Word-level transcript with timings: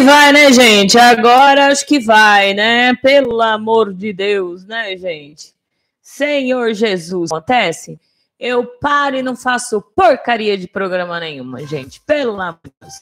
que 0.00 0.06
vai, 0.06 0.32
né, 0.32 0.50
gente? 0.50 0.98
Agora 0.98 1.66
acho 1.66 1.84
que 1.86 2.00
vai, 2.00 2.54
né? 2.54 2.94
Pelo 2.94 3.38
amor 3.42 3.92
de 3.92 4.14
Deus, 4.14 4.64
né, 4.64 4.96
gente? 4.96 5.52
Senhor 6.00 6.72
Jesus, 6.72 7.30
acontece? 7.30 8.00
Eu 8.38 8.64
paro 8.64 9.16
e 9.16 9.22
não 9.22 9.36
faço 9.36 9.82
porcaria 9.94 10.56
de 10.56 10.66
programa 10.66 11.20
nenhuma, 11.20 11.66
gente. 11.66 12.00
Pelo 12.00 12.40
amor 12.40 12.58
de 12.64 12.72
Deus. 12.80 12.94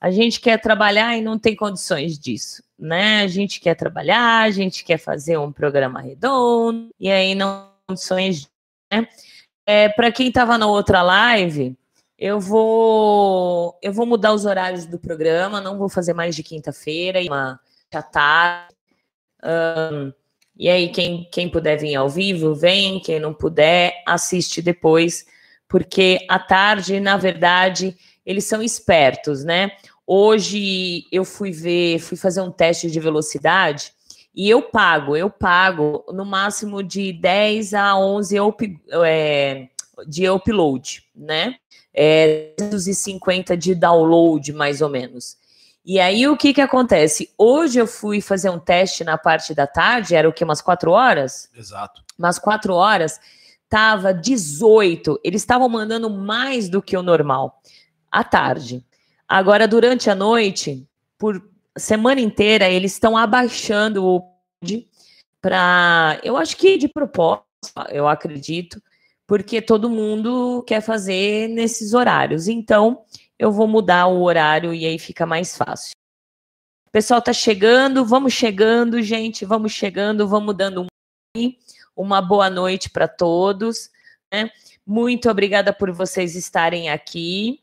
A 0.00 0.10
gente 0.10 0.40
quer 0.40 0.60
trabalhar 0.60 1.16
e 1.16 1.22
não 1.22 1.38
tem 1.38 1.54
condições 1.54 2.18
disso, 2.18 2.60
né? 2.76 3.22
A 3.22 3.28
gente 3.28 3.60
quer 3.60 3.76
trabalhar, 3.76 4.42
a 4.42 4.50
gente 4.50 4.84
quer 4.84 4.98
fazer 4.98 5.38
um 5.38 5.52
programa 5.52 6.00
redondo 6.00 6.90
e 6.98 7.08
aí 7.08 7.36
não 7.36 7.68
tem 7.68 7.86
condições, 7.86 8.50
né? 8.92 9.06
É, 9.64 9.88
Para 9.90 10.10
quem 10.10 10.26
estava 10.26 10.58
na 10.58 10.66
outra 10.66 11.02
live, 11.02 11.76
eu 12.22 12.38
vou 12.38 13.76
eu 13.82 13.92
vou 13.92 14.06
mudar 14.06 14.32
os 14.32 14.44
horários 14.44 14.86
do 14.86 14.96
programa, 14.96 15.60
não 15.60 15.76
vou 15.76 15.88
fazer 15.88 16.14
mais 16.14 16.36
de 16.36 16.44
quinta-feira, 16.44 17.20
uma 17.22 17.58
já 17.92 18.00
tarde. 18.00 18.72
Um, 19.42 20.12
e 20.56 20.68
aí, 20.68 20.88
quem, 20.90 21.28
quem 21.32 21.48
puder 21.48 21.76
vir 21.78 21.96
ao 21.96 22.08
vivo, 22.08 22.54
vem. 22.54 23.00
Quem 23.00 23.18
não 23.18 23.34
puder, 23.34 23.92
assiste 24.06 24.62
depois, 24.62 25.26
porque 25.66 26.24
à 26.28 26.38
tarde, 26.38 27.00
na 27.00 27.16
verdade, 27.16 27.96
eles 28.24 28.44
são 28.44 28.62
espertos, 28.62 29.42
né? 29.42 29.72
Hoje 30.06 31.06
eu 31.10 31.24
fui 31.24 31.50
ver, 31.50 31.98
fui 31.98 32.16
fazer 32.16 32.40
um 32.40 32.52
teste 32.52 32.88
de 32.88 33.00
velocidade 33.00 33.92
e 34.32 34.48
eu 34.48 34.62
pago, 34.62 35.16
eu 35.16 35.28
pago 35.28 36.04
no 36.12 36.24
máximo 36.24 36.84
de 36.84 37.12
10 37.12 37.74
a 37.74 37.98
11 37.98 38.40
up, 38.40 38.80
é, 39.04 39.68
de 40.06 40.30
upload, 40.30 41.02
né? 41.16 41.56
É, 41.94 42.54
250 42.58 43.56
de 43.56 43.74
download, 43.74 44.52
mais 44.52 44.80
ou 44.80 44.88
menos. 44.88 45.36
E 45.84 45.98
aí, 45.98 46.28
o 46.28 46.36
que 46.36 46.54
que 46.54 46.60
acontece? 46.60 47.30
Hoje 47.36 47.78
eu 47.78 47.86
fui 47.86 48.20
fazer 48.20 48.50
um 48.50 48.58
teste 48.58 49.02
na 49.02 49.18
parte 49.18 49.52
da 49.52 49.66
tarde, 49.66 50.14
era 50.14 50.28
o 50.28 50.32
que, 50.32 50.44
umas 50.44 50.62
quatro 50.62 50.92
horas? 50.92 51.50
Exato. 51.56 52.02
Umas 52.18 52.38
quatro 52.38 52.74
horas, 52.74 53.20
tava 53.68 54.14
18. 54.14 55.20
Eles 55.24 55.42
estavam 55.42 55.68
mandando 55.68 56.08
mais 56.08 56.68
do 56.68 56.80
que 56.80 56.96
o 56.96 57.02
normal, 57.02 57.60
à 58.10 58.22
tarde. 58.22 58.84
Agora, 59.26 59.66
durante 59.66 60.08
a 60.08 60.14
noite, 60.14 60.86
por 61.18 61.42
semana 61.76 62.20
inteira, 62.20 62.68
eles 62.68 62.92
estão 62.92 63.16
abaixando 63.16 64.04
o 64.04 64.32
para. 65.40 66.20
Eu 66.22 66.36
acho 66.36 66.56
que 66.56 66.78
de 66.78 66.86
propósito, 66.86 67.44
eu 67.90 68.06
acredito, 68.06 68.80
porque 69.32 69.62
todo 69.62 69.88
mundo 69.88 70.62
quer 70.66 70.82
fazer 70.82 71.48
nesses 71.48 71.94
horários. 71.94 72.48
Então, 72.48 73.02
eu 73.38 73.50
vou 73.50 73.66
mudar 73.66 74.06
o 74.06 74.20
horário 74.20 74.74
e 74.74 74.84
aí 74.84 74.98
fica 74.98 75.24
mais 75.24 75.56
fácil. 75.56 75.92
O 76.86 76.90
pessoal 76.90 77.22
tá 77.22 77.32
chegando, 77.32 78.04
vamos 78.04 78.34
chegando, 78.34 79.00
gente, 79.00 79.46
vamos 79.46 79.72
chegando, 79.72 80.28
vamos 80.28 80.54
dando 80.54 80.82
um 81.34 81.52
uma 81.96 82.20
boa 82.20 82.50
noite 82.50 82.90
para 82.90 83.08
todos. 83.08 83.88
Né? 84.30 84.50
Muito 84.86 85.30
obrigada 85.30 85.72
por 85.72 85.90
vocês 85.92 86.36
estarem 86.36 86.90
aqui. 86.90 87.58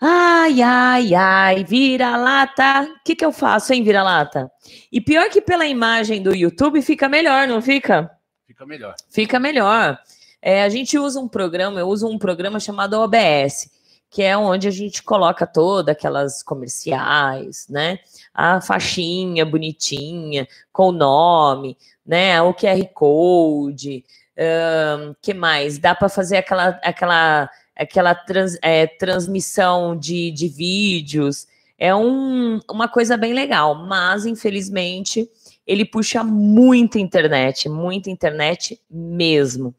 Ai, 0.00 0.60
ai, 0.60 1.14
ai, 1.14 1.62
vira-lata. 1.62 2.82
O 2.82 3.04
que, 3.04 3.14
que 3.14 3.24
eu 3.24 3.30
faço, 3.30 3.72
hein, 3.72 3.84
vira-lata? 3.84 4.50
E 4.90 5.00
pior 5.00 5.30
que 5.30 5.40
pela 5.40 5.68
imagem 5.68 6.20
do 6.20 6.34
YouTube, 6.34 6.82
fica 6.82 7.08
melhor, 7.08 7.46
não 7.46 7.62
fica? 7.62 8.10
Fica 8.44 8.66
melhor. 8.66 8.96
Fica 9.08 9.38
melhor. 9.38 9.96
É, 10.42 10.62
a 10.62 10.68
gente 10.68 10.98
usa 10.98 11.20
um 11.20 11.28
programa, 11.28 11.80
eu 11.80 11.88
uso 11.88 12.08
um 12.08 12.18
programa 12.18 12.58
chamado 12.58 12.94
OBS 12.94 13.70
que 14.10 14.22
é 14.22 14.36
onde 14.36 14.66
a 14.66 14.72
gente 14.72 15.04
coloca 15.04 15.46
todas 15.46 15.94
aquelas 15.94 16.42
comerciais, 16.42 17.66
né? 17.70 18.00
A 18.34 18.60
faixinha 18.60 19.46
bonitinha, 19.46 20.48
com 20.72 20.88
o 20.88 20.92
nome, 20.92 21.78
né? 22.04 22.42
O 22.42 22.52
QR 22.52 22.84
Code, 22.92 24.04
um, 24.36 25.14
que 25.22 25.32
mais? 25.32 25.78
Dá 25.78 25.94
para 25.94 26.08
fazer 26.08 26.38
aquela, 26.38 26.80
aquela, 26.82 27.48
aquela 27.76 28.14
trans, 28.14 28.58
é, 28.62 28.88
transmissão 28.88 29.96
de, 29.96 30.32
de 30.32 30.48
vídeos. 30.48 31.46
É 31.78 31.94
um, 31.94 32.60
uma 32.68 32.88
coisa 32.88 33.16
bem 33.16 33.32
legal, 33.32 33.86
mas 33.86 34.26
infelizmente 34.26 35.30
ele 35.64 35.84
puxa 35.84 36.24
muita 36.24 36.98
internet, 36.98 37.68
muita 37.68 38.10
internet 38.10 38.80
mesmo. 38.90 39.72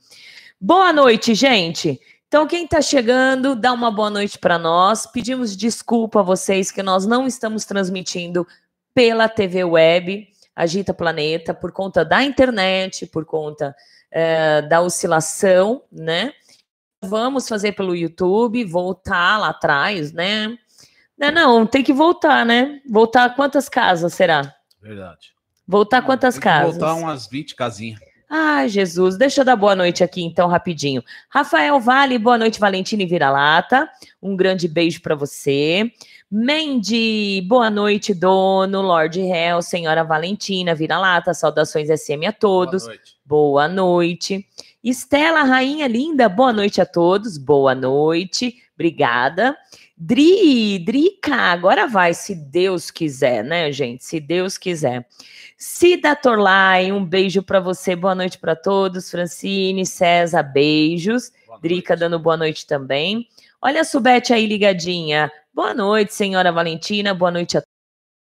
Boa 0.64 0.94
noite, 0.94 1.34
gente. 1.34 2.00
Então, 2.28 2.46
quem 2.46 2.66
está 2.66 2.84
chegando, 2.84 3.56
dá 3.56 3.74
uma 3.74 3.90
boa 3.90 4.12
noite 4.12 4.38
para 4.38 4.60
nós. 4.60 5.08
Pedimos 5.08 5.58
desculpa 5.58 6.20
a 6.20 6.24
vocês 6.24 6.70
que 6.70 6.84
nós 6.84 7.04
não 7.08 7.26
estamos 7.26 7.66
transmitindo 7.66 8.48
pela 8.94 9.28
TV 9.28 9.64
web 9.64 10.28
Agita 10.56 10.94
Planeta 10.94 11.52
por 11.52 11.72
conta 11.72 12.06
da 12.06 12.24
internet, 12.24 13.08
por 13.08 13.26
conta 13.26 13.76
é, 14.12 14.62
da 14.62 14.82
oscilação, 14.82 15.82
né? 15.92 16.32
Vamos 17.02 17.50
fazer 17.50 17.72
pelo 17.72 17.96
YouTube, 17.96 18.64
voltar 18.64 19.40
lá 19.40 19.50
atrás, 19.50 20.12
né? 20.12 20.56
Não, 21.18 21.32
não, 21.32 21.66
tem 21.66 21.84
que 21.84 21.92
voltar, 21.92 22.46
né? 22.46 22.80
Voltar 22.88 23.36
quantas 23.36 23.68
casas 23.68 24.14
será? 24.14 24.54
Verdade. 24.80 25.34
Voltar 25.68 26.04
quantas 26.04 26.38
casas? 26.38 26.78
Voltar 26.78 26.94
umas 26.94 27.26
20 27.26 27.56
casinhas. 27.56 28.11
Ai, 28.34 28.70
Jesus, 28.70 29.18
deixa 29.18 29.42
eu 29.42 29.46
dar 29.46 29.58
boa 29.58 29.76
noite 29.76 30.06
aqui 30.06 30.24
então 30.24 30.48
rapidinho. 30.48 31.04
Rafael 31.28 31.78
Vale, 31.82 32.18
boa 32.18 32.38
noite, 32.38 32.62
Valentina 32.62 33.04
e 33.04 33.06
Vira-Lata. 33.06 33.90
Um 34.24 34.38
grande 34.38 34.70
beijo 34.70 35.02
para 35.02 35.16
você. 35.16 35.92
Mandy, 36.32 37.42
boa 37.46 37.70
noite, 37.70 38.14
dono, 38.14 38.82
Lord 38.82 39.20
Hell, 39.20 39.62
senhora 39.62 40.06
Valentina, 40.06 40.74
Vira-Lata, 40.74 41.34
saudações 41.34 41.90
SM 41.90 42.26
a 42.26 42.32
todos. 42.32 42.84
Boa 42.84 42.94
noite. 42.94 43.18
Boa 43.26 43.68
noite. 43.68 44.48
Estela, 44.82 45.44
rainha 45.44 45.86
linda, 45.86 46.30
boa 46.30 46.54
noite 46.54 46.80
a 46.80 46.86
todos. 46.86 47.38
Boa 47.38 47.76
noite, 47.76 48.56
obrigada. 48.82 49.56
Dri, 49.96 50.80
Drica, 50.80 51.36
agora 51.36 51.88
vai, 51.88 52.14
se 52.16 52.34
Deus 52.34 52.90
quiser, 52.90 53.44
né, 53.44 53.72
gente? 53.72 54.04
Se 54.04 54.20
Deus 54.20 54.58
quiser. 54.58 55.08
Cida 55.56 56.16
Torlai, 56.16 56.92
um 56.92 57.06
beijo 57.06 57.44
para 57.44 57.60
você, 57.60 57.96
boa 57.96 58.16
noite 58.16 58.40
para 58.40 58.56
todos. 58.56 59.12
Francine, 59.12 59.86
César, 59.86 60.42
beijos. 60.42 61.32
Drica 61.62 61.96
dando 61.96 62.18
boa 62.18 62.36
noite 62.36 62.66
também. 62.66 63.28
Olha 63.62 63.82
a 63.82 63.84
Subete 63.84 64.34
aí 64.34 64.48
ligadinha. 64.48 65.32
Boa 65.54 65.76
noite, 65.76 66.16
senhora 66.16 66.52
Valentina, 66.52 67.14
boa 67.14 67.30
noite 67.30 67.58
a 67.58 67.62
todos. 67.62 67.72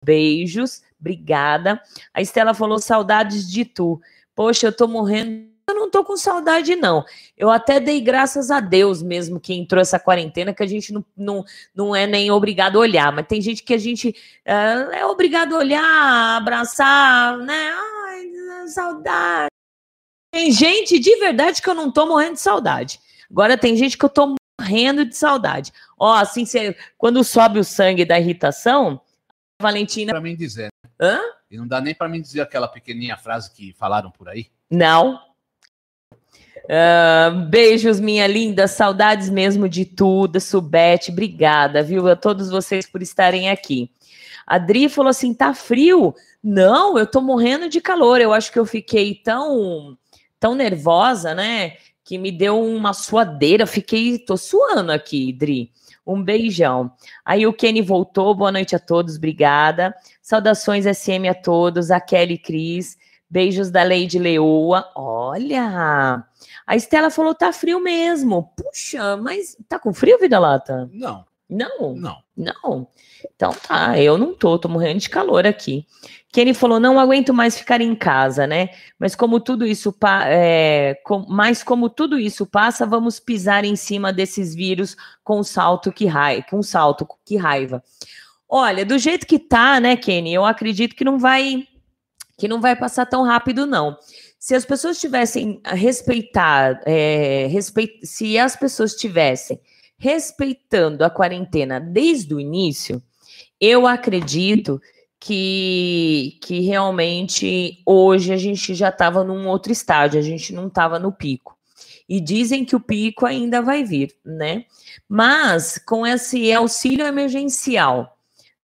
Beijos, 0.05 0.83
obrigada. 1.01 1.83
A 2.13 2.23
Estela 2.23 2.55
falou 2.55 2.79
saudades 2.79 3.51
de 3.51 3.65
tu. 3.65 4.01
Poxa, 4.37 4.69
eu 4.69 4.73
tô 4.73 4.87
morrendo 4.87 5.54
eu 5.69 5.75
não 5.75 5.91
tô 5.91 6.05
com 6.05 6.17
saudade, 6.17 6.77
não. 6.77 7.05
Eu 7.37 7.51
até 7.51 7.81
dei 7.81 8.01
graças 8.01 8.51
a 8.51 8.61
Deus 8.61 9.03
mesmo 9.03 9.41
que 9.41 9.55
entrou 9.55 9.81
essa 9.81 9.99
quarentena, 9.99 10.53
que 10.53 10.63
a 10.63 10.67
gente 10.67 10.93
não, 10.93 11.05
não, 11.17 11.45
não 11.75 11.97
é 11.97 12.07
nem 12.07 12.31
obrigado 12.31 12.77
a 12.77 12.81
olhar, 12.81 13.11
mas 13.13 13.27
tem 13.27 13.41
gente 13.41 13.63
que 13.63 13.73
a 13.73 13.79
gente 13.79 14.11
uh, 14.47 14.93
é 14.93 15.07
obrigado 15.07 15.55
a 15.55 15.59
olhar, 15.59 16.37
abraçar, 16.37 17.39
né? 17.39 17.73
Ai, 17.73 18.69
saudade. 18.69 19.49
Tem 20.33 20.51
gente 20.51 20.99
de 20.99 21.17
verdade 21.17 21.63
que 21.63 21.69
eu 21.69 21.75
não 21.75 21.91
tô 21.91 22.07
morrendo 22.07 22.35
de 22.35 22.41
saudade. 22.41 23.01
Agora 23.31 23.57
tem 23.57 23.77
gente 23.77 23.97
que 23.97 24.05
eu 24.05 24.09
tô 24.09 24.35
morrendo 24.61 25.05
de 25.05 25.17
saudade. 25.17 25.73
Ó, 25.99 26.13
assim, 26.13 26.45
cê, 26.45 26.77
quando 26.99 27.25
sobe 27.25 27.59
o 27.59 27.65
sangue 27.65 28.05
da 28.05 28.19
irritação, 28.19 29.01
a 29.61 29.63
Valentina. 29.63 30.13
Para 30.13 30.21
mim 30.21 30.37
dizer. 30.37 30.69
Hã? 31.01 31.21
E 31.51 31.57
não 31.57 31.67
dá 31.67 31.81
nem 31.81 31.95
para 31.95 32.09
mim 32.09 32.21
dizer 32.21 32.41
aquela 32.41 32.69
pequenininha 32.69 33.17
frase 33.17 33.51
que 33.53 33.73
falaram 33.75 34.11
por 34.11 34.29
aí. 34.29 34.49
Não. 34.71 35.34
Uh, 36.65 37.47
beijos, 37.49 38.01
minha 38.01 38.27
linda, 38.27 38.67
saudades 38.67 39.29
mesmo 39.29 39.69
de 39.69 39.85
tudo, 39.85 40.41
Subete, 40.41 41.11
obrigada, 41.11 41.83
viu, 41.83 42.09
a 42.09 42.17
todos 42.17 42.49
vocês 42.49 42.87
por 42.87 43.03
estarem 43.03 43.51
aqui. 43.51 43.91
A 44.47 44.59
Dri 44.59 44.89
falou 44.89 45.11
assim: 45.11 45.35
tá 45.35 45.55
frio? 45.55 46.15
Não, 46.43 46.99
eu 46.99 47.07
tô 47.07 47.21
morrendo 47.21 47.69
de 47.69 47.81
calor. 47.81 48.21
Eu 48.21 48.33
acho 48.33 48.53
que 48.53 48.59
eu 48.59 48.67
fiquei 48.67 49.15
tão, 49.15 49.97
tão 50.39 50.55
nervosa, 50.55 51.35
né? 51.35 51.77
Que 52.05 52.19
me 52.19 52.31
deu 52.31 52.63
uma 52.63 52.93
suadeira. 52.93 53.67
Fiquei, 53.67 54.19
tô 54.19 54.37
suando 54.37 54.93
aqui, 54.93 55.33
Dri. 55.33 55.71
Um 56.07 56.23
beijão. 56.23 56.93
Aí 57.25 57.47
o 57.47 57.53
Kenny 57.53 57.81
voltou. 57.81 58.35
Boa 58.35 58.53
noite 58.53 58.77
a 58.77 58.79
todos, 58.79 59.17
obrigada. 59.17 59.95
Saudações 60.21 60.85
SM 60.85 61.27
a 61.31 61.35
todos. 61.35 61.91
A 61.91 61.99
Kelly 61.99 62.37
Cris. 62.37 62.99
Beijos 63.31 63.71
da 63.71 63.83
Lady 63.83 64.19
Leoa. 64.19 64.91
Olha! 64.95 66.23
A 66.67 66.77
Estela 66.77 67.11
falou: 67.11 67.35
tá 67.35 67.53
frio 67.53 67.81
mesmo. 67.81 68.53
Puxa, 68.57 69.17
mas 69.17 69.57
tá 69.69 69.79
com 69.79 69.93
frio, 69.93 70.19
Vida 70.19 70.39
Lata? 70.39 70.89
Não. 70.93 71.25
Não? 71.49 71.95
Não. 71.95 72.25
Não. 72.37 72.89
Então 73.35 73.53
tá, 73.67 73.99
eu 73.99 74.19
não 74.19 74.35
tô, 74.35 74.59
tô 74.59 74.69
morrendo 74.69 74.99
de 74.99 75.09
calor 75.09 75.47
aqui. 75.47 75.87
Kenny 76.33 76.53
falou: 76.53 76.81
não 76.81 76.99
aguento 76.99 77.33
mais 77.33 77.57
ficar 77.57 77.81
em 77.81 77.95
casa, 77.95 78.47
né? 78.47 78.71
Mas 78.99 79.15
como 79.15 79.39
tudo 79.39 79.65
isso 79.65 79.95
é, 80.27 80.99
com, 81.05 81.25
mas 81.29 81.63
como 81.63 81.89
tudo 81.89 82.19
isso 82.19 82.45
passa, 82.45 82.85
vamos 82.85 83.21
pisar 83.21 83.65
em 83.65 83.77
cima 83.77 84.13
desses 84.13 84.55
vírus 84.55 84.97
com 85.23 85.43
salto 85.45 85.93
que 85.93 86.07
raiva, 86.07 86.45
com 86.51 86.63
salto 86.63 87.07
que 87.25 87.37
raiva. 87.37 87.83
Olha, 88.49 88.85
do 88.85 88.99
jeito 88.99 89.27
que 89.27 89.39
tá, 89.39 89.79
né, 89.81 89.97
Kenny, 89.97 90.35
eu 90.35 90.45
acredito 90.45 90.95
que 90.97 91.05
não 91.05 91.19
vai 91.19 91.69
que 92.37 92.49
não 92.49 92.61
vai 92.61 92.75
passar 92.75 93.07
tão 93.07 93.23
rápido, 93.23 93.65
não. 93.65 93.97
Se 94.45 94.55
as 94.55 94.67
pessoas 94.67 95.01
tivessem 95.01 95.59
respeitar, 95.65 96.79
é, 96.85 97.47
respeit, 97.47 98.07
se 98.07 98.39
as 98.39 98.55
pessoas 98.55 98.95
tivessem 98.95 99.59
respeitando 99.97 101.03
a 101.03 101.09
quarentena 101.09 101.81
desde 101.81 102.35
o 102.35 102.39
início, 102.39 103.03
eu 103.59 103.87
acredito 103.87 104.79
que, 105.19 106.39
que 106.43 106.61
realmente 106.61 107.81
hoje 107.87 108.35
a 108.35 108.37
gente 108.37 108.75
já 108.75 108.91
estava 108.91 109.25
num 109.25 109.49
outro 109.49 109.73
estágio, 109.73 110.21
a 110.21 110.23
gente 110.23 110.53
não 110.53 110.67
estava 110.67 110.99
no 110.99 111.11
pico. 111.11 111.57
E 112.07 112.21
dizem 112.21 112.67
que 112.67 112.77
o 112.77 112.81
pico 112.81 113.25
ainda 113.25 113.63
vai 113.63 113.83
vir, 113.83 114.15
né? 114.23 114.67
Mas 115.09 115.79
com 115.79 116.07
esse 116.07 116.53
auxílio 116.53 117.07
emergencial, 117.07 118.19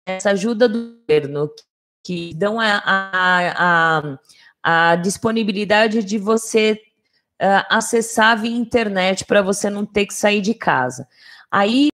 essa 0.06 0.30
ajuda 0.30 0.68
do 0.68 0.98
governo, 1.00 1.50
que 2.04 2.32
dão 2.34 2.60
a, 2.60 2.80
a, 2.84 4.18
a 4.64 4.96
disponibilidade 4.96 6.02
de 6.02 6.16
você 6.16 6.80
uh, 7.34 7.66
acessar 7.68 8.40
via 8.40 8.56
internet 8.56 9.26
para 9.26 9.42
você 9.42 9.68
não 9.68 9.84
ter 9.84 10.06
que 10.06 10.14
sair 10.14 10.40
de 10.40 10.54
casa. 10.54 11.06
Aí 11.50 11.88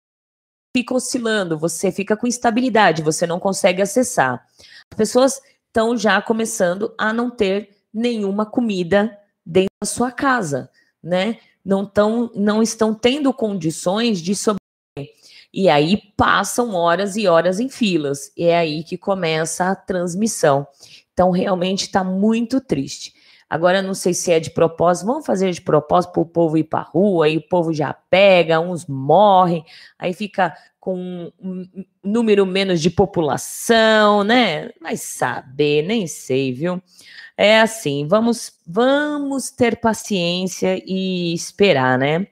fica 0.76 0.94
oscilando, 0.94 1.58
você 1.58 1.90
fica 1.90 2.14
com 2.14 2.26
instabilidade, 2.26 3.02
você 3.02 3.26
não 3.26 3.40
consegue 3.40 3.80
acessar. 3.80 4.46
As 4.92 4.96
pessoas 4.98 5.40
estão 5.66 5.96
já 5.96 6.20
começando 6.20 6.94
a 6.98 7.10
não 7.10 7.30
ter 7.30 7.74
nenhuma 7.92 8.44
comida 8.44 9.18
dentro 9.44 9.72
da 9.82 9.86
sua 9.86 10.12
casa, 10.12 10.70
né? 11.02 11.38
Não, 11.64 11.86
tão, 11.86 12.30
não 12.34 12.62
estão 12.62 12.94
tendo 12.94 13.32
condições 13.32 14.20
de 14.20 14.34
sobreviver. 14.34 14.58
E 15.52 15.70
aí 15.70 16.02
passam 16.16 16.74
horas 16.74 17.16
e 17.16 17.26
horas 17.26 17.58
em 17.58 17.70
filas. 17.70 18.30
E 18.36 18.44
é 18.44 18.58
aí 18.58 18.84
que 18.84 18.98
começa 18.98 19.70
a 19.70 19.74
transmissão. 19.74 20.66
Então, 21.18 21.32
realmente 21.32 21.80
está 21.80 22.04
muito 22.04 22.60
triste. 22.60 23.12
Agora, 23.50 23.82
não 23.82 23.92
sei 23.92 24.14
se 24.14 24.30
é 24.30 24.38
de 24.38 24.50
propósito, 24.50 25.08
vamos 25.08 25.26
fazer 25.26 25.50
de 25.50 25.60
propósito 25.60 26.12
para 26.12 26.22
o 26.22 26.26
povo 26.26 26.56
ir 26.56 26.62
para 26.62 26.78
a 26.78 26.82
rua, 26.84 27.26
aí 27.26 27.36
o 27.36 27.48
povo 27.48 27.74
já 27.74 27.92
pega, 27.92 28.60
uns 28.60 28.86
morrem, 28.86 29.64
aí 29.98 30.12
fica 30.12 30.56
com 30.78 31.32
um 31.42 31.66
número 32.04 32.46
menos 32.46 32.80
de 32.80 32.88
população, 32.88 34.22
né? 34.22 34.70
Vai 34.80 34.96
saber, 34.96 35.82
nem 35.82 36.06
sei, 36.06 36.52
viu? 36.52 36.80
É 37.36 37.58
assim, 37.60 38.06
vamos, 38.06 38.52
vamos 38.64 39.50
ter 39.50 39.80
paciência 39.80 40.80
e 40.86 41.34
esperar, 41.34 41.98
né? 41.98 42.28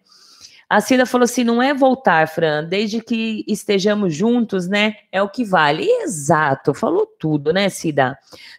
A 0.69 0.81
Cida 0.81 1.07
falou 1.07 1.25
assim: 1.25 1.45
não 1.45 1.63
é 1.63 1.73
voltar, 1.73 2.27
Fran, 2.29 2.65
desde 2.65 3.01
que 3.01 3.45
estejamos 3.47 4.15
juntos, 4.15 4.69
né? 4.69 4.97
É 5.13 5.23
o 5.23 5.29
que 5.29 5.45
vale. 5.45 5.87
Exato, 6.03 6.75
falou 6.75 7.07
tudo, 7.19 7.53
né, 7.53 7.69
Cida? 7.69 8.19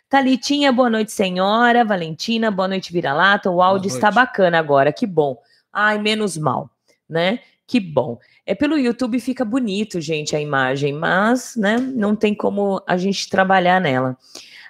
Talitinha, 0.09 0.71
boa 0.71 0.89
noite, 0.89 1.11
senhora. 1.11 1.83
Valentina, 1.83 2.49
boa 2.49 2.67
noite, 2.67 2.93
vira-lata. 2.93 3.51
O 3.51 3.61
áudio 3.61 3.89
está 3.89 4.09
bacana 4.09 4.57
agora, 4.57 4.93
que 4.93 5.05
bom. 5.05 5.37
Ai, 5.71 5.97
menos 5.97 6.37
mal, 6.37 6.69
né? 7.09 7.39
Que 7.67 7.81
bom. 7.81 8.17
É 8.45 8.55
pelo 8.55 8.79
YouTube 8.79 9.19
fica 9.19 9.43
bonito, 9.43 9.99
gente, 9.99 10.33
a 10.33 10.39
imagem, 10.39 10.93
mas, 10.93 11.57
né, 11.57 11.77
não 11.77 12.15
tem 12.15 12.33
como 12.33 12.81
a 12.87 12.95
gente 12.95 13.29
trabalhar 13.29 13.81
nela. 13.81 14.17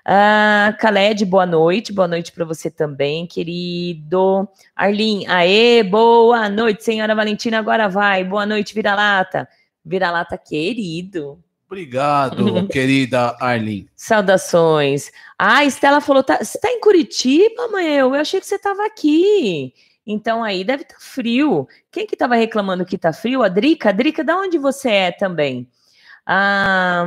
Uh, 0.08 0.72
Khaled, 0.80 1.26
boa 1.26 1.46
noite, 1.46 1.92
boa 1.92 2.08
noite 2.08 2.32
para 2.32 2.46
você 2.46 2.72
também, 2.72 3.28
querido. 3.28 4.48
Arlin, 4.74 5.28
aê, 5.28 5.84
boa 5.84 6.48
noite, 6.48 6.82
senhora 6.82 7.14
Valentina, 7.14 7.60
agora 7.60 7.90
vai. 7.90 8.24
Boa 8.24 8.46
noite, 8.46 8.74
vira-lata. 8.74 9.50
Vira-lata, 9.84 10.38
querido. 10.38 11.44
Obrigado, 11.66 12.66
querida 12.72 13.36
Arlene. 13.38 13.90
Saudações. 13.98 15.12
Ah, 15.38 15.66
Estela 15.66 16.00
falou, 16.00 16.24
tá, 16.24 16.38
você 16.42 16.58
tá 16.58 16.72
em 16.72 16.80
Curitiba, 16.80 17.68
mãe? 17.68 17.98
Eu 17.98 18.14
achei 18.14 18.40
que 18.40 18.46
você 18.46 18.56
estava 18.56 18.86
aqui. 18.86 19.74
Então 20.06 20.42
aí 20.42 20.64
deve 20.64 20.84
estar 20.84 20.96
tá 20.96 21.02
frio. 21.02 21.68
Quem 21.92 22.08
que 22.08 22.16
estava 22.16 22.36
reclamando 22.36 22.86
que 22.86 22.98
tá 22.98 23.12
frio? 23.12 23.44
A 23.44 23.50
Drica? 23.50 23.92
Drica, 23.92 24.24
da 24.24 24.38
onde 24.38 24.58
você 24.58 24.90
é 24.90 25.12
também? 25.12 25.68
Ah, 26.30 27.06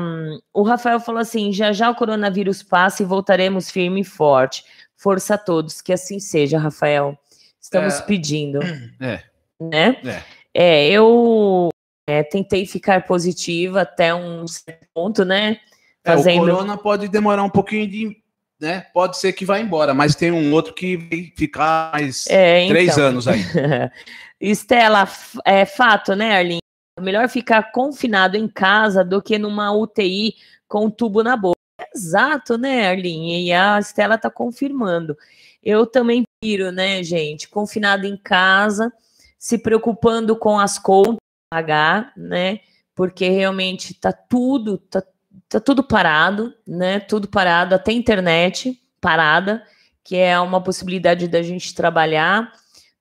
o 0.54 0.62
Rafael 0.62 0.98
falou 0.98 1.20
assim: 1.20 1.52
já 1.52 1.72
já 1.72 1.90
o 1.90 1.94
coronavírus 1.94 2.62
passa 2.62 3.02
e 3.02 3.06
voltaremos 3.06 3.70
firme 3.70 4.00
e 4.00 4.04
forte. 4.04 4.64
Força 4.96 5.34
a 5.34 5.38
todos, 5.38 5.82
que 5.82 5.92
assim 5.92 6.18
seja, 6.18 6.58
Rafael. 6.58 7.18
Estamos 7.60 7.98
é, 7.98 8.02
pedindo. 8.02 8.60
É. 8.98 9.22
Né? 9.60 10.22
É. 10.54 10.86
é 10.86 10.90
eu 10.90 11.68
é, 12.06 12.22
tentei 12.22 12.64
ficar 12.64 13.06
positiva 13.06 13.82
até 13.82 14.14
um 14.14 14.46
certo 14.46 14.86
ponto, 14.94 15.22
né? 15.22 15.58
Fazendo... 16.04 16.38
É, 16.38 16.52
o 16.52 16.54
corona 16.54 16.78
pode 16.78 17.08
demorar 17.08 17.42
um 17.42 17.50
pouquinho 17.50 17.86
de. 17.86 18.16
Né? 18.58 18.86
Pode 18.94 19.18
ser 19.18 19.34
que 19.34 19.44
vá 19.44 19.60
embora, 19.60 19.92
mas 19.92 20.14
tem 20.14 20.30
um 20.30 20.52
outro 20.52 20.74
que 20.74 20.96
vai 20.96 21.32
ficar 21.36 21.92
mais 21.92 22.26
é, 22.26 22.66
três 22.68 22.92
então. 22.92 23.04
anos 23.04 23.28
aí. 23.28 23.40
Estela, 24.40 25.06
é 25.44 25.66
fato, 25.66 26.14
né, 26.14 26.59
Melhor 27.00 27.28
ficar 27.28 27.72
confinado 27.72 28.36
em 28.36 28.48
casa 28.48 29.04
do 29.04 29.22
que 29.22 29.38
numa 29.38 29.72
UTI 29.72 30.34
com 30.68 30.86
um 30.86 30.90
tubo 30.90 31.22
na 31.22 31.36
boca. 31.36 31.58
Exato, 31.94 32.56
né, 32.56 32.88
Arlene? 32.88 33.46
E 33.46 33.52
a 33.52 33.78
Estela 33.78 34.18
tá 34.18 34.30
confirmando. 34.30 35.16
Eu 35.62 35.86
também 35.86 36.24
piro, 36.40 36.70
né, 36.70 37.02
gente? 37.02 37.48
Confinado 37.48 38.06
em 38.06 38.16
casa, 38.16 38.92
se 39.38 39.58
preocupando 39.58 40.36
com 40.36 40.58
as 40.58 40.78
contas 40.78 41.18
pagar, 41.50 42.12
né? 42.16 42.60
Porque 42.94 43.28
realmente 43.28 43.92
tá 43.92 44.12
tudo, 44.12 44.78
tá, 44.78 45.02
tá 45.48 45.58
tudo 45.58 45.82
parado, 45.82 46.54
né? 46.66 47.00
Tudo 47.00 47.26
parado, 47.26 47.74
até 47.74 47.92
internet 47.92 48.80
parada, 49.00 49.64
que 50.04 50.16
é 50.16 50.38
uma 50.38 50.62
possibilidade 50.62 51.26
da 51.26 51.42
gente 51.42 51.74
trabalhar, 51.74 52.52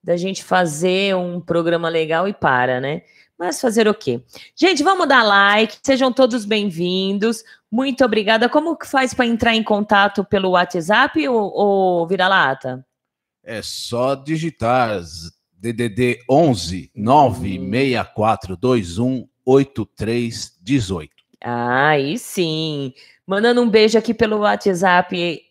da 0.02 0.16
gente 0.16 0.42
fazer 0.42 1.14
um 1.14 1.40
programa 1.40 1.88
legal 1.88 2.26
e 2.26 2.32
para, 2.32 2.80
né? 2.80 3.02
Mas 3.40 3.58
fazer 3.58 3.88
o 3.88 3.94
quê? 3.94 4.22
Gente, 4.54 4.82
vamos 4.82 5.08
dar 5.08 5.22
like, 5.22 5.78
sejam 5.82 6.12
todos 6.12 6.44
bem-vindos. 6.44 7.42
Muito 7.72 8.04
obrigada. 8.04 8.50
Como 8.50 8.76
que 8.76 8.86
faz 8.86 9.14
para 9.14 9.24
entrar 9.24 9.56
em 9.56 9.62
contato 9.62 10.22
pelo 10.22 10.50
WhatsApp 10.50 11.26
ou, 11.26 11.50
ou 11.50 12.06
vira-lata? 12.06 12.84
É 13.42 13.62
só 13.62 14.14
digitar 14.14 15.00
DDD 15.54 16.18
11 16.28 16.90
96421 16.94 19.26
8318. 19.46 21.10
Ah, 21.42 21.88
aí 21.88 22.18
sim. 22.18 22.92
Mandando 23.26 23.62
um 23.62 23.70
beijo 23.70 23.96
aqui 23.96 24.12
pelo 24.12 24.40
WhatsApp 24.40 25.42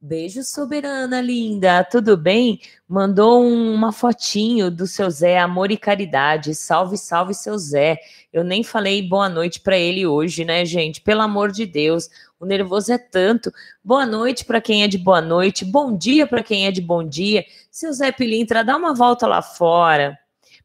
Beijo, 0.00 0.44
soberana 0.44 1.20
linda, 1.20 1.82
tudo 1.82 2.16
bem? 2.16 2.60
Mandou 2.86 3.42
um, 3.42 3.74
uma 3.74 3.90
fotinho 3.90 4.70
do 4.70 4.86
seu 4.86 5.10
Zé, 5.10 5.40
amor 5.40 5.72
e 5.72 5.76
caridade. 5.76 6.54
Salve, 6.54 6.96
salve, 6.96 7.34
seu 7.34 7.58
Zé. 7.58 7.98
Eu 8.32 8.44
nem 8.44 8.62
falei 8.62 9.02
boa 9.02 9.28
noite 9.28 9.58
para 9.58 9.76
ele 9.76 10.06
hoje, 10.06 10.44
né, 10.44 10.64
gente? 10.64 11.00
Pelo 11.00 11.22
amor 11.22 11.50
de 11.50 11.66
Deus, 11.66 12.08
o 12.38 12.46
nervoso 12.46 12.92
é 12.92 12.98
tanto. 12.98 13.50
Boa 13.82 14.06
noite 14.06 14.44
para 14.44 14.60
quem 14.60 14.84
é 14.84 14.88
de 14.88 14.96
boa 14.98 15.20
noite, 15.20 15.64
bom 15.64 15.96
dia 15.96 16.28
para 16.28 16.44
quem 16.44 16.66
é 16.68 16.70
de 16.70 16.80
bom 16.80 17.02
dia. 17.02 17.44
Seu 17.68 17.92
Zé 17.92 18.12
Pilintra, 18.12 18.62
dá 18.62 18.76
uma 18.76 18.94
volta 18.94 19.26
lá 19.26 19.42
fora. 19.42 20.16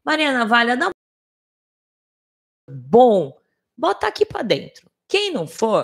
Maria 0.04 0.32
Navalha, 0.32 0.76
dá 0.76 0.86
uma. 0.86 0.94
Bom, 2.70 3.36
bota 3.76 4.06
aqui 4.06 4.24
para 4.24 4.42
dentro. 4.42 4.88
Quem 5.08 5.32
não 5.32 5.44
for, 5.48 5.82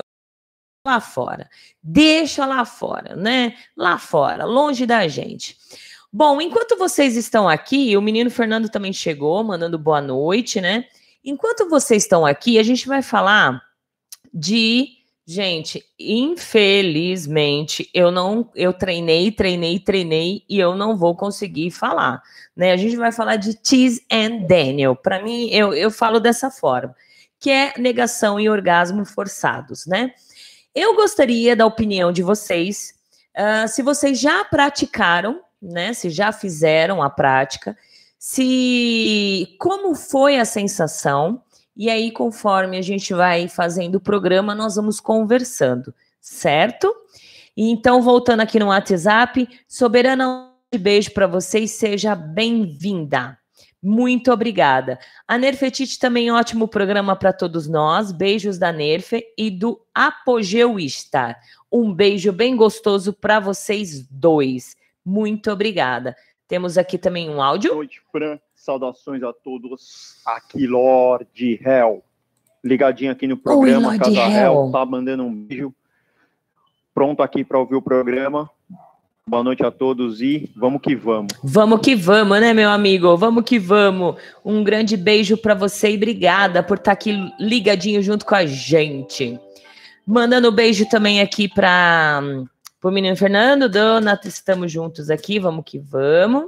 lá 0.85 0.99
fora. 0.99 1.49
Deixa 1.81 2.45
lá 2.45 2.65
fora, 2.65 3.15
né? 3.15 3.55
Lá 3.75 3.97
fora, 3.97 4.45
longe 4.45 4.85
da 4.85 5.07
gente. 5.07 5.57
Bom, 6.11 6.41
enquanto 6.41 6.77
vocês 6.77 7.15
estão 7.15 7.47
aqui, 7.47 7.95
o 7.95 8.01
menino 8.01 8.29
Fernando 8.29 8.69
também 8.69 8.91
chegou, 8.91 9.43
mandando 9.43 9.77
boa 9.77 10.01
noite, 10.01 10.59
né? 10.59 10.85
Enquanto 11.23 11.69
vocês 11.69 12.03
estão 12.03 12.25
aqui, 12.25 12.59
a 12.59 12.63
gente 12.63 12.87
vai 12.87 13.01
falar 13.01 13.61
de 14.33 15.01
Gente, 15.23 15.85
infelizmente, 15.99 17.87
eu 17.93 18.11
não, 18.11 18.49
eu 18.55 18.73
treinei, 18.73 19.31
treinei, 19.31 19.79
treinei 19.79 20.43
e 20.49 20.59
eu 20.59 20.75
não 20.75 20.97
vou 20.97 21.15
conseguir 21.15 21.69
falar, 21.71 22.21
né? 22.53 22.71
A 22.71 22.75
gente 22.75 22.97
vai 22.97 23.11
falar 23.11 23.37
de 23.37 23.57
Cheese 23.63 24.03
and 24.11 24.47
Daniel. 24.47 24.95
Para 24.95 25.23
mim, 25.23 25.47
eu, 25.51 25.73
eu 25.73 25.91
falo 25.91 26.19
dessa 26.19 26.49
forma, 26.49 26.93
que 27.39 27.51
é 27.51 27.73
negação 27.77 28.39
e 28.39 28.49
orgasmo 28.49 29.05
forçados, 29.05 29.85
né? 29.85 30.11
Eu 30.73 30.95
gostaria 30.95 31.55
da 31.55 31.65
opinião 31.65 32.11
de 32.11 32.23
vocês, 32.23 32.93
uh, 33.37 33.67
se 33.67 33.81
vocês 33.81 34.19
já 34.19 34.43
praticaram, 34.45 35.41
né? 35.61 35.93
Se 35.93 36.09
já 36.09 36.31
fizeram 36.31 37.03
a 37.03 37.09
prática, 37.09 37.77
se 38.17 39.55
como 39.59 39.93
foi 39.95 40.39
a 40.39 40.45
sensação, 40.45 41.41
e 41.75 41.89
aí, 41.89 42.11
conforme 42.11 42.77
a 42.77 42.81
gente 42.81 43.13
vai 43.13 43.47
fazendo 43.47 43.95
o 43.95 44.01
programa, 44.01 44.53
nós 44.53 44.75
vamos 44.75 44.99
conversando, 44.99 45.93
certo? 46.19 46.93
Então, 47.55 48.01
voltando 48.01 48.41
aqui 48.41 48.59
no 48.59 48.67
WhatsApp, 48.67 49.47
Soberana, 49.67 50.51
um 50.73 50.77
beijo 50.77 51.11
para 51.11 51.27
vocês, 51.27 51.71
seja 51.71 52.13
bem-vinda. 52.13 53.40
Muito 53.81 54.31
obrigada. 54.31 54.99
A 55.27 55.37
Nerfetite 55.37 55.97
também 55.97 56.31
ótimo 56.31 56.67
programa 56.67 57.15
para 57.15 57.33
todos 57.33 57.67
nós. 57.67 58.11
Beijos 58.11 58.59
da 58.59 58.71
Nerfe 58.71 59.25
e 59.35 59.49
do 59.49 59.81
Apogeuista. 59.93 61.35
Um 61.71 61.91
beijo 61.91 62.31
bem 62.31 62.55
gostoso 62.55 63.11
para 63.11 63.39
vocês 63.39 64.07
dois. 64.07 64.75
Muito 65.03 65.49
obrigada. 65.51 66.15
Temos 66.47 66.77
aqui 66.77 66.97
também 66.97 67.29
um 67.29 67.41
áudio. 67.41 67.69
Boa 67.69 67.77
noite, 67.77 68.01
Fran. 68.11 68.39
Saudações 68.53 69.23
a 69.23 69.33
todos. 69.33 70.21
Aqui, 70.27 70.67
Lorde 70.67 71.59
Hell. 71.65 72.03
Ligadinho 72.63 73.11
aqui 73.11 73.25
no 73.25 73.37
programa. 73.37 73.89
Oi, 73.89 73.97
Casa 73.97 74.11
Hell. 74.11 74.69
Tá 74.71 74.85
mandando 74.85 75.23
um 75.23 75.33
beijo. 75.33 75.73
Pronto 76.93 77.23
aqui 77.23 77.43
para 77.43 77.57
ouvir 77.57 77.75
o 77.75 77.81
programa. 77.81 78.47
Boa 79.31 79.45
noite 79.45 79.65
a 79.65 79.71
todos 79.71 80.19
e 80.19 80.51
vamos 80.57 80.81
que 80.81 80.93
vamos. 80.93 81.31
Vamos 81.41 81.79
que 81.79 81.95
vamos, 81.95 82.41
né, 82.41 82.53
meu 82.53 82.69
amigo? 82.69 83.15
Vamos 83.15 83.45
que 83.45 83.57
vamos. 83.57 84.17
Um 84.43 84.61
grande 84.61 84.97
beijo 84.97 85.37
para 85.37 85.53
você 85.53 85.89
e 85.89 85.95
obrigada 85.95 86.61
por 86.61 86.75
estar 86.75 86.91
tá 86.91 86.91
aqui 86.91 87.31
ligadinho 87.39 88.03
junto 88.03 88.25
com 88.25 88.35
a 88.35 88.45
gente. 88.45 89.39
Mandando 90.05 90.51
beijo 90.51 90.85
também 90.89 91.21
aqui 91.21 91.47
para 91.47 92.21
o 92.83 92.91
menino 92.91 93.15
Fernando, 93.15 93.69
Dona, 93.69 94.19
estamos 94.25 94.69
juntos 94.69 95.09
aqui, 95.09 95.39
vamos 95.39 95.63
que 95.65 95.79
vamos. 95.79 96.47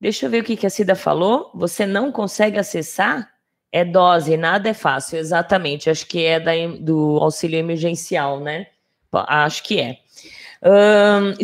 Deixa 0.00 0.26
eu 0.26 0.30
ver 0.30 0.42
o 0.42 0.44
que, 0.44 0.56
que 0.56 0.66
a 0.68 0.70
Cida 0.70 0.94
falou. 0.94 1.50
Você 1.56 1.84
não 1.84 2.12
consegue 2.12 2.56
acessar? 2.56 3.32
É 3.72 3.84
dose, 3.84 4.36
nada 4.36 4.68
é 4.68 4.74
fácil, 4.74 5.18
exatamente. 5.18 5.90
Acho 5.90 6.06
que 6.06 6.24
é 6.24 6.38
da, 6.38 6.52
do 6.78 7.18
auxílio 7.20 7.58
emergencial, 7.58 8.38
né? 8.38 8.68
Acho 9.12 9.60
que 9.64 9.80
é. 9.80 9.98
Um, 10.64 11.34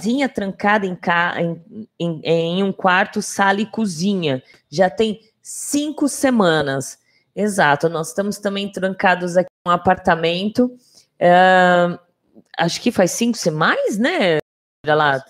sozinha, 0.00 0.28
trancada 0.28 0.86
em, 0.86 0.98
em, 1.38 1.90
em, 1.98 2.20
em, 2.24 2.62
um 2.62 2.72
quarto, 2.72 3.22
sala 3.22 3.60
e 3.60 3.66
cozinha. 3.66 4.42
Já 4.68 4.90
tem 4.90 5.20
cinco 5.42 6.08
semanas. 6.08 6.98
Exato, 7.34 7.88
nós 7.88 8.08
estamos 8.08 8.38
também 8.38 8.70
trancados 8.70 9.36
aqui 9.36 9.48
em 9.66 9.70
um 9.70 9.72
apartamento. 9.72 10.66
Uh, 11.20 11.98
acho 12.58 12.80
que 12.80 12.92
faz 12.92 13.12
cinco 13.12 13.36
semanas, 13.36 13.98
né? 13.98 14.38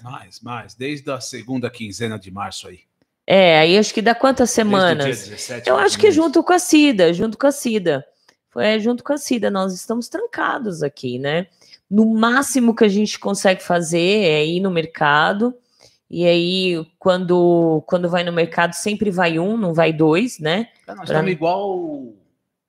Mais, 0.03 0.41
mais. 0.41 0.75
Desde 0.75 1.11
a 1.11 1.21
segunda 1.21 1.71
quinzena 1.71 2.19
de 2.19 2.31
março 2.31 2.69
aí. 2.69 2.81
É, 3.27 3.61
aí 3.61 3.79
acho 3.79 3.95
que 3.95 4.03
dá 4.03 4.15
quantas 4.15 4.51
semanas? 4.51 5.29
17, 5.29 5.69
Eu 5.69 5.77
acho 5.77 5.99
que 5.99 6.11
junto 6.11 6.43
com 6.43 6.53
a 6.53 6.59
Cida, 6.59 7.13
junto 7.15 7.39
com 7.39 7.47
a 7.47 7.53
Cida. 7.53 8.05
Foi 8.51 8.67
é, 8.67 8.79
junto 8.79 9.03
com 9.03 9.13
a 9.13 9.19
Cida, 9.19 9.51
nós 9.51 9.73
estamos 9.73 10.09
trancados 10.09 10.83
aqui, 10.83 11.19
né? 11.19 11.47
No 11.95 12.13
máximo 12.13 12.75
que 12.75 12.85
a 12.85 12.89
gente 12.89 13.19
consegue 13.19 13.63
fazer 13.63 13.99
é 13.99 14.45
ir 14.45 14.59
no 14.59 14.71
mercado. 14.71 15.55
E 16.11 16.27
aí, 16.27 16.87
quando, 16.99 17.85
quando 17.87 18.09
vai 18.09 18.25
no 18.25 18.33
mercado, 18.33 18.73
sempre 18.75 19.11
vai 19.11 19.39
um, 19.39 19.57
não 19.57 19.73
vai 19.73 19.93
dois, 19.93 20.39
né? 20.41 20.69
É, 20.87 20.95
nós 20.95 20.97
pra... 20.97 21.05
estamos 21.05 21.31
igual 21.31 22.13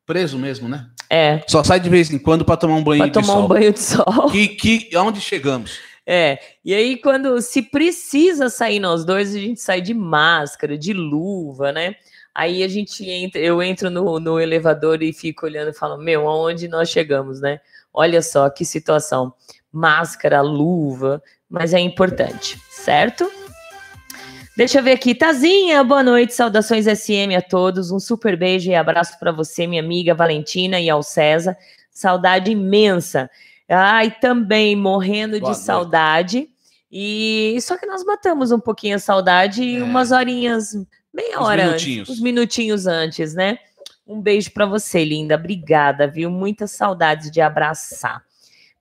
preso 0.06 0.38
mesmo, 0.38 0.70
né? 0.70 0.88
É. 1.10 1.42
Só 1.48 1.64
sai 1.64 1.80
de 1.80 1.90
vez 1.90 2.12
em 2.12 2.20
quando 2.20 2.46
para 2.46 2.58
tomar 2.58 2.76
um 2.76 2.84
banho 2.84 3.00
pra 3.00 3.08
de 3.08 3.14
tomar 3.14 3.26
sol. 3.26 3.36
tomar 3.36 3.46
um 3.46 3.48
banho 3.48 3.74
de 3.74 3.80
sol. 3.80 4.32
Que, 4.32 4.48
que, 4.48 4.98
onde 4.98 5.20
chegamos? 5.20 5.80
É, 6.06 6.40
e 6.64 6.74
aí 6.74 6.98
quando 6.98 7.42
se 7.42 7.64
precisa 7.64 8.48
sair 8.48 8.80
nós 8.80 9.04
dois, 9.04 9.36
a 9.36 9.40
gente 9.40 9.60
sai 9.60 9.82
de 9.82 9.94
máscara, 9.94 10.78
de 10.78 10.94
luva, 10.94 11.72
né? 11.72 11.96
Aí 12.34 12.62
a 12.64 12.68
gente 12.68 13.10
entra, 13.10 13.42
eu 13.42 13.64
entro 13.64 13.90
no, 13.90 14.20
no 14.20 14.40
elevador 14.40 15.02
e 15.02 15.12
fico 15.12 15.46
olhando 15.46 15.70
e 15.70 15.74
falo, 15.74 15.98
meu, 15.98 16.28
aonde 16.28 16.68
nós 16.68 16.90
chegamos, 16.90 17.42
né? 17.42 17.60
Olha 17.96 18.22
só 18.22 18.50
que 18.50 18.66
situação. 18.66 19.34
Máscara, 19.72 20.42
luva, 20.42 21.24
mas 21.50 21.74
é 21.74 21.80
importante, 21.80 22.60
certo? 22.70 23.32
Deixa 24.58 24.80
eu 24.80 24.84
ver 24.84 24.94
aqui. 24.94 25.16
Tazinha, 25.16 25.84
boa 25.84 26.04
noite, 26.04 26.34
saudações 26.34 26.86
SM 26.86 27.36
a 27.38 27.42
todos. 27.42 27.92
Um 27.92 28.00
super 28.00 28.38
beijo 28.38 28.70
e 28.70 28.76
abraço 28.76 29.18
para 29.18 29.32
você, 29.32 29.66
minha 29.66 29.82
amiga 29.82 30.14
Valentina 30.14 30.80
e 30.80 30.90
ao 30.90 31.02
César. 31.02 31.58
Saudade 31.92 32.52
imensa. 32.52 33.30
Ai, 33.70 34.12
também 34.12 34.76
morrendo 34.76 35.40
boa 35.40 35.52
de 35.52 35.58
noite. 35.58 35.66
saudade. 35.66 36.50
E 36.92 37.58
só 37.62 37.78
que 37.78 37.86
nós 37.86 38.04
matamos 38.04 38.52
um 38.52 38.60
pouquinho 38.60 38.96
a 38.96 39.00
saudade 39.00 39.78
é. 39.78 39.84
umas 39.84 40.12
horinhas, 40.12 40.74
meia 41.14 41.42
hora 41.42 41.66
minutinhos. 41.66 42.10
antes, 42.10 42.18
uns 42.18 42.22
minutinhos 42.22 42.88
antes, 42.88 43.34
né? 43.34 43.58
Um 44.08 44.22
beijo 44.22 44.52
para 44.52 44.68
você, 44.68 45.04
linda. 45.04 45.36
Obrigada, 45.36 46.08
viu? 46.08 46.30
Muitas 46.30 46.72
saudades 46.72 47.32
de 47.32 47.42
abraçar. 47.42 48.24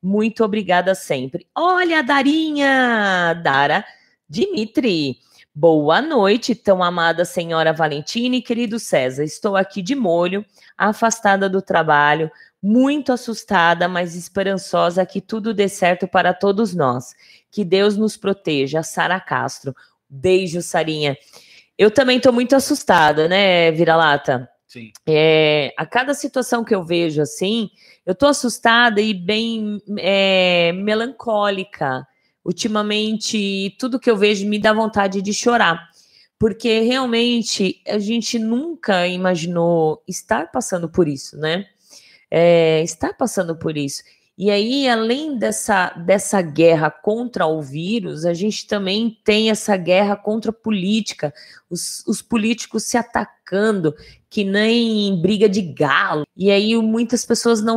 Muito 0.03 0.45
obrigada 0.45 0.95
sempre. 0.95 1.47
Olha, 1.55 2.03
Darinha! 2.03 3.33
Dara 3.43 3.85
Dimitri. 4.29 5.19
Boa 5.55 6.03
noite, 6.03 6.55
tão 6.55 6.83
amada 6.83 7.25
senhora 7.25 7.73
Valentina 7.73 8.37
e 8.37 8.43
querido 8.43 8.79
César. 8.79 9.25
Estou 9.25 9.57
aqui 9.57 9.81
de 9.81 9.95
molho, 9.95 10.45
afastada 10.77 11.49
do 11.49 11.63
trabalho, 11.63 12.31
muito 12.63 13.13
assustada, 13.13 13.89
mas 13.89 14.15
esperançosa 14.17 15.07
que 15.07 15.21
tudo 15.23 15.55
dê 15.55 15.69
certo 15.69 16.07
para 16.07 16.35
todos 16.35 16.75
nós. 16.75 17.15
Que 17.51 17.65
Deus 17.65 17.97
nos 17.97 18.17
proteja. 18.17 18.83
Sara 18.83 19.19
Castro. 19.21 19.75
Beijo, 20.07 20.61
Sarinha. 20.61 21.17
Eu 21.79 21.91
também 21.91 22.19
estou 22.19 22.33
muito 22.33 22.55
assustada, 22.55 23.27
né, 23.27 23.71
Vira-Lata? 23.73 24.51
Sim. 24.75 24.91
É, 25.07 25.73
a 25.79 25.87
cada 25.87 26.13
situação 26.15 26.65
que 26.65 26.75
eu 26.75 26.85
vejo 26.85 27.23
assim, 27.23 27.71
eu 28.05 28.13
tô 28.13 28.27
assustada 28.27 29.01
e 29.01 29.15
bem 29.15 29.81
é, 29.99 30.73
melancólica. 30.73 32.05
Ultimamente, 32.45 33.77
tudo 33.79 34.01
que 34.01 34.11
eu 34.11 34.17
vejo 34.17 34.49
me 34.49 34.59
dá 34.59 34.73
vontade 34.73 35.23
de 35.23 35.33
chorar, 35.33 35.89
porque 36.37 36.81
realmente 36.81 37.81
a 37.87 38.01
gente 38.01 38.37
nunca 38.37 39.07
imaginou 39.07 40.03
estar 40.09 40.51
passando 40.51 40.89
por 40.89 41.07
isso, 41.07 41.39
né? 41.39 41.67
É, 42.29 42.83
estar 42.83 43.15
passando 43.15 43.57
por 43.57 43.77
isso. 43.77 44.03
E 44.37 44.51
aí, 44.51 44.89
além 44.89 45.39
dessa, 45.39 45.91
dessa 45.91 46.43
guerra 46.43 46.91
contra 46.91 47.47
o 47.47 47.63
vírus, 47.63 48.25
a 48.25 48.35
gente 48.35 48.67
também 48.67 49.17
tem 49.23 49.49
essa 49.49 49.77
guerra 49.77 50.17
contra 50.17 50.51
a 50.51 50.55
política, 50.55 51.33
os, 51.71 52.05
os 52.05 52.21
políticos 52.21 52.83
se 52.83 52.97
atacando, 52.97 53.95
que 54.29 54.43
nem 54.43 55.21
briga 55.23 55.49
de 55.49 55.63
galo. 55.63 56.25
E 56.37 56.51
aí, 56.51 56.77
muitas 56.77 57.25
pessoas 57.25 57.63
não 57.63 57.77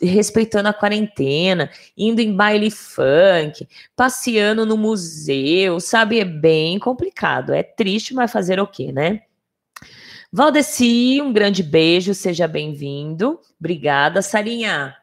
respeitando 0.00 0.68
a 0.68 0.72
quarentena, 0.72 1.68
indo 1.96 2.20
em 2.20 2.36
baile 2.36 2.70
funk, 2.70 3.66
passeando 3.96 4.64
no 4.64 4.76
museu, 4.76 5.80
sabe? 5.80 6.20
É 6.20 6.24
bem 6.24 6.78
complicado. 6.78 7.52
É 7.52 7.64
triste, 7.64 8.14
mas 8.14 8.30
fazer 8.30 8.60
o 8.60 8.66
quê, 8.66 8.92
né? 8.92 9.22
Valdeci, 10.32 11.20
um 11.20 11.32
grande 11.32 11.64
beijo, 11.64 12.14
seja 12.14 12.46
bem-vindo. 12.46 13.40
Obrigada. 13.58 14.22
Sarinha, 14.22 14.94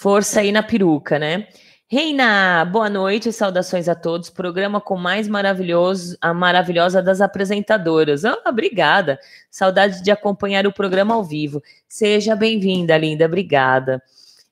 Força 0.00 0.40
aí 0.40 0.50
na 0.50 0.62
peruca, 0.62 1.18
né? 1.18 1.46
Reina, 1.86 2.64
boa 2.64 2.88
noite, 2.88 3.30
saudações 3.30 3.86
a 3.86 3.94
todos. 3.94 4.30
Programa 4.30 4.80
com 4.80 4.96
mais 4.96 5.28
maravilhoso, 5.28 6.16
a 6.22 6.32
maravilhosa 6.32 7.02
das 7.02 7.20
apresentadoras. 7.20 8.24
Oh, 8.24 8.48
obrigada. 8.48 9.20
Saudade 9.50 10.02
de 10.02 10.10
acompanhar 10.10 10.66
o 10.66 10.72
programa 10.72 11.14
ao 11.14 11.22
vivo. 11.22 11.62
Seja 11.86 12.34
bem-vinda, 12.34 12.96
linda. 12.96 13.26
Obrigada. 13.26 14.02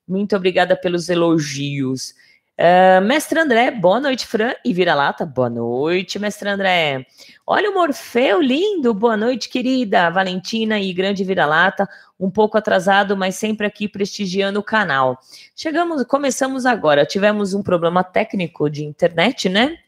Muito 0.06 0.36
obrigada 0.36 0.76
pelos 0.76 1.08
elogios. 1.08 2.12
Uh, 2.58 3.00
mestre 3.00 3.38
André, 3.38 3.70
boa 3.70 4.00
noite, 4.00 4.26
Fran 4.26 4.52
e 4.64 4.72
vira-lata. 4.72 5.24
Boa 5.24 5.48
noite, 5.48 6.18
mestre 6.18 6.48
André. 6.48 7.06
Olha 7.46 7.70
o 7.70 7.74
Morfeu 7.74 8.42
lindo, 8.42 8.92
boa 8.92 9.16
noite, 9.16 9.48
querida 9.48 10.10
Valentina 10.10 10.80
e 10.80 10.92
grande 10.92 11.22
vira-lata. 11.22 11.88
Um 12.18 12.28
pouco 12.28 12.58
atrasado, 12.58 13.16
mas 13.16 13.36
sempre 13.36 13.64
aqui 13.64 13.86
prestigiando 13.86 14.58
o 14.58 14.64
canal. 14.64 15.20
Chegamos, 15.54 16.02
começamos 16.02 16.66
agora. 16.66 17.06
Tivemos 17.06 17.54
um 17.54 17.62
problema 17.62 18.02
técnico 18.02 18.68
de 18.68 18.84
internet, 18.84 19.48
né? 19.48 19.78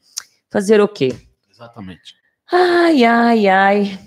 Fazer 0.48 0.80
o 0.80 0.86
quê? 0.86 1.12
Exatamente. 1.50 2.14
Ai, 2.52 3.02
ai, 3.02 3.48
ai. 3.48 3.98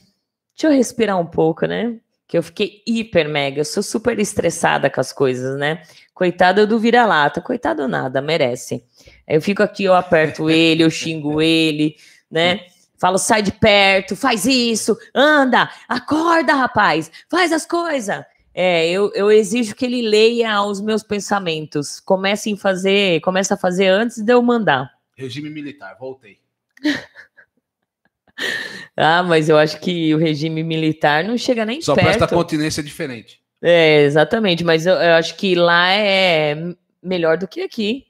Deixa 0.56 0.68
eu 0.68 0.72
respirar 0.72 1.20
um 1.20 1.26
pouco, 1.26 1.66
né? 1.66 1.98
Que 2.26 2.38
eu 2.38 2.44
fiquei 2.44 2.82
hiper 2.88 3.28
mega, 3.28 3.60
eu 3.60 3.66
sou 3.66 3.84
super 3.84 4.18
estressada 4.20 4.90
com 4.90 5.02
as 5.02 5.12
coisas, 5.12 5.60
né? 5.60 5.84
Coitado 6.14 6.68
do 6.68 6.80
vira-lata, 6.80 7.42
coitado 7.42 7.88
nada, 7.88 8.22
merece. 8.22 8.84
Eu 9.28 9.42
fico 9.42 9.64
aqui, 9.64 9.86
eu 9.86 9.96
aperto 9.96 10.50
ele, 10.50 10.84
eu 10.84 10.90
xingo 10.90 11.42
ele, 11.42 11.96
né? 12.30 12.66
Falo, 13.00 13.18
sai 13.18 13.42
de 13.42 13.52
perto, 13.52 14.16
faz 14.16 14.46
isso, 14.46 14.98
anda, 15.14 15.70
acorda, 15.90 16.54
rapaz, 16.54 17.12
faz 17.30 17.52
as 17.52 17.66
coisas. 17.66 18.24
É, 18.54 18.90
eu, 18.90 19.12
eu 19.16 19.32
exijo 19.32 19.76
que 19.76 19.84
ele 19.84 20.02
leia 20.02 20.62
os 20.62 20.80
meus 20.80 21.04
pensamentos. 21.04 22.00
Comece 22.00 22.54
a 22.54 22.58
fazer, 22.58 23.20
começa 23.22 23.56
a 23.56 23.58
fazer 23.58 23.88
antes 23.88 24.22
de 24.22 24.32
eu 24.32 24.42
mandar. 24.42 24.92
Regime 25.18 25.50
militar, 25.50 25.98
voltei. 26.00 26.38
ah, 28.96 29.24
mas 29.24 29.50
eu 29.50 29.58
acho 29.58 29.80
que 29.80 30.14
o 30.14 30.18
regime 30.18 30.64
militar 30.64 31.24
não 31.24 31.38
chega 31.38 31.66
nem 31.66 31.82
Só 31.82 31.96
perto. 31.96 32.06
Só 32.06 32.18
presta 32.18 32.36
continência 32.36 32.84
diferente. 32.84 33.43
É, 33.66 34.02
exatamente, 34.02 34.62
mas 34.62 34.86
eu, 34.86 34.96
eu 34.96 35.14
acho 35.14 35.38
que 35.38 35.56
lá 35.56 35.90
é 35.94 36.54
melhor 37.02 37.38
do 37.38 37.48
que 37.48 37.62
aqui. 37.62 38.06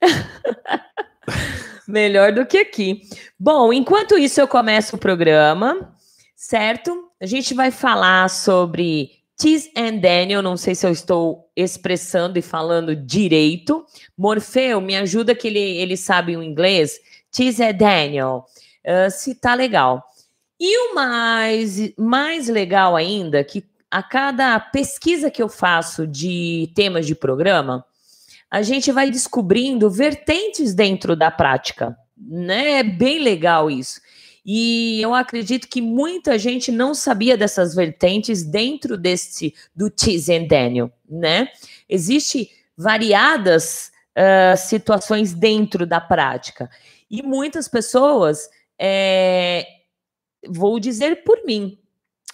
Melhor 1.86 2.32
do 2.32 2.46
que 2.46 2.58
aqui. 2.58 3.02
Bom, 3.38 3.72
enquanto 3.72 4.16
isso 4.16 4.40
eu 4.40 4.48
começo 4.48 4.96
o 4.96 4.98
programa, 4.98 5.94
certo? 6.34 7.10
A 7.20 7.26
gente 7.26 7.52
vai 7.52 7.70
falar 7.70 8.30
sobre 8.30 9.10
Tis 9.36 9.68
and 9.76 9.96
Daniel, 9.96 10.40
não 10.40 10.56
sei 10.56 10.74
se 10.74 10.86
eu 10.86 10.90
estou 10.90 11.50
expressando 11.54 12.38
e 12.38 12.42
falando 12.42 12.96
direito. 12.96 13.84
Morfeu, 14.16 14.80
me 14.80 14.96
ajuda 14.96 15.34
que 15.34 15.48
ele, 15.48 15.58
ele 15.58 15.96
sabe 15.96 16.36
o 16.36 16.42
inglês. 16.42 16.98
Tis 17.30 17.60
and 17.60 17.74
Daniel, 17.74 18.46
uh, 18.86 19.10
se 19.10 19.34
tá 19.34 19.54
legal. 19.54 20.02
E 20.58 20.78
o 20.78 20.94
mais, 20.94 21.94
mais 21.98 22.48
legal 22.48 22.94
ainda, 22.94 23.42
que 23.42 23.64
a 23.92 24.02
cada 24.02 24.58
pesquisa 24.58 25.30
que 25.30 25.42
eu 25.42 25.50
faço 25.50 26.06
de 26.06 26.72
temas 26.74 27.04
de 27.06 27.14
programa, 27.14 27.84
a 28.50 28.62
gente 28.62 28.90
vai 28.90 29.10
descobrindo 29.10 29.90
vertentes 29.90 30.72
dentro 30.72 31.14
da 31.14 31.30
prática. 31.30 31.94
Né? 32.16 32.78
É 32.78 32.82
bem 32.82 33.18
legal 33.18 33.70
isso. 33.70 34.00
E 34.46 34.98
eu 35.02 35.14
acredito 35.14 35.68
que 35.68 35.82
muita 35.82 36.38
gente 36.38 36.72
não 36.72 36.94
sabia 36.94 37.36
dessas 37.36 37.74
vertentes 37.74 38.42
dentro 38.42 38.96
desse 38.96 39.54
do 39.76 39.86
and 39.86 40.46
Daniel, 40.48 40.90
né? 41.08 41.48
Existe 41.86 42.50
variadas 42.76 43.92
uh, 44.16 44.56
situações 44.56 45.34
dentro 45.34 45.86
da 45.86 46.00
prática 46.00 46.70
e 47.10 47.22
muitas 47.22 47.68
pessoas, 47.68 48.48
é, 48.80 49.66
vou 50.48 50.80
dizer 50.80 51.22
por 51.24 51.44
mim, 51.44 51.78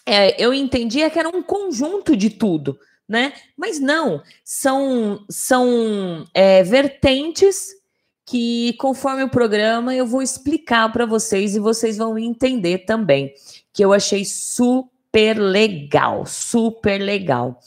é, 0.08 0.34
eu 0.38 0.54
entendia 0.54 1.10
que 1.10 1.18
era 1.18 1.28
um 1.28 1.42
conjunto 1.42 2.16
de 2.16 2.30
tudo, 2.30 2.78
né? 3.06 3.34
Mas 3.56 3.78
não, 3.78 4.22
são 4.42 5.24
são 5.28 6.26
é, 6.32 6.62
vertentes 6.62 7.76
que 8.24 8.74
conforme 8.74 9.22
o 9.22 9.28
programa 9.28 9.94
eu 9.94 10.06
vou 10.06 10.22
explicar 10.22 10.90
para 10.92 11.04
vocês 11.04 11.54
e 11.54 11.60
vocês 11.60 11.98
vão 11.98 12.18
entender 12.18 12.78
também, 12.78 13.34
que 13.72 13.84
eu 13.84 13.92
achei 13.92 14.24
super 14.24 15.38
legal, 15.38 16.24
super 16.24 16.98
legal. 16.98 17.60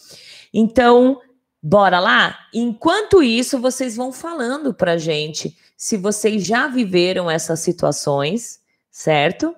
Então, 0.54 1.20
bora 1.62 2.00
lá? 2.00 2.38
Enquanto 2.54 3.22
isso, 3.22 3.60
vocês 3.60 3.96
vão 3.96 4.12
falando 4.12 4.74
para 4.74 4.98
gente 4.98 5.56
se 5.78 5.98
vocês 5.98 6.46
já 6.46 6.68
viveram 6.68 7.30
essas 7.30 7.60
situações, 7.60 8.60
certo? 8.92 9.56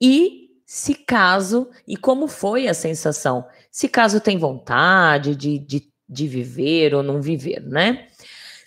E 0.00 0.47
se 0.70 0.94
caso, 0.94 1.70
e 1.86 1.96
como 1.96 2.28
foi 2.28 2.68
a 2.68 2.74
sensação? 2.74 3.46
Se 3.70 3.88
caso 3.88 4.20
tem 4.20 4.36
vontade 4.36 5.34
de, 5.34 5.58
de, 5.58 5.90
de 6.06 6.28
viver 6.28 6.94
ou 6.94 7.02
não 7.02 7.22
viver, 7.22 7.62
né? 7.62 8.06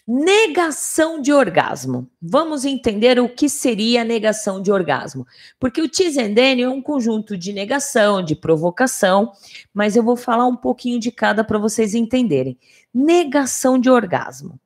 Negação 0.07 1.21
de 1.21 1.31
orgasmo. 1.31 2.09
Vamos 2.19 2.65
entender 2.65 3.19
o 3.19 3.29
que 3.29 3.47
seria 3.47 4.03
negação 4.03 4.59
de 4.59 4.71
orgasmo. 4.71 5.27
Porque 5.59 5.79
o 5.79 5.87
Tizendênio 5.87 6.65
é 6.65 6.69
um 6.69 6.81
conjunto 6.81 7.37
de 7.37 7.53
negação, 7.53 8.23
de 8.23 8.35
provocação, 8.35 9.31
mas 9.71 9.95
eu 9.95 10.01
vou 10.01 10.17
falar 10.17 10.47
um 10.47 10.55
pouquinho 10.55 10.99
de 10.99 11.11
cada 11.11 11.43
para 11.43 11.59
vocês 11.59 11.93
entenderem. 11.93 12.57
Negação 12.91 13.77
de 13.77 13.91
orgasmo. 13.91 14.59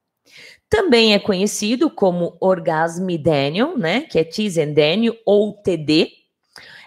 Também 0.69 1.13
é 1.13 1.19
conhecido 1.19 1.89
como 1.89 2.37
orgasmidênio, 2.39 3.77
né? 3.77 4.03
Que 4.03 4.19
é 4.19 4.23
Tizendênio 4.23 5.17
ou 5.25 5.51
TD. 5.51 6.24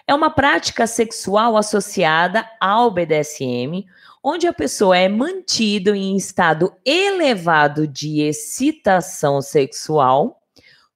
É 0.09 0.13
uma 0.15 0.31
prática 0.31 0.87
sexual 0.87 1.55
associada 1.55 2.43
ao 2.59 2.89
BDSM, 2.89 3.85
onde 4.23 4.47
a 4.47 4.51
pessoa 4.51 4.97
é 4.97 5.07
mantida 5.07 5.95
em 5.95 6.17
estado 6.17 6.73
elevado 6.83 7.87
de 7.87 8.21
excitação 8.21 9.39
sexual 9.39 10.41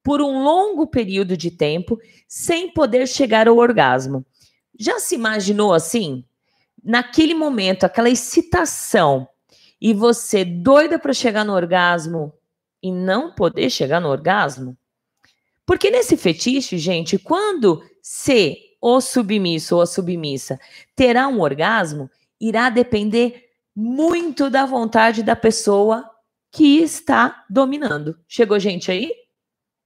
por 0.01 0.19
um 0.19 0.43
longo 0.43 0.87
período 0.87 1.37
de 1.37 1.51
tempo 1.51 1.99
sem 2.27 2.73
poder 2.73 3.07
chegar 3.07 3.47
ao 3.47 3.57
orgasmo. 3.57 4.25
Já 4.79 4.99
se 4.99 5.13
imaginou 5.13 5.73
assim? 5.73 6.25
Naquele 6.83 7.35
momento, 7.35 7.83
aquela 7.83 8.09
excitação 8.09 9.27
e 9.79 9.93
você 9.93 10.43
doida 10.43 10.97
para 10.97 11.13
chegar 11.13 11.45
no 11.45 11.53
orgasmo 11.53 12.33
e 12.81 12.91
não 12.91 13.31
poder 13.31 13.69
chegar 13.69 14.01
no 14.01 14.09
orgasmo? 14.09 14.75
Porque 15.67 15.91
nesse 15.91 16.17
fetiche, 16.17 16.79
gente, 16.79 17.19
quando 17.19 17.79
se 18.01 18.72
o 18.83 18.99
submisso 18.99 19.77
ou 19.77 19.81
a 19.81 19.85
submissa 19.87 20.59
terá 20.93 21.29
um 21.29 21.39
orgasmo, 21.39 22.11
irá 22.37 22.69
depender 22.69 23.49
muito 23.73 24.49
da 24.49 24.65
vontade 24.65 25.23
da 25.23 25.37
pessoa 25.37 26.11
que 26.51 26.79
está 26.79 27.45
dominando. 27.49 28.19
Chegou 28.27 28.59
gente 28.59 28.91
aí? 28.91 29.09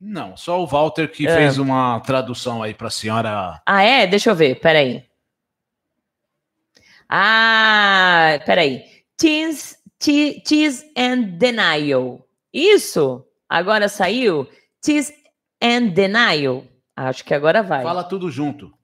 Não, 0.02 0.36
só 0.36 0.60
o 0.60 0.66
Walter 0.66 1.12
que 1.12 1.28
é. 1.28 1.36
fez 1.36 1.60
uma 1.60 2.00
tradução 2.00 2.64
aí 2.64 2.74
para 2.74 2.88
a 2.88 2.92
senhora. 2.92 3.62
Ah, 3.68 3.84
é? 3.84 4.08
Deixa 4.08 4.32
eu 4.32 4.36
ver, 4.36 4.60
peraí. 4.60 5.06
Ah, 7.08 8.40
peraí. 8.48 8.84
Tease, 9.16 9.78
tease 10.00 10.92
and 10.98 11.38
denial. 11.38 12.28
Isso? 12.52 13.24
Agora 13.48 13.88
saiu? 13.88 14.48
Tease 14.82 15.14
and 15.62 15.90
denial. 15.90 16.66
Acho 16.96 17.24
que 17.24 17.36
agora 17.36 17.62
vai. 17.62 17.84
Fala 17.84 18.04
tudo 18.04 18.32
junto. 18.32 18.77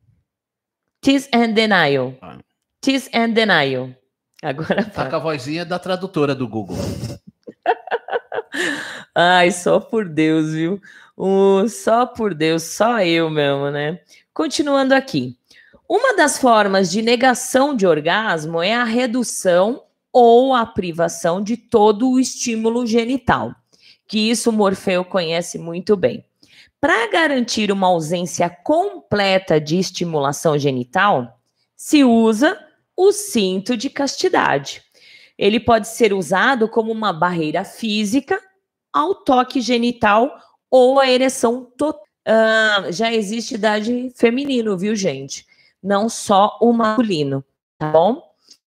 Tease 1.04 1.28
and 1.34 1.54
denial. 1.54 2.16
Ah. 2.22 2.38
Tease 2.80 3.10
and 3.13 3.32
denial. 3.32 3.89
Agora 4.42 4.86
Tá 4.86 5.10
com 5.10 5.18
a 5.18 5.20
vozinha 5.20 5.66
da 5.66 5.78
tradutora 5.78 6.34
do 6.34 6.48
Google. 6.48 6.78
Ai, 9.13 9.52
só 9.52 9.82
por 9.82 10.08
Deus, 10.08 10.54
viu? 10.54 10.82
Uh, 11.18 11.68
só 11.68 12.06
por 12.06 12.34
Deus, 12.34 12.63
só 12.63 13.02
eu 13.02 13.30
mesmo, 13.30 13.70
né? 13.70 14.00
Continuando 14.34 14.96
aqui. 14.96 15.38
Uma 15.89 16.16
das 16.16 16.39
formas 16.39 16.89
de 16.89 17.02
negação 17.02 17.76
de 17.76 17.86
orgasmo 17.86 18.62
é 18.62 18.74
a 18.74 18.86
redução 18.86 19.84
ou 20.12 20.56
a 20.56 20.66
privação 20.66 21.44
de 21.44 21.58
todo 21.58 22.10
o 22.10 22.20
estímulo 22.20 22.88
genital, 22.88 23.54
que 24.08 24.32
isso 24.32 24.54
Morfeu 24.54 25.04
conhece 25.04 25.60
muito 25.60 25.98
bem. 25.98 26.24
Para 26.84 27.08
garantir 27.08 27.72
uma 27.72 27.88
ausência 27.88 28.50
completa 28.50 29.58
de 29.58 29.78
estimulação 29.80 30.58
genital, 30.58 31.39
se 31.78 32.04
usa 32.04 32.60
o 32.93 33.13
cinto 33.13 33.78
de 33.78 33.89
castidade. 33.89 34.84
Ele 35.38 35.62
pode 35.62 35.88
ser 35.88 36.12
usado 36.12 36.67
como 36.67 36.91
uma 36.91 37.13
barreira 37.13 37.63
física 37.63 38.38
ao 38.91 39.15
toque 39.15 39.62
genital 39.62 40.38
ou 40.69 41.00
à 41.00 41.10
ereção 41.10 41.63
total. 41.78 42.04
Uh, 42.28 42.91
já 42.91 43.13
existe 43.13 43.56
idade 43.56 44.12
feminino, 44.17 44.78
viu, 44.78 44.93
gente? 44.93 45.46
Não 45.82 46.10
só 46.10 46.58
o 46.60 46.74
masculino, 46.74 47.46
tá 47.78 47.91
bom? 47.91 48.22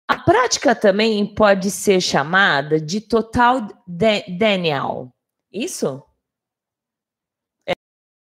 A 0.06 0.18
prática 0.18 0.76
também 0.76 1.26
pode 1.34 1.72
ser 1.72 2.02
chamada 2.02 2.78
de 2.78 3.00
total 3.00 3.70
de 3.88 4.24
denial. 4.38 5.14
Isso? 5.50 6.04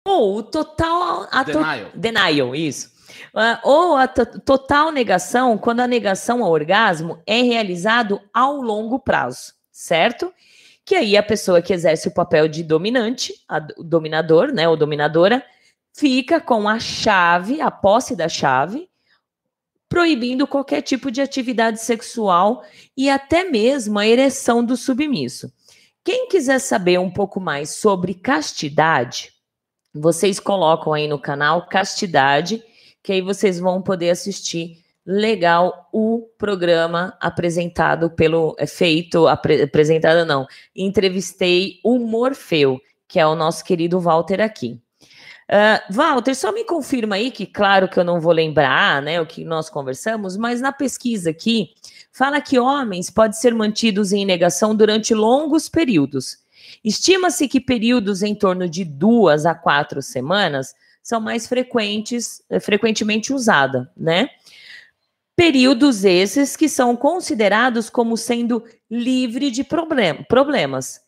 Ou 0.05 0.43
total. 0.43 1.27
Denial. 1.45 1.91
To 1.91 1.97
denial, 1.97 2.55
isso. 2.55 2.91
Uh, 3.33 3.57
ou 3.63 3.95
a 3.95 4.07
total 4.07 4.91
negação, 4.91 5.57
quando 5.57 5.79
a 5.79 5.87
negação 5.87 6.43
ao 6.43 6.51
orgasmo 6.51 7.21
é 7.25 7.41
realizado 7.41 8.21
ao 8.33 8.57
longo 8.57 8.99
prazo, 8.99 9.53
certo? 9.71 10.33
Que 10.85 10.95
aí 10.95 11.15
a 11.15 11.23
pessoa 11.23 11.61
que 11.61 11.73
exerce 11.73 12.07
o 12.07 12.13
papel 12.13 12.47
de 12.47 12.63
dominante, 12.63 13.33
a, 13.47 13.65
o 13.77 13.83
dominador, 13.83 14.51
né, 14.51 14.67
ou 14.67 14.75
dominadora, 14.75 15.43
fica 15.93 16.41
com 16.41 16.67
a 16.67 16.79
chave, 16.79 17.61
a 17.61 17.71
posse 17.71 18.15
da 18.15 18.27
chave, 18.27 18.89
proibindo 19.87 20.47
qualquer 20.47 20.81
tipo 20.81 21.11
de 21.11 21.21
atividade 21.21 21.79
sexual 21.79 22.63
e 22.97 23.09
até 23.09 23.43
mesmo 23.43 23.99
a 23.99 24.07
ereção 24.07 24.65
do 24.65 24.75
submisso. 24.75 25.53
Quem 26.03 26.27
quiser 26.27 26.59
saber 26.59 26.99
um 26.99 27.11
pouco 27.11 27.39
mais 27.39 27.71
sobre 27.71 28.13
castidade, 28.13 29.32
vocês 29.93 30.39
colocam 30.39 30.93
aí 30.93 31.07
no 31.07 31.19
canal 31.19 31.67
Castidade 31.67 32.63
que 33.03 33.11
aí 33.11 33.21
vocês 33.21 33.59
vão 33.59 33.81
poder 33.81 34.09
assistir 34.09 34.81
legal 35.05 35.89
o 35.91 36.29
programa 36.37 37.15
apresentado 37.19 38.09
pelo 38.09 38.55
é 38.57 38.65
feito 38.65 39.27
apre, 39.27 39.61
apresentado 39.61 40.25
não 40.25 40.47
entrevistei 40.75 41.79
o 41.83 41.99
Morfeu 41.99 42.79
que 43.07 43.19
é 43.19 43.27
o 43.27 43.35
nosso 43.35 43.63
querido 43.63 43.99
Walter 43.99 44.41
aqui. 44.41 44.81
Uh, 45.51 45.93
Walter 45.93 46.33
só 46.33 46.51
me 46.51 46.63
confirma 46.63 47.15
aí 47.15 47.29
que 47.29 47.45
claro 47.45 47.89
que 47.89 47.99
eu 47.99 48.03
não 48.03 48.19
vou 48.19 48.31
lembrar 48.31 49.01
né 49.01 49.19
o 49.19 49.25
que 49.25 49.43
nós 49.43 49.69
conversamos 49.69 50.37
mas 50.37 50.61
na 50.61 50.71
pesquisa 50.71 51.31
aqui 51.31 51.71
fala 52.13 52.39
que 52.39 52.57
homens 52.57 53.09
podem 53.09 53.33
ser 53.33 53.53
mantidos 53.53 54.13
em 54.13 54.25
negação 54.25 54.73
durante 54.73 55.13
longos 55.13 55.67
períodos 55.67 56.42
estima-se 56.83 57.47
que 57.47 57.59
períodos 57.59 58.23
em 58.23 58.35
torno 58.35 58.67
de 58.69 58.85
duas 58.85 59.45
a 59.45 59.53
quatro 59.53 60.01
semanas 60.01 60.73
são 61.01 61.19
mais 61.19 61.47
frequentes, 61.47 62.41
eh, 62.49 62.59
frequentemente 62.59 63.33
usada, 63.33 63.91
né? 63.95 64.29
Períodos 65.35 66.05
esses 66.05 66.55
que 66.55 66.69
são 66.69 66.95
considerados 66.95 67.89
como 67.89 68.15
sendo 68.15 68.63
livre 68.89 69.51
de 69.51 69.63
problem 69.63 70.23
problemas. 70.29 71.01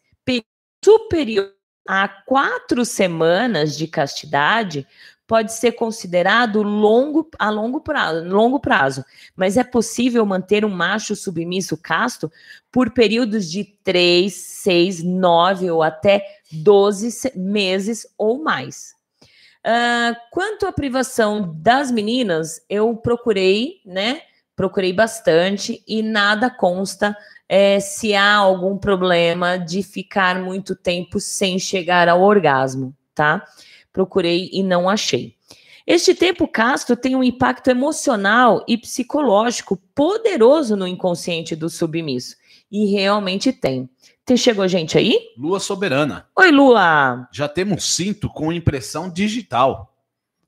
Superior 0.83 1.55
a 1.87 2.07
quatro 2.07 2.83
semanas 2.83 3.77
de 3.77 3.87
castidade 3.87 4.87
pode 5.27 5.53
ser 5.53 5.73
considerado 5.73 6.61
longo 6.61 7.29
a 7.39 7.49
longo 7.49 7.81
prazo, 7.81 8.27
longo 8.27 8.59
prazo, 8.59 9.03
mas 9.35 9.57
é 9.57 9.63
possível 9.63 10.25
manter 10.25 10.63
um 10.63 10.69
macho 10.69 11.15
submisso 11.15 11.77
casto 11.77 12.31
por 12.71 12.91
períodos 12.91 13.49
de 13.49 13.63
3, 13.83 14.33
6, 14.33 15.03
9 15.03 15.71
ou 15.71 15.81
até 15.81 16.23
12 16.51 17.31
meses 17.35 18.07
ou 18.17 18.43
mais. 18.43 18.93
Uh, 19.65 20.15
quanto 20.31 20.67
à 20.67 20.71
privação 20.71 21.55
das 21.57 21.89
meninas, 21.89 22.61
eu 22.69 22.95
procurei, 22.95 23.81
né? 23.83 24.21
Procurei 24.55 24.93
bastante 24.93 25.83
e 25.87 26.03
nada 26.03 26.51
consta 26.51 27.17
é, 27.49 27.79
se 27.79 28.15
há 28.15 28.35
algum 28.35 28.77
problema 28.77 29.57
de 29.57 29.81
ficar 29.81 30.39
muito 30.39 30.75
tempo 30.75 31.19
sem 31.19 31.57
chegar 31.57 32.07
ao 32.07 32.21
orgasmo, 32.21 32.95
tá? 33.13 33.43
Procurei 33.95 34.49
e 34.51 34.61
não 34.61 34.89
achei. 34.89 35.33
Este 35.87 36.13
tempo 36.13 36.49
casto 36.49 36.97
tem 36.97 37.15
um 37.15 37.23
impacto 37.23 37.69
emocional 37.69 38.65
e 38.67 38.77
psicológico 38.77 39.77
poderoso 39.95 40.75
no 40.75 40.85
inconsciente 40.85 41.55
do 41.55 41.69
submisso. 41.69 42.35
E 42.69 42.91
realmente 42.91 43.53
tem. 43.53 43.89
Te 44.25 44.35
chegou 44.35 44.67
gente 44.67 44.97
aí? 44.97 45.17
Lua 45.37 45.61
Soberana. 45.61 46.27
Oi, 46.37 46.51
Lua. 46.51 47.29
Já 47.31 47.47
temos 47.47 47.95
cinto 47.95 48.27
com 48.27 48.51
impressão 48.51 49.09
digital. 49.09 49.95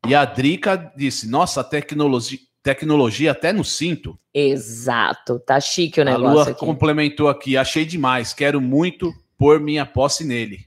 E 0.05 0.13
a 0.13 0.25
Drica 0.25 0.91
disse: 0.97 1.29
Nossa, 1.29 1.63
tecnologia, 1.63 2.39
tecnologia 2.61 3.31
até 3.31 3.53
no 3.53 3.63
cinto. 3.63 4.19
Exato, 4.33 5.39
tá 5.39 5.59
chique 5.59 6.01
o 6.01 6.03
negócio. 6.03 6.27
A 6.27 6.33
Lua 6.33 6.43
aqui. 6.49 6.59
complementou 6.59 7.29
aqui: 7.29 7.55
Achei 7.55 7.85
demais, 7.85 8.33
quero 8.33 8.59
muito 8.59 9.13
pôr 9.37 9.59
minha 9.59 9.85
posse 9.85 10.25
nele. 10.25 10.66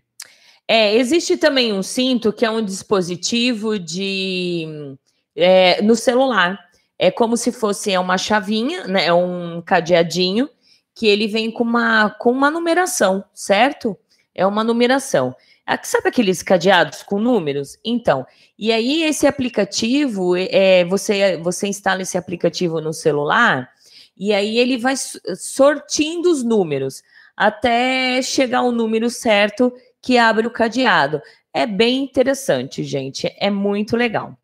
É, 0.73 0.95
existe 0.95 1.37
também 1.37 1.73
um 1.73 1.83
cinto 1.83 2.33
que 2.33 2.47
é 2.47 2.51
um 2.51 2.65
dispositivo 2.65 3.77
de 3.77 4.97
é, 5.35 5.83
no 5.83 5.97
celular. 5.97 6.61
É 6.97 7.11
como 7.11 7.37
se 7.37 7.51
fosse 7.51 7.91
é 7.91 7.99
uma 7.99 8.17
chavinha, 8.17 8.87
né? 8.87 9.07
É 9.07 9.13
um 9.13 9.61
cadeadinho 9.61 10.49
que 10.95 11.09
ele 11.09 11.27
vem 11.27 11.51
com 11.51 11.65
uma 11.65 12.11
com 12.11 12.31
uma 12.31 12.53
numeração, 12.53 13.25
certo? 13.35 13.99
É 14.33 14.47
uma 14.47 14.63
numeração. 14.63 15.35
Sabe 15.83 16.09
aqueles 16.09 16.41
cadeados 16.41 17.03
com 17.03 17.19
números? 17.19 17.77
Então, 17.85 18.25
e 18.57 18.71
aí 18.71 19.03
esse 19.03 19.27
aplicativo, 19.27 20.37
é, 20.37 20.85
você, 20.85 21.37
você 21.39 21.67
instala 21.67 22.03
esse 22.03 22.17
aplicativo 22.17 22.81
no 22.81 22.93
celular 22.93 23.69
e 24.17 24.33
aí 24.33 24.57
ele 24.57 24.79
vai 24.79 24.95
sortindo 24.97 26.31
os 26.31 26.45
números 26.45 27.03
até 27.37 28.23
chegar 28.23 28.59
ao 28.59 28.71
número 28.71 29.11
certo 29.11 29.73
que 30.01 30.19
abre 30.19 30.47
o 30.47 30.51
cadeado. 30.51 31.21
É 31.53 31.67
bem 31.67 32.05
interessante, 32.05 32.85
gente, 32.85 33.33
é 33.39 33.51
muito 33.51 33.97
legal. 33.97 34.39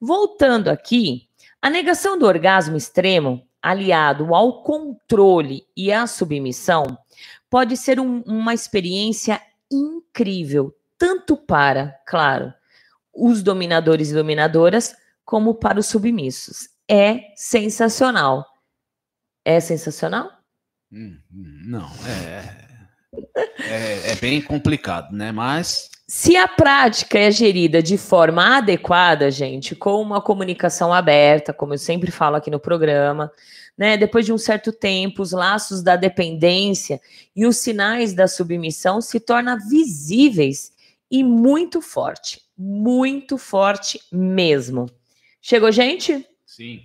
Voltando 0.00 0.68
aqui, 0.68 1.28
a 1.60 1.68
negação 1.68 2.18
do 2.18 2.26
orgasmo 2.26 2.76
extremo, 2.76 3.46
aliado 3.62 4.34
ao 4.34 4.62
controle 4.62 5.66
e 5.76 5.92
à 5.92 6.06
submissão, 6.06 6.98
pode 7.50 7.76
ser 7.76 8.00
um, 8.00 8.22
uma 8.22 8.54
experiência 8.54 9.40
incrível, 9.70 10.74
tanto 10.96 11.36
para, 11.36 11.98
claro, 12.06 12.52
os 13.14 13.42
dominadores 13.42 14.10
e 14.10 14.14
dominadoras, 14.14 14.94
como 15.24 15.54
para 15.54 15.78
os 15.78 15.86
submissos. 15.86 16.68
É 16.88 17.32
sensacional. 17.36 18.46
É 19.44 19.60
sensacional? 19.60 20.30
Hum, 20.92 21.18
hum 21.32 21.62
não, 21.66 21.88
é, 22.06 22.69
é, 23.58 24.12
é 24.12 24.14
bem 24.16 24.40
complicado, 24.40 25.14
né? 25.14 25.32
Mas. 25.32 25.90
Se 26.06 26.36
a 26.36 26.48
prática 26.48 27.18
é 27.18 27.30
gerida 27.30 27.82
de 27.82 27.96
forma 27.96 28.58
adequada, 28.58 29.30
gente, 29.30 29.76
com 29.76 30.02
uma 30.02 30.20
comunicação 30.20 30.92
aberta, 30.92 31.52
como 31.52 31.74
eu 31.74 31.78
sempre 31.78 32.10
falo 32.10 32.36
aqui 32.36 32.50
no 32.50 32.58
programa, 32.58 33.32
né? 33.78 33.96
Depois 33.96 34.26
de 34.26 34.32
um 34.32 34.38
certo 34.38 34.72
tempo, 34.72 35.22
os 35.22 35.32
laços 35.32 35.82
da 35.82 35.96
dependência 35.96 37.00
e 37.34 37.46
os 37.46 37.58
sinais 37.58 38.12
da 38.12 38.26
submissão 38.26 39.00
se 39.00 39.20
tornam 39.20 39.56
visíveis 39.68 40.72
e 41.10 41.22
muito 41.24 41.80
forte, 41.80 42.42
muito 42.56 43.38
forte 43.38 44.00
mesmo. 44.12 44.86
Chegou 45.40 45.72
gente? 45.72 46.26
Sim. 46.44 46.82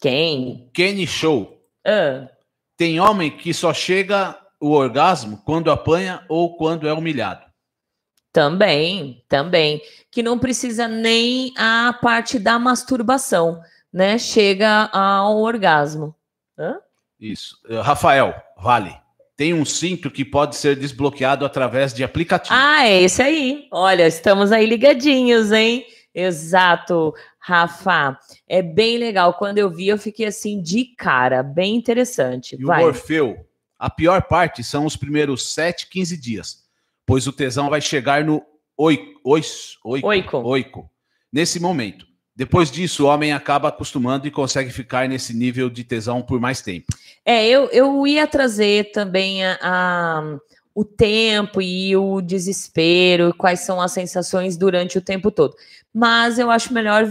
Quem? 0.00 0.68
Kenny 0.72 1.06
Show. 1.06 1.60
Ah. 1.84 2.28
Tem 2.76 3.00
homem 3.00 3.30
que 3.30 3.52
só 3.52 3.72
chega 3.72 4.38
o 4.60 4.70
orgasmo 4.70 5.42
quando 5.44 5.70
apanha 5.70 6.22
ou 6.28 6.56
quando 6.56 6.86
é 6.86 6.92
humilhado. 6.92 7.50
Também, 8.32 9.24
também. 9.28 9.80
Que 10.10 10.22
não 10.22 10.38
precisa 10.38 10.86
nem 10.86 11.52
a 11.56 11.96
parte 12.00 12.38
da 12.38 12.58
masturbação, 12.58 13.60
né? 13.92 14.18
Chega 14.18 14.88
ao 14.92 15.38
orgasmo. 15.38 16.14
Hã? 16.58 16.76
Isso. 17.18 17.56
Eh, 17.68 17.80
Rafael, 17.80 18.34
vale. 18.56 18.94
Tem 19.36 19.54
um 19.54 19.64
cinto 19.64 20.10
que 20.10 20.24
pode 20.24 20.54
ser 20.56 20.76
desbloqueado 20.76 21.44
através 21.44 21.94
de 21.94 22.04
aplicativo. 22.04 22.54
Ah, 22.54 22.86
é 22.86 23.02
esse 23.02 23.22
aí. 23.22 23.66
Olha, 23.72 24.06
estamos 24.06 24.52
aí 24.52 24.66
ligadinhos, 24.66 25.50
hein? 25.50 25.86
Exato, 26.14 27.14
Rafa. 27.38 28.18
É 28.46 28.60
bem 28.60 28.98
legal. 28.98 29.34
Quando 29.34 29.58
eu 29.58 29.70
vi, 29.70 29.88
eu 29.88 29.98
fiquei 29.98 30.26
assim 30.26 30.60
de 30.60 30.84
cara. 30.84 31.42
Bem 31.42 31.74
interessante. 31.74 32.56
E 32.60 32.64
Vai. 32.64 32.82
o 32.82 32.86
Morfeu 32.86 33.49
a 33.80 33.88
pior 33.88 34.24
parte 34.24 34.62
são 34.62 34.84
os 34.84 34.94
primeiros 34.94 35.54
7, 35.54 35.88
15 35.88 36.16
dias, 36.18 36.64
pois 37.06 37.26
o 37.26 37.32
tesão 37.32 37.70
vai 37.70 37.80
chegar 37.80 38.22
no 38.22 38.44
oico, 38.76 39.18
ois, 39.24 39.78
oico, 39.82 40.06
oico. 40.06 40.36
oico 40.36 40.90
nesse 41.32 41.58
momento. 41.58 42.06
Depois 42.36 42.70
disso, 42.70 43.04
o 43.04 43.06
homem 43.06 43.32
acaba 43.32 43.68
acostumando 43.68 44.28
e 44.28 44.30
consegue 44.30 44.70
ficar 44.70 45.08
nesse 45.08 45.34
nível 45.34 45.70
de 45.70 45.82
tesão 45.82 46.20
por 46.20 46.38
mais 46.38 46.60
tempo. 46.60 46.86
É, 47.24 47.46
eu, 47.46 47.70
eu 47.70 48.06
ia 48.06 48.26
trazer 48.26 48.92
também 48.92 49.44
a, 49.44 49.58
a, 49.62 50.38
o 50.74 50.84
tempo 50.84 51.62
e 51.62 51.96
o 51.96 52.20
desespero, 52.20 53.34
quais 53.34 53.60
são 53.60 53.80
as 53.80 53.92
sensações 53.92 54.58
durante 54.58 54.98
o 54.98 55.02
tempo 55.02 55.30
todo. 55.30 55.54
Mas 55.92 56.38
eu 56.38 56.50
acho 56.50 56.72
melhor 56.72 57.06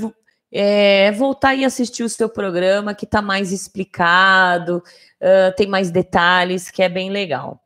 é, 0.51 1.11
voltar 1.11 1.55
e 1.55 1.63
assistir 1.63 2.03
o 2.03 2.09
seu 2.09 2.27
programa, 2.27 2.93
que 2.93 3.05
está 3.05 3.21
mais 3.21 3.51
explicado, 3.51 4.83
uh, 5.21 5.55
tem 5.55 5.67
mais 5.67 5.91
detalhes, 5.91 6.71
que 6.71 6.81
é 6.81 6.89
bem 6.89 7.09
legal. 7.09 7.61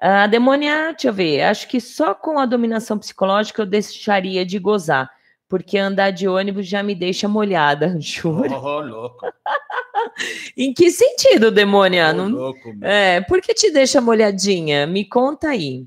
A 0.00 0.24
uh, 0.24 0.28
demônia, 0.28 0.92
deixa 0.92 1.08
eu 1.08 1.12
ver, 1.12 1.42
acho 1.42 1.68
que 1.68 1.80
só 1.80 2.14
com 2.14 2.38
a 2.38 2.46
dominação 2.46 2.98
psicológica 2.98 3.62
eu 3.62 3.66
deixaria 3.66 4.44
de 4.44 4.58
gozar, 4.58 5.08
porque 5.48 5.78
andar 5.78 6.10
de 6.10 6.26
ônibus 6.26 6.66
já 6.66 6.82
me 6.82 6.94
deixa 6.94 7.28
molhada, 7.28 7.96
juro. 8.00 8.52
Oh, 8.52 8.80
louco. 8.80 9.26
em 10.56 10.74
que 10.74 10.90
sentido, 10.90 11.50
demônia? 11.50 12.10
Oh, 12.10 12.12
Não... 12.12 12.28
louco, 12.28 12.74
é, 12.82 13.20
por 13.22 13.40
que 13.40 13.54
te 13.54 13.70
deixa 13.70 14.00
molhadinha? 14.00 14.86
Me 14.86 15.04
conta 15.04 15.50
aí. 15.50 15.86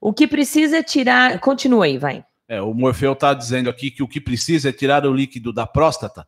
O 0.00 0.12
que 0.12 0.26
precisa 0.26 0.78
é 0.78 0.82
tirar. 0.82 1.40
Continua 1.40 1.86
aí, 1.86 1.96
vai. 1.96 2.22
É, 2.54 2.62
o 2.62 2.72
Morfeu 2.72 3.14
está 3.14 3.34
dizendo 3.34 3.68
aqui 3.68 3.90
que 3.90 4.02
o 4.02 4.08
que 4.08 4.20
precisa 4.20 4.68
é 4.68 4.72
tirar 4.72 5.04
o 5.04 5.12
líquido 5.12 5.52
da 5.52 5.66
próstata, 5.66 6.26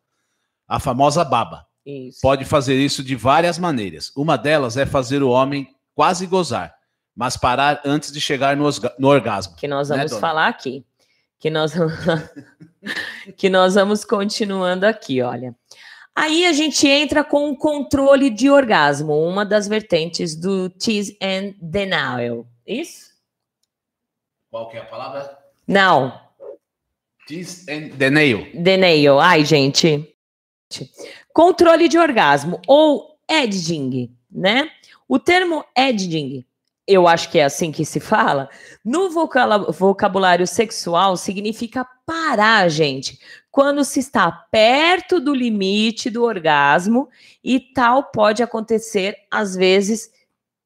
a 0.67 0.79
famosa 0.79 1.23
baba. 1.23 1.65
Isso. 1.85 2.19
Pode 2.21 2.43
fazer 2.43 2.75
isso 2.75 3.01
de 3.01 3.15
várias 3.15 3.57
maneiras. 3.57 4.11
Uma 4.13 4.37
delas 4.37 4.75
é 4.75 4.85
fazer 4.85 5.23
o 5.23 5.29
homem 5.29 5.73
quase 5.95 6.27
gozar, 6.27 6.75
mas 7.15 7.37
parar 7.37 7.81
antes 7.85 8.11
de 8.11 8.19
chegar 8.19 8.57
no, 8.57 8.69
no 8.99 9.07
orgasmo. 9.07 9.55
Que 9.55 9.69
nós 9.69 9.89
né, 9.89 9.95
vamos 9.95 10.11
né, 10.11 10.19
falar 10.19 10.47
aqui. 10.47 10.85
Que 11.39 11.49
nós, 11.49 11.73
que 13.37 13.49
nós 13.49 13.75
vamos 13.75 14.03
continuando 14.03 14.85
aqui, 14.85 15.21
olha. 15.21 15.55
Aí 16.13 16.45
a 16.45 16.51
gente 16.51 16.85
entra 16.87 17.23
com 17.23 17.51
o 17.51 17.55
controle 17.55 18.29
de 18.29 18.49
orgasmo, 18.49 19.13
uma 19.13 19.45
das 19.45 19.67
vertentes 19.67 20.35
do 20.35 20.69
tease 20.69 21.17
and 21.21 21.53
denial. 21.61 22.45
Isso? 22.65 23.11
Qual 24.49 24.67
que 24.67 24.75
é 24.75 24.81
a 24.81 24.85
palavra? 24.85 25.46
Não. 25.67 26.19
Tease 27.27 27.69
and 27.69 27.89
denial. 27.97 28.45
Denial. 28.53 29.19
Ai, 29.19 29.43
gente. 29.43 30.15
Controle 31.33 31.87
de 31.87 31.97
orgasmo 31.97 32.61
ou 32.67 33.19
edging, 33.29 34.15
né? 34.31 34.69
O 35.07 35.19
termo 35.19 35.63
edging, 35.77 36.45
eu 36.85 37.07
acho 37.07 37.29
que 37.29 37.39
é 37.39 37.43
assim 37.43 37.71
que 37.71 37.85
se 37.85 37.99
fala, 37.99 38.49
no 38.83 39.09
vocabulário 39.09 40.47
sexual 40.47 41.15
significa 41.17 41.85
parar, 42.05 42.69
gente, 42.69 43.19
quando 43.51 43.83
se 43.83 43.99
está 43.99 44.31
perto 44.31 45.19
do 45.19 45.33
limite 45.33 46.09
do 46.09 46.23
orgasmo 46.23 47.09
e 47.43 47.59
tal 47.59 48.03
pode 48.03 48.43
acontecer 48.43 49.15
às 49.31 49.55
vezes 49.55 50.11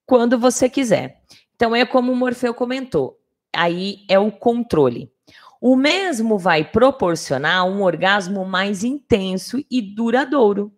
quando 0.06 0.38
você 0.38 0.70
quiser. 0.70 1.22
Então 1.56 1.76
é 1.76 1.86
como 1.86 2.12
o 2.12 2.16
Morfeu 2.16 2.54
comentou, 2.54 3.21
aí 3.54 4.06
é 4.10 4.18
o 4.18 4.32
controle. 4.32 5.12
O 5.60 5.76
mesmo 5.76 6.40
vai 6.40 6.64
proporcionar 6.64 7.66
um 7.66 7.84
orgasmo 7.84 8.46
mais 8.46 8.84
intenso 8.84 9.64
e 9.70 9.82
duradouro. 9.82 10.74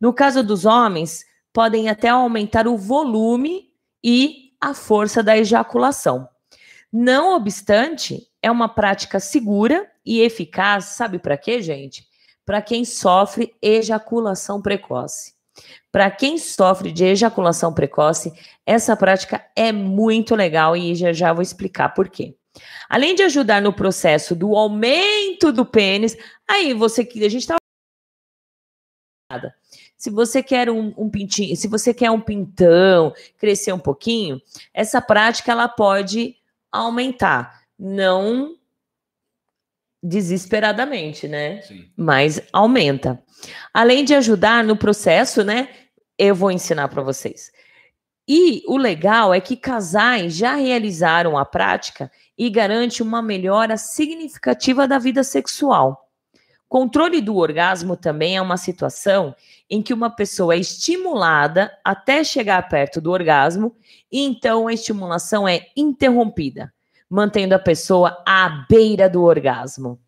No 0.00 0.12
caso 0.12 0.42
dos 0.42 0.64
homens, 0.64 1.24
podem 1.52 1.88
até 1.88 2.08
aumentar 2.08 2.66
o 2.66 2.76
volume 2.78 3.70
e 4.02 4.52
a 4.60 4.72
força 4.72 5.22
da 5.22 5.36
ejaculação. 5.36 6.28
Não 6.90 7.36
obstante, 7.36 8.26
é 8.40 8.50
uma 8.50 8.68
prática 8.68 9.20
segura 9.20 9.90
e 10.04 10.20
eficaz, 10.20 10.86
sabe 10.86 11.18
para 11.18 11.36
quê, 11.36 11.60
gente? 11.60 12.06
Para 12.44 12.62
quem 12.62 12.84
sofre 12.84 13.54
ejaculação 13.60 14.60
precoce. 14.60 15.34
Para 15.90 16.10
quem 16.10 16.38
sofre 16.38 16.90
de 16.90 17.04
ejaculação 17.04 17.72
precoce, 17.72 18.32
essa 18.64 18.96
prática 18.96 19.44
é 19.54 19.72
muito 19.72 20.34
legal 20.34 20.76
e 20.76 20.94
já 20.94 21.12
já 21.12 21.32
vou 21.32 21.42
explicar 21.42 21.90
por 21.90 22.08
quê. 22.08 22.34
Além 22.88 23.14
de 23.14 23.22
ajudar 23.22 23.60
no 23.62 23.72
processo 23.72 24.34
do 24.34 24.54
aumento 24.54 25.52
do 25.52 25.64
pênis, 25.64 26.16
aí 26.48 26.74
você 26.74 27.04
que 27.04 27.24
a 27.24 27.28
gente 27.28 27.46
tá 27.46 27.56
se 29.96 30.10
você 30.10 30.42
quer 30.42 30.68
um, 30.68 30.92
um, 30.96 31.08
pintinho, 31.08 31.56
se 31.56 31.68
você 31.68 31.94
quer 31.94 32.10
um 32.10 32.20
pintão, 32.20 33.14
crescer 33.38 33.72
um 33.72 33.78
pouquinho, 33.78 34.42
essa 34.74 35.00
prática 35.00 35.52
ela 35.52 35.68
pode 35.68 36.36
aumentar, 36.70 37.62
não 37.78 38.56
desesperadamente, 40.02 41.28
né? 41.28 41.62
Sim. 41.62 41.88
Mas 41.96 42.42
aumenta. 42.52 43.22
Além 43.72 44.04
de 44.04 44.14
ajudar 44.14 44.64
no 44.64 44.76
processo, 44.76 45.44
né? 45.44 45.68
Eu 46.18 46.34
vou 46.34 46.50
ensinar 46.50 46.88
para 46.88 47.02
vocês. 47.02 47.52
E 48.28 48.62
o 48.66 48.76
legal 48.76 49.34
é 49.34 49.40
que 49.40 49.56
casais 49.56 50.34
já 50.34 50.54
realizaram 50.54 51.36
a 51.36 51.44
prática 51.44 52.10
e 52.36 52.48
garante 52.50 53.02
uma 53.02 53.20
melhora 53.20 53.76
significativa 53.76 54.86
da 54.86 54.98
vida 54.98 55.24
sexual. 55.24 56.08
Controle 56.68 57.20
do 57.20 57.36
orgasmo 57.36 57.96
também 57.96 58.36
é 58.36 58.40
uma 58.40 58.56
situação 58.56 59.34
em 59.68 59.82
que 59.82 59.92
uma 59.92 60.08
pessoa 60.08 60.54
é 60.54 60.58
estimulada 60.58 61.70
até 61.84 62.24
chegar 62.24 62.66
perto 62.68 63.00
do 63.00 63.10
orgasmo 63.10 63.76
e 64.10 64.20
então 64.20 64.66
a 64.66 64.72
estimulação 64.72 65.46
é 65.46 65.66
interrompida, 65.76 66.72
mantendo 67.12 67.54
a 67.54 67.58
pessoa 67.58 68.22
à 68.26 68.64
beira 68.70 69.06
do 69.06 69.22
orgasmo. 69.22 70.00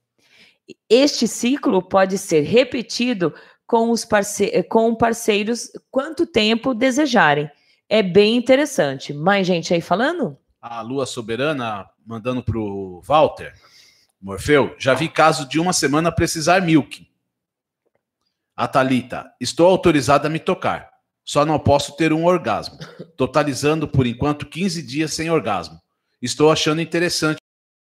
Este 0.88 1.28
ciclo 1.28 1.82
pode 1.82 2.16
ser 2.16 2.40
repetido 2.40 3.34
com 3.66 3.90
os 3.90 4.06
parce 4.06 4.62
com 4.70 4.94
parceiros 4.94 5.70
quanto 5.90 6.26
tempo 6.26 6.72
desejarem. 6.72 7.50
É 7.90 8.02
bem 8.02 8.34
interessante. 8.34 9.12
Mais 9.12 9.46
gente 9.46 9.74
aí 9.74 9.82
falando? 9.82 10.38
A 10.62 10.80
Lua 10.80 11.04
Soberana 11.04 11.86
mandando 12.06 12.42
para 12.42 12.58
o 12.58 13.02
Walter. 13.02 13.52
Morfeu, 14.18 14.74
já 14.78 14.94
vi 14.94 15.06
caso 15.06 15.46
de 15.46 15.60
uma 15.60 15.74
semana 15.74 16.10
precisar 16.10 16.62
milk. 16.62 17.06
A 18.56 18.66
Thalita, 18.66 19.30
estou 19.38 19.66
autorizada 19.66 20.28
a 20.28 20.30
me 20.30 20.38
tocar. 20.38 20.88
Só 21.22 21.44
não 21.44 21.58
posso 21.58 21.96
ter 21.96 22.14
um 22.14 22.24
orgasmo. 22.24 22.78
Totalizando 23.14 23.86
por 23.86 24.06
enquanto 24.06 24.46
15 24.46 24.82
dias 24.82 25.12
sem 25.12 25.30
orgasmo. 25.30 25.83
Estou 26.24 26.50
achando 26.50 26.80
interessante. 26.80 27.36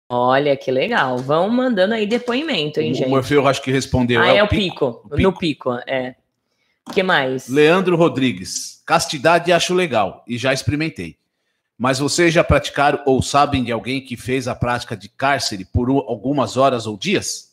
Olha 0.09 0.57
que 0.57 0.71
legal. 0.71 1.19
Vão 1.19 1.51
mandando 1.51 1.93
aí 1.93 2.07
depoimento, 2.07 2.81
hein, 2.81 2.93
o 2.93 2.95
gente? 2.95 3.07
O 3.07 3.11
Morfeu 3.11 3.47
acho 3.47 3.61
que 3.61 3.71
respondeu. 3.71 4.23
Ah, 4.23 4.29
é, 4.29 4.39
é 4.39 4.43
o 4.43 4.49
pico. 4.49 5.03
pico. 5.11 5.23
No 5.23 5.39
pico, 5.39 5.73
é. 5.87 6.15
que 6.95 7.03
mais? 7.03 7.49
Leandro 7.49 7.97
Rodrigues. 7.97 8.83
Castidade 8.87 9.53
acho 9.53 9.75
legal 9.75 10.25
e 10.27 10.39
já 10.39 10.55
experimentei. 10.55 11.19
Mas 11.77 11.99
vocês 11.99 12.33
já 12.33 12.43
praticaram 12.43 13.03
ou 13.05 13.21
sabem 13.21 13.63
de 13.63 13.71
alguém 13.71 14.01
que 14.01 14.17
fez 14.17 14.49
a 14.49 14.55
prática 14.55 14.97
de 14.97 15.09
cárcere 15.11 15.67
por 15.67 15.91
algumas 15.91 16.57
horas 16.57 16.87
ou 16.87 16.97
dias? 16.97 17.53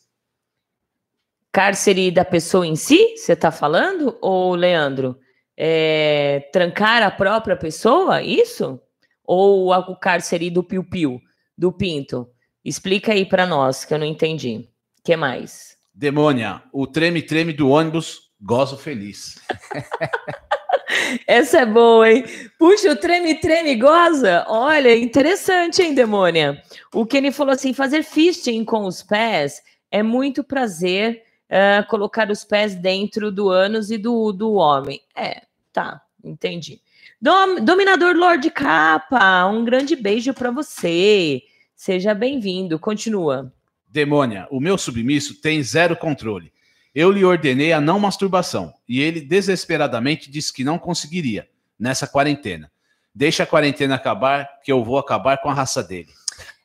Cárcere 1.50 2.10
da 2.10 2.24
pessoa 2.24 2.66
em 2.66 2.76
si, 2.76 3.14
você 3.16 3.34
está 3.34 3.50
falando? 3.50 4.16
Ou, 4.22 4.54
Leandro, 4.54 5.18
é, 5.54 6.48
trancar 6.50 7.02
a 7.02 7.10
própria 7.10 7.56
pessoa, 7.56 8.22
isso? 8.22 8.80
Ou 9.24 9.72
o 9.72 9.96
cárcere 9.96 10.50
do 10.50 10.62
piu-piu, 10.62 11.20
do 11.56 11.72
pinto? 11.72 12.28
Explica 12.64 13.12
aí 13.12 13.24
para 13.24 13.46
nós, 13.46 13.84
que 13.84 13.94
eu 13.94 13.98
não 13.98 14.06
entendi. 14.06 14.68
O 14.98 15.02
que 15.02 15.16
mais? 15.16 15.76
Demônia, 15.94 16.62
o 16.72 16.86
treme-treme 16.86 17.52
do 17.52 17.68
ônibus, 17.68 18.30
gozo 18.40 18.76
feliz. 18.76 19.40
Essa 21.26 21.60
é 21.60 21.66
boa, 21.66 22.10
hein? 22.10 22.24
Puxa, 22.58 22.92
o 22.92 22.96
treme-treme 22.96 23.76
goza. 23.76 24.44
Olha, 24.48 24.96
interessante, 24.96 25.82
hein, 25.82 25.94
demônia? 25.94 26.62
O 26.94 27.06
Kenny 27.06 27.32
falou 27.32 27.52
assim: 27.52 27.72
fazer 27.72 28.02
fisting 28.02 28.64
com 28.64 28.84
os 28.84 29.02
pés 29.02 29.62
é 29.90 30.02
muito 30.02 30.42
prazer 30.42 31.22
uh, 31.50 31.86
colocar 31.88 32.30
os 32.30 32.44
pés 32.44 32.74
dentro 32.74 33.30
do 33.30 33.48
ânus 33.48 33.90
e 33.90 33.98
do, 33.98 34.32
do 34.32 34.54
homem. 34.54 35.00
É, 35.14 35.42
tá, 35.72 36.00
entendi. 36.24 36.80
Dom, 37.22 37.60
Dominador 37.64 38.16
Lord 38.16 38.50
Capa, 38.50 39.46
um 39.46 39.64
grande 39.64 39.94
beijo 39.94 40.34
para 40.34 40.50
você. 40.50 41.40
Seja 41.72 42.12
bem-vindo. 42.14 42.80
Continua. 42.80 43.54
Demônia, 43.86 44.48
o 44.50 44.58
meu 44.58 44.76
submisso 44.76 45.40
tem 45.40 45.62
zero 45.62 45.94
controle. 45.94 46.52
Eu 46.92 47.12
lhe 47.12 47.24
ordenei 47.24 47.72
a 47.72 47.80
não 47.80 48.00
masturbação 48.00 48.74
e 48.88 49.00
ele 49.00 49.20
desesperadamente 49.20 50.28
disse 50.28 50.52
que 50.52 50.64
não 50.64 50.80
conseguiria 50.80 51.48
nessa 51.78 52.08
quarentena. 52.08 52.68
Deixa 53.14 53.44
a 53.44 53.46
quarentena 53.46 53.94
acabar, 53.94 54.60
que 54.64 54.72
eu 54.72 54.82
vou 54.82 54.98
acabar 54.98 55.40
com 55.40 55.48
a 55.48 55.54
raça 55.54 55.80
dele. 55.80 56.08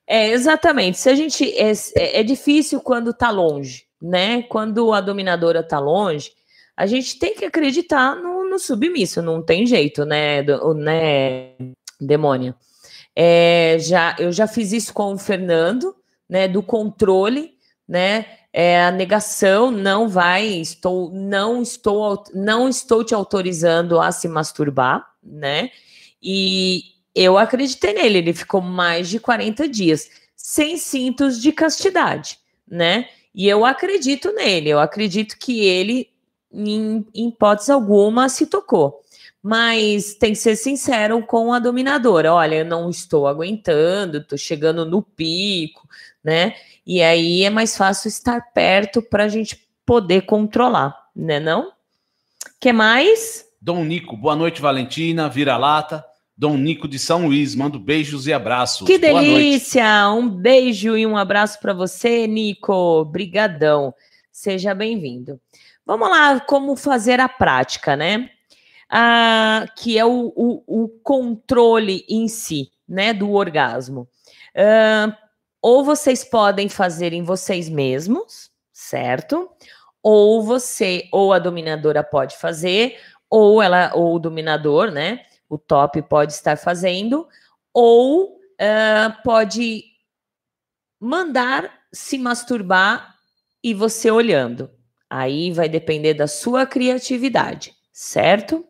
É, 0.08 0.32
exatamente. 0.32 0.98
Se 0.98 1.08
a 1.08 1.14
gente. 1.14 1.56
É, 1.56 1.72
é, 1.96 2.22
é 2.22 2.24
difícil 2.24 2.82
quando 2.82 3.14
tá 3.14 3.30
longe, 3.30 3.86
né? 4.02 4.42
Quando 4.42 4.92
a 4.92 5.02
dominadora 5.02 5.62
tá 5.62 5.78
longe, 5.78 6.32
a 6.78 6.86
gente 6.86 7.18
tem 7.20 7.36
que 7.36 7.44
acreditar 7.44 8.16
no, 8.16 8.48
no 8.48 8.60
submisso, 8.60 9.22
não 9.22 9.42
tem 9.42 9.66
jeito, 9.66 10.06
né, 10.06 10.44
do, 10.44 10.74
né 10.74 11.56
demônia? 12.00 12.56
É, 13.16 13.78
já, 13.80 14.16
eu 14.20 14.32
já 14.32 14.48
fiz 14.48 14.72
isso 14.72 14.94
com 14.94 15.14
o 15.14 15.18
Fernando, 15.18 15.96
né, 16.30 16.48
do 16.48 16.62
controle, 16.62 17.56
né? 17.88 18.26
é, 18.60 18.84
a 18.84 18.92
negação 18.92 19.70
não 19.70 20.10
vai, 20.10 20.48
estou, 20.48 21.12
não 21.12 21.62
estou, 21.62 22.24
não 22.34 22.68
estou 22.68 23.04
te 23.04 23.14
autorizando 23.14 24.02
a 24.02 24.12
se 24.12 24.28
masturbar, 24.28 25.06
né? 25.22 25.70
E 26.20 26.82
eu 27.14 27.38
acreditei 27.38 27.94
nele, 27.94 28.18
ele 28.18 28.34
ficou 28.34 28.60
mais 28.60 29.10
de 29.10 29.20
40 29.20 29.70
dias 29.70 30.10
sem 30.36 30.76
cintos 30.76 31.40
de 31.40 31.52
castidade, 31.52 32.40
né? 32.68 33.08
E 33.32 33.48
eu 33.48 33.64
acredito 33.64 34.32
nele, 34.32 34.70
eu 34.70 34.80
acredito 34.80 35.38
que 35.38 35.64
ele, 35.64 36.10
em, 36.52 37.06
em 37.14 37.30
hipótese 37.30 37.72
alguma, 37.72 38.30
se 38.30 38.46
tocou. 38.46 39.02
Mas 39.42 40.16
tem 40.16 40.34
que 40.34 40.40
ser 40.40 40.56
sincero 40.56 41.26
com 41.26 41.54
a 41.54 41.60
dominadora. 41.60 42.34
Olha, 42.34 42.56
eu 42.56 42.66
não 42.66 42.90
estou 42.90 43.28
aguentando, 43.28 44.18
estou 44.18 44.38
chegando 44.38 44.86
no 44.86 45.02
pico, 45.02 45.88
né? 46.24 46.56
E 46.86 47.02
aí 47.02 47.44
é 47.44 47.50
mais 47.50 47.78
fácil 47.78 48.08
estar 48.10 48.42
perto 48.54 49.02
para 49.02 49.26
a 49.26 49.28
gente 49.28 49.68
poder 49.86 50.22
controlar, 50.22 51.10
né 51.16 51.40
não? 51.40 51.72
que 52.60 52.74
mais? 52.74 53.46
Dom 53.62 53.84
Nico, 53.84 54.16
boa 54.16 54.36
noite, 54.36 54.62
Valentina, 54.62 55.30
vira-lata. 55.30 56.04
Dom 56.36 56.58
Nico 56.58 56.88
de 56.88 57.00
São 57.00 57.26
Luís, 57.26 57.56
mando 57.56 57.80
beijos 57.80 58.28
e 58.28 58.34
abraços. 58.34 58.86
Que 58.86 58.98
delícia! 58.98 60.10
Um 60.12 60.30
beijo 60.30 60.96
e 60.96 61.06
um 61.06 61.18
abraço 61.18 61.60
para 61.60 61.74
você, 61.74 62.28
Nico. 62.28 63.06
Brigadão. 63.06 63.94
Seja 64.32 64.76
bem-vindo. 64.76 65.40
Vamos 65.88 66.10
lá, 66.10 66.38
como 66.42 66.76
fazer 66.76 67.22
a 67.22 67.30
prática, 67.30 67.96
né? 67.96 68.30
Ah, 68.90 69.66
que 69.78 69.98
é 69.98 70.04
o, 70.04 70.34
o, 70.36 70.84
o, 70.84 70.90
controle 71.02 72.06
em 72.10 72.28
si, 72.28 72.74
né, 72.86 73.14
do 73.14 73.32
orgasmo. 73.32 74.06
Ah, 74.54 75.18
ou 75.62 75.86
vocês 75.86 76.26
podem 76.26 76.68
fazer 76.68 77.14
em 77.14 77.24
vocês 77.24 77.70
mesmos, 77.70 78.52
certo? 78.74 79.50
Ou 80.04 80.44
você, 80.44 81.08
ou 81.10 81.32
a 81.32 81.40
dominadora 81.40 82.04
pode 82.04 82.36
fazer, 82.36 83.00
ou 83.30 83.62
ela, 83.62 83.94
ou 83.96 84.16
o 84.16 84.20
dominador, 84.20 84.92
né? 84.92 85.22
O 85.50 85.58
top 85.58 86.02
pode 86.02 86.34
estar 86.34 86.58
fazendo, 86.58 87.30
ou 87.74 88.36
uh, 88.36 89.24
pode 89.24 89.86
mandar 91.00 91.72
se 91.94 92.18
masturbar 92.18 93.16
e 93.64 93.74
você 93.74 94.12
olhando. 94.12 94.77
Aí 95.10 95.52
vai 95.52 95.70
depender 95.70 96.14
da 96.14 96.28
sua 96.28 96.66
criatividade, 96.66 97.74
certo? 97.94 98.66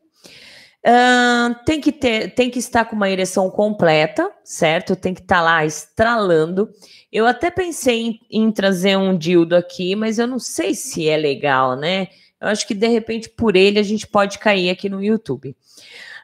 Uh, 0.87 1.53
tem 1.65 1.81
que 1.81 1.91
ter, 1.91 2.33
tem 2.33 2.49
que 2.49 2.59
estar 2.59 2.85
com 2.85 2.95
uma 2.95 3.09
ereção 3.09 3.49
completa, 3.49 4.31
certo? 4.43 4.95
Tem 4.95 5.13
que 5.13 5.21
estar 5.21 5.37
tá 5.37 5.41
lá 5.41 5.65
estralando. 5.65 6.69
Eu 7.11 7.25
até 7.25 7.49
pensei 7.51 8.01
em, 8.01 8.19
em, 8.31 8.51
trazer 8.51 8.95
um 8.97 9.17
dildo 9.17 9.55
aqui, 9.55 9.95
mas 9.95 10.19
eu 10.19 10.27
não 10.27 10.39
sei 10.39 10.73
se 10.75 11.09
é 11.09 11.17
legal, 11.17 11.75
né? 11.75 12.07
Eu 12.39 12.47
acho 12.49 12.65
que 12.67 12.75
de 12.75 12.87
repente 12.87 13.27
por 13.27 13.55
ele 13.55 13.79
a 13.79 13.83
gente 13.83 14.07
pode 14.07 14.37
cair 14.37 14.69
aqui 14.69 14.87
no 14.87 15.03
YouTube. 15.03 15.55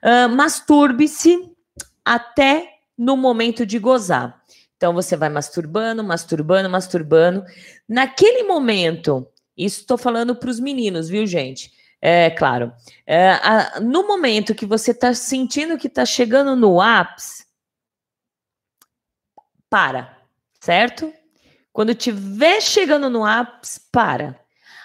Uh, 0.04 0.30
Masturbe-se 0.30 1.52
até 2.06 2.69
no 2.97 3.17
momento 3.17 3.65
de 3.65 3.80
gozar. 3.80 4.41
Então 4.78 4.93
você 4.93 5.17
vai 5.17 5.30
masturbando, 5.30 6.04
masturbando, 6.04 6.69
masturbando. 6.69 7.43
Naquele 7.88 8.43
momento, 8.43 9.28
isso 9.58 9.82
estou 9.82 9.98
falando 9.98 10.36
para 10.36 10.50
os 10.50 10.60
meninos, 10.60 11.10
viu, 11.10 11.26
gente? 11.26 11.72
É 12.02 12.30
claro. 12.30 12.74
É, 13.08 13.30
a, 13.32 13.80
no 13.80 14.06
momento 14.06 14.54
que 14.54 14.66
você 14.66 14.92
está 14.92 15.13
sentindo 15.13 15.78
que 15.78 15.88
está 15.88 16.06
chegando 16.06 16.56
no 16.56 16.82
ápice, 16.82 17.46
para, 19.70 20.18
certo? 20.60 21.13
Quando 21.72 21.92
estiver 21.92 22.62
chegando 22.62 23.10
no 23.10 23.26
ápice, 23.26 23.80
para. 23.92 24.39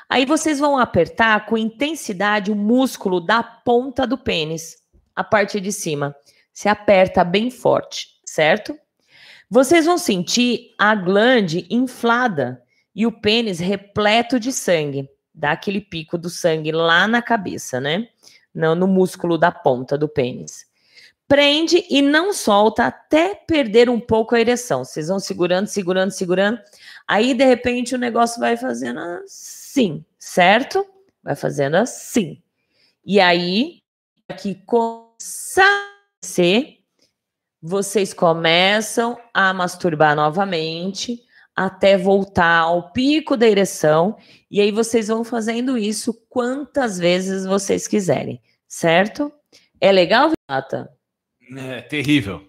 Aí 0.09 0.24
vocês 0.24 0.59
vão 0.59 0.78
apertar 0.78 1.44
com 1.44 1.59
intensidade 1.59 2.50
o 2.50 2.57
músculo 2.57 3.20
da 3.20 3.42
ponta 3.42 4.07
do 4.07 4.16
pênis, 4.16 4.76
a 5.14 5.22
parte 5.22 5.61
de 5.61 5.72
cima. 5.72 6.16
Se 6.52 6.68
aperta 6.68 7.24
bem 7.24 7.50
forte, 7.50 8.09
certo? 8.24 8.78
Vocês 9.50 9.87
vão 9.87 9.98
sentir 9.98 10.74
a 10.78 10.94
glande 10.94 11.66
inflada 11.68 12.62
e 12.98 13.06
o 13.06 13.12
pênis 13.12 13.61
repleto 13.61 14.40
de 14.40 14.52
sangue. 14.52 15.08
Dá 15.32 15.52
aquele 15.52 15.80
pico 15.80 16.18
do 16.18 16.28
sangue 16.28 16.72
lá 16.72 17.06
na 17.06 17.22
cabeça, 17.22 17.80
né? 17.80 18.08
No, 18.52 18.74
no 18.74 18.88
músculo 18.88 19.38
da 19.38 19.52
ponta 19.52 19.96
do 19.96 20.08
pênis. 20.08 20.66
Prende 21.28 21.87
e 21.88 22.02
não 22.02 22.32
solta 22.32 22.87
até 22.87 23.37
perder 23.37 23.88
um 23.88 24.00
pouco 24.00 24.34
a 24.34 24.40
ereção. 24.40 24.84
Vocês 24.84 25.06
vão 25.06 25.20
segurando, 25.20 25.68
segurando, 25.68 26.11
segurando. 26.11 26.58
Aí, 27.06 27.34
de 27.34 27.44
repente, 27.44 27.94
o 27.94 27.98
negócio 27.98 28.40
vai 28.40 28.56
fazendo 28.56 28.98
assim, 28.98 30.04
certo? 30.18 30.84
Vai 31.22 31.37
fazendo 31.37 31.76
assim. 31.76 32.42
E 33.06 33.20
aí, 33.20 33.80
aqui 34.28 34.56
começa 34.66 35.62
a 35.62 35.88
vocês 37.62 38.12
começam 38.12 39.16
a 39.32 39.52
masturbar 39.52 40.16
novamente 40.16 41.27
até 41.59 41.99
voltar 41.99 42.61
ao 42.61 42.92
pico 42.92 43.37
da 43.37 43.49
ereção, 43.49 44.16
e 44.49 44.61
aí 44.61 44.71
vocês 44.71 45.09
vão 45.09 45.25
fazendo 45.25 45.77
isso 45.77 46.14
quantas 46.29 46.99
vezes 46.99 47.44
vocês 47.44 47.88
quiserem, 47.88 48.40
certo? 48.68 49.33
É 49.81 49.90
legal, 49.90 50.31
Vinata? 50.31 50.88
É 51.57 51.83
terrível. 51.83 52.49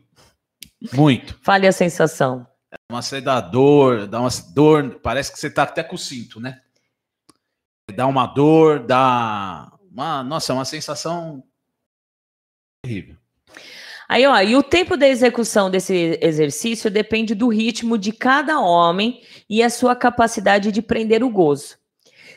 Muito. 0.93 1.37
Fale 1.41 1.65
a 1.65 1.71
sensação. 1.71 2.45
É 2.71 2.77
uma 2.87 3.01
sedador, 3.01 4.05
dá 4.05 4.19
uma 4.21 4.29
dor, 4.53 4.99
parece 5.01 5.31
que 5.31 5.39
você 5.39 5.49
tá 5.49 5.63
até 5.63 5.81
com 5.81 5.95
o 5.95 5.97
cinto, 5.97 6.39
né? 6.39 6.61
Dá 7.95 8.05
uma 8.05 8.27
dor, 8.27 8.85
dá 8.85 9.75
uma, 9.91 10.21
nossa, 10.21 10.53
é 10.53 10.55
uma 10.55 10.65
sensação 10.65 11.43
terrível. 12.83 13.18
Aí, 14.09 14.25
ó, 14.25 14.41
e 14.41 14.55
o 14.55 14.63
tempo 14.63 14.97
da 14.97 15.07
execução 15.07 15.69
desse 15.69 16.17
exercício 16.19 16.89
depende 16.89 17.35
do 17.35 17.47
ritmo 17.47 17.95
de 17.95 18.11
cada 18.11 18.59
homem 18.59 19.21
e 19.47 19.61
a 19.61 19.69
sua 19.69 19.95
capacidade 19.95 20.71
de 20.71 20.81
prender 20.81 21.23
o 21.23 21.29
gozo. 21.29 21.77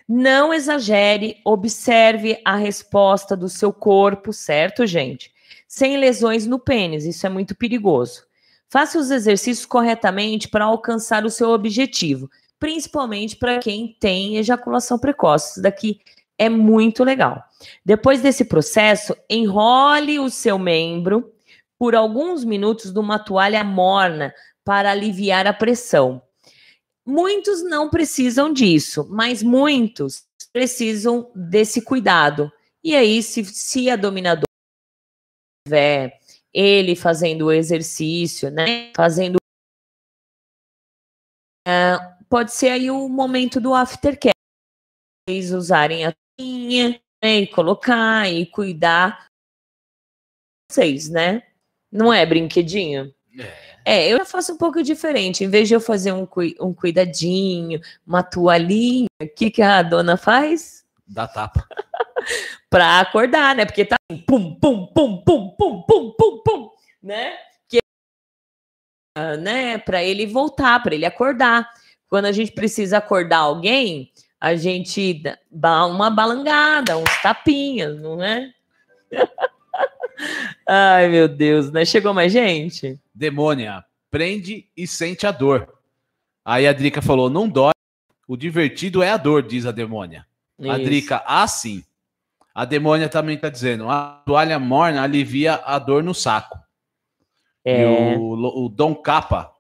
Não 0.07 0.53
exagere, 0.53 1.39
observe 1.43 2.39
a 2.45 2.57
resposta 2.57 3.35
do 3.35 3.49
seu 3.49 3.73
corpo, 3.73 4.35
certo, 4.35 4.87
gente? 4.87 5.33
Sem 5.67 5.97
lesões 5.97 6.47
no 6.47 6.59
pênis, 6.59 7.07
isso 7.07 7.27
é 7.27 7.31
muito 7.31 7.55
perigoso. 7.55 8.25
Faça 8.69 8.99
os 8.99 9.11
exercícios 9.11 9.65
corretamente 9.65 10.49
para 10.49 10.67
alcançar 10.67 11.25
o 11.25 11.31
seu 11.31 11.49
objetivo, 11.49 12.31
principalmente 12.61 13.35
para 13.35 13.61
quem 13.61 13.97
tem 13.99 14.37
ejaculação 14.37 14.99
precoce. 14.99 15.53
Isso 15.53 15.63
daqui 15.63 16.01
é 16.37 16.51
muito 16.51 17.03
legal. 17.03 17.43
Depois 17.83 18.21
desse 18.21 18.45
processo, 18.45 19.17
enrole 19.31 20.19
o 20.19 20.29
seu 20.29 20.59
membro 20.59 21.32
por 21.83 21.97
alguns 21.97 22.45
minutos 22.45 22.95
numa 22.95 23.19
toalha 23.19 23.65
morna 23.65 24.33
para 24.65 24.93
aliviar 24.93 25.49
a 25.49 25.53
pressão. 25.53 26.23
Muitos 27.05 27.61
não 27.61 27.91
precisam 27.91 28.53
disso, 28.53 29.05
mas 29.11 29.43
muitos 29.43 30.25
precisam 30.53 31.29
desse 31.35 31.83
cuidado. 31.83 32.53
E 32.85 32.95
aí, 32.95 33.21
se, 33.21 33.45
se 33.45 33.91
a 33.91 33.97
dominadora 33.97 34.47
tiver 35.67 36.21
ele 36.55 36.95
fazendo 36.95 37.47
o 37.47 37.53
exercício, 37.53 38.49
né? 38.49 38.93
Fazendo. 38.95 39.39
Uh, 41.67 42.25
pode 42.29 42.53
ser 42.53 42.69
aí 42.69 42.93
o 42.93 43.09
momento 43.09 43.61
do 43.61 43.75
aftercare. 43.75 44.31
Vocês 45.29 45.51
usarem 45.51 46.07
a 46.07 46.15
linha, 46.41 46.91
né? 47.21 47.41
E 47.41 47.47
colocar 47.49 48.31
e 48.31 48.47
cuidar. 48.47 49.27
Vocês, 50.71 51.11
né? 51.11 51.52
Não 51.93 52.13
é 52.13 52.25
brinquedinho? 52.25 53.13
É. 53.39 53.73
É, 53.85 54.09
eu 54.09 54.25
faço 54.25 54.53
um 54.53 54.57
pouco 54.57 54.83
diferente. 54.83 55.45
Em 55.45 55.49
vez 55.49 55.69
de 55.69 55.75
eu 55.75 55.81
fazer 55.81 56.13
um, 56.13 56.27
um 56.61 56.73
cuidadinho, 56.73 57.81
uma 58.07 58.23
toalhinha, 58.23 59.09
o 59.21 59.29
que, 59.29 59.51
que 59.51 59.63
a 59.63 59.83
dona 59.83 60.17
faz? 60.17 60.85
Dá 61.07 61.27
tapa. 61.27 61.67
pra 62.71 63.01
acordar, 63.01 63.57
né? 63.57 63.65
Porque 63.65 63.85
tá 63.85 63.97
pum, 64.27 64.55
pum, 64.55 64.87
pum, 64.87 65.23
pum, 65.25 65.51
pum, 65.51 65.83
pum, 65.83 66.13
pum, 66.13 66.43
pum, 66.45 66.71
né? 67.03 67.37
Que, 67.69 67.79
uh, 69.19 69.37
né? 69.41 69.79
Pra 69.79 70.03
ele 70.03 70.27
voltar, 70.27 70.81
para 70.83 70.95
ele 70.95 71.05
acordar. 71.05 71.69
Quando 72.09 72.27
a 72.27 72.33
gente 72.33 72.53
precisa 72.53 72.99
acordar 72.99 73.39
alguém, 73.39 74.13
a 74.41 74.55
gente 74.55 75.23
dá 75.51 75.87
uma 75.87 76.11
balangada, 76.11 76.97
uns 76.97 77.23
tapinhas, 77.23 78.01
não 78.01 78.23
é? 78.23 78.53
Ai, 80.69 81.09
meu 81.09 81.29
Deus, 81.29 81.71
né? 81.71 81.85
Chegou 81.85 82.15
mais 82.15 82.33
gente? 82.33 82.99
Demônia, 83.15 83.85
prende 84.11 84.67
e 84.77 84.87
sente 84.87 85.27
a 85.27 85.31
dor. 85.31 85.73
Aí 86.45 86.67
a 86.67 86.73
Drica 86.73 87.03
falou: 87.03 87.31
não 87.31 87.49
dói, 87.49 87.73
o 88.27 88.37
divertido 88.37 89.03
é 89.03 89.11
a 89.11 89.17
dor, 89.17 89.43
diz 89.43 89.67
a 89.67 89.73
demônia. 89.73 90.27
Isso. 90.59 90.71
A 90.71 90.79
Drica, 90.79 91.23
ah, 91.27 91.47
sim. 91.47 91.85
A 92.55 92.65
demônia 92.65 93.09
também 93.09 93.39
tá 93.39 93.49
dizendo: 93.49 93.89
a 93.89 94.23
toalha 94.27 94.59
morna 94.59 95.03
alivia 95.03 95.55
a 95.65 95.79
dor 95.79 96.03
no 96.03 96.15
saco. 96.15 96.59
É. 97.65 97.83
E 97.83 98.17
o, 98.17 98.65
o 98.65 98.69
Dom 98.69 98.95
Capa, 98.95 99.53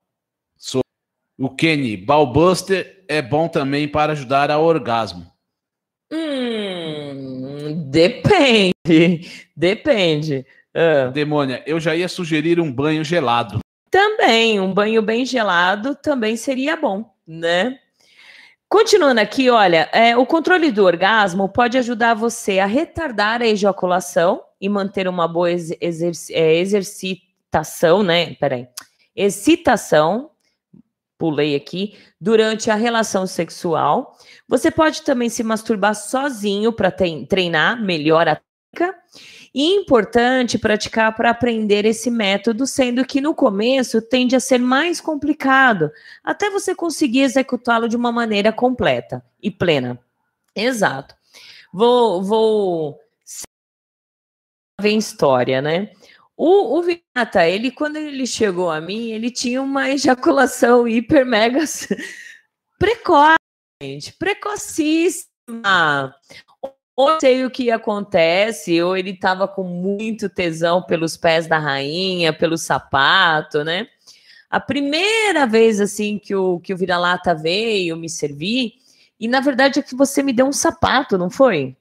o 1.38 1.50
Kenny, 1.50 1.96
Balbuster 1.96 3.04
é 3.08 3.20
bom 3.22 3.48
também 3.48 3.88
para 3.88 4.12
ajudar 4.12 4.50
ao 4.50 4.64
orgasmo. 4.64 5.31
Depende. 7.92 8.72
Depende. 9.54 10.46
Uh. 10.74 11.12
Demônia, 11.12 11.62
eu 11.66 11.78
já 11.78 11.94
ia 11.94 12.08
sugerir 12.08 12.58
um 12.58 12.72
banho 12.72 13.04
gelado. 13.04 13.60
Também, 13.90 14.58
um 14.58 14.72
banho 14.72 15.02
bem 15.02 15.26
gelado 15.26 15.94
também 15.94 16.34
seria 16.34 16.74
bom, 16.74 17.04
né? 17.26 17.78
Continuando 18.66 19.20
aqui, 19.20 19.50
olha, 19.50 19.90
é, 19.92 20.16
o 20.16 20.24
controle 20.24 20.72
do 20.72 20.82
orgasmo 20.82 21.46
pode 21.46 21.76
ajudar 21.76 22.14
você 22.14 22.58
a 22.58 22.64
retardar 22.64 23.42
a 23.42 23.46
ejaculação 23.46 24.42
e 24.58 24.66
manter 24.66 25.06
uma 25.06 25.28
boa 25.28 25.50
exerc 25.50 26.32
é, 26.32 26.54
exercitação, 26.56 28.02
né? 28.02 28.34
Peraí. 28.36 28.66
Excitação, 29.14 30.30
pulei 31.22 31.54
aqui, 31.54 31.96
durante 32.20 32.68
a 32.68 32.74
relação 32.74 33.28
sexual. 33.28 34.18
Você 34.48 34.72
pode 34.72 35.02
também 35.02 35.28
se 35.28 35.44
masturbar 35.44 35.94
sozinho 35.94 36.72
para 36.72 36.90
treinar 36.90 37.80
melhor 37.80 38.26
a 38.26 38.40
técnica. 38.72 39.00
E 39.54 39.76
importante 39.76 40.58
praticar 40.58 41.14
para 41.14 41.30
aprender 41.30 41.84
esse 41.84 42.10
método, 42.10 42.66
sendo 42.66 43.04
que 43.04 43.20
no 43.20 43.36
começo 43.36 44.02
tende 44.02 44.34
a 44.34 44.40
ser 44.40 44.58
mais 44.58 45.00
complicado, 45.00 45.92
até 46.24 46.50
você 46.50 46.74
conseguir 46.74 47.20
executá-lo 47.20 47.88
de 47.88 47.94
uma 47.94 48.10
maneira 48.10 48.50
completa 48.50 49.24
e 49.40 49.48
plena. 49.48 50.00
Exato. 50.56 51.14
Vou, 51.72 52.20
vou 52.20 52.98
ver 54.80 54.96
história, 54.96 55.62
né? 55.62 55.90
O, 56.44 56.76
o 56.76 56.82
Vinata, 56.82 57.46
ele, 57.46 57.70
quando 57.70 57.98
ele 57.98 58.26
chegou 58.26 58.68
a 58.68 58.80
mim, 58.80 59.12
ele 59.12 59.30
tinha 59.30 59.62
uma 59.62 59.88
ejaculação 59.90 60.88
hiper 60.88 61.24
mega 61.24 61.60
precoce, 62.80 63.36
precocíssima 64.18 66.12
ou 66.96 67.20
sei 67.20 67.44
o 67.44 67.50
que 67.50 67.70
acontece, 67.70 68.82
ou 68.82 68.96
ele 68.96 69.10
estava 69.10 69.46
com 69.46 69.62
muito 69.62 70.28
tesão 70.28 70.82
pelos 70.82 71.16
pés 71.16 71.46
da 71.46 71.60
rainha, 71.60 72.32
pelo 72.32 72.58
sapato, 72.58 73.62
né? 73.62 73.86
A 74.50 74.58
primeira 74.58 75.46
vez 75.46 75.80
assim 75.80 76.18
que 76.18 76.34
o 76.34 76.58
que 76.58 76.74
o 76.74 76.76
vira-lata 76.76 77.36
veio 77.36 77.96
me 77.96 78.08
servir, 78.08 78.72
e 79.18 79.28
na 79.28 79.38
verdade 79.38 79.78
é 79.78 79.82
que 79.82 79.94
você 79.94 80.24
me 80.24 80.32
deu 80.32 80.46
um 80.46 80.52
sapato, 80.52 81.16
não 81.16 81.30
foi? 81.30 81.76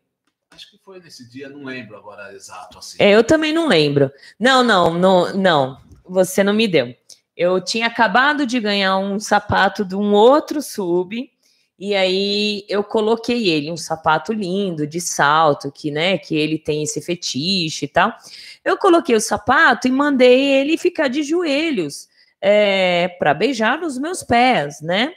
Foi 0.92 1.00
nesse 1.00 1.30
dia, 1.30 1.48
não 1.48 1.64
lembro 1.64 1.96
agora 1.96 2.34
exato 2.34 2.78
assim. 2.78 2.98
É, 3.00 3.12
eu 3.12 3.24
também 3.24 3.54
não 3.54 3.66
lembro. 3.66 4.12
Não, 4.38 4.62
não, 4.62 4.94
não, 4.94 5.34
não. 5.34 5.78
Você 6.04 6.44
não 6.44 6.54
me 6.54 6.68
deu. 6.68 6.94
Eu 7.34 7.64
tinha 7.64 7.88
acabado 7.88 8.46
de 8.46 8.60
ganhar 8.60 8.98
um 8.98 9.18
sapato 9.18 9.86
de 9.86 9.96
um 9.96 10.12
outro 10.12 10.62
sub 10.62 11.32
e 11.80 11.96
aí 11.96 12.66
eu 12.68 12.84
coloquei 12.84 13.48
ele 13.48 13.72
um 13.72 13.78
sapato 13.78 14.34
lindo 14.34 14.86
de 14.86 15.00
salto, 15.00 15.72
que 15.72 15.89
né, 15.89 16.18
que 16.18 16.36
ele 16.36 16.60
tem 16.60 16.84
esse 16.84 17.00
fetiche 17.00 17.86
e 17.86 17.88
tal. 17.88 18.14
Eu 18.62 18.78
coloquei 18.78 19.16
o 19.16 19.22
sapato 19.22 19.88
e 19.88 19.92
mandei 19.92 20.44
ele 20.56 20.78
ficar 20.78 21.08
de 21.08 21.24
joelhos 21.24 22.10
é, 22.42 23.08
para 23.18 23.34
beijar 23.34 23.80
nos 23.80 23.98
meus 23.98 24.24
pés, 24.24 24.82
né? 24.82 25.14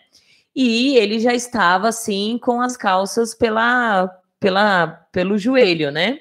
E 0.54 0.96
ele 0.96 1.18
já 1.18 1.34
estava 1.34 1.88
assim 1.88 2.38
com 2.40 2.60
as 2.60 2.76
calças 2.76 3.34
pela, 3.34 4.08
pela, 4.44 4.88
pelo 5.10 5.38
joelho, 5.38 5.90
né? 5.90 6.20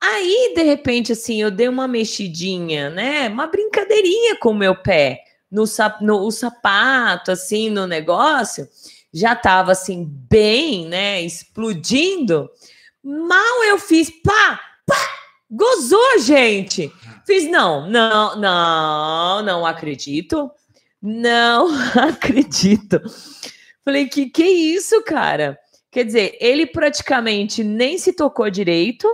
Aí, 0.00 0.52
de 0.54 0.62
repente, 0.62 1.10
assim, 1.10 1.42
eu 1.42 1.50
dei 1.50 1.66
uma 1.66 1.88
mexidinha, 1.88 2.90
né? 2.90 3.26
Uma 3.28 3.48
brincadeirinha 3.48 4.36
com 4.38 4.50
o 4.50 4.54
meu 4.54 4.76
pé 4.76 5.24
no, 5.50 5.64
no 6.00 6.30
sapato, 6.30 7.32
assim, 7.32 7.70
no 7.70 7.88
negócio, 7.88 8.68
já 9.12 9.34
tava 9.34 9.72
assim, 9.72 10.04
bem, 10.30 10.86
né? 10.86 11.22
Explodindo. 11.22 12.48
Mal 13.02 13.64
eu 13.64 13.80
fiz, 13.80 14.10
pá, 14.22 14.60
pá, 14.86 15.08
gozou, 15.50 16.20
gente. 16.20 16.92
Fiz, 17.26 17.50
não, 17.50 17.90
não, 17.90 18.36
não, 18.36 19.42
não 19.42 19.66
acredito. 19.66 20.52
Não 21.02 21.66
acredito. 21.98 23.02
Falei, 23.84 24.06
que 24.06 24.30
que 24.30 24.44
isso, 24.44 25.02
cara? 25.02 25.58
Quer 25.94 26.06
dizer, 26.06 26.36
ele 26.40 26.66
praticamente 26.66 27.62
nem 27.62 27.96
se 27.98 28.12
tocou 28.12 28.50
direito. 28.50 29.06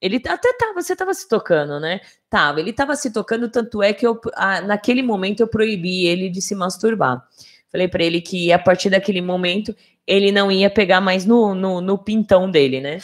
Ele 0.00 0.22
até 0.28 0.52
tava, 0.52 0.80
você 0.80 0.94
tava 0.94 1.12
se 1.12 1.28
tocando, 1.28 1.80
né? 1.80 2.00
Tava, 2.30 2.60
ele 2.60 2.72
tava 2.72 2.94
se 2.94 3.12
tocando, 3.12 3.50
tanto 3.50 3.82
é 3.82 3.92
que 3.92 4.06
eu, 4.06 4.20
ah, 4.34 4.60
naquele 4.60 5.02
momento 5.02 5.40
eu 5.40 5.48
proibi 5.48 6.06
ele 6.06 6.30
de 6.30 6.40
se 6.40 6.54
masturbar. 6.54 7.20
Falei 7.68 7.88
para 7.88 8.04
ele 8.04 8.20
que 8.20 8.52
a 8.52 8.60
partir 8.60 8.90
daquele 8.90 9.20
momento 9.20 9.74
ele 10.06 10.30
não 10.30 10.52
ia 10.52 10.70
pegar 10.70 11.00
mais 11.00 11.24
no, 11.24 11.52
no, 11.52 11.80
no 11.80 11.98
pintão 11.98 12.48
dele, 12.48 12.80
né? 12.80 12.98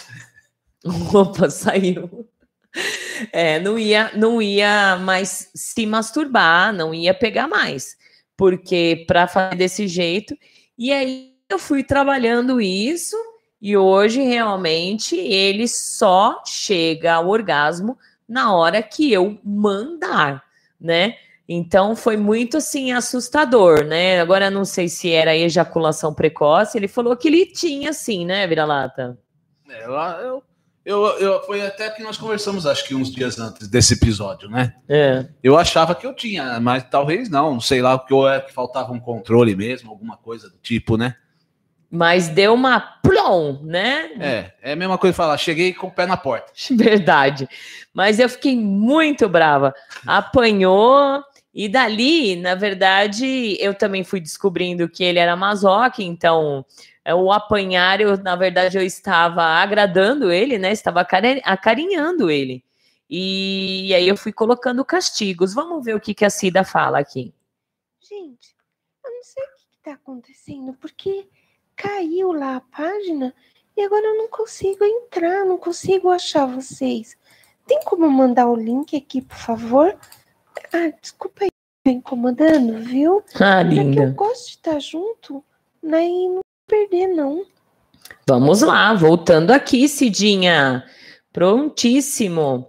Opa, 1.12 1.50
saiu. 1.50 2.28
É, 3.32 3.58
não 3.58 3.76
ia, 3.76 4.12
não 4.14 4.40
ia 4.40 4.96
mais 4.98 5.50
se 5.52 5.84
masturbar, 5.84 6.72
não 6.72 6.94
ia 6.94 7.12
pegar 7.12 7.48
mais, 7.48 7.96
porque 8.36 9.04
para 9.08 9.26
fazer 9.26 9.56
desse 9.56 9.88
jeito. 9.88 10.38
E 10.78 10.92
aí 10.92 11.35
eu 11.48 11.58
fui 11.58 11.82
trabalhando 11.82 12.60
isso 12.60 13.16
e 13.60 13.76
hoje 13.76 14.22
realmente 14.22 15.16
ele 15.16 15.66
só 15.66 16.42
chega 16.44 17.14
ao 17.14 17.28
orgasmo 17.28 17.96
na 18.28 18.54
hora 18.54 18.82
que 18.82 19.12
eu 19.12 19.38
mandar, 19.44 20.44
né? 20.80 21.16
Então 21.48 21.94
foi 21.94 22.16
muito 22.16 22.56
assim 22.56 22.90
assustador, 22.92 23.84
né? 23.84 24.20
Agora 24.20 24.50
não 24.50 24.64
sei 24.64 24.88
se 24.88 25.12
era 25.12 25.36
ejaculação 25.36 26.12
precoce. 26.12 26.76
Ele 26.76 26.88
falou 26.88 27.16
que 27.16 27.28
ele 27.28 27.46
tinha, 27.46 27.92
sim, 27.92 28.26
né, 28.26 28.46
vira-lata? 28.48 29.16
É, 29.68 29.84
eu, 29.84 29.92
eu, 29.94 30.42
eu, 30.84 31.06
eu, 31.18 31.42
foi 31.44 31.64
até 31.64 31.88
que 31.90 32.02
nós 32.02 32.16
conversamos, 32.16 32.66
acho 32.66 32.84
que 32.84 32.96
uns 32.96 33.12
dias 33.12 33.38
antes 33.38 33.68
desse 33.68 33.94
episódio, 33.94 34.48
né? 34.48 34.74
É. 34.88 35.26
Eu 35.40 35.56
achava 35.56 35.94
que 35.94 36.04
eu 36.04 36.14
tinha, 36.14 36.58
mas 36.58 36.82
talvez 36.90 37.28
não, 37.28 37.54
não 37.54 37.60
sei 37.60 37.80
lá, 37.80 37.96
porque 37.96 38.12
ou 38.12 38.28
é 38.28 38.40
que 38.40 38.52
faltava 38.52 38.92
um 38.92 39.00
controle 39.00 39.54
mesmo, 39.54 39.90
alguma 39.90 40.16
coisa 40.16 40.50
do 40.50 40.58
tipo, 40.58 40.96
né? 40.96 41.14
Mas 41.90 42.28
deu 42.28 42.52
uma 42.54 42.80
plom, 42.80 43.60
né? 43.62 44.10
É, 44.18 44.52
é 44.62 44.72
a 44.72 44.76
mesma 44.76 44.98
coisa 44.98 45.14
falar, 45.14 45.38
cheguei 45.38 45.72
com 45.72 45.86
o 45.86 45.90
pé 45.90 46.06
na 46.06 46.16
porta. 46.16 46.52
Verdade. 46.70 47.48
Mas 47.94 48.18
eu 48.18 48.28
fiquei 48.28 48.56
muito 48.56 49.28
brava. 49.28 49.74
Apanhou, 50.06 51.22
e 51.58 51.70
dali, 51.70 52.36
na 52.36 52.54
verdade, 52.54 53.56
eu 53.58 53.72
também 53.72 54.04
fui 54.04 54.20
descobrindo 54.20 54.86
que 54.90 55.02
ele 55.02 55.18
era 55.18 55.34
masoque, 55.34 56.04
então 56.04 56.66
é, 57.02 57.14
o 57.14 57.32
apanhar, 57.32 57.98
eu, 57.98 58.14
na 58.18 58.36
verdade, 58.36 58.76
eu 58.76 58.82
estava 58.82 59.42
agradando 59.42 60.30
ele, 60.30 60.58
né? 60.58 60.70
Estava 60.70 61.00
acarinhando 61.00 62.30
ele. 62.30 62.62
E, 63.08 63.86
e 63.86 63.94
aí 63.94 64.06
eu 64.06 64.18
fui 64.18 64.32
colocando 64.32 64.84
castigos. 64.84 65.54
Vamos 65.54 65.82
ver 65.82 65.94
o 65.94 66.00
que, 66.00 66.12
que 66.12 66.26
a 66.26 66.30
Cida 66.30 66.62
fala 66.62 66.98
aqui. 66.98 67.32
Gente, 68.02 68.54
eu 69.02 69.10
não 69.10 69.22
sei 69.22 69.42
o 69.42 69.46
que 69.46 69.76
está 69.78 69.92
acontecendo, 69.92 70.74
porque 70.74 71.26
caiu 71.76 72.32
lá 72.32 72.56
a 72.56 72.60
página 72.60 73.34
e 73.76 73.82
agora 73.82 74.06
eu 74.06 74.16
não 74.16 74.28
consigo 74.28 74.82
entrar, 74.84 75.44
não 75.44 75.58
consigo 75.58 76.08
achar 76.08 76.46
vocês. 76.46 77.16
Tem 77.66 77.78
como 77.84 78.08
mandar 78.08 78.48
o 78.48 78.56
link 78.56 78.96
aqui, 78.96 79.20
por 79.20 79.36
favor? 79.36 79.96
Ah, 80.72 80.90
desculpa 81.00 81.44
aí, 81.44 81.50
tá 81.84 81.90
incomodando, 81.90 82.78
viu? 82.82 83.22
Ah, 83.38 83.62
linda. 83.62 84.04
eu 84.04 84.12
gosto 84.12 84.46
de 84.46 84.50
estar 84.52 84.80
junto, 84.80 85.44
né? 85.82 86.06
E 86.06 86.28
não 86.28 86.40
perder, 86.66 87.08
não. 87.08 87.44
Vamos 88.26 88.62
lá, 88.62 88.94
voltando 88.94 89.50
aqui, 89.50 89.88
Cidinha. 89.88 90.84
Prontíssimo. 91.32 92.68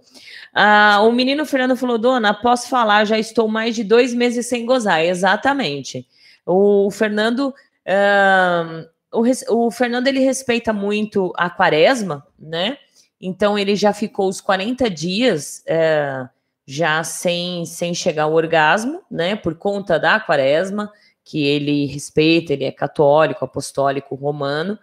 Ah, 0.52 1.00
o 1.02 1.12
menino 1.12 1.46
Fernando 1.46 1.76
falou, 1.76 1.96
dona, 1.96 2.34
posso 2.34 2.68
falar, 2.68 3.06
já 3.06 3.18
estou 3.18 3.48
mais 3.48 3.74
de 3.74 3.82
dois 3.82 4.12
meses 4.12 4.46
sem 4.46 4.66
gozar. 4.66 5.02
Exatamente. 5.02 6.06
O 6.44 6.90
Fernando. 6.90 7.54
Uh, 7.86 8.86
o, 9.12 9.66
o 9.66 9.70
Fernando 9.70 10.08
ele 10.08 10.20
respeita 10.20 10.72
muito 10.72 11.32
a 11.36 11.48
quaresma, 11.50 12.26
né? 12.38 12.78
Então 13.20 13.58
ele 13.58 13.74
já 13.74 13.92
ficou 13.92 14.28
os 14.28 14.40
40 14.40 14.88
dias. 14.88 15.62
Uh, 15.66 16.28
já 16.70 17.02
sem, 17.02 17.64
sem 17.64 17.94
chegar 17.94 18.24
ao 18.24 18.34
orgasmo, 18.34 19.00
né, 19.10 19.34
por 19.34 19.54
conta 19.54 19.98
da 19.98 20.20
quaresma, 20.20 20.92
que 21.24 21.42
ele 21.42 21.86
respeita, 21.86 22.52
ele 22.52 22.64
é 22.64 22.70
católico, 22.70 23.42
apostólico, 23.42 24.14
romano, 24.14 24.78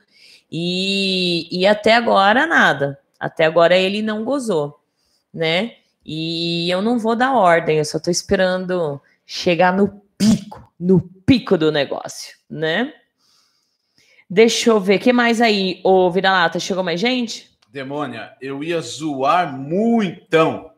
e, 0.51 1.47
e 1.51 1.67
até 1.67 1.93
agora 1.93 2.47
nada, 2.47 2.99
até 3.19 3.45
agora 3.45 3.77
ele 3.77 4.01
não 4.01 4.25
gozou, 4.25 4.79
né, 5.31 5.75
e 6.03 6.67
eu 6.71 6.81
não 6.81 6.97
vou 6.97 7.15
dar 7.15 7.35
ordem, 7.35 7.77
eu 7.77 7.85
só 7.85 7.99
tô 7.99 8.09
esperando 8.09 8.99
chegar 9.23 9.71
no 9.71 10.01
pico, 10.17 10.67
no 10.79 10.99
pico 11.23 11.55
do 11.55 11.71
negócio, 11.71 12.35
né. 12.49 12.91
Deixa 14.29 14.69
eu 14.69 14.79
ver, 14.79 14.99
que 14.99 15.13
mais 15.13 15.39
aí, 15.39 15.79
ô 15.83 16.09
Vira-Lata, 16.09 16.59
chegou 16.59 16.83
mais 16.83 16.99
gente? 16.99 17.49
Demônia, 17.69 18.33
eu 18.41 18.63
ia 18.63 18.81
zoar 18.81 19.55
muitão 19.55 20.71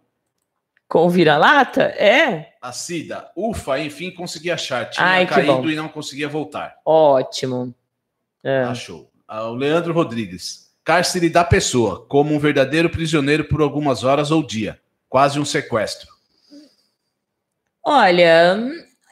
com 0.87 1.09
vira-lata? 1.09 1.83
É? 1.83 2.53
A 2.61 2.71
Cida, 2.71 3.29
ufa, 3.35 3.79
enfim, 3.79 4.09
consegui 4.09 4.49
achar. 4.49 4.89
Tinha 4.89 5.05
Ai, 5.05 5.27
caído 5.27 5.69
e 5.69 5.75
não 5.75 5.89
conseguia 5.89 6.29
voltar. 6.29 6.77
Ótimo. 6.85 7.73
É. 8.43 8.63
Achou. 8.63 9.11
Ah, 9.27 9.43
o 9.43 9.53
Leandro 9.53 9.93
Rodrigues. 9.93 10.67
Cárcere 10.83 11.29
da 11.29 11.43
pessoa, 11.43 12.05
como 12.07 12.33
um 12.33 12.39
verdadeiro 12.39 12.89
prisioneiro 12.89 13.43
por 13.43 13.61
algumas 13.61 14.05
horas 14.05 14.31
ou 14.31 14.41
dia. 14.41 14.79
Quase 15.09 15.37
um 15.39 15.43
sequestro. 15.43 16.07
Olha, 17.83 18.57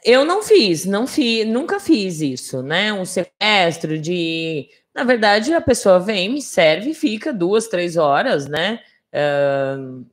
eu 0.06 0.24
não 0.24 0.42
fiz, 0.42 0.86
não 0.86 1.06
fiz, 1.06 1.46
nunca 1.46 1.80
fiz 1.80 2.20
isso, 2.20 2.62
né? 2.62 2.92
Um 2.92 3.04
sequestro 3.04 3.98
de. 3.98 4.68
Na 4.94 5.04
verdade, 5.04 5.52
a 5.52 5.60
pessoa 5.60 5.98
vem, 6.00 6.30
me 6.30 6.40
serve 6.40 6.90
e 6.90 6.94
fica 6.94 7.32
duas, 7.32 7.68
três 7.68 7.96
horas, 7.96 8.46
né? 8.46 8.80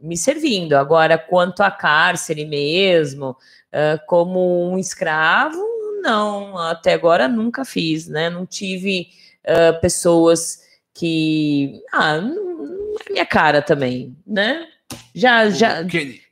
me 0.01 0.15
servindo. 0.17 0.73
Agora, 0.73 1.17
quanto 1.17 1.61
a 1.61 1.69
cárcere 1.69 2.45
mesmo, 2.45 3.31
uh, 3.31 3.99
como 4.07 4.71
um 4.71 4.77
escravo, 4.77 5.61
não, 6.01 6.57
até 6.57 6.93
agora 6.93 7.27
nunca 7.27 7.65
fiz, 7.65 8.07
né? 8.07 8.29
Não 8.29 8.45
tive 8.45 9.07
uh, 9.45 9.79
pessoas 9.81 10.59
que. 10.93 11.81
Ah, 11.91 12.17
não 12.19 12.95
é 13.07 13.11
minha 13.11 13.25
cara 13.25 13.61
também, 13.61 14.15
né? 14.25 14.67
Já, 15.13 15.49
já. 15.49 15.83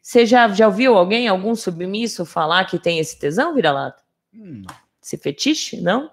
Você 0.02 0.26
já, 0.26 0.48
já 0.50 0.68
ouviu 0.68 0.98
alguém, 0.98 1.28
algum 1.28 1.54
submisso, 1.54 2.26
falar 2.26 2.66
que 2.66 2.80
tem 2.80 3.00
esse 3.00 3.20
tesão, 3.20 3.54
vira-lata? 3.54 4.02
Hum. 4.34 4.64
Esse 5.02 5.18
fetiche? 5.18 5.80
Não? 5.80 6.10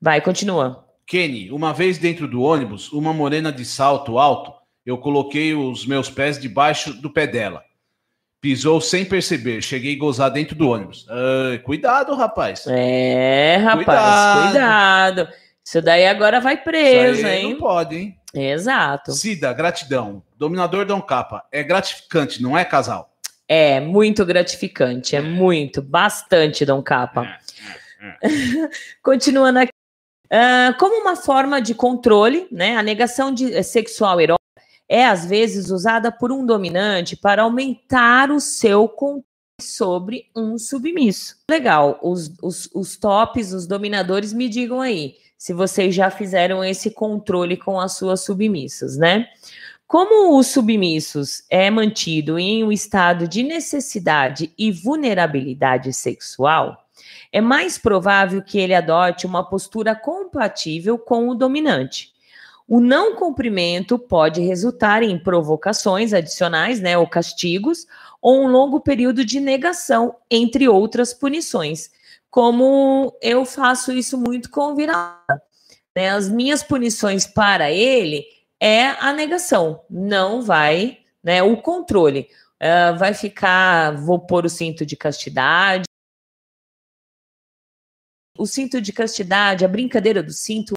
Vai, 0.00 0.20
continua. 0.20 0.84
Kenny, 1.06 1.50
uma 1.52 1.72
vez 1.72 1.98
dentro 1.98 2.26
do 2.26 2.42
ônibus, 2.42 2.92
uma 2.92 3.12
morena 3.12 3.52
de 3.52 3.64
salto 3.64 4.18
alto 4.18 4.52
eu 4.86 4.96
coloquei 4.96 5.52
os 5.52 5.84
meus 5.84 6.08
pés 6.08 6.38
debaixo 6.38 6.94
do 6.94 7.10
pé 7.10 7.26
dela. 7.26 7.64
Pisou 8.40 8.80
sem 8.80 9.04
perceber. 9.04 9.60
Cheguei 9.60 9.96
a 9.96 9.98
gozar 9.98 10.30
dentro 10.30 10.54
do 10.54 10.68
ônibus. 10.68 11.04
Uh, 11.08 11.60
cuidado, 11.64 12.14
rapaz. 12.14 12.64
É, 12.68 13.56
rapaz, 13.56 13.84
cuidado. 13.84 14.42
cuidado. 14.44 15.28
Isso 15.64 15.82
daí 15.82 16.06
agora 16.06 16.40
vai 16.40 16.56
preso, 16.56 17.26
hein? 17.26 17.50
Não 17.50 17.58
pode, 17.58 17.96
hein? 17.96 18.16
Exato. 18.40 19.12
Cida, 19.12 19.52
gratidão. 19.52 20.22
Dominador 20.36 20.84
Dom 20.84 21.00
Capa. 21.00 21.44
É 21.50 21.62
gratificante, 21.62 22.42
não 22.42 22.56
é, 22.56 22.64
casal? 22.64 23.10
É, 23.48 23.80
muito 23.80 24.24
gratificante. 24.24 25.14
É 25.14 25.20
muito, 25.20 25.80
bastante, 25.80 26.64
Dom 26.64 26.82
Capa. 26.82 27.38
É, 28.22 28.28
é, 28.28 28.64
é. 28.64 28.70
Continuando 29.02 29.60
aqui. 29.60 29.72
Uh, 30.26 30.76
como 30.78 31.00
uma 31.00 31.14
forma 31.14 31.62
de 31.62 31.72
controle, 31.72 32.48
né? 32.50 32.76
A 32.76 32.82
negação 32.82 33.32
de, 33.32 33.54
eh, 33.54 33.62
sexual 33.62 34.20
erótica 34.20 34.44
é 34.88 35.06
às 35.06 35.24
vezes 35.24 35.70
usada 35.70 36.10
por 36.10 36.32
um 36.32 36.44
dominante 36.44 37.16
para 37.16 37.42
aumentar 37.42 38.30
o 38.32 38.40
seu 38.40 38.88
controle 38.88 39.24
sobre 39.60 40.28
um 40.36 40.58
submisso. 40.58 41.36
Legal, 41.50 41.98
os, 42.02 42.30
os, 42.42 42.68
os 42.74 42.96
tops, 42.96 43.52
os 43.52 43.66
dominadores, 43.66 44.32
me 44.32 44.48
digam 44.48 44.80
aí 44.80 45.16
se 45.36 45.52
vocês 45.52 45.94
já 45.94 46.10
fizeram 46.10 46.64
esse 46.64 46.90
controle 46.90 47.56
com 47.56 47.78
as 47.78 47.96
suas 47.96 48.22
submissas, 48.22 48.96
né? 48.96 49.26
Como 49.86 50.36
os 50.36 50.48
submissos 50.48 51.44
é 51.48 51.70
mantido 51.70 52.38
em 52.38 52.64
um 52.64 52.72
estado 52.72 53.28
de 53.28 53.44
necessidade 53.44 54.52
e 54.58 54.72
vulnerabilidade 54.72 55.92
sexual, 55.92 56.76
é 57.32 57.40
mais 57.40 57.78
provável 57.78 58.42
que 58.42 58.58
ele 58.58 58.74
adote 58.74 59.26
uma 59.26 59.48
postura 59.48 59.94
compatível 59.94 60.98
com 60.98 61.28
o 61.28 61.34
dominante. 61.34 62.12
O 62.68 62.80
não 62.80 63.14
cumprimento 63.14 63.96
pode 63.96 64.40
resultar 64.40 65.04
em 65.04 65.16
provocações 65.16 66.12
adicionais, 66.12 66.80
né, 66.80 66.98
ou 66.98 67.06
castigos, 67.06 67.86
ou 68.20 68.42
um 68.42 68.48
longo 68.48 68.80
período 68.80 69.24
de 69.24 69.38
negação, 69.38 70.16
entre 70.28 70.68
outras 70.68 71.14
punições. 71.14 71.90
Como 72.30 73.16
eu 73.22 73.44
faço 73.44 73.92
isso 73.92 74.18
muito 74.18 74.50
com 74.50 74.72
o 74.72 74.76
vira-lata. 74.76 75.42
Né? 75.94 76.10
As 76.10 76.28
minhas 76.28 76.62
punições 76.62 77.26
para 77.26 77.70
ele 77.70 78.24
é 78.60 78.88
a 78.88 79.12
negação, 79.12 79.84
não 79.88 80.42
vai, 80.42 80.98
né, 81.22 81.42
o 81.42 81.60
controle. 81.60 82.28
Uh, 82.56 82.96
vai 82.98 83.12
ficar, 83.12 83.96
vou 83.96 84.18
pôr 84.18 84.46
o 84.46 84.50
cinto 84.50 84.84
de 84.84 84.96
castidade. 84.96 85.84
O 88.38 88.46
cinto 88.46 88.80
de 88.80 88.92
castidade, 88.92 89.64
a 89.64 89.68
brincadeira 89.68 90.22
do 90.22 90.32
cinto 90.32 90.76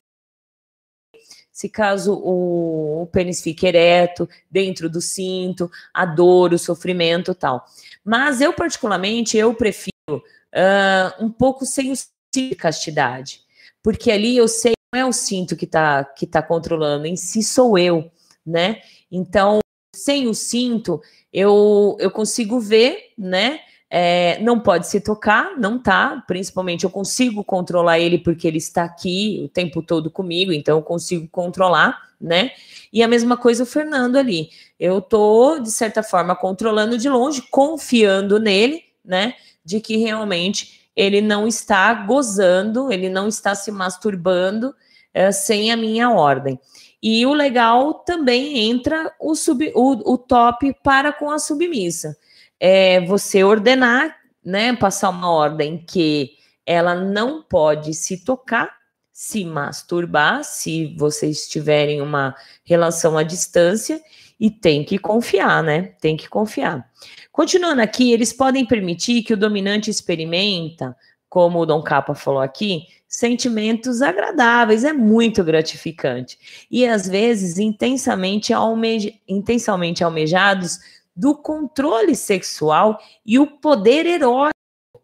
se 1.59 1.67
caso 1.67 2.13
o, 2.13 3.01
o 3.01 3.07
pênis 3.07 3.41
fique 3.41 3.67
ereto 3.67 4.29
dentro 4.49 4.89
do 4.89 5.01
cinto, 5.01 5.69
a 5.93 6.05
dor, 6.05 6.53
o 6.53 6.57
sofrimento 6.57 7.35
tal. 7.35 7.65
Mas 8.01 8.39
eu, 8.39 8.53
particularmente, 8.53 9.35
eu 9.35 9.53
prefiro 9.53 10.23
uh, 10.53 11.23
um 11.23 11.29
pouco 11.29 11.65
sem 11.65 11.91
o 11.91 11.95
cinto 11.95 12.11
de 12.33 12.55
castidade, 12.55 13.41
porque 13.81 14.11
ali 14.11 14.37
eu 14.37 14.47
sei 14.47 14.71
que 14.71 14.97
não 14.97 15.01
é 15.01 15.05
o 15.05 15.13
cinto 15.13 15.55
que 15.55 15.65
está 15.65 16.03
que 16.03 16.27
tá 16.27 16.41
controlando, 16.41 17.05
em 17.05 17.15
si 17.15 17.41
sou 17.41 17.77
eu, 17.77 18.11
né? 18.45 18.81
Então, 19.11 19.59
sem 19.95 20.27
o 20.27 20.33
cinto, 20.33 21.01
eu, 21.31 21.97
eu 21.99 22.11
consigo 22.11 22.59
ver, 22.59 23.11
né? 23.17 23.59
É, 23.91 24.39
não 24.41 24.59
pode 24.59 24.87
se 24.87 25.01
tocar, 25.01 25.57
não 25.57 25.81
tá. 25.81 26.23
Principalmente 26.27 26.83
eu 26.83 26.89
consigo 26.89 27.43
controlar 27.43 27.99
ele 27.99 28.19
porque 28.19 28.47
ele 28.47 28.59
está 28.59 28.83
aqui 28.83 29.41
o 29.43 29.49
tempo 29.49 29.81
todo 29.81 30.11
comigo, 30.11 30.53
então 30.53 30.77
eu 30.77 30.83
consigo 30.83 31.27
controlar, 31.29 32.09
né? 32.21 32.51
E 32.93 33.01
a 33.01 33.07
mesma 33.07 33.35
coisa 33.35 33.63
o 33.63 33.65
Fernando 33.65 34.17
ali. 34.17 34.49
Eu 34.79 35.01
tô, 35.01 35.59
de 35.59 35.71
certa 35.71 36.03
forma, 36.03 36.35
controlando 36.35 36.97
de 36.97 37.09
longe, 37.09 37.41
confiando 37.49 38.39
nele, 38.39 38.83
né? 39.03 39.33
De 39.69 39.79
que 39.79 39.97
realmente 39.97 40.89
ele 40.95 41.21
não 41.21 41.47
está 41.47 41.93
gozando, 41.93 42.91
ele 42.91 43.07
não 43.07 43.27
está 43.27 43.53
se 43.53 43.71
masturbando 43.71 44.73
é, 45.13 45.31
sem 45.31 45.71
a 45.71 45.77
minha 45.77 46.09
ordem. 46.09 46.59
E 47.01 47.23
o 47.25 47.33
legal 47.33 47.93
também 47.93 48.69
entra 48.69 49.13
o, 49.19 49.35
sub, 49.35 49.71
o, 49.75 50.13
o 50.13 50.17
top 50.17 50.73
para 50.83 51.13
com 51.13 51.29
a 51.29 51.37
submissa 51.37 52.17
é 52.59 52.99
você 53.05 53.43
ordenar, 53.43 54.17
né, 54.43 54.75
passar 54.75 55.09
uma 55.09 55.31
ordem 55.31 55.77
que 55.77 56.31
ela 56.65 56.93
não 56.93 57.41
pode 57.41 57.93
se 57.93 58.23
tocar, 58.23 58.69
se 59.13 59.45
masturbar, 59.45 60.43
se 60.43 60.95
vocês 60.97 61.47
tiverem 61.47 62.01
uma 62.01 62.35
relação 62.63 63.17
à 63.17 63.23
distância, 63.23 64.01
e 64.39 64.49
tem 64.49 64.83
que 64.83 64.97
confiar, 64.97 65.61
né? 65.61 65.93
Tem 65.99 66.15
que 66.15 66.29
confiar. 66.29 66.89
Continuando 67.31 67.81
aqui, 67.81 68.11
eles 68.11 68.31
podem 68.31 68.65
permitir 68.65 69.23
que 69.23 69.33
o 69.33 69.37
dominante 69.37 69.89
experimenta, 69.89 70.95
como 71.27 71.59
o 71.59 71.65
Dom 71.65 71.81
Capa 71.81 72.15
falou 72.15 72.41
aqui, 72.41 72.87
sentimentos 73.07 74.01
agradáveis, 74.01 74.83
é 74.83 74.93
muito 74.93 75.43
gratificante. 75.43 76.67
E 76.71 76.85
às 76.85 77.07
vezes 77.07 77.57
intensamente, 77.57 78.53
alme 78.53 79.19
intensamente 79.27 80.03
almejados 80.03 80.79
do 81.15 81.35
controle 81.35 82.15
sexual 82.15 82.97
e 83.25 83.37
o 83.37 83.45
poder 83.45 84.05
erótico, 84.05 84.53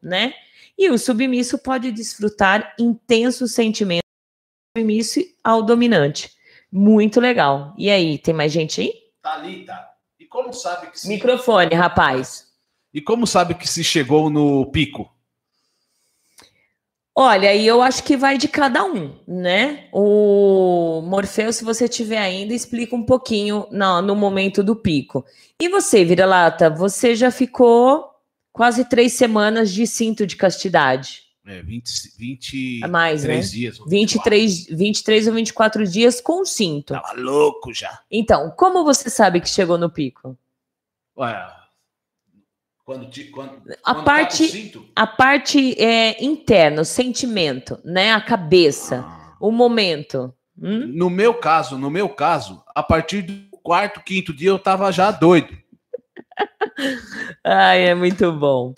né? 0.01 0.33
E 0.77 0.89
o 0.89 0.97
submisso 0.97 1.57
pode 1.57 1.91
desfrutar 1.91 2.73
intensos 2.79 3.53
sentimentos 3.53 4.05
submisso 4.77 5.21
ao 5.43 5.61
dominante. 5.61 6.31
Muito 6.71 7.21
legal. 7.21 7.73
E 7.77 7.89
aí, 7.89 8.17
tem 8.17 8.33
mais 8.33 8.51
gente 8.51 8.81
aí? 8.81 9.04
Thalita, 9.25 9.89
e 10.19 10.25
como 10.25 10.53
sabe 10.53 10.91
que 10.91 10.99
se... 10.99 11.07
Microfone, 11.07 11.73
rapaz. 11.73 12.45
E 12.93 13.01
como 13.01 13.25
sabe 13.25 13.55
que 13.55 13.67
se 13.67 13.83
chegou 13.83 14.29
no 14.29 14.67
pico? 14.67 15.11
Olha, 17.15 17.51
e 17.55 17.65
eu 17.65 17.81
acho 17.81 18.03
que 18.03 18.15
vai 18.15 18.37
de 18.37 18.47
cada 18.47 18.85
um, 18.85 19.17
né? 19.27 19.89
O 19.91 21.01
Morfeu, 21.07 21.51
se 21.51 21.63
você 21.63 21.87
tiver 21.87 22.19
ainda, 22.19 22.53
explica 22.53 22.95
um 22.95 23.03
pouquinho 23.03 23.65
no, 23.71 23.99
no 24.03 24.15
momento 24.15 24.63
do 24.63 24.75
pico. 24.75 25.25
E 25.59 25.67
você, 25.69 26.05
Vira-Lata, 26.05 26.69
você 26.69 27.15
já 27.15 27.31
ficou 27.31 28.07
quase 28.53 28.87
três 28.87 29.13
semanas 29.13 29.73
de 29.73 29.87
cinto 29.87 30.27
de 30.27 30.35
castidade. 30.35 31.23
É, 31.47 31.61
20, 31.61 32.17
20 32.17 32.83
a 32.83 32.87
mais, 32.87 33.23
né? 33.23 33.39
dias. 33.39 33.77
23, 33.87 34.65
23 34.65 35.27
ou 35.27 35.33
24 35.35 35.87
dias 35.87 36.19
com 36.19 36.43
cinto. 36.43 36.93
Tava 36.93 37.13
louco 37.13 37.71
já. 37.71 37.99
Então, 38.09 38.49
como 38.57 38.83
você 38.83 39.11
sabe 39.11 39.39
que 39.39 39.47
chegou 39.47 39.77
no 39.77 39.87
pico? 39.87 40.35
Ué, 41.15 41.47
quando, 42.83 43.09
te, 43.09 43.25
quando, 43.25 43.61
a 43.83 43.93
quando 43.93 44.05
parte, 44.05 44.73
a 44.95 45.05
parte 45.05 45.79
é, 45.79 46.23
interna, 46.23 46.81
o 46.81 46.85
sentimento, 46.85 47.79
né? 47.83 48.11
A 48.11 48.21
cabeça, 48.21 49.05
ah. 49.07 49.37
o 49.39 49.51
momento. 49.51 50.33
Hum? 50.59 50.87
No 50.87 51.11
meu 51.11 51.35
caso, 51.35 51.77
no 51.77 51.91
meu 51.91 52.09
caso, 52.09 52.63
a 52.73 52.81
partir 52.81 53.21
do 53.21 53.57
quarto, 53.59 54.01
quinto 54.01 54.33
dia 54.33 54.49
eu 54.49 54.57
tava 54.57 54.91
já 54.91 55.11
doido. 55.11 55.55
Ai, 57.43 57.89
é 57.89 57.95
muito 57.95 58.31
bom. 58.31 58.73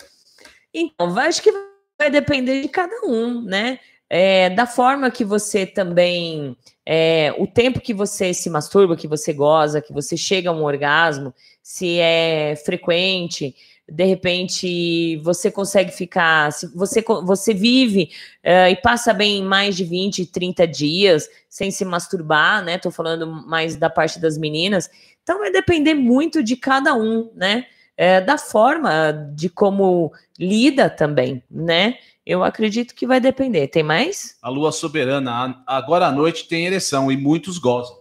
Então, 0.72 1.18
acho 1.18 1.42
que 1.42 1.50
vai 1.50 1.67
depender 2.10 2.62
de 2.62 2.68
cada 2.68 3.04
um, 3.04 3.42
né? 3.42 3.80
É, 4.10 4.48
da 4.50 4.66
forma 4.66 5.10
que 5.10 5.24
você 5.24 5.66
também, 5.66 6.56
é, 6.86 7.34
o 7.36 7.46
tempo 7.46 7.80
que 7.80 7.92
você 7.92 8.32
se 8.32 8.48
masturba, 8.48 8.96
que 8.96 9.06
você 9.06 9.34
goza, 9.34 9.82
que 9.82 9.92
você 9.92 10.16
chega 10.16 10.48
a 10.48 10.52
um 10.52 10.64
orgasmo, 10.64 11.34
se 11.62 11.98
é 11.98 12.56
frequente, 12.64 13.54
de 13.90 14.04
repente 14.04 15.16
você 15.18 15.50
consegue 15.50 15.90
ficar, 15.90 16.50
você, 16.74 17.02
você 17.24 17.54
vive 17.54 18.10
uh, 18.44 18.70
e 18.70 18.76
passa 18.76 19.14
bem 19.14 19.42
mais 19.42 19.76
de 19.76 19.84
20, 19.84 20.26
30 20.26 20.66
dias 20.66 21.28
sem 21.48 21.70
se 21.70 21.84
masturbar, 21.84 22.62
né? 22.62 22.76
Tô 22.76 22.90
falando 22.90 23.26
mais 23.26 23.76
da 23.76 23.88
parte 23.88 24.20
das 24.20 24.36
meninas. 24.36 24.90
Então 25.22 25.38
vai 25.38 25.50
depender 25.50 25.94
muito 25.94 26.42
de 26.42 26.56
cada 26.56 26.94
um, 26.94 27.30
né? 27.34 27.66
É, 28.00 28.20
da 28.20 28.38
forma 28.38 29.12
de 29.34 29.48
como 29.48 30.12
lida 30.38 30.88
também, 30.88 31.42
né? 31.50 31.98
Eu 32.24 32.44
acredito 32.44 32.94
que 32.94 33.08
vai 33.08 33.18
depender. 33.18 33.66
Tem 33.66 33.82
mais? 33.82 34.38
A 34.40 34.48
lua 34.48 34.70
soberana, 34.70 35.60
agora 35.66 36.06
à 36.06 36.12
noite 36.12 36.46
tem 36.46 36.64
ereção 36.64 37.10
e 37.10 37.16
muitos 37.16 37.58
gozam. 37.58 37.98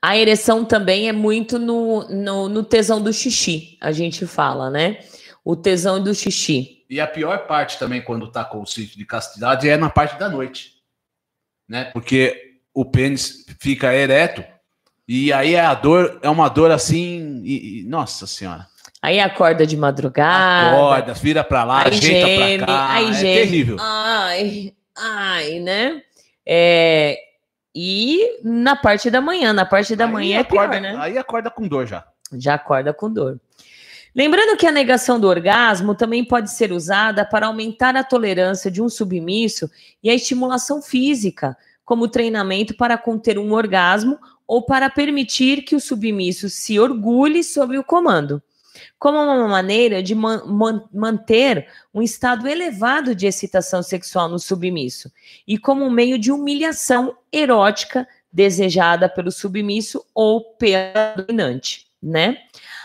A 0.00 0.16
ereção 0.16 0.64
também 0.64 1.06
é 1.06 1.12
muito 1.12 1.58
no, 1.58 2.08
no, 2.08 2.48
no, 2.48 2.62
tesão 2.62 3.02
do 3.02 3.12
xixi, 3.12 3.76
a 3.82 3.92
gente 3.92 4.26
fala, 4.26 4.70
né? 4.70 5.00
O 5.44 5.54
tesão 5.54 6.02
do 6.02 6.14
xixi. 6.14 6.86
E 6.88 7.00
a 7.00 7.06
pior 7.06 7.46
parte 7.46 7.78
também, 7.78 8.00
quando 8.00 8.30
tá 8.30 8.44
com 8.44 8.62
o 8.62 8.66
sítio 8.66 8.96
de 8.96 9.04
castidade, 9.04 9.68
é 9.68 9.76
na 9.76 9.90
parte 9.90 10.18
da 10.18 10.28
noite, 10.28 10.74
né? 11.68 11.84
Porque 11.86 12.58
o 12.72 12.84
pênis 12.84 13.44
fica 13.60 13.94
ereto 13.94 14.53
e 15.06 15.32
aí 15.32 15.56
a 15.56 15.74
dor 15.74 16.18
é 16.22 16.30
uma 16.30 16.48
dor 16.48 16.70
assim, 16.70 17.42
e, 17.44 17.80
e, 17.80 17.84
nossa 17.84 18.26
senhora. 18.26 18.66
Aí 19.02 19.20
acorda 19.20 19.66
de 19.66 19.76
madrugada. 19.76 20.76
Acorda, 20.76 21.12
vira 21.12 21.44
para 21.44 21.62
lá, 21.62 21.82
ajeita 21.82 22.26
geme, 22.26 22.58
pra 22.58 22.66
cá. 22.66 22.92
Aí 22.92 23.08
é 23.08 23.12
geme. 23.12 23.34
terrível. 23.34 23.76
Ai, 23.78 24.74
ai, 24.96 25.58
né? 25.60 26.02
É, 26.46 27.18
e 27.74 28.38
na 28.42 28.76
parte 28.76 29.10
da 29.10 29.20
manhã, 29.20 29.52
na 29.52 29.66
parte 29.66 29.94
da 29.94 30.06
aí 30.06 30.12
manhã 30.12 30.40
acorda, 30.40 30.76
é 30.76 30.80
pior, 30.80 30.92
né? 30.94 30.96
Aí 31.02 31.18
acorda 31.18 31.50
com 31.50 31.68
dor 31.68 31.86
já. 31.86 32.04
Já 32.32 32.54
acorda 32.54 32.94
com 32.94 33.12
dor. 33.12 33.38
Lembrando 34.14 34.56
que 34.56 34.66
a 34.66 34.70
negação 34.70 35.18
do 35.18 35.26
orgasmo 35.26 35.92
também 35.92 36.24
pode 36.24 36.50
ser 36.52 36.70
usada 36.70 37.24
para 37.24 37.46
aumentar 37.46 37.96
a 37.96 38.04
tolerância 38.04 38.70
de 38.70 38.80
um 38.80 38.88
submisso 38.88 39.68
e 40.02 40.08
a 40.08 40.14
estimulação 40.14 40.80
física, 40.80 41.56
como 41.84 42.06
treinamento 42.06 42.76
para 42.76 42.96
conter 42.96 43.38
um 43.38 43.52
orgasmo 43.52 44.18
ou 44.46 44.64
para 44.64 44.90
permitir 44.90 45.62
que 45.62 45.76
o 45.76 45.80
submisso 45.80 46.48
se 46.48 46.78
orgulhe 46.78 47.42
sobre 47.42 47.78
o 47.78 47.84
comando 47.84 48.42
como 48.98 49.18
uma 49.18 49.48
maneira 49.48 50.02
de 50.02 50.14
man 50.14 50.44
man 50.46 50.84
manter 50.92 51.68
um 51.92 52.02
estado 52.02 52.48
elevado 52.48 53.14
de 53.14 53.26
excitação 53.26 53.82
sexual 53.82 54.28
no 54.28 54.38
submisso 54.38 55.10
e 55.46 55.58
como 55.58 55.84
um 55.84 55.90
meio 55.90 56.18
de 56.18 56.32
humilhação 56.32 57.16
erótica 57.32 58.06
desejada 58.32 59.08
pelo 59.08 59.30
submisso 59.30 60.04
ou 60.14 60.56
pela 60.56 61.14
dominante, 61.16 61.86
né? 62.02 62.38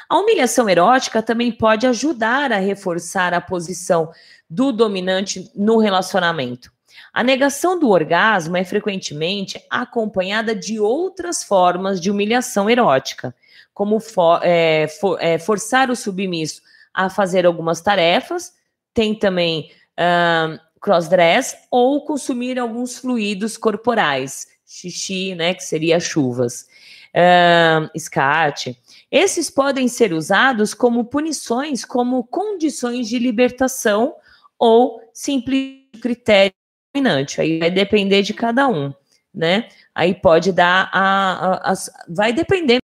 A 0.07 0.17
humilhação 0.17 0.69
erótica 0.69 1.21
também 1.21 1.51
pode 1.51 1.85
ajudar 1.87 2.51
a 2.51 2.57
reforçar 2.57 3.33
a 3.33 3.41
posição 3.41 4.11
do 4.49 4.71
dominante 4.71 5.51
no 5.55 5.77
relacionamento. 5.77 6.71
A 7.13 7.23
negação 7.23 7.79
do 7.79 7.89
orgasmo 7.89 8.57
é 8.57 8.63
frequentemente 8.63 9.61
acompanhada 9.69 10.55
de 10.55 10.79
outras 10.79 11.43
formas 11.43 11.99
de 11.99 12.11
humilhação 12.11 12.69
erótica, 12.69 13.35
como 13.73 13.99
for, 13.99 14.41
é, 14.43 14.87
for, 14.87 15.17
é, 15.21 15.37
forçar 15.37 15.89
o 15.89 15.95
submisso 15.95 16.61
a 16.93 17.09
fazer 17.09 17.45
algumas 17.45 17.81
tarefas, 17.81 18.53
tem 18.93 19.15
também 19.15 19.71
uh, 19.97 20.59
crossdress 20.81 21.55
ou 21.71 22.03
consumir 22.03 22.59
alguns 22.59 22.97
fluidos 22.97 23.57
corporais, 23.57 24.47
xixi, 24.65 25.35
né, 25.35 25.53
que 25.53 25.63
seria 25.63 25.99
chuvas, 25.99 26.67
uh, 27.15 27.89
escate. 27.95 28.77
Esses 29.11 29.49
podem 29.49 29.87
ser 29.87 30.13
usados 30.13 30.73
como 30.73 31.05
punições, 31.05 31.85
como 31.85 32.23
condições 32.23 33.07
de 33.07 33.17
libertação 33.17 34.15
ou 34.57 35.01
simples 35.13 35.85
critério 36.01 36.58
dominante. 36.99 37.41
Aí 37.41 37.59
vai 37.59 37.71
depender 37.71 38.21
de 38.21 38.33
cada 38.33 38.67
um, 38.67 38.93
né? 39.33 39.69
Aí 39.95 40.13
pode 40.13 40.51
dar 40.51 40.89
a, 40.93 41.69
a, 41.69 41.71
a 41.71 41.73
vai 42.07 42.33
depender. 42.33 42.79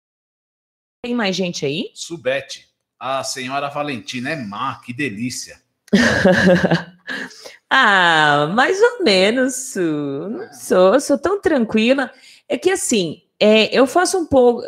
Tem 1.03 1.16
mais 1.16 1.36
gente 1.36 1.66
aí? 1.66 1.89
Subete. 1.93 2.70
A 2.99 3.24
senhora 3.24 3.70
Valentina 3.70 4.30
é 4.30 4.36
má, 4.36 4.80
que 4.86 4.93
delícia. 4.93 5.59
ah, 7.70 8.47
mais 8.53 8.80
ou 8.80 9.03
menos. 9.03 9.76
Não 9.76 10.53
sou, 10.53 10.99
sou 10.99 11.18
tão 11.18 11.41
tranquila. 11.41 12.12
É 12.47 12.57
que 12.57 12.70
assim, 12.70 13.24
é, 13.39 13.76
eu 13.76 13.88
faço 13.88 14.20
um 14.20 14.26
pouco, 14.28 14.62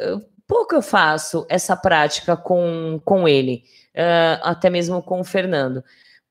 pouco 0.48 0.74
eu 0.74 0.82
faço 0.82 1.46
essa 1.48 1.76
prática 1.76 2.36
com, 2.36 3.00
com 3.06 3.28
ele, 3.28 3.64
uh, 3.96 4.42
até 4.42 4.70
mesmo 4.70 5.04
com 5.04 5.20
o 5.20 5.24
Fernando. 5.24 5.84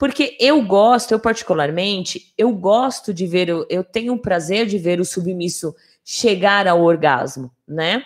Porque 0.02 0.36
eu 0.40 0.60
gosto, 0.62 1.12
eu 1.12 1.20
particularmente, 1.20 2.34
eu 2.36 2.50
gosto 2.50 3.14
de 3.14 3.24
ver, 3.24 3.48
eu, 3.48 3.64
eu 3.70 3.84
tenho 3.84 4.14
o 4.14 4.18
prazer 4.18 4.66
de 4.66 4.76
ver 4.76 4.98
o 4.98 5.04
submisso 5.04 5.72
chegar 6.04 6.66
ao 6.66 6.82
orgasmo, 6.82 7.52
né? 7.68 8.02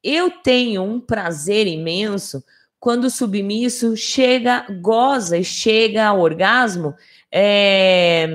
Eu 0.00 0.30
tenho 0.30 0.80
um 0.84 1.00
prazer 1.00 1.66
imenso 1.66 2.40
quando 2.78 3.06
o 3.06 3.10
submisso 3.10 3.96
chega, 3.96 4.64
goza 4.80 5.38
e 5.38 5.42
chega 5.42 6.06
ao 6.06 6.20
orgasmo 6.20 6.94
é, 7.32 8.28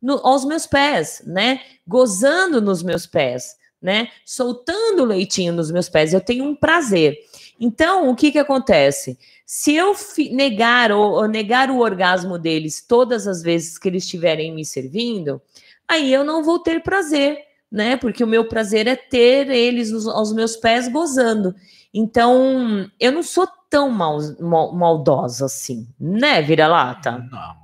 no, 0.00 0.26
aos 0.26 0.46
meus 0.46 0.66
pés, 0.66 1.22
né? 1.26 1.60
Gozando 1.86 2.58
nos 2.62 2.82
meus 2.82 3.06
pés, 3.06 3.54
né? 3.82 4.08
Soltando 4.24 5.04
leitinho 5.04 5.52
nos 5.52 5.70
meus 5.70 5.90
pés. 5.90 6.14
Eu 6.14 6.22
tenho 6.22 6.46
um 6.46 6.56
prazer. 6.56 7.18
Então, 7.64 8.10
o 8.10 8.16
que 8.16 8.32
que 8.32 8.40
acontece? 8.40 9.16
Se 9.46 9.72
eu 9.72 9.94
negar 10.32 10.90
ou, 10.90 11.12
ou 11.12 11.28
negar 11.28 11.70
o 11.70 11.78
orgasmo 11.78 12.36
deles 12.36 12.84
todas 12.84 13.28
as 13.28 13.40
vezes 13.40 13.78
que 13.78 13.88
eles 13.88 14.02
estiverem 14.02 14.52
me 14.52 14.64
servindo, 14.64 15.40
aí 15.86 16.12
eu 16.12 16.24
não 16.24 16.42
vou 16.42 16.58
ter 16.58 16.82
prazer, 16.82 17.38
né? 17.70 17.96
Porque 17.96 18.24
o 18.24 18.26
meu 18.26 18.48
prazer 18.48 18.88
é 18.88 18.96
ter 18.96 19.48
eles 19.48 19.92
aos 20.08 20.32
meus 20.32 20.56
pés 20.56 20.88
gozando. 20.88 21.54
Então, 21.94 22.90
eu 22.98 23.12
não 23.12 23.22
sou 23.22 23.46
tão 23.70 23.88
mal, 23.88 24.18
mal, 24.40 24.72
maldosa 24.72 25.46
assim, 25.46 25.86
né, 26.00 26.42
vira-lata? 26.42 27.24
Não. 27.30 27.62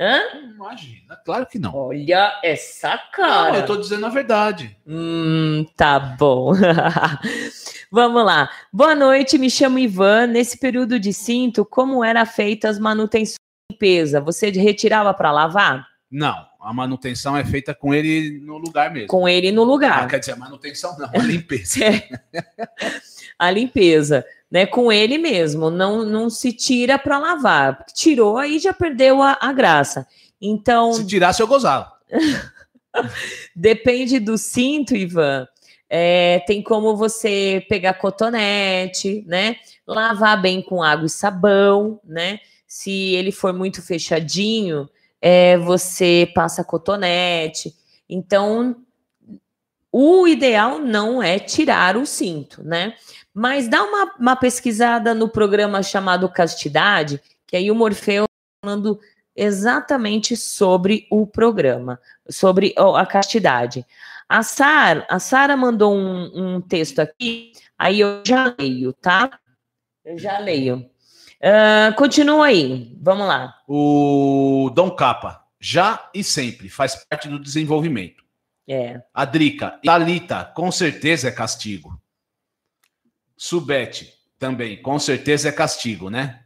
Hã? 0.00 0.20
Imagina, 0.52 1.16
claro 1.24 1.46
que 1.46 1.60
não. 1.60 1.74
Olha 1.74 2.40
essa 2.42 2.98
cara. 3.12 3.52
Não, 3.52 3.58
eu 3.60 3.66
tô 3.66 3.76
dizendo 3.76 4.04
a 4.04 4.08
verdade. 4.08 4.76
Hum, 4.84 5.64
tá 5.76 5.98
bom. 6.00 6.52
Vamos 7.90 8.22
lá. 8.22 8.50
Boa 8.70 8.94
noite, 8.94 9.38
me 9.38 9.50
chamo 9.50 9.78
Ivan. 9.78 10.26
Nesse 10.26 10.58
período 10.58 11.00
de 11.00 11.10
cinto, 11.12 11.64
como 11.64 12.04
era 12.04 12.26
feita 12.26 12.68
as 12.68 12.78
manutenções 12.78 13.36
de 13.36 13.72
limpeza? 13.72 14.20
Você 14.20 14.50
retirava 14.50 15.14
para 15.14 15.32
lavar? 15.32 15.88
Não, 16.10 16.46
a 16.60 16.72
manutenção 16.74 17.34
é 17.34 17.44
feita 17.44 17.74
com 17.74 17.94
ele 17.94 18.40
no 18.40 18.58
lugar 18.58 18.92
mesmo. 18.92 19.08
Com 19.08 19.26
ele 19.26 19.50
no 19.50 19.64
lugar. 19.64 20.04
Ah, 20.04 20.06
quer 20.06 20.18
dizer, 20.18 20.32
a 20.32 20.36
manutenção 20.36 20.98
não, 20.98 21.08
a 21.08 21.18
limpeza. 21.18 21.80
É. 21.82 22.08
a 23.38 23.50
limpeza, 23.50 24.24
né? 24.50 24.66
Com 24.66 24.92
ele 24.92 25.16
mesmo, 25.16 25.70
não, 25.70 26.04
não 26.04 26.28
se 26.28 26.52
tira 26.52 26.98
para 26.98 27.18
lavar. 27.18 27.86
Tirou, 27.94 28.36
aí 28.36 28.58
já 28.58 28.74
perdeu 28.74 29.22
a, 29.22 29.38
a 29.40 29.50
graça. 29.50 30.06
Então. 30.38 30.92
Se 30.92 31.06
tirasse, 31.06 31.40
eu 31.40 31.46
gozava. 31.46 31.90
Depende 33.56 34.18
do 34.18 34.36
cinto, 34.36 34.94
Ivan. 34.94 35.48
É, 35.90 36.40
tem 36.46 36.62
como 36.62 36.96
você 36.96 37.64
pegar 37.68 37.94
cotonete, 37.94 39.24
né? 39.26 39.56
Lavar 39.86 40.40
bem 40.40 40.60
com 40.60 40.82
água 40.82 41.06
e 41.06 41.10
sabão, 41.10 42.00
né? 42.04 42.40
Se 42.66 42.90
ele 42.90 43.32
for 43.32 43.52
muito 43.52 43.80
fechadinho, 43.82 44.88
é, 45.20 45.56
você 45.56 46.30
passa 46.34 46.62
cotonete. 46.62 47.74
Então, 48.08 48.76
o 49.90 50.28
ideal 50.28 50.78
não 50.78 51.22
é 51.22 51.38
tirar 51.38 51.96
o 51.96 52.04
cinto, 52.04 52.62
né? 52.62 52.94
Mas 53.32 53.68
dá 53.68 53.82
uma, 53.82 54.14
uma 54.18 54.36
pesquisada 54.36 55.14
no 55.14 55.28
programa 55.28 55.82
chamado 55.82 56.28
Castidade, 56.28 57.20
que 57.46 57.56
aí 57.56 57.70
o 57.70 57.74
Morfeu 57.74 58.24
tá 58.24 58.68
falando 58.68 59.00
exatamente 59.34 60.36
sobre 60.36 61.06
o 61.10 61.26
programa, 61.26 62.00
sobre 62.28 62.74
a 62.76 63.06
castidade. 63.06 63.86
A 64.28 64.42
Sara, 64.42 65.06
a 65.08 65.18
Sara 65.18 65.56
mandou 65.56 65.94
um, 65.94 66.56
um, 66.56 66.60
texto 66.60 66.98
aqui, 66.98 67.52
aí 67.78 68.00
eu 68.00 68.22
já 68.26 68.54
leio, 68.58 68.92
tá? 68.92 69.40
Eu 70.04 70.18
já 70.18 70.38
leio. 70.38 70.90
Uh, 71.40 71.94
continua 71.96 72.46
aí, 72.46 72.94
vamos 73.00 73.26
lá. 73.26 73.54
O 73.66 74.70
Dom 74.74 74.90
Capa, 74.90 75.46
já 75.58 76.10
e 76.14 76.22
sempre, 76.22 76.68
faz 76.68 77.06
parte 77.06 77.26
do 77.28 77.38
desenvolvimento. 77.38 78.22
É. 78.68 79.00
A 79.14 79.24
Drica, 79.24 79.80
Talita, 79.82 80.44
com 80.44 80.70
certeza 80.70 81.28
é 81.28 81.32
castigo. 81.32 81.98
Subete, 83.34 84.12
também, 84.38 84.82
com 84.82 84.98
certeza 84.98 85.48
é 85.48 85.52
castigo, 85.52 86.10
né? 86.10 86.44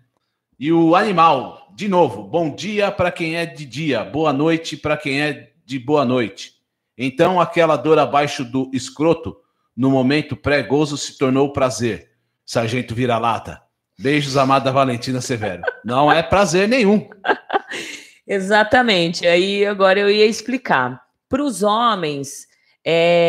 E 0.57 0.73
o 0.73 0.95
animal, 0.95 1.73
de 1.75 1.89
novo, 1.89 2.23
bom 2.23 2.55
dia 2.55 2.93
para 2.93 3.11
quem 3.11 3.35
é 3.35 3.45
de 3.45 3.67
dia, 3.67 4.05
boa 4.05 4.33
noite 4.33 4.77
para 4.77 4.97
quem 4.97 5.21
é 5.21 5.53
de 5.65 5.81
boa 5.81 6.05
noite. 6.05 6.62
Então, 6.97 7.41
aquela 7.41 7.77
dor 7.77 7.99
abaixo 7.99 8.45
do 8.45 8.71
escroto, 8.73 9.37
no 9.77 9.91
momento 9.91 10.37
pré-gozo, 10.37 10.97
se 10.97 11.17
tornou 11.17 11.53
prazer. 11.53 12.11
Sargento 12.45 12.95
vira-lata. 12.95 13.63
Beijos, 13.99 14.37
amada 14.37 14.73
Valentina 14.73 15.21
Severo. 15.21 15.63
Não 15.85 16.11
é 16.11 16.23
prazer 16.23 16.69
nenhum. 16.69 17.09
Exatamente. 18.27 19.27
Aí 19.27 19.65
agora 19.65 20.01
eu 20.01 20.11
ia 20.11 20.27
explicar. 20.27 21.03
Para 21.29 21.43
os 21.43 21.63
homens, 21.63 22.47
é 22.85 23.29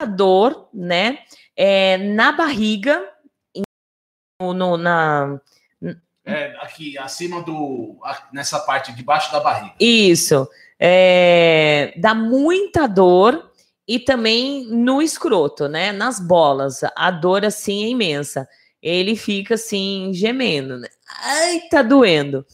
a 0.00 0.04
dor, 0.04 0.68
né? 0.74 1.20
É, 1.56 1.96
na 1.96 2.32
barriga, 2.32 3.08
no, 4.40 4.76
na. 4.76 5.40
É, 6.24 6.56
aqui, 6.60 6.98
acima 6.98 7.42
do. 7.42 7.98
nessa 8.32 8.60
parte, 8.60 8.92
debaixo 8.92 9.32
da 9.32 9.40
barriga. 9.40 9.74
Isso. 9.80 10.48
É, 10.78 11.94
dá 11.96 12.14
muita 12.14 12.86
dor 12.86 13.50
e 13.88 13.98
também 13.98 14.66
no 14.66 15.00
escroto, 15.00 15.68
né? 15.68 15.92
Nas 15.92 16.20
bolas. 16.20 16.80
A 16.94 17.10
dor 17.10 17.44
assim 17.44 17.84
é 17.84 17.88
imensa 17.88 18.48
ele 18.86 19.16
fica 19.16 19.54
assim, 19.54 20.12
gemendo, 20.14 20.78
né? 20.78 20.88
Ai, 21.24 21.60
tá 21.68 21.82
doendo. 21.82 22.46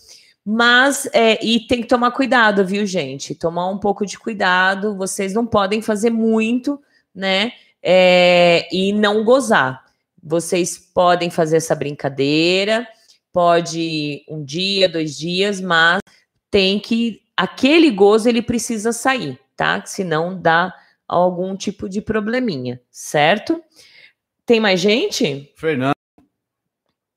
Mas, 0.42 1.06
é, 1.12 1.44
e 1.44 1.66
tem 1.66 1.82
que 1.82 1.86
tomar 1.86 2.10
cuidado, 2.12 2.64
viu, 2.64 2.86
gente? 2.86 3.34
Tomar 3.34 3.68
um 3.68 3.78
pouco 3.78 4.06
de 4.06 4.18
cuidado. 4.18 4.96
Vocês 4.96 5.34
não 5.34 5.46
podem 5.46 5.82
fazer 5.82 6.08
muito, 6.08 6.80
né? 7.14 7.52
É, 7.82 8.66
e 8.72 8.94
não 8.94 9.24
gozar. 9.24 9.84
Vocês 10.22 10.78
podem 10.78 11.28
fazer 11.28 11.58
essa 11.58 11.74
brincadeira, 11.74 12.88
pode 13.30 14.24
um 14.26 14.42
dia, 14.42 14.88
dois 14.88 15.18
dias, 15.18 15.60
mas 15.60 16.00
tem 16.50 16.78
que. 16.78 17.20
Aquele 17.36 17.90
gozo 17.90 18.28
ele 18.28 18.42
precisa 18.42 18.92
sair, 18.92 19.38
tá? 19.56 19.84
Senão 19.84 20.40
dá 20.40 20.74
algum 21.08 21.56
tipo 21.56 21.88
de 21.88 22.00
probleminha, 22.00 22.80
certo? 22.90 23.62
Tem 24.44 24.60
mais 24.60 24.80
gente? 24.80 25.52
Fernando. 25.56 25.94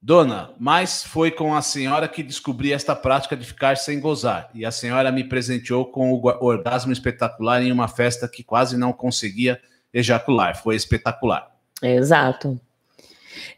Dona, 0.02 0.52
mas 0.60 1.04
foi 1.04 1.32
com 1.32 1.56
a 1.56 1.64
senhora 1.64 2.08
que 2.08 2.22
descobri 2.22 2.72
esta 2.72 2.96
prática 2.96 3.36
de 3.36 3.44
ficar 3.44 3.76
sem 3.76 4.00
gozar. 4.00 4.52
E 4.54 4.64
a 4.64 4.70
senhora 4.70 5.12
me 5.12 5.24
presenteou 5.24 5.86
com 5.86 6.14
o 6.14 6.46
orgasmo 6.46 6.94
espetacular 6.94 7.64
em 7.64 7.72
uma 7.72 7.88
festa 7.88 8.28
que 8.28 8.44
quase 8.44 8.78
não 8.78 8.94
conseguia 8.94 9.60
ejacular. 9.92 10.62
Foi 10.62 10.76
espetacular. 10.76 11.50
Exato. 11.82 12.60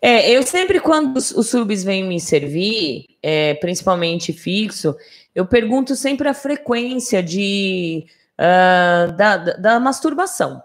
É, 0.01 0.31
eu 0.31 0.43
sempre, 0.43 0.79
quando 0.79 1.17
os, 1.17 1.31
os 1.31 1.49
subs 1.49 1.83
vêm 1.83 2.03
me 2.03 2.19
servir, 2.19 3.05
é, 3.21 3.53
principalmente 3.55 4.33
fixo, 4.33 4.95
eu 5.33 5.45
pergunto 5.45 5.95
sempre 5.95 6.27
a 6.27 6.33
frequência 6.33 7.21
de, 7.21 8.05
uh, 8.39 9.11
da, 9.13 9.37
da, 9.37 9.79
masturbação. 9.79 10.61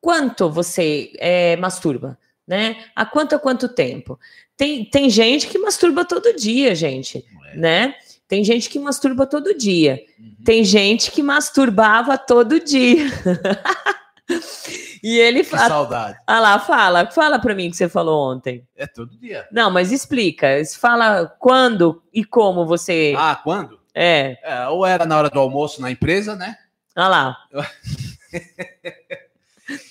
Quanto 0.00 0.50
você 0.50 1.12
é, 1.18 1.56
masturba? 1.56 2.18
Né? 2.46 2.84
Há 2.94 3.06
quanto 3.06 3.34
a 3.34 3.38
quanto 3.38 3.68
tempo? 3.68 4.18
Tem, 4.56 4.84
tem 4.84 5.08
gente 5.08 5.46
que 5.46 5.58
masturba 5.58 6.04
todo 6.04 6.34
dia, 6.34 6.74
gente, 6.74 7.24
é. 7.52 7.56
né? 7.56 7.94
Tem 8.28 8.42
gente 8.44 8.68
que 8.68 8.78
masturba 8.78 9.26
todo 9.26 9.56
dia. 9.56 10.02
Uhum. 10.18 10.36
Tem 10.44 10.64
gente 10.64 11.10
que 11.10 11.22
masturbava 11.22 12.16
todo 12.16 12.58
dia. 12.58 13.06
e 15.02 15.18
ele 15.18 15.44
fala. 15.44 15.68
saudade. 15.68 16.18
Ah 16.26 16.40
lá, 16.40 16.58
fala. 16.58 17.10
Fala 17.10 17.38
para 17.38 17.54
mim 17.54 17.70
que 17.70 17.76
você 17.76 17.88
falou 17.88 18.32
ontem. 18.32 18.66
É 18.76 18.86
todo 18.86 19.18
dia. 19.18 19.46
Não, 19.50 19.70
mas 19.70 19.92
explica. 19.92 20.48
Fala 20.78 21.26
quando 21.38 22.02
e 22.12 22.24
como 22.24 22.66
você. 22.66 23.14
Ah, 23.16 23.40
quando? 23.42 23.80
É. 23.94 24.38
é. 24.42 24.68
Ou 24.68 24.86
era 24.86 25.04
na 25.04 25.18
hora 25.18 25.30
do 25.30 25.40
almoço 25.40 25.80
na 25.80 25.90
empresa, 25.90 26.36
né? 26.36 26.56
Olha 26.96 27.08
lá. 27.08 27.36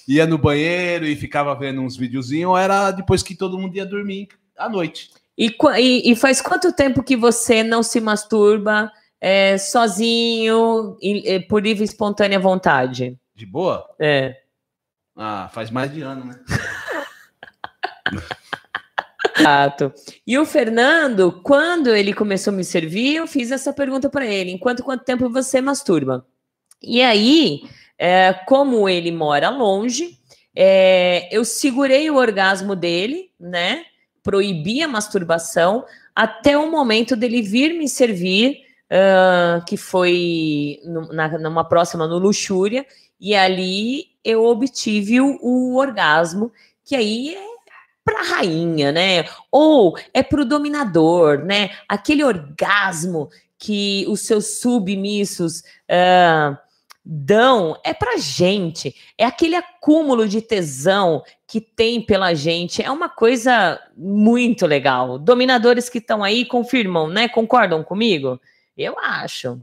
ia 0.07 0.25
no 0.25 0.37
banheiro 0.37 1.05
e 1.05 1.15
ficava 1.15 1.55
vendo 1.55 1.81
uns 1.81 1.97
videozinhos, 1.97 2.51
ou 2.51 2.57
era 2.57 2.91
depois 2.91 3.23
que 3.23 3.35
todo 3.35 3.57
mundo 3.57 3.75
ia 3.75 3.85
dormir 3.85 4.29
à 4.57 4.69
noite. 4.69 5.09
E, 5.37 5.55
e, 5.79 6.11
e 6.11 6.15
faz 6.15 6.41
quanto 6.41 6.73
tempo 6.73 7.03
que 7.03 7.15
você 7.15 7.63
não 7.63 7.81
se 7.81 7.99
masturba 7.99 8.91
é, 9.19 9.57
sozinho, 9.57 10.97
e, 11.01 11.39
por 11.41 11.63
livre 11.63 11.83
e 11.83 11.85
espontânea 11.85 12.39
vontade? 12.39 13.17
De 13.41 13.45
boa? 13.47 13.89
É. 13.99 14.35
Ah, 15.17 15.49
faz 15.51 15.71
mais 15.71 15.91
de 15.91 16.03
ano, 16.03 16.25
né? 16.25 16.35
Exato. 19.35 19.91
E 20.27 20.37
o 20.37 20.45
Fernando, 20.45 21.41
quando 21.41 21.89
ele 21.89 22.13
começou 22.13 22.53
a 22.53 22.55
me 22.55 22.63
servir, 22.63 23.15
eu 23.15 23.25
fiz 23.25 23.49
essa 23.49 23.73
pergunta 23.73 24.11
para 24.11 24.27
ele: 24.27 24.51
enquanto 24.51 24.83
quanto 24.83 25.03
tempo 25.03 25.27
você 25.27 25.59
masturba? 25.59 26.23
E 26.79 27.01
aí, 27.01 27.63
é, 27.97 28.31
como 28.45 28.87
ele 28.87 29.11
mora 29.11 29.49
longe, 29.49 30.19
é, 30.55 31.27
eu 31.35 31.43
segurei 31.43 32.11
o 32.11 32.17
orgasmo 32.17 32.75
dele, 32.75 33.31
né? 33.39 33.85
Proibi 34.21 34.83
a 34.83 34.87
masturbação 34.87 35.83
até 36.15 36.55
o 36.55 36.69
momento 36.69 37.15
dele 37.15 37.41
vir 37.41 37.73
me 37.73 37.89
servir, 37.89 38.59
uh, 38.91 39.65
que 39.65 39.77
foi 39.77 40.79
no, 40.83 41.11
na, 41.13 41.39
numa 41.39 41.63
próxima 41.63 42.05
no 42.05 42.19
Luxúria, 42.19 42.85
e 43.22 43.36
ali 43.36 44.07
eu 44.26 44.43
obtive 44.43 45.22
o, 45.22 45.38
o 45.41 45.78
orgasmo, 45.78 46.51
que 46.84 46.95
aí 46.95 47.36
é 47.36 47.51
para 48.03 48.24
rainha, 48.24 48.91
né? 48.91 49.26
Ou 49.51 49.95
é 50.11 50.24
para 50.24 50.41
o 50.41 50.45
dominador, 50.45 51.45
né? 51.45 51.69
Aquele 51.88 52.24
orgasmo 52.24 53.30
que 53.59 54.05
os 54.09 54.22
seus 54.22 54.59
submissos 54.59 55.59
uh, 55.59 56.57
dão 57.05 57.80
é 57.84 57.93
para 57.93 58.17
gente, 58.17 58.95
é 59.15 59.24
aquele 59.24 59.55
acúmulo 59.55 60.28
de 60.28 60.41
tesão 60.41 61.24
que 61.45 61.61
tem 61.61 62.01
pela 62.01 62.34
gente, 62.34 62.82
é 62.82 62.89
uma 62.89 63.07
coisa 63.07 63.80
muito 63.95 64.65
legal. 64.65 65.19
Dominadores 65.19 65.89
que 65.89 65.99
estão 65.99 66.24
aí 66.24 66.43
confirmam, 66.43 67.07
né? 67.07 67.28
Concordam 67.28 67.84
comigo? 67.84 68.41
Eu 68.76 68.97
acho. 68.97 69.61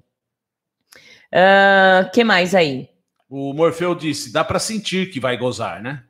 Uh, 1.33 2.09
que 2.13 2.23
mais 2.23 2.55
aí? 2.55 2.89
O 3.29 3.53
Morfeu 3.53 3.95
disse: 3.95 4.33
dá 4.33 4.43
para 4.43 4.59
sentir 4.59 5.11
que 5.11 5.21
vai 5.21 5.37
gozar, 5.37 5.83
né? 5.83 6.03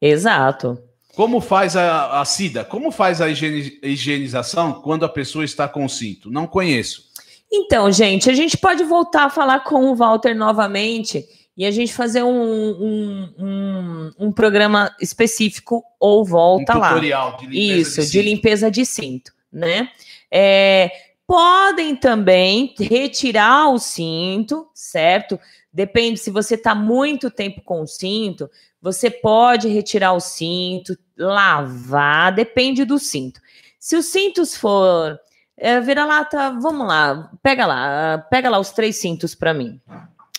Exato. 0.00 0.80
Como 1.14 1.40
faz 1.40 1.76
a, 1.76 2.20
a 2.20 2.24
SIDA? 2.24 2.64
Como 2.64 2.92
faz 2.92 3.20
a 3.20 3.26
higienização 3.28 4.74
quando 4.74 5.04
a 5.04 5.08
pessoa 5.08 5.44
está 5.44 5.66
com 5.66 5.88
cinto? 5.88 6.30
Não 6.30 6.46
conheço. 6.46 7.08
Então, 7.50 7.90
gente, 7.90 8.30
a 8.30 8.34
gente 8.34 8.56
pode 8.56 8.84
voltar 8.84 9.24
a 9.24 9.30
falar 9.30 9.60
com 9.64 9.90
o 9.90 9.96
Walter 9.96 10.34
novamente 10.34 11.26
e 11.56 11.66
a 11.66 11.72
gente 11.72 11.92
fazer 11.92 12.22
um, 12.22 12.30
um, 12.30 13.34
um, 13.36 14.10
um 14.26 14.32
programa 14.32 14.94
específico 15.00 15.82
ou 15.98 16.24
volta 16.24 16.76
um 16.76 16.78
lá. 16.78 16.90
Tutorial 16.90 17.36
de 17.36 17.46
limpeza 17.46 18.00
Isso, 18.00 18.02
de, 18.02 18.10
de 18.12 18.22
limpeza 18.22 18.70
de 18.70 18.86
cinto, 18.86 19.32
né? 19.52 19.90
É, 20.30 20.92
podem 21.26 21.96
também 21.96 22.74
retirar 22.78 23.70
o 23.70 23.78
cinto, 23.78 24.68
certo? 24.72 25.40
Depende 25.78 26.18
se 26.18 26.32
você 26.32 26.56
está 26.56 26.74
muito 26.74 27.30
tempo 27.30 27.62
com 27.62 27.82
o 27.82 27.86
cinto, 27.86 28.50
você 28.82 29.08
pode 29.08 29.68
retirar 29.68 30.12
o 30.12 30.18
cinto, 30.18 30.98
lavar, 31.16 32.34
depende 32.34 32.84
do 32.84 32.98
cinto. 32.98 33.40
Se 33.78 33.94
os 33.94 34.06
cintos 34.06 34.56
for 34.56 35.16
é, 35.56 35.80
vira-lata, 35.80 36.50
vamos 36.60 36.84
lá, 36.84 37.30
pega 37.40 37.64
lá, 37.64 38.18
pega 38.28 38.50
lá 38.50 38.58
os 38.58 38.72
três 38.72 38.96
cintos 38.96 39.36
para 39.36 39.54
mim. 39.54 39.80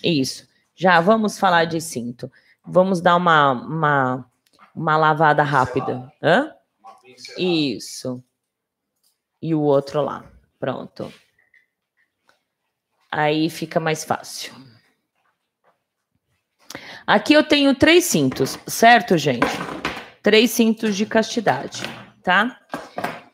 Isso. 0.04 0.46
Já 0.76 1.00
vamos 1.00 1.40
falar 1.40 1.64
de 1.64 1.80
cinto. 1.80 2.30
Vamos 2.68 3.00
dar 3.00 3.16
uma, 3.16 3.54
uma, 3.54 4.30
uma 4.76 4.98
lavada 4.98 5.42
rápida. 5.42 6.12
Hã? 6.22 6.54
Isso. 7.38 8.22
E 9.42 9.56
o 9.56 9.62
outro 9.62 10.02
lá. 10.02 10.26
Pronto. 10.60 11.10
Aí 13.10 13.50
fica 13.50 13.80
mais 13.80 14.04
fácil. 14.04 14.54
Aqui 17.10 17.34
eu 17.34 17.42
tenho 17.42 17.74
três 17.74 18.06
cintos, 18.06 18.60
certo, 18.68 19.18
gente? 19.18 19.48
Três 20.22 20.52
cintos 20.52 20.96
de 20.96 21.08
castidade, 21.08 21.82
tá? 22.22 22.56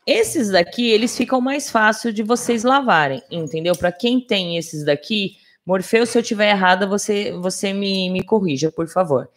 Esses 0.06 0.48
daqui, 0.48 0.88
eles 0.88 1.14
ficam 1.14 1.42
mais 1.42 1.70
fácil 1.70 2.10
de 2.10 2.22
vocês 2.22 2.64
lavarem, 2.64 3.22
entendeu? 3.30 3.76
Para 3.76 3.92
quem 3.92 4.18
tem 4.18 4.56
esses 4.56 4.82
daqui, 4.82 5.36
Morfeu, 5.66 6.06
se 6.06 6.16
eu 6.16 6.22
tiver 6.22 6.52
errada, 6.52 6.86
você, 6.86 7.32
você 7.32 7.74
me, 7.74 8.08
me 8.08 8.22
corrija, 8.22 8.72
por 8.72 8.88
favor. 8.88 9.28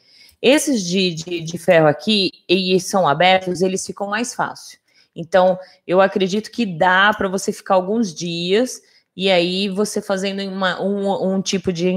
Esses 0.41 0.85
de, 0.85 1.15
de, 1.15 1.41
de 1.41 1.57
ferro 1.57 1.89
aqui, 1.89 2.31
e 2.47 2.79
são 2.79 3.09
abertos, 3.09 3.61
eles 3.61 3.85
ficam 3.85 4.07
mais 4.07 4.33
fácil. 4.33 4.79
Então, 5.13 5.59
eu 5.85 5.99
acredito 5.99 6.49
que 6.49 6.65
dá 6.65 7.11
para 7.13 7.27
você 7.27 7.51
ficar 7.51 7.73
alguns 7.73 8.13
dias 8.13 8.81
e 9.19 9.29
aí 9.29 9.67
você 9.67 10.01
fazendo 10.01 10.41
uma, 10.43 10.81
um, 10.81 11.35
um 11.35 11.41
tipo 11.41 11.73
de 11.73 11.89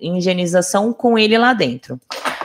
higienização 0.00 0.90
com 0.90 1.18
ele 1.18 1.36
lá 1.36 1.52
dentro. 1.52 2.00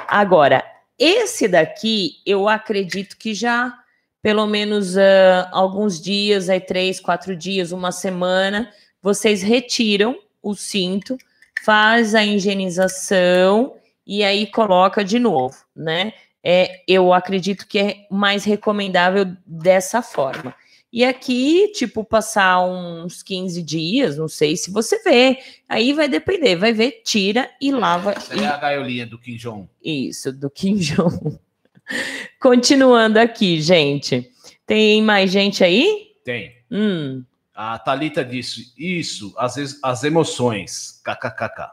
Agora, 0.05 0.65
esse 0.99 1.47
daqui, 1.47 2.17
eu 2.25 2.49
acredito 2.49 3.15
que 3.15 3.33
já 3.33 3.73
pelo 4.21 4.45
menos 4.45 4.97
uh, 4.97 5.47
alguns 5.53 6.01
dias, 6.01 6.49
aí 6.49 6.59
três, 6.59 6.99
quatro 6.99 7.37
dias, 7.37 7.71
uma 7.71 7.93
semana, 7.93 8.69
vocês 9.01 9.41
retiram 9.41 10.19
o 10.43 10.53
cinto, 10.55 11.17
faz 11.63 12.13
a 12.13 12.25
higienização 12.25 13.75
e 14.05 14.25
aí 14.25 14.45
coloca 14.45 15.05
de 15.05 15.19
novo, 15.19 15.55
né? 15.73 16.11
É, 16.43 16.81
eu 16.85 17.13
acredito 17.13 17.65
que 17.65 17.79
é 17.79 17.95
mais 18.11 18.43
recomendável 18.43 19.25
dessa 19.45 20.01
forma. 20.01 20.53
E 20.91 21.03
aqui, 21.03 21.71
tipo, 21.73 22.03
passar 22.03 22.63
uns 22.65 23.21
15 23.21 23.61
dias, 23.61 24.17
não 24.17 24.27
sei 24.27 24.55
se 24.55 24.71
você 24.71 25.01
vê. 25.03 25.37
Aí 25.67 25.91
vai 25.91 26.07
depender, 26.07 26.55
vai 26.55 26.71
ver, 26.71 27.01
tira 27.03 27.49
e 27.61 27.71
lava. 27.71 28.11
Essa 28.11 28.35
e... 28.35 28.39
é 28.39 28.47
a 28.47 28.57
gaiolinha 28.57 29.05
do 29.05 29.19
Kim 29.19 29.35
Jong. 29.35 29.67
Isso, 29.83 30.31
do 30.31 30.49
Kim 30.49 30.77
Jong. 30.77 31.37
Continuando 32.39 33.19
aqui, 33.19 33.61
gente. 33.61 34.31
Tem 34.65 35.01
mais 35.01 35.31
gente 35.31 35.63
aí? 35.63 36.13
Tem. 36.23 36.55
Hum. 36.71 37.23
A 37.53 37.77
Talita 37.79 38.23
disse: 38.23 38.73
Isso, 38.77 39.33
as, 39.37 39.79
as 39.83 40.03
emoções. 40.03 41.01
KKKK. 41.03 41.71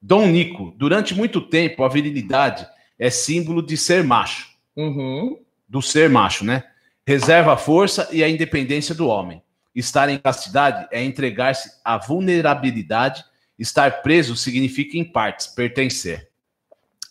Dom 0.00 0.26
Nico, 0.28 0.72
durante 0.76 1.14
muito 1.14 1.40
tempo, 1.40 1.82
a 1.82 1.88
virilidade 1.88 2.66
é 2.98 3.10
símbolo 3.10 3.60
de 3.60 3.76
ser 3.76 4.04
macho. 4.04 4.48
Uhum. 4.76 5.38
Do 5.68 5.82
ser 5.82 6.08
macho, 6.08 6.44
né? 6.44 6.64
Reserva 7.08 7.54
a 7.54 7.56
força 7.56 8.06
e 8.12 8.22
a 8.22 8.28
independência 8.28 8.94
do 8.94 9.08
homem. 9.08 9.42
Estar 9.74 10.10
em 10.10 10.18
castidade 10.18 10.86
é 10.92 11.02
entregar-se 11.02 11.70
à 11.82 11.96
vulnerabilidade. 11.96 13.24
Estar 13.58 14.02
preso 14.02 14.36
significa, 14.36 14.98
em 14.98 15.04
partes, 15.04 15.46
pertencer. 15.46 16.28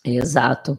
Exato. 0.04 0.78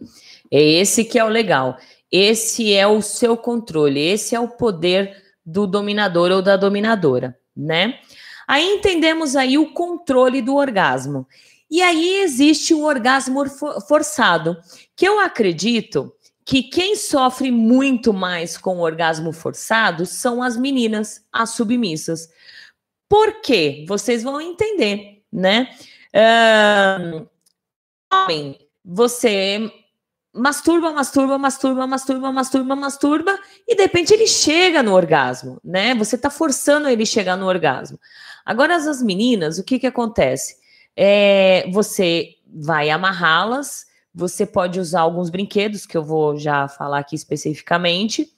É 0.49 0.63
esse 0.63 1.03
que 1.03 1.19
é 1.19 1.25
o 1.25 1.27
legal. 1.27 1.77
Esse 2.09 2.73
é 2.73 2.87
o 2.87 3.01
seu 3.01 3.35
controle, 3.35 3.99
esse 3.99 4.35
é 4.35 4.39
o 4.39 4.47
poder 4.47 5.21
do 5.45 5.67
dominador 5.67 6.31
ou 6.31 6.41
da 6.41 6.55
dominadora, 6.55 7.37
né? 7.53 7.99
Aí 8.47 8.63
entendemos 8.63 9.35
aí 9.35 9.57
o 9.57 9.73
controle 9.73 10.41
do 10.41 10.55
orgasmo. 10.55 11.27
E 11.69 11.81
aí 11.81 12.21
existe 12.21 12.73
o 12.73 12.85
orgasmo 12.85 13.43
forçado, 13.85 14.57
que 14.95 15.05
eu 15.05 15.19
acredito 15.19 16.13
que 16.49 16.63
quem 16.63 16.95
sofre 16.95 17.51
muito 17.51 18.11
mais 18.11 18.57
com 18.57 18.77
o 18.77 18.81
orgasmo 18.81 19.31
forçado 19.31 20.03
são 20.07 20.41
as 20.41 20.57
meninas, 20.57 21.23
as 21.31 21.51
submissas. 21.51 22.27
Por 23.07 23.39
quê? 23.41 23.85
Vocês 23.87 24.23
vão 24.23 24.41
entender, 24.41 25.21
né? 25.31 25.69
Homem, 28.11 28.57
você 28.83 29.71
masturba, 30.33 30.91
masturba, 30.91 31.37
masturba, 31.37 31.85
masturba, 31.85 32.31
masturba, 32.31 32.75
masturba, 32.75 33.39
e 33.67 33.75
de 33.75 33.83
repente 33.83 34.11
ele 34.11 34.25
chega 34.25 34.81
no 34.81 34.95
orgasmo, 34.95 35.61
né? 35.63 35.93
Você 35.93 36.17
tá 36.17 36.31
forçando 36.31 36.89
ele 36.89 37.05
chegar 37.05 37.37
no 37.37 37.45
orgasmo. 37.45 37.99
Agora, 38.43 38.75
as 38.75 39.03
meninas, 39.03 39.59
o 39.59 39.63
que 39.63 39.77
que 39.77 39.85
acontece? 39.85 40.55
É, 40.95 41.69
você 41.71 42.37
vai 42.47 42.89
amarrá-las 42.89 43.87
você 44.13 44.45
pode 44.45 44.79
usar 44.79 45.01
alguns 45.01 45.29
brinquedos, 45.29 45.85
que 45.85 45.97
eu 45.97 46.03
vou 46.03 46.37
já 46.37 46.67
falar 46.67 46.99
aqui 46.99 47.15
especificamente. 47.15 48.29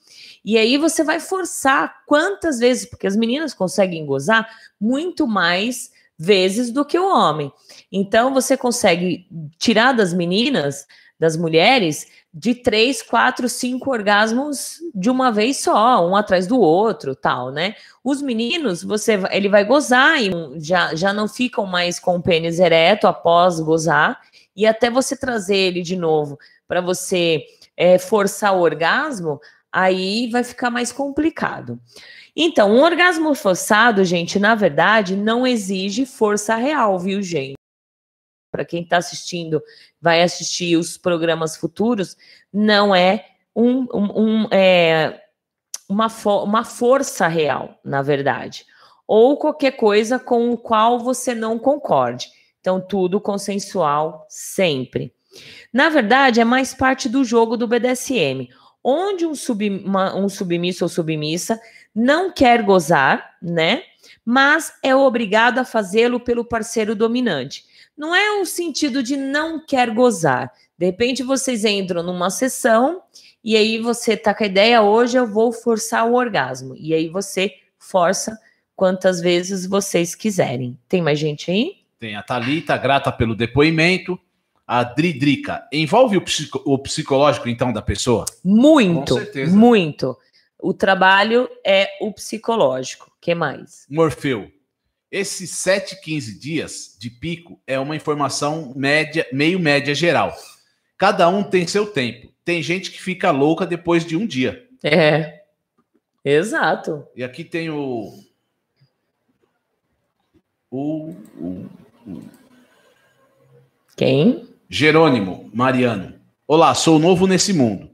E 0.43 0.57
aí 0.57 0.78
você 0.78 1.03
vai 1.03 1.19
forçar 1.19 2.03
quantas 2.05 2.59
vezes, 2.59 2.86
porque 2.86 3.07
as 3.07 3.15
meninas 3.15 3.53
conseguem 3.53 4.05
gozar 4.05 4.47
muito 4.80 5.28
mais 5.28 5.91
vezes 6.17 6.72
do 6.72 6.86
que 6.86 6.99
o 6.99 7.07
homem. 7.07 7.51
Então 7.91 8.34
você 8.34 8.55
consegue 8.55 9.28
tirar 9.57 9.93
das 9.93 10.13
meninas 10.13 10.86
das 11.22 11.38
mulheres 11.38 12.07
de 12.34 12.55
três, 12.55 13.03
quatro, 13.03 13.47
cinco 13.47 13.91
orgasmos 13.91 14.80
de 14.95 15.07
uma 15.07 15.32
vez 15.32 15.57
só, 15.57 16.07
um 16.07 16.15
atrás 16.15 16.47
do 16.47 16.59
outro, 16.59 17.15
tal, 17.15 17.51
né? 17.51 17.76
Os 18.03 18.24
meninos, 18.24 18.84
você, 18.84 19.19
ele 19.30 19.47
vai 19.47 19.63
gozar 19.63 20.19
e 20.19 20.32
já, 20.55 20.95
já 20.95 21.13
não 21.13 21.28
ficam 21.28 21.67
mais 21.67 21.99
com 21.99 22.15
o 22.15 22.22
pênis 22.24 22.59
ereto 22.59 23.05
após 23.05 23.59
gozar, 23.59 24.19
e 24.56 24.66
até 24.66 24.89
você 24.89 25.16
trazer 25.16 25.56
ele 25.56 25.82
de 25.82 25.95
novo 25.95 26.38
para 26.68 26.82
você 26.82 27.45
é, 27.76 27.97
forçar 27.97 28.56
o 28.56 28.62
orgasmo, 28.62 29.39
aí 29.72 30.30
vai 30.30 30.43
ficar 30.43 30.70
mais 30.70 30.91
complicado. 30.91 31.80
Então, 32.36 32.72
um 32.72 32.82
orgasmo 32.82 33.34
forçado, 33.36 34.04
gente, 34.06 34.39
na 34.39 34.56
verdade, 34.56 35.16
não 35.16 35.45
exige 35.45 36.06
força 36.06 36.56
real, 36.56 36.97
viu, 36.99 37.22
gente? 37.22 37.56
Para 38.52 38.66
quem 38.66 38.84
está 38.84 38.97
assistindo, 38.97 39.62
vai 39.99 40.22
assistir 40.22 40.76
os 40.76 40.97
programas 40.97 41.56
futuros, 41.56 42.18
não 42.52 42.93
é 42.93 43.26
um, 43.56 43.88
um, 43.93 44.43
um 44.43 44.47
é, 44.52 45.22
uma, 45.88 46.10
fo 46.10 46.43
uma 46.43 46.64
força 46.64 47.28
real, 47.28 47.80
na 47.84 48.02
verdade. 48.02 48.66
Ou 49.08 49.38
qualquer 49.38 49.72
coisa 49.72 50.18
com 50.18 50.52
o 50.52 50.58
qual 50.58 50.99
você 50.99 51.36
não 51.36 51.60
concorde. 51.60 52.30
Então, 52.62 52.80
tudo 52.80 53.20
consensual 53.20 54.26
sempre. 54.30 55.14
Na 55.74 55.89
verdade, 55.89 56.39
é 56.39 56.45
mais 56.45 56.74
parte 56.74 57.09
do 57.09 57.24
jogo 57.26 57.57
do 57.57 57.68
BDSM, 57.68 58.49
onde 58.84 59.26
um, 59.26 59.36
sub, 59.36 59.68
uma, 59.84 60.16
um 60.16 60.30
submisso 60.30 60.86
ou 60.86 60.89
submissa 60.89 61.59
não 61.93 62.32
quer 62.32 62.64
gozar, 62.64 63.36
né? 63.41 63.84
Mas 64.24 64.74
é 64.84 64.95
obrigado 64.95 65.59
a 65.59 65.66
fazê-lo 65.66 66.20
pelo 66.20 66.45
parceiro 66.45 66.95
dominante. 66.95 67.66
Não 67.97 68.16
é 68.16 68.39
o 68.39 68.45
sentido 68.45 69.03
de 69.03 69.18
não 69.18 69.64
quer 69.64 69.89
gozar. 69.91 70.51
De 70.78 70.86
repente 70.86 71.24
vocês 71.24 71.66
entram 71.66 72.03
numa 72.03 72.30
sessão 72.30 73.01
e 73.43 73.55
aí 73.55 73.80
você 73.80 74.16
tá 74.16 74.34
com 74.34 74.43
a 74.43 74.47
ideia, 74.47 74.82
hoje 74.82 75.18
eu 75.18 75.28
vou 75.28 75.51
forçar 75.51 76.07
o 76.07 76.16
orgasmo. 76.16 76.76
E 76.78 76.93
aí 76.93 77.09
você 77.09 77.53
força 77.78 78.38
quantas 78.76 79.20
vezes 79.20 79.66
vocês 79.66 80.16
quiserem. 80.16 80.78
Tem 80.88 81.01
mais 81.01 81.20
gente 81.20 81.51
aí? 81.51 81.81
Tem 82.02 82.16
a 82.16 82.24
Thalita, 82.24 82.76
grata 82.78 83.12
pelo 83.12 83.36
depoimento. 83.36 84.20
A 84.66 84.84
Dridrica, 84.84 85.68
envolve 85.72 86.18
o, 86.18 86.22
psico, 86.22 86.60
o 86.66 86.80
psicológico, 86.80 87.47
então, 87.47 87.72
da 87.72 87.82
pessoa? 87.82 88.26
Muito, 88.43 89.18
muito. 89.52 90.18
O 90.58 90.74
trabalho 90.74 91.47
é 91.64 91.89
o 92.02 92.12
psicológico. 92.12 93.12
que 93.22 93.36
mais? 93.36 93.86
Morfeu. 93.88 94.52
Esses 95.12 95.52
7, 95.52 96.02
15 96.02 96.39
dias 96.39 96.97
de 96.99 97.12
pico 97.12 97.62
é 97.68 97.78
uma 97.78 97.95
informação 97.95 98.74
média, 98.76 99.28
meio 99.32 99.60
média 99.60 99.93
geral. 99.93 100.34
Cada 100.97 101.30
um 101.30 101.43
tem 101.43 101.68
seu 101.68 101.86
tempo. 101.86 102.34
Tem 102.43 102.64
gente 102.64 102.89
que 102.89 102.99
fica 102.99 103.30
louca 103.30 103.64
depois 103.64 104.04
de 104.04 104.18
um 104.18 104.26
dia. 104.26 104.68
É. 104.84 105.43
Exato. 106.26 107.06
E 107.16 107.24
aqui 107.24 107.43
tem 107.43 107.70
o. 107.70 108.12
O. 110.72 111.10
o, 111.10 111.16
o... 111.38 111.81
Quem? 113.95 114.47
Jerônimo 114.70 115.49
Mariano. 115.54 116.16
Olá, 116.47 116.74
sou 116.74 116.97
novo 116.97 117.28
nesse 117.28 117.54
mundo. 117.54 117.89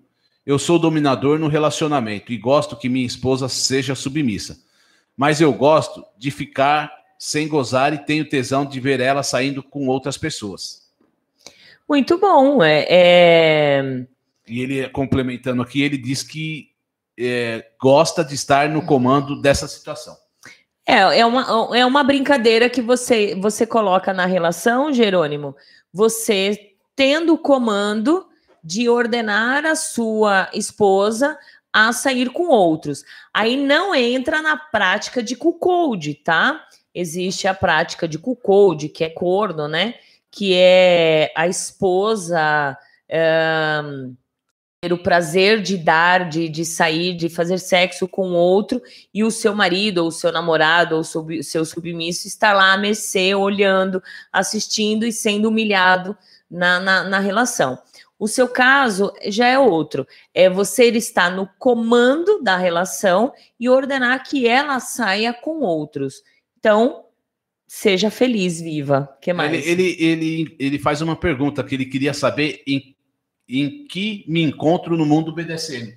Eu 0.45 0.57
sou 0.57 0.79
dominador 0.79 1.37
no 1.37 1.47
relacionamento 1.47 2.31
e 2.31 2.37
gosto 2.37 2.77
que 2.77 2.87
minha 2.87 3.05
esposa 3.05 3.49
seja 3.49 3.95
submissa. 3.95 4.57
Mas 5.15 5.41
eu 5.41 5.51
gosto 5.51 6.05
de 6.17 6.31
ficar 6.31 6.91
sem 7.19 7.47
gozar 7.47 7.93
e 7.93 7.97
tenho 7.97 8.29
tesão 8.29 8.65
de 8.65 8.79
ver 8.79 8.99
ela 8.99 9.23
saindo 9.23 9.61
com 9.61 9.87
outras 9.87 10.17
pessoas. 10.17 10.87
Muito 11.89 12.17
bom. 12.17 12.63
É, 12.63 12.85
é... 12.89 14.05
E 14.47 14.61
ele, 14.61 14.89
complementando 14.89 15.61
aqui, 15.61 15.81
ele 15.81 15.97
diz 15.97 16.23
que 16.23 16.69
é, 17.19 17.65
gosta 17.81 18.23
de 18.23 18.35
estar 18.35 18.69
no 18.69 18.85
comando 18.85 19.41
dessa 19.41 19.67
situação. 19.67 20.15
É, 20.87 21.19
é, 21.19 21.25
uma, 21.25 21.77
é 21.77 21.85
uma 21.85 22.01
brincadeira 22.01 22.69
que 22.69 22.81
você, 22.81 23.35
você 23.35 23.67
coloca 23.67 24.13
na 24.13 24.25
relação, 24.25 24.93
Jerônimo. 24.93 25.53
Você 25.91 26.71
tendo 26.95 27.33
o 27.33 27.37
comando 27.37 28.25
de 28.63 28.87
ordenar 28.87 29.65
a 29.65 29.75
sua 29.75 30.49
esposa 30.53 31.37
a 31.73 31.91
sair 31.91 32.29
com 32.29 32.47
outros. 32.47 33.03
Aí 33.33 33.57
não 33.57 33.93
entra 33.93 34.41
na 34.41 34.55
prática 34.55 35.21
de 35.21 35.35
cuckold, 35.35 36.15
tá? 36.15 36.65
Existe 36.95 37.47
a 37.47 37.53
prática 37.53 38.07
de 38.07 38.17
cuckold, 38.17 38.87
que 38.89 39.03
é 39.03 39.09
corno, 39.09 39.67
né? 39.67 39.95
Que 40.31 40.55
é 40.55 41.31
a 41.35 41.47
esposa 41.47 42.77
ter 44.79 44.93
o 44.93 44.97
prazer 44.97 45.61
de 45.61 45.75
dar, 45.75 46.29
de, 46.29 46.47
de 46.47 46.63
sair, 46.63 47.15
de 47.15 47.29
fazer 47.29 47.57
sexo 47.57 48.07
com 48.07 48.33
outro, 48.33 48.81
e 49.11 49.23
o 49.23 49.31
seu 49.31 49.55
marido, 49.55 49.99
ou 49.99 50.09
o 50.09 50.11
seu 50.11 50.31
namorado, 50.31 50.95
ou 50.95 51.01
o 51.01 51.43
seu 51.43 51.65
submisso 51.65 52.27
está 52.27 52.53
lá 52.53 52.73
a 52.73 52.77
mercê, 52.77 53.33
olhando, 53.33 54.01
assistindo 54.31 55.05
e 55.05 55.11
sendo 55.11 55.49
humilhado 55.49 56.15
na, 56.49 56.79
na, 56.79 57.03
na 57.03 57.19
relação. 57.19 57.79
O 58.19 58.27
seu 58.27 58.47
caso 58.47 59.11
já 59.25 59.47
é 59.47 59.57
outro. 59.57 60.07
É 60.33 60.49
você 60.49 60.85
estar 60.85 61.29
no 61.29 61.47
comando 61.59 62.41
da 62.41 62.57
relação 62.57 63.33
e 63.59 63.69
ordenar 63.69 64.27
que 64.27 64.47
ela 64.47 64.79
saia 64.79 65.33
com 65.33 65.59
outros. 65.61 66.23
Então, 66.57 67.05
seja 67.67 68.09
feliz, 68.09 68.59
viva. 68.59 69.15
que 69.21 69.33
mais? 69.33 69.53
Ele, 69.53 69.71
ele, 69.71 70.03
ele, 70.03 70.55
ele 70.59 70.79
faz 70.79 71.01
uma 71.01 71.15
pergunta 71.15 71.63
que 71.63 71.75
ele 71.75 71.85
queria 71.85 72.13
saber 72.13 72.63
em, 72.65 72.95
em 73.47 73.85
que 73.85 74.23
me 74.27 74.41
encontro 74.41 74.97
no 74.97 75.05
mundo 75.05 75.33
BDSM. 75.33 75.95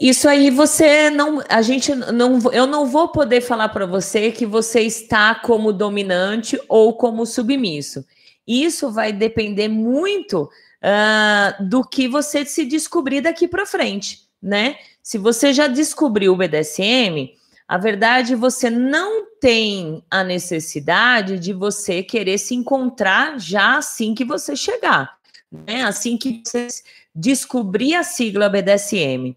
Isso 0.00 0.28
aí 0.28 0.48
você 0.48 1.10
não, 1.10 1.42
a 1.48 1.60
gente 1.60 1.92
não, 1.92 2.38
eu 2.52 2.66
não 2.68 2.86
vou 2.86 3.08
poder 3.08 3.40
falar 3.40 3.68
para 3.68 3.84
você 3.84 4.30
que 4.30 4.46
você 4.46 4.82
está 4.82 5.34
como 5.34 5.72
dominante 5.72 6.58
ou 6.68 6.94
como 6.94 7.26
submisso. 7.26 8.04
Isso 8.46 8.92
vai 8.92 9.12
depender 9.12 9.66
muito 9.66 10.44
uh, 10.44 11.64
do 11.64 11.82
que 11.82 12.06
você 12.06 12.44
se 12.44 12.64
descobrir 12.64 13.20
daqui 13.20 13.48
para 13.48 13.66
frente, 13.66 14.20
né? 14.40 14.76
Se 15.02 15.18
você 15.18 15.52
já 15.52 15.66
descobriu 15.66 16.32
o 16.32 16.36
BDSM, 16.36 17.34
a 17.66 17.76
verdade 17.76 18.34
você 18.34 18.70
não 18.70 19.26
tem 19.40 20.02
a 20.10 20.22
necessidade 20.22 21.38
de 21.38 21.52
você 21.52 22.02
querer 22.02 22.38
se 22.38 22.54
encontrar 22.54 23.38
já 23.38 23.78
assim 23.78 24.14
que 24.14 24.24
você 24.24 24.54
chegar, 24.54 25.17
né? 25.50 25.82
Assim 25.82 26.16
que 26.16 26.42
você 26.44 26.68
descobrir 27.14 27.94
a 27.94 28.02
sigla 28.02 28.48
BDSM. 28.48 29.36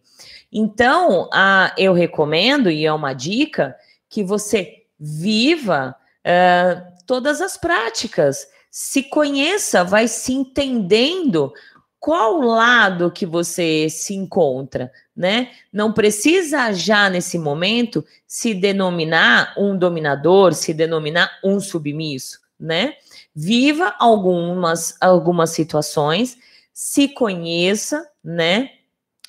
Então, 0.51 1.23
uh, 1.25 1.71
eu 1.77 1.93
recomendo, 1.93 2.69
e 2.69 2.85
é 2.85 2.91
uma 2.91 3.13
dica, 3.13 3.75
que 4.09 4.23
você 4.23 4.83
viva 4.99 5.95
uh, 6.25 6.91
todas 7.05 7.41
as 7.41 7.57
práticas 7.57 8.47
se 8.69 9.03
conheça, 9.03 9.83
vai 9.83 10.07
se 10.07 10.33
entendendo 10.33 11.51
qual 11.99 12.41
lado 12.41 13.11
que 13.11 13.25
você 13.25 13.87
se 13.89 14.15
encontra, 14.15 14.91
né? 15.15 15.51
Não 15.71 15.93
precisa 15.93 16.71
já 16.73 17.09
nesse 17.09 17.37
momento 17.37 18.03
se 18.25 18.55
denominar 18.55 19.53
um 19.57 19.77
dominador, 19.77 20.53
se 20.53 20.73
denominar 20.73 21.29
um 21.43 21.59
submisso, 21.59 22.39
né? 22.59 22.95
Viva 23.35 23.95
algumas 23.97 24.95
algumas 24.99 25.51
situações, 25.51 26.37
se 26.73 27.07
conheça, 27.07 28.05
né? 28.23 28.71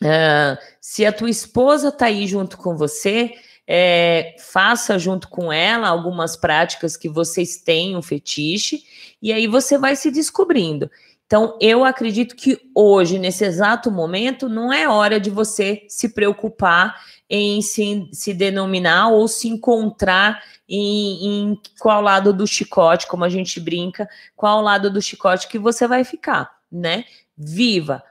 Uh, 0.02 0.58
se 0.80 1.06
a 1.06 1.12
tua 1.12 1.30
esposa 1.30 1.92
tá 1.92 2.06
aí 2.06 2.26
junto 2.26 2.58
com 2.58 2.76
você, 2.76 3.34
é, 3.66 4.34
faça 4.38 4.98
junto 4.98 5.28
com 5.28 5.52
ela 5.52 5.88
algumas 5.88 6.36
práticas 6.36 6.96
que 6.96 7.08
vocês 7.08 7.58
têm 7.58 7.96
um 7.96 8.02
fetiche, 8.02 8.82
e 9.20 9.32
aí 9.32 9.46
você 9.46 9.78
vai 9.78 9.94
se 9.94 10.10
descobrindo. 10.10 10.90
Então, 11.32 11.56
eu 11.62 11.82
acredito 11.82 12.36
que 12.36 12.60
hoje, 12.74 13.18
nesse 13.18 13.42
exato 13.42 13.90
momento, 13.90 14.50
não 14.50 14.70
é 14.70 14.86
hora 14.86 15.18
de 15.18 15.30
você 15.30 15.82
se 15.88 16.10
preocupar 16.10 16.94
em 17.26 17.62
se, 17.62 18.06
se 18.12 18.34
denominar 18.34 19.08
ou 19.08 19.26
se 19.26 19.48
encontrar 19.48 20.42
em, 20.68 21.52
em, 21.52 21.60
qual 21.80 22.02
lado 22.02 22.34
do 22.34 22.46
chicote, 22.46 23.06
como 23.06 23.24
a 23.24 23.30
gente 23.30 23.58
brinca, 23.58 24.06
qual 24.36 24.60
lado 24.60 24.90
do 24.90 25.00
chicote 25.00 25.48
que 25.48 25.58
você 25.58 25.88
vai 25.88 26.04
ficar, 26.04 26.54
né? 26.70 27.06
Viva, 27.34 28.04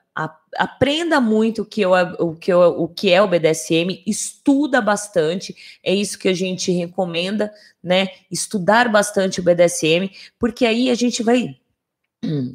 aprenda 0.58 1.22
muito 1.22 1.62
o 1.62 1.66
que, 1.66 1.82
eu, 1.82 1.92
o, 1.92 2.36
que 2.36 2.52
eu, 2.52 2.60
o 2.60 2.88
que 2.88 3.12
é 3.12 3.22
o 3.22 3.28
BDSM, 3.28 4.04
estuda 4.06 4.82
bastante, 4.82 5.56
é 5.84 5.94
isso 5.94 6.18
que 6.18 6.28
a 6.28 6.34
gente 6.34 6.72
recomenda, 6.72 7.54
né? 7.84 8.08
Estudar 8.32 8.90
bastante 8.90 9.40
o 9.40 9.44
BDSM, 9.44 10.10
porque 10.40 10.66
aí 10.66 10.90
a 10.90 10.96
gente 10.96 11.24
vai. 11.24 11.56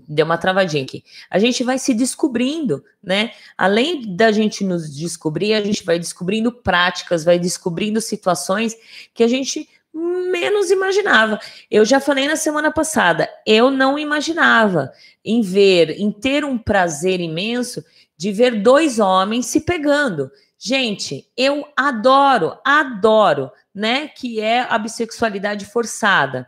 Deu 0.09 0.25
uma 0.25 0.39
travadinha 0.39 0.85
aqui. 0.85 1.05
A 1.31 1.39
gente 1.39 1.64
vai 1.64 1.79
se 1.79 1.93
descobrindo, 1.93 2.85
né? 3.03 3.33
Além 3.59 4.14
da 4.14 4.31
gente 4.31 4.64
nos 4.64 4.95
descobrir, 4.95 5.55
a 5.55 5.62
gente 5.62 5.85
vai 5.85 5.99
descobrindo 5.99 6.53
práticas, 6.53 7.25
vai 7.25 7.39
descobrindo 7.39 8.01
situações 8.01 8.77
que 9.12 9.25
a 9.25 9.29
gente 9.29 9.69
menos 9.93 10.71
imaginava. 10.71 11.41
Eu 11.71 11.85
já 11.85 11.99
falei 11.99 12.29
na 12.29 12.37
semana 12.37 12.71
passada, 12.71 13.29
eu 13.47 13.71
não 13.71 13.99
imaginava 13.99 14.93
em 15.25 15.41
ver, 15.41 15.99
em 15.99 16.12
ter 16.12 16.45
um 16.45 16.59
prazer 16.59 17.21
imenso 17.21 17.83
de 18.17 18.31
ver 18.31 18.62
dois 18.62 18.99
homens 18.99 19.47
se 19.47 19.61
pegando. 19.61 20.31
Gente, 20.59 21.27
eu 21.37 21.67
adoro, 21.77 22.57
adoro, 22.64 23.51
né? 23.75 24.09
Que 24.09 24.41
é 24.41 24.61
a 24.61 24.79
bissexualidade 24.79 25.67
forçada. 25.67 26.47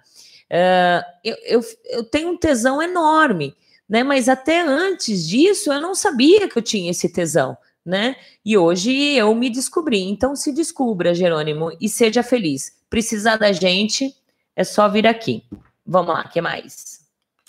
Uh, 0.50 1.04
eu, 1.22 1.36
eu, 1.44 1.60
eu 1.90 2.04
tenho 2.04 2.30
um 2.30 2.36
tesão 2.36 2.82
enorme, 2.82 3.54
né? 3.88 4.02
Mas 4.02 4.28
até 4.28 4.62
antes 4.62 5.26
disso 5.26 5.72
eu 5.72 5.80
não 5.80 5.94
sabia 5.94 6.48
que 6.48 6.58
eu 6.58 6.62
tinha 6.62 6.90
esse 6.90 7.08
tesão 7.08 7.56
né? 7.88 8.16
E 8.44 8.56
hoje 8.56 8.92
eu 9.16 9.34
me 9.34 9.48
descobri. 9.48 10.02
Então 10.02 10.36
se 10.36 10.52
descubra, 10.52 11.14
Jerônimo, 11.14 11.74
e 11.80 11.88
seja 11.88 12.22
feliz. 12.22 12.76
Precisar 12.90 13.36
da 13.36 13.50
gente, 13.50 14.14
é 14.54 14.62
só 14.62 14.88
vir 14.88 15.06
aqui. 15.06 15.42
Vamos 15.86 16.12
lá, 16.12 16.24
que 16.24 16.40
mais? 16.40 17.00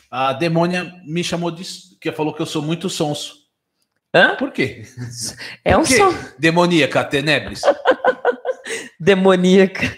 A 0.10 0.32
demônia 0.32 0.95
me 1.06 1.24
chamou 1.26 1.52
de 1.52 1.64
que 2.00 2.12
falou 2.14 2.34
que 2.34 2.41
eu 2.41 2.45
sou 2.45 2.62
muito 2.62 2.89
sonso. 2.89 3.39
Hã? 4.16 4.38
Por 4.38 4.52
quê? 4.52 4.84
É 5.64 5.74
Por 5.74 5.82
um 5.82 5.86
som. 5.86 6.16
Demoníaca, 6.39 7.04
Tenebres. 7.04 7.62
Demoníaca. 8.97 9.97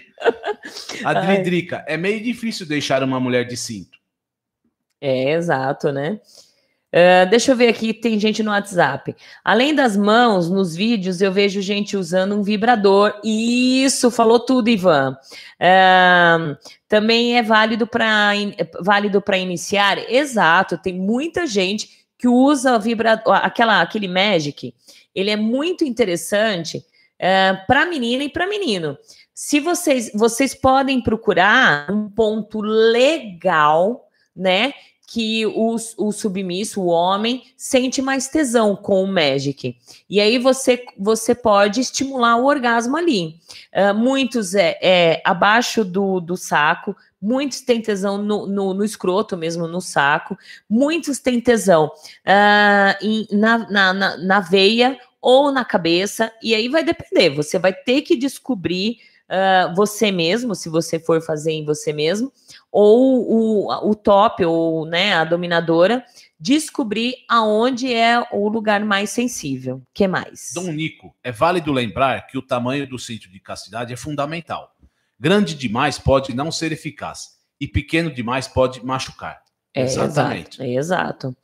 Adridrica, 1.05 1.83
é 1.87 1.97
meio 1.97 2.21
difícil 2.21 2.65
deixar 2.65 3.03
uma 3.03 3.19
mulher 3.19 3.45
de 3.45 3.57
cinto. 3.57 3.97
É, 4.99 5.31
exato, 5.31 5.91
né? 5.91 6.19
Uh, 6.93 7.29
deixa 7.29 7.53
eu 7.53 7.55
ver 7.55 7.69
aqui, 7.69 7.93
tem 7.93 8.19
gente 8.19 8.43
no 8.43 8.51
WhatsApp. 8.51 9.15
Além 9.45 9.73
das 9.73 9.95
mãos, 9.95 10.49
nos 10.49 10.75
vídeos 10.75 11.21
eu 11.21 11.31
vejo 11.31 11.61
gente 11.61 11.95
usando 11.95 12.35
um 12.35 12.43
vibrador. 12.43 13.13
Isso, 13.23 14.11
falou 14.11 14.41
tudo, 14.41 14.69
Ivan. 14.69 15.17
Uh, 15.55 16.57
também 16.89 17.37
é 17.37 17.41
válido 17.41 17.87
para 17.87 18.33
válido 18.81 19.21
para 19.21 19.37
iniciar? 19.37 19.97
Exato, 20.11 20.77
tem 20.77 20.93
muita 20.93 21.47
gente 21.47 22.01
que 22.17 22.27
usa 22.27 22.77
vibrador, 22.77 23.35
aquela, 23.35 23.81
aquele 23.81 24.09
Magic. 24.09 24.75
Ele 25.15 25.29
é 25.31 25.37
muito 25.37 25.85
interessante 25.85 26.77
uh, 26.77 26.83
eh, 27.19 27.63
para 27.67 27.85
menina 27.85 28.23
e 28.23 28.29
para 28.29 28.47
menino. 28.47 28.97
Se 29.43 29.59
vocês, 29.59 30.11
vocês 30.13 30.53
podem 30.53 31.01
procurar 31.01 31.91
um 31.91 32.07
ponto 32.07 32.61
legal, 32.61 34.07
né? 34.35 34.71
que 35.07 35.47
o, 35.47 35.75
o 35.97 36.11
submisso, 36.11 36.79
o 36.79 36.85
homem, 36.85 37.43
sente 37.57 38.03
mais 38.03 38.27
tesão 38.27 38.75
com 38.75 39.03
o 39.03 39.07
Magic. 39.07 39.75
E 40.07 40.21
aí 40.21 40.37
você, 40.37 40.85
você 40.95 41.33
pode 41.33 41.81
estimular 41.81 42.37
o 42.37 42.45
orgasmo 42.45 42.95
ali. 42.95 43.35
Uh, 43.75 43.95
muitos 43.95 44.53
é, 44.53 44.77
é, 44.79 45.21
abaixo 45.25 45.83
do, 45.83 46.19
do 46.19 46.37
saco, 46.37 46.95
muitos 47.19 47.61
têm 47.61 47.81
tesão 47.81 48.19
no, 48.19 48.45
no, 48.45 48.75
no, 48.75 48.85
escroto 48.85 49.35
mesmo, 49.35 49.67
no 49.67 49.81
saco, 49.81 50.37
muitos 50.69 51.17
têm 51.17 51.41
tesão 51.41 51.87
uh, 51.87 53.05
em, 53.05 53.27
na, 53.31 53.57
na, 53.69 53.93
na, 53.93 54.17
na 54.17 54.39
veia 54.39 54.97
ou 55.19 55.51
na 55.51 55.65
cabeça, 55.65 56.31
e 56.41 56.55
aí 56.55 56.69
vai 56.69 56.83
depender, 56.83 57.31
você 57.31 57.59
vai 57.59 57.73
ter 57.73 58.01
que 58.01 58.15
descobrir 58.15 58.97
uh, 59.31 59.73
você 59.73 60.11
mesmo, 60.11 60.53
se 60.53 60.67
você 60.67 60.99
for 60.99 61.21
fazer 61.21 61.53
em 61.53 61.65
você 61.65 61.93
mesmo, 61.93 62.31
ou 62.71 63.65
o, 63.67 63.89
o 63.89 63.95
top, 63.95 64.43
ou 64.43 64.85
né, 64.85 65.13
a 65.13 65.23
dominadora, 65.23 66.03
descobrir 66.39 67.15
aonde 67.29 67.93
é 67.93 68.21
o 68.31 68.49
lugar 68.49 68.83
mais 68.83 69.09
sensível. 69.09 69.81
que 69.93 70.07
mais? 70.07 70.51
Dom 70.53 70.71
Nico, 70.71 71.15
é 71.23 71.31
válido 71.31 71.71
lembrar 71.71 72.27
que 72.27 72.37
o 72.37 72.41
tamanho 72.41 72.87
do 72.87 72.99
cinto 72.99 73.29
de 73.29 73.39
castidade 73.39 73.93
é 73.93 73.97
fundamental. 73.97 74.75
Grande 75.19 75.55
demais 75.55 75.97
pode 75.97 76.35
não 76.35 76.51
ser 76.51 76.71
eficaz 76.71 77.39
e 77.59 77.67
pequeno 77.67 78.11
demais 78.11 78.47
pode 78.47 78.83
machucar. 78.83 79.39
É, 79.73 79.83
Exatamente. 79.83 80.61
Exato, 80.61 80.63
é, 80.63 80.73
exato. 80.73 81.37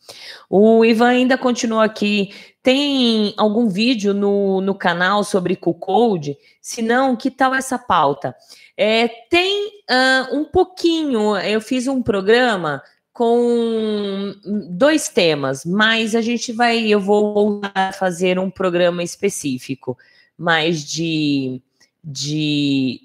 O 0.50 0.84
Ivan 0.84 1.08
ainda 1.08 1.38
continua 1.38 1.86
aqui. 1.86 2.34
Tem 2.68 3.34
algum 3.38 3.70
vídeo 3.70 4.14
no, 4.14 4.60
no 4.60 4.76
canal 4.76 5.24
sobre 5.24 5.56
Q-Code? 5.56 6.38
Se 6.62 6.82
não, 6.82 7.16
que 7.16 7.32
tal 7.32 7.56
essa 7.56 7.80
pauta? 7.80 8.36
É, 8.76 9.08
tem 9.08 9.68
uh, 9.90 10.36
um 10.36 10.44
pouquinho, 10.44 11.38
eu 11.38 11.62
fiz 11.62 11.88
um 11.88 12.04
programa 12.04 12.84
com 13.14 14.36
dois 14.70 15.08
temas, 15.08 15.64
mas 15.64 16.14
a 16.14 16.20
gente 16.20 16.52
vai, 16.52 16.86
eu 16.86 17.00
vou 17.00 17.34
voltar 17.34 17.72
a 17.74 17.94
fazer 17.94 18.38
um 18.38 18.52
programa 18.52 19.02
específico, 19.02 19.98
mais 20.38 20.84
de, 20.84 21.62
de 22.04 23.00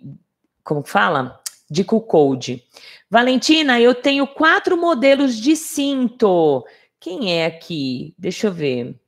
como 0.64 0.82
fala? 0.82 1.40
De 1.70 1.84
Q-Code. 1.84 2.64
Valentina, 3.08 3.80
eu 3.80 3.94
tenho 3.94 4.26
quatro 4.26 4.76
modelos 4.76 5.36
de 5.36 5.54
cinto. 5.54 6.64
Quem 6.98 7.38
é 7.38 7.46
aqui? 7.46 8.12
Deixa 8.18 8.48
eu 8.48 8.52
ver. 8.52 9.00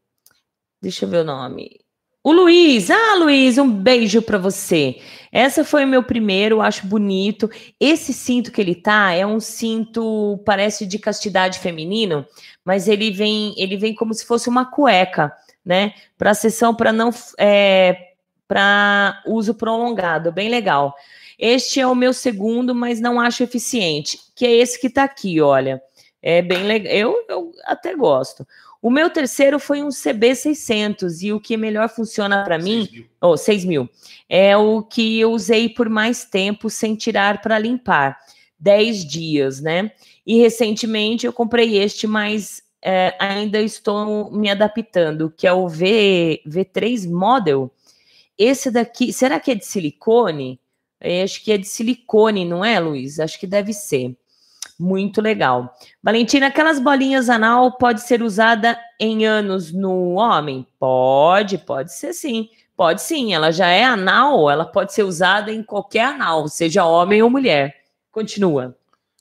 Deixa 0.84 1.06
eu 1.06 1.08
ver 1.08 1.22
o 1.22 1.24
nome. 1.24 1.80
O 2.22 2.30
Luiz, 2.30 2.90
ah, 2.90 3.14
Luiz, 3.18 3.56
um 3.56 3.70
beijo 3.70 4.20
para 4.20 4.36
você. 4.36 5.00
Essa 5.32 5.64
foi 5.64 5.82
o 5.82 5.88
meu 5.88 6.02
primeiro, 6.02 6.60
acho 6.60 6.86
bonito. 6.86 7.50
Esse 7.80 8.12
cinto 8.12 8.52
que 8.52 8.60
ele 8.60 8.74
tá 8.74 9.12
é 9.12 9.24
um 9.24 9.40
cinto, 9.40 10.38
parece 10.44 10.84
de 10.84 10.98
castidade 10.98 11.58
feminino, 11.58 12.26
mas 12.62 12.86
ele 12.86 13.10
vem, 13.10 13.54
ele 13.56 13.78
vem 13.78 13.94
como 13.94 14.12
se 14.12 14.26
fosse 14.26 14.46
uma 14.50 14.66
cueca, 14.66 15.34
né? 15.64 15.94
Para 16.18 16.34
sessão 16.34 16.74
para 16.74 16.92
não 16.92 17.08
é, 17.38 18.10
para 18.46 19.22
uso 19.26 19.54
prolongado, 19.54 20.30
bem 20.30 20.50
legal. 20.50 20.94
Este 21.38 21.80
é 21.80 21.86
o 21.86 21.94
meu 21.94 22.12
segundo, 22.12 22.74
mas 22.74 23.00
não 23.00 23.18
acho 23.18 23.42
eficiente, 23.42 24.18
que 24.36 24.44
é 24.44 24.52
esse 24.52 24.78
que 24.78 24.90
tá 24.90 25.04
aqui, 25.04 25.40
olha. 25.40 25.82
É 26.20 26.42
bem 26.42 26.62
legal. 26.62 26.92
Eu, 26.92 27.24
eu 27.26 27.52
até 27.64 27.94
gosto. 27.94 28.46
O 28.84 28.90
meu 28.90 29.08
terceiro 29.08 29.58
foi 29.58 29.82
um 29.82 29.88
CB600 29.88 31.22
e 31.22 31.32
o 31.32 31.40
que 31.40 31.56
melhor 31.56 31.88
funciona 31.88 32.44
para 32.44 32.58
mim, 32.58 33.06
ou 33.18 33.32
oh, 33.32 33.36
6 33.38 33.64
mil, 33.64 33.88
é 34.28 34.54
o 34.58 34.82
que 34.82 35.18
eu 35.18 35.32
usei 35.32 35.70
por 35.70 35.88
mais 35.88 36.26
tempo 36.26 36.68
sem 36.68 36.94
tirar 36.94 37.40
para 37.40 37.58
limpar, 37.58 38.20
10 38.58 39.06
dias, 39.06 39.58
né? 39.58 39.90
E 40.26 40.38
recentemente 40.38 41.24
eu 41.24 41.32
comprei 41.32 41.78
este, 41.78 42.06
mas 42.06 42.62
é, 42.82 43.16
ainda 43.18 43.58
estou 43.58 44.30
me 44.30 44.50
adaptando, 44.50 45.32
que 45.34 45.46
é 45.46 45.52
o 45.54 45.66
V, 45.66 46.42
V3 46.46 47.10
Model. 47.10 47.72
Esse 48.36 48.70
daqui, 48.70 49.14
será 49.14 49.40
que 49.40 49.52
é 49.52 49.54
de 49.54 49.64
silicone? 49.64 50.60
Eu 51.00 51.24
acho 51.24 51.42
que 51.42 51.52
é 51.52 51.56
de 51.56 51.66
silicone, 51.66 52.44
não 52.44 52.62
é, 52.62 52.78
Luiz? 52.78 53.18
Acho 53.18 53.40
que 53.40 53.46
deve 53.46 53.72
ser. 53.72 54.14
Muito 54.78 55.20
legal. 55.20 55.72
Valentina, 56.02 56.48
aquelas 56.48 56.80
bolinhas 56.80 57.28
anal 57.28 57.72
pode 57.72 58.02
ser 58.02 58.22
usada 58.22 58.78
em 58.98 59.24
anos 59.24 59.72
no 59.72 60.14
homem? 60.14 60.66
Pode, 60.78 61.58
pode 61.58 61.92
ser 61.92 62.12
sim. 62.12 62.48
Pode 62.76 63.02
sim, 63.02 63.32
ela 63.32 63.52
já 63.52 63.68
é 63.68 63.84
anal, 63.84 64.50
ela 64.50 64.64
pode 64.64 64.92
ser 64.92 65.04
usada 65.04 65.52
em 65.52 65.62
qualquer 65.62 66.06
anal, 66.06 66.48
seja 66.48 66.84
homem 66.84 67.22
ou 67.22 67.30
mulher. 67.30 67.82
Continua. 68.10 68.76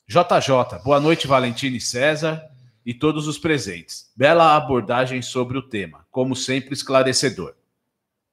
JJ, 0.08 0.82
boa 0.84 0.98
noite, 0.98 1.28
Valentina 1.28 1.76
e 1.76 1.80
César 1.80 2.42
e 2.84 2.92
todos 2.92 3.28
os 3.28 3.38
presentes. 3.38 4.10
Bela 4.16 4.56
abordagem 4.56 5.22
sobre 5.22 5.56
o 5.56 5.62
tema, 5.62 6.04
como 6.10 6.34
sempre 6.34 6.74
esclarecedor. 6.74 7.54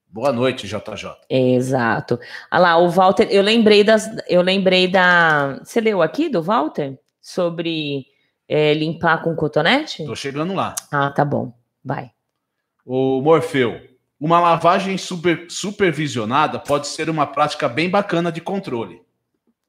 Boa 0.08 0.34
noite, 0.34 0.68
JJ. 0.68 1.16
Exato. 1.30 2.20
Olha 2.52 2.62
lá, 2.62 2.78
o 2.78 2.90
Walter, 2.90 3.28
eu 3.32 3.42
lembrei 3.42 3.82
das. 3.82 4.10
Eu 4.28 4.42
lembrei 4.42 4.88
da. 4.88 5.60
Você 5.64 5.80
leu 5.80 6.02
aqui 6.02 6.28
do 6.28 6.44
Walter? 6.44 7.00
Sobre 7.22 8.06
é, 8.48 8.74
limpar 8.74 9.22
com 9.24 9.36
cotonete? 9.36 10.06
Tô 10.06 10.16
chegando 10.16 10.54
lá. 10.54 10.76
Ah, 10.92 11.12
tá 11.12 11.24
bom. 11.24 11.54
Vai. 11.84 12.12
O 12.86 13.22
Morfeu. 13.22 13.80
Uma 14.20 14.40
lavagem 14.40 14.98
super, 14.98 15.46
supervisionada 15.50 16.60
pode 16.60 16.88
ser 16.88 17.10
uma 17.10 17.26
prática 17.26 17.68
bem 17.68 17.90
bacana 17.90 18.32
de 18.32 18.42
controle. 18.42 19.02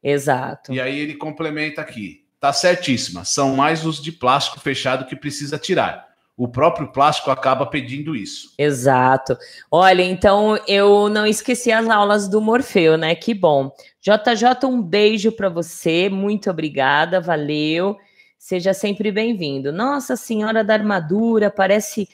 Exato. 0.03 0.73
E 0.73 0.81
aí 0.81 0.99
ele 0.99 1.15
complementa 1.15 1.81
aqui. 1.81 2.27
Tá 2.41 2.53
certíssima. 2.53 3.25
São 3.25 3.55
mais 3.55 3.87
os 3.87 4.03
de 4.03 4.11
plástico 4.11 4.59
fechado 4.59 5.07
que 5.07 5.15
precisa 5.15 5.59
tirar 5.59 6.12
o 6.43 6.49
próprio 6.49 6.89
plástico 6.89 7.31
acaba 7.31 7.65
pedindo 7.65 8.17
isso. 8.17 8.53
Exato. 8.59 9.39
Olha, 9.71 10.03
então 10.03 10.59
eu 10.67 11.09
não 11.09 11.25
esqueci 11.25 11.71
as 11.71 11.89
aulas 11.89 12.27
do 12.27 12.41
Morfeu, 12.41 12.99
né? 12.99 13.15
Que 13.15 13.33
bom. 13.33 13.71
JJ, 14.01 14.67
um 14.67 14.83
beijo 14.83 15.31
para 15.31 15.49
você, 15.49 16.09
muito 16.09 16.51
obrigada, 16.51 17.21
valeu. 17.21 17.97
Seja 18.37 18.75
sempre 18.75 19.13
bem-vindo. 19.13 19.71
Nossa 19.71 20.17
Senhora 20.17 20.65
da 20.65 20.75
Armadura, 20.75 21.49
parece 21.49 22.09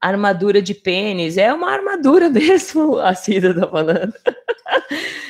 armadura 0.00 0.62
de 0.62 0.72
pênis. 0.72 1.36
É 1.36 1.52
uma 1.52 1.70
armadura 1.70 2.30
mesmo, 2.32 2.98
a 2.98 3.14
Cida 3.14 3.52
tá 3.52 3.68
falando. 3.68 4.14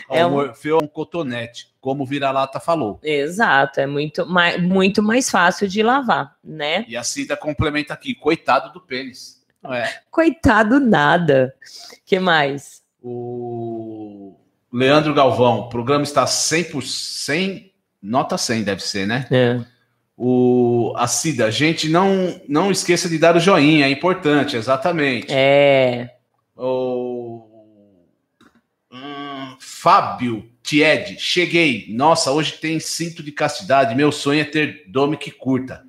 é 0.08 0.24
um... 0.24 0.30
Morfeu 0.30 0.78
é 0.78 0.84
um 0.84 0.86
cotonete, 0.86 1.73
como 1.84 2.04
o 2.04 2.06
vira-lata 2.06 2.58
falou. 2.58 2.98
Exato, 3.02 3.78
é 3.78 3.86
muito 3.86 4.24
mais, 4.24 4.58
muito 4.58 5.02
mais 5.02 5.28
fácil 5.28 5.68
de 5.68 5.82
lavar, 5.82 6.34
né? 6.42 6.86
E 6.88 6.96
a 6.96 7.04
Cida 7.04 7.36
complementa 7.36 7.92
aqui, 7.92 8.14
coitado 8.14 8.72
do 8.72 8.80
pênis. 8.80 9.44
É. 9.70 9.90
Coitado 10.10 10.80
nada. 10.80 11.54
que 12.06 12.18
mais? 12.18 12.82
O 13.02 14.34
Leandro 14.72 15.12
Galvão, 15.12 15.58
o 15.58 15.68
programa 15.68 16.04
está 16.04 16.24
100%, 16.24 17.70
nota 18.02 18.38
100 18.38 18.62
deve 18.62 18.82
ser, 18.82 19.06
né? 19.06 19.26
É. 19.30 19.60
O, 20.16 20.94
a 20.96 21.06
Cida, 21.06 21.50
gente, 21.50 21.90
não, 21.90 22.40
não 22.48 22.70
esqueça 22.70 23.10
de 23.10 23.18
dar 23.18 23.36
o 23.36 23.40
joinha, 23.40 23.84
é 23.84 23.90
importante, 23.90 24.56
exatamente. 24.56 25.26
É. 25.28 26.14
O 26.56 27.13
Fábio 29.84 30.50
Tied, 30.62 31.18
cheguei. 31.18 31.88
Nossa, 31.90 32.32
hoje 32.32 32.54
tem 32.54 32.80
cinto 32.80 33.22
de 33.22 33.30
castidade. 33.30 33.94
Meu 33.94 34.10
sonho 34.10 34.40
é 34.40 34.44
ter 34.44 34.84
dome 34.88 35.14
que 35.18 35.30
curta. 35.30 35.84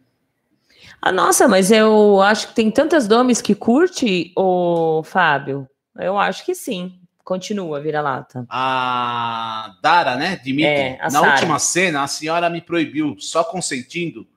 Ah, 1.02 1.14
nossa, 1.14 1.48
mas 1.48 1.72
eu 1.72 2.22
acho 2.22 2.50
que 2.50 2.56
tem 2.56 2.70
tantas 2.70 3.08
domes 3.08 3.42
que 3.42 3.56
curte, 3.56 4.34
o 4.36 5.02
Fábio. 5.06 5.66
Eu 5.98 6.20
acho 6.20 6.44
que 6.44 6.54
sim. 6.54 7.00
Continua, 7.24 7.80
vira-lata. 7.80 8.46
A 8.50 9.78
Dara, 9.82 10.18
né? 10.18 10.42
Dimitri. 10.44 10.68
É, 10.74 10.98
Na 11.04 11.10
Sarah. 11.12 11.32
última 11.32 11.58
cena, 11.58 12.04
a 12.04 12.08
senhora 12.08 12.50
me 12.50 12.60
proibiu, 12.60 13.16
só 13.18 13.46
consentindo, 13.46 14.28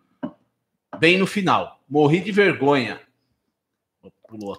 bem 1.01 1.19
no 1.19 1.27
final. 1.27 1.81
Morri 1.91 2.21
de 2.21 2.31
vergonha. 2.31 3.01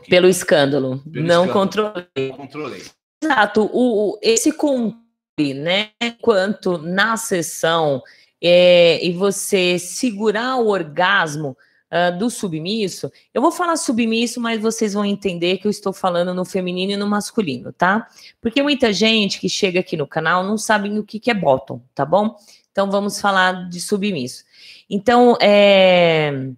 Pelo 0.09 0.27
escândalo. 0.27 1.01
Pelo 1.09 1.25
Não 1.25 1.45
escândalo. 1.45 1.53
controlei. 1.53 2.29
Controlei. 2.35 2.98
Exato. 3.21 3.69
O, 3.73 4.17
esse 4.21 4.51
controle, 4.51 5.53
né? 5.53 5.91
Enquanto 6.01 6.77
na 6.77 7.17
sessão 7.17 8.01
é, 8.41 9.03
e 9.05 9.11
você 9.11 9.77
segurar 9.77 10.57
o 10.57 10.67
orgasmo 10.67 11.57
uh, 11.91 12.17
do 12.17 12.29
submisso, 12.29 13.11
eu 13.33 13.41
vou 13.41 13.51
falar 13.51 13.75
submisso, 13.75 14.39
mas 14.39 14.61
vocês 14.61 14.93
vão 14.93 15.05
entender 15.05 15.57
que 15.57 15.67
eu 15.67 15.71
estou 15.71 15.91
falando 15.91 16.33
no 16.33 16.45
feminino 16.45 16.93
e 16.93 16.97
no 16.97 17.07
masculino, 17.07 17.73
tá? 17.73 18.07
Porque 18.41 18.61
muita 18.61 18.93
gente 18.93 19.39
que 19.39 19.49
chega 19.49 19.79
aqui 19.81 19.97
no 19.97 20.07
canal 20.07 20.43
não 20.43 20.57
sabe 20.57 20.97
o 20.97 21.03
que, 21.03 21.19
que 21.19 21.31
é 21.31 21.33
bottom, 21.33 21.81
tá 21.93 22.05
bom? 22.05 22.35
Então 22.71 22.89
vamos 22.89 23.19
falar 23.19 23.69
de 23.69 23.81
submisso. 23.81 24.43
Então, 24.89 25.37
é, 25.41 26.51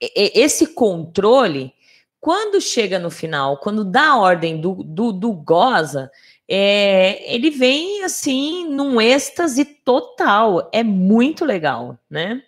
esse 0.00 0.68
controle, 0.68 1.72
quando 2.20 2.60
chega 2.60 2.98
no 2.98 3.10
final, 3.10 3.56
quando 3.58 3.84
dá 3.84 4.10
a 4.10 4.18
ordem 4.18 4.60
do, 4.60 4.82
do, 4.84 5.12
do 5.12 5.32
goza, 5.32 6.10
é, 6.46 7.32
ele 7.32 7.50
vem 7.50 8.04
assim 8.04 8.68
num 8.68 9.00
êxtase 9.00 9.64
total. 9.64 10.68
É 10.72 10.82
muito 10.82 11.44
legal, 11.44 11.98
né? 12.10 12.42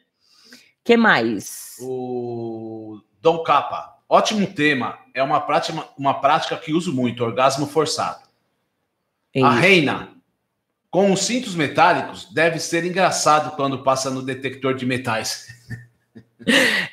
que 0.85 0.97
mais? 0.97 1.77
O 1.81 3.01
Dom 3.21 3.43
Capa. 3.43 3.99
Ótimo 4.09 4.47
tema. 4.47 4.99
É 5.15 5.23
uma 5.23 5.41
prática, 5.41 5.87
uma 5.97 6.15
prática 6.21 6.57
que 6.57 6.73
uso 6.73 6.93
muito, 6.93 7.25
orgasmo 7.25 7.67
forçado. 7.67 8.23
A 9.43 9.51
reina. 9.51 10.11
Com 10.91 11.11
os 11.11 11.23
cintos 11.23 11.55
metálicos, 11.55 12.31
deve 12.35 12.59
ser 12.59 12.85
engraçado 12.85 13.57
quando 13.57 13.83
passa 13.83 14.11
no 14.11 14.23
detector 14.23 14.75
de 14.75 14.87
metais. 14.87 15.49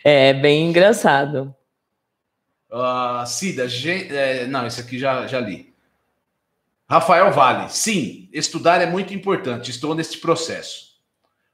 É 0.04 0.32
bem 0.32 0.70
engraçado. 0.70 1.56
Uh, 2.72 3.26
Cida, 3.26 3.66
é, 3.66 4.46
não, 4.48 4.66
esse 4.66 4.80
aqui 4.82 5.00
já, 5.00 5.26
já 5.28 5.40
li. 5.40 5.74
Rafael 6.90 7.32
Vale, 7.32 7.70
sim, 7.70 8.30
estudar 8.32 8.82
é 8.82 8.86
muito 8.86 9.14
importante. 9.14 9.70
Estou 9.72 9.94
nesse 9.94 10.18
processo 10.18 10.89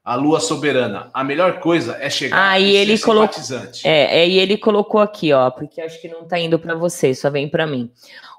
a 0.06 0.14
lua 0.14 0.40
soberana. 0.40 1.10
A 1.12 1.24
melhor 1.24 1.60
coisa 1.60 1.98
é 2.00 2.12
chegar 2.12 2.52
ah, 2.52 2.60
e 2.60 2.76
ele 2.76 3.00
colocou 3.00 3.42
é, 3.84 4.20
é, 4.20 4.30
e 4.30 4.38
ele 4.38 4.56
colocou 4.56 5.02
aqui, 5.02 5.34
ó, 5.34 5.50
porque 5.50 5.82
acho 5.82 6.00
que 6.00 6.08
não 6.08 6.22
está 6.22 6.40
indo 6.40 6.60
para 6.60 6.76
você, 6.76 7.16
só 7.16 7.32
vem 7.32 7.50
para 7.50 7.66
mim. 7.66 7.92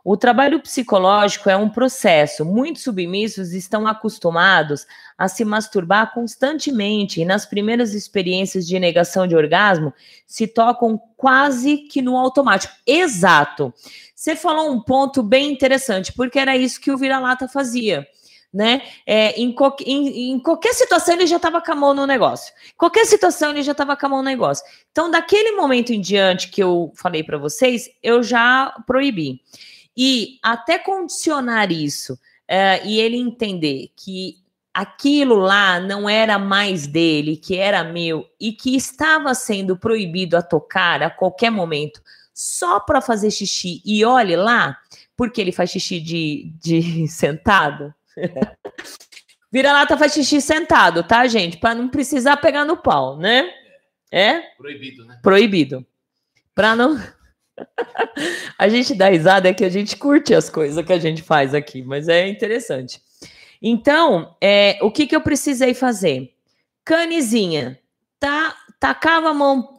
O 0.05 0.17
trabalho 0.17 0.61
psicológico 0.61 1.51
é 1.51 1.57
um 1.57 1.69
processo. 1.69 2.45
Muitos 2.45 2.85
submissos 2.85 3.53
estão 3.53 3.89
acostumados 3.89 4.87
a 5.19 5.27
se 5.27 5.45
masturbar 5.45 6.14
constantemente 6.14 7.21
e 7.21 7.25
nas 7.25 7.45
primeiras 7.45 7.93
experiências 7.93 8.64
de 8.69 8.79
negação 8.79 9.27
de 9.27 9.35
orgasmo 9.35 9.93
se 10.25 10.47
tocam 10.47 11.01
quase 11.17 11.79
que 11.79 12.01
no 12.01 12.17
automático. 12.17 12.73
Exato. 12.87 13.75
Você 14.14 14.37
falou 14.37 14.71
um 14.71 14.81
ponto 14.81 15.25
bem 15.25 15.51
interessante, 15.51 16.12
porque 16.12 16.39
era 16.39 16.57
isso 16.57 16.81
que 16.81 16.93
o 16.93 16.97
vira-lata 16.97 17.49
fazia 17.49 18.07
né? 18.57 18.81
É, 19.05 19.39
em, 19.39 19.55
em, 19.85 20.31
em, 20.31 20.39
qualquer 20.41 20.73
situação 20.73 21.15
ele 21.15 21.27
já 21.27 21.37
estava 21.37 21.61
com 21.61 21.73
a 21.73 21.75
mão 21.75 21.93
no 21.93 22.07
negócio. 22.07 22.55
Qualquer 22.75 23.05
situação 23.05 23.51
ele 23.51 23.63
já 23.63 23.73
estava 23.73 23.95
com 23.95 24.07
a 24.07 24.09
mão 24.09 24.19
no 24.21 24.25
negócio. 24.25 24.65
Então, 24.91 25.11
daquele 25.11 25.53
momento 25.53 25.93
em 25.93 26.01
diante 26.01 26.49
que 26.49 26.63
eu 26.63 26.91
falei 26.97 27.23
para 27.23 27.37
vocês, 27.37 27.91
eu 28.03 28.23
já 28.23 28.75
proibi. 28.87 29.43
E 29.95 30.39
até 30.43 30.79
condicionar 30.79 31.71
isso 31.71 32.19
é, 32.49 32.83
e 32.87 32.99
ele 32.99 33.19
entender 33.19 33.91
que 33.95 34.37
aquilo 34.73 35.37
lá 35.37 35.79
não 35.79 36.09
era 36.09 36.39
mais 36.39 36.87
dele, 36.87 37.37
que 37.37 37.59
era 37.59 37.85
meu 37.85 38.27
e 38.41 38.53
que 38.53 38.75
estava 38.75 39.35
sendo 39.35 39.77
proibido 39.77 40.35
a 40.35 40.41
tocar 40.41 41.03
a 41.03 41.11
qualquer 41.11 41.51
momento 41.51 42.01
só 42.33 42.81
para 42.81 43.03
fazer 43.03 43.31
xixi. 43.31 43.83
E 43.85 44.03
olhe 44.03 44.35
lá, 44.35 44.79
porque 45.15 45.43
ele 45.43 45.53
faz 45.53 45.71
xixi 45.71 46.01
de, 46.01 46.53
de 46.59 47.07
sentado, 47.13 47.95
Vira-lata 49.53 49.97
faz 49.97 50.12
xixi 50.12 50.41
sentado, 50.41 51.03
tá, 51.03 51.27
gente? 51.27 51.59
Para 51.59 51.75
não 51.75 51.89
precisar 51.89 52.37
pegar 52.39 52.64
no 52.64 52.77
pau, 52.77 53.17
né? 53.17 53.49
É? 54.11 54.41
Proibido, 54.57 55.05
né? 55.05 55.19
Proibido. 55.23 55.87
Para 56.55 56.77
não. 56.77 57.01
a 58.59 58.69
gente 58.69 58.95
dá 58.95 59.09
risada 59.09 59.49
é 59.49 59.55
que 59.55 59.64
a 59.64 59.69
gente 59.69 59.97
curte 59.97 60.35
as 60.35 60.51
coisas 60.51 60.85
que 60.85 60.93
a 60.93 60.99
gente 60.99 61.23
faz 61.23 61.55
aqui, 61.55 61.83
mas 61.83 62.09
é 62.09 62.29
interessante. 62.29 63.01
Então, 63.62 64.37
é, 64.41 64.79
o 64.83 64.91
que, 64.91 65.07
que 65.07 65.17
eu 65.17 65.21
precisei 65.21 65.75
fazer? 65.75 66.35
Canizinha. 66.85 67.79
Tá, 68.19 68.57
tacava 68.79 69.31
a 69.31 69.35
mão 69.35 69.77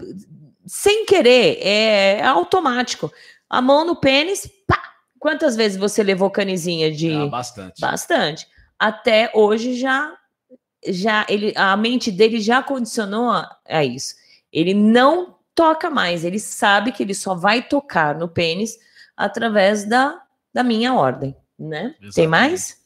sem 0.65 1.05
querer, 1.05 1.59
é, 1.61 2.19
é 2.19 2.25
automático. 2.25 3.11
A 3.49 3.61
mão 3.61 3.85
no 3.85 3.95
pênis, 3.95 4.49
pá, 4.67 4.96
Quantas 5.19 5.55
vezes 5.55 5.77
você 5.77 6.03
levou 6.03 6.29
canizinha 6.29 6.91
de. 6.91 7.13
Ah, 7.13 7.27
bastante. 7.27 7.81
Bastante. 7.81 8.47
Até 8.77 9.31
hoje 9.33 9.75
já. 9.75 10.15
já 10.87 11.25
ele, 11.27 11.53
a 11.55 11.75
mente 11.75 12.11
dele 12.11 12.39
já 12.39 12.61
condicionou 12.61 13.29
a, 13.29 13.57
a 13.67 13.83
isso. 13.83 14.15
Ele 14.51 14.73
não 14.73 15.35
toca 15.53 15.89
mais, 15.89 16.23
ele 16.23 16.39
sabe 16.39 16.91
que 16.91 17.01
ele 17.01 17.15
só 17.15 17.33
vai 17.33 17.63
tocar 17.63 18.15
no 18.15 18.27
pênis 18.27 18.77
através 19.15 19.85
da, 19.85 20.21
da 20.53 20.63
minha 20.63 20.93
ordem, 20.93 21.35
né? 21.57 21.95
Exatamente. 21.99 22.13
Tem 22.13 22.27
mais? 22.27 22.77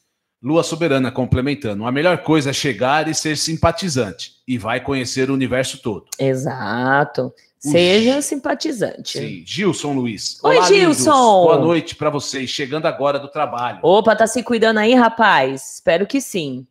Lua 0.42 0.64
Soberana 0.64 1.12
complementando. 1.12 1.86
A 1.86 1.92
melhor 1.92 2.24
coisa 2.24 2.50
é 2.50 2.54
chegar 2.54 3.08
e 3.08 3.14
ser 3.14 3.38
simpatizante 3.38 4.38
e 4.48 4.58
vai 4.58 4.80
conhecer 4.80 5.30
o 5.30 5.34
universo 5.34 5.82
todo. 5.82 6.06
Exato. 6.18 7.32
Seja 7.62 8.16
Ui. 8.16 8.22
simpatizante. 8.24 9.20
Sim, 9.20 9.44
Gilson 9.46 9.94
Luiz. 9.94 10.44
Oi, 10.44 10.58
Olá, 10.58 10.68
Gilson. 10.68 11.44
Boa 11.44 11.60
noite 11.60 11.96
para 11.96 12.10
vocês, 12.10 12.50
chegando 12.50 12.88
agora 12.88 13.20
do 13.20 13.28
trabalho. 13.28 13.78
Opa, 13.84 14.16
tá 14.16 14.26
se 14.26 14.42
cuidando 14.42 14.80
aí, 14.80 14.96
rapaz? 14.96 15.76
Espero 15.76 16.08
que 16.08 16.20
sim. 16.20 16.66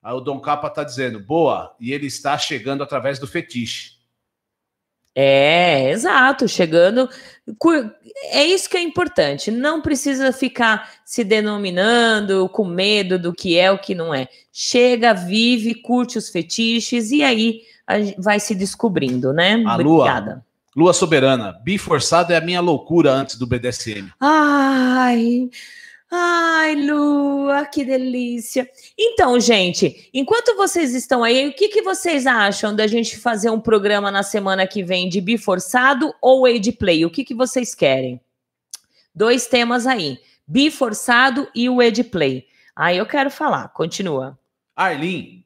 Aí 0.00 0.14
o 0.14 0.20
Dom 0.20 0.38
Capa 0.38 0.70
tá 0.70 0.84
dizendo, 0.84 1.18
boa, 1.18 1.74
e 1.80 1.92
ele 1.92 2.06
está 2.06 2.38
chegando 2.38 2.84
através 2.84 3.18
do 3.18 3.26
fetiche. 3.26 4.00
É, 5.12 5.90
exato, 5.90 6.46
chegando. 6.46 7.08
É 8.26 8.44
isso 8.44 8.70
que 8.70 8.76
é 8.76 8.80
importante. 8.80 9.50
Não 9.50 9.82
precisa 9.82 10.32
ficar 10.32 10.92
se 11.04 11.24
denominando 11.24 12.48
com 12.48 12.64
medo 12.64 13.18
do 13.18 13.32
que 13.32 13.58
é 13.58 13.72
o 13.72 13.78
que 13.78 13.92
não 13.92 14.14
é. 14.14 14.28
Chega, 14.52 15.12
vive, 15.12 15.74
curte 15.74 16.16
os 16.16 16.30
fetiches 16.30 17.10
e 17.10 17.24
aí 17.24 17.71
vai 18.18 18.40
se 18.40 18.54
descobrindo, 18.54 19.32
né? 19.32 19.62
A 19.66 19.74
Obrigada. 19.74 20.30
Lua, 20.30 20.44
Lua 20.74 20.92
soberana, 20.92 21.52
biforçado 21.62 22.32
é 22.32 22.36
a 22.36 22.40
minha 22.40 22.60
loucura 22.60 23.12
antes 23.12 23.36
do 23.36 23.46
BDSM. 23.46 24.10
Ai, 24.18 25.50
ai, 26.10 26.74
Lua, 26.76 27.66
que 27.66 27.84
delícia. 27.84 28.68
Então, 28.98 29.38
gente, 29.38 30.08
enquanto 30.14 30.56
vocês 30.56 30.94
estão 30.94 31.22
aí, 31.22 31.48
o 31.48 31.52
que, 31.52 31.68
que 31.68 31.82
vocês 31.82 32.26
acham 32.26 32.74
da 32.74 32.86
gente 32.86 33.18
fazer 33.18 33.50
um 33.50 33.60
programa 33.60 34.10
na 34.10 34.22
semana 34.22 34.66
que 34.66 34.82
vem 34.82 35.08
de 35.08 35.20
biforçado 35.20 36.14
ou 36.22 36.46
age 36.46 36.72
play? 36.72 37.04
O 37.04 37.10
que, 37.10 37.24
que 37.24 37.34
vocês 37.34 37.74
querem? 37.74 38.20
Dois 39.14 39.46
temas 39.46 39.86
aí, 39.86 40.18
biforçado 40.46 41.46
e 41.54 41.68
o 41.68 41.80
age 41.80 42.04
play. 42.04 42.46
Aí 42.74 42.96
eu 42.96 43.04
quero 43.04 43.30
falar, 43.30 43.68
continua. 43.68 44.38
Arlene, 44.74 45.44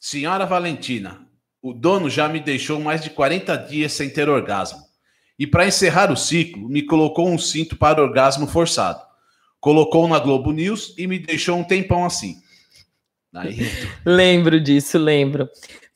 Senhora 0.00 0.46
Valentina, 0.46 1.20
o 1.60 1.74
dono 1.74 2.08
já 2.08 2.26
me 2.26 2.40
deixou 2.40 2.80
mais 2.80 3.02
de 3.02 3.10
40 3.10 3.54
dias 3.56 3.92
sem 3.92 4.08
ter 4.08 4.30
orgasmo. 4.30 4.80
E 5.38 5.46
para 5.46 5.66
encerrar 5.66 6.10
o 6.10 6.16
ciclo, 6.16 6.70
me 6.70 6.80
colocou 6.80 7.28
um 7.28 7.36
cinto 7.36 7.76
para 7.76 8.02
orgasmo 8.02 8.46
forçado. 8.46 9.02
Colocou 9.60 10.08
na 10.08 10.18
Globo 10.18 10.52
News 10.52 10.94
e 10.96 11.06
me 11.06 11.18
deixou 11.18 11.58
um 11.58 11.64
tempão 11.64 12.06
assim. 12.06 12.40
Aí... 13.34 13.58
lembro 14.02 14.58
disso, 14.58 14.96
lembro. 14.96 15.46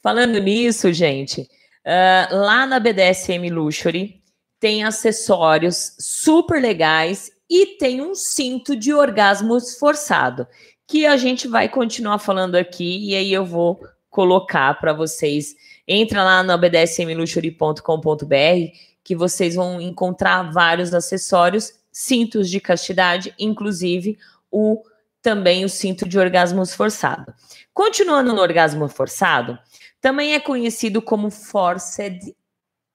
Falando 0.02 0.38
nisso, 0.38 0.92
gente, 0.92 1.40
uh, 1.40 2.36
lá 2.36 2.66
na 2.66 2.78
BDSM 2.78 3.48
Luxury 3.50 4.22
tem 4.60 4.84
acessórios 4.84 5.96
super 5.98 6.60
legais 6.60 7.30
e 7.48 7.78
tem 7.78 8.02
um 8.02 8.14
cinto 8.14 8.76
de 8.76 8.92
orgasmo 8.92 9.58
forçado, 9.78 10.46
que 10.86 11.06
a 11.06 11.16
gente 11.16 11.48
vai 11.48 11.70
continuar 11.70 12.18
falando 12.18 12.54
aqui 12.54 13.08
e 13.08 13.14
aí 13.14 13.32
eu 13.32 13.46
vou 13.46 13.80
colocar 14.14 14.78
para 14.78 14.92
vocês. 14.92 15.56
Entra 15.88 16.22
lá 16.22 16.40
no 16.40 16.56
bdsmluxury.com.br 16.56 18.78
que 19.02 19.16
vocês 19.16 19.56
vão 19.56 19.80
encontrar 19.80 20.52
vários 20.52 20.94
acessórios, 20.94 21.72
cintos 21.90 22.48
de 22.48 22.60
castidade, 22.60 23.34
inclusive 23.36 24.16
o 24.52 24.84
também 25.20 25.64
o 25.64 25.68
cinto 25.68 26.08
de 26.08 26.16
orgasmo 26.16 26.64
forçado. 26.64 27.34
Continuando 27.72 28.32
no 28.32 28.40
orgasmo 28.40 28.88
forçado, 28.88 29.58
também 30.00 30.34
é 30.34 30.38
conhecido 30.38 31.02
como 31.02 31.28
forced 31.28 32.36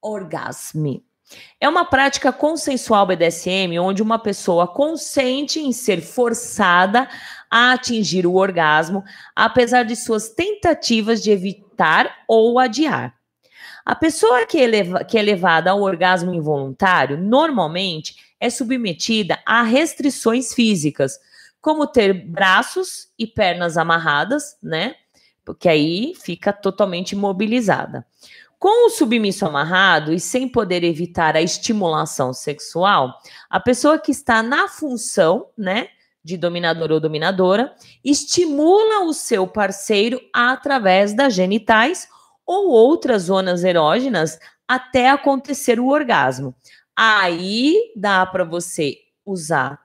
orgasm. 0.02 1.02
É 1.60 1.68
uma 1.68 1.86
prática 1.86 2.32
consensual 2.32 3.06
BDSM 3.06 3.78
onde 3.80 4.02
uma 4.02 4.18
pessoa 4.18 4.68
consente 4.68 5.60
em 5.60 5.72
ser 5.72 6.02
forçada 6.02 7.08
a 7.50 7.74
atingir 7.74 8.26
o 8.26 8.36
orgasmo, 8.36 9.04
apesar 9.36 9.84
de 9.84 9.96
suas 9.96 10.30
tentativas 10.30 11.22
de 11.22 11.32
evitar 11.32 12.24
ou 12.28 12.58
adiar. 12.60 13.14
A 13.86 13.96
pessoa 13.96 14.46
que 14.46 14.60
é, 14.60 14.68
leva, 14.68 15.04
que 15.04 15.18
é 15.18 15.22
levada 15.22 15.72
ao 15.72 15.82
orgasmo 15.82 16.34
involuntário 16.34 17.18
normalmente 17.18 18.16
é 18.40 18.50
submetida 18.50 19.40
a 19.46 19.64
restrições 19.64 20.54
físicas, 20.54 21.20
como 21.62 21.88
ter 21.88 22.14
braços 22.14 23.10
e 23.18 23.28
pernas 23.28 23.78
amarradas, 23.78 24.58
né? 24.62 24.96
Porque 25.44 25.68
aí 25.68 26.14
fica 26.16 26.54
totalmente 26.54 27.12
imobilizada. 27.14 28.06
Com 28.60 28.88
o 28.88 28.90
submisso 28.90 29.45
amarrado 29.45 30.11
e 30.11 30.19
sem 30.19 30.45
poder 30.45 30.84
evitar 30.84 31.34
a 31.38 31.41
estimulação 31.41 32.34
sexual, 32.34 33.18
a 33.49 33.57
pessoa 33.57 33.98
que 33.98 34.11
está 34.11 34.44
na 34.44 34.68
função, 34.68 35.48
né, 35.57 35.88
de 36.22 36.36
dominador 36.36 36.91
ou 36.91 36.99
dominadora, 36.99 37.73
estimula 38.03 39.06
o 39.06 39.14
seu 39.14 39.48
parceiro 39.48 40.19
através 40.34 41.14
das 41.14 41.34
genitais 41.34 42.10
ou 42.45 42.69
outras 42.69 43.23
zonas 43.23 43.64
erógenas 43.64 44.38
até 44.68 45.10
acontecer 45.10 45.80
o 45.80 45.88
orgasmo. 45.88 46.53
Aí 46.94 47.94
dá 47.95 48.26
para 48.26 48.44
você 48.44 48.98
usar 49.26 49.80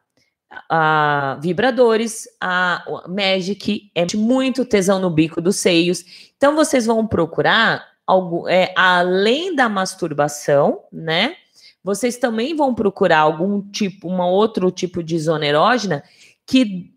uh, 0.53 1.41
vibradores, 1.41 2.25
a 2.41 2.85
uh, 2.89 3.09
Magic, 3.09 3.93
é 3.95 4.05
muito 4.17 4.65
tesão 4.65 4.99
no 4.99 5.11
bico 5.11 5.41
dos 5.41 5.57
seios. 5.57 6.05
Então 6.37 6.57
vocês 6.57 6.87
vão 6.87 7.07
procurar 7.07 7.94
algo, 8.07 8.49
é, 8.49 8.73
além 8.77 9.55
da 9.55 9.69
masturbação, 9.69 10.83
né? 10.93 11.37
Vocês 11.83 12.17
também 12.17 12.57
vão 12.57 12.75
procurar 12.75 13.21
algum 13.21 13.61
tipo, 13.71 14.09
um 14.09 14.21
outro 14.23 14.71
tipo 14.71 15.03
de 15.03 15.19
zona 15.19 15.47
erógena 15.47 16.03
que 16.47 16.95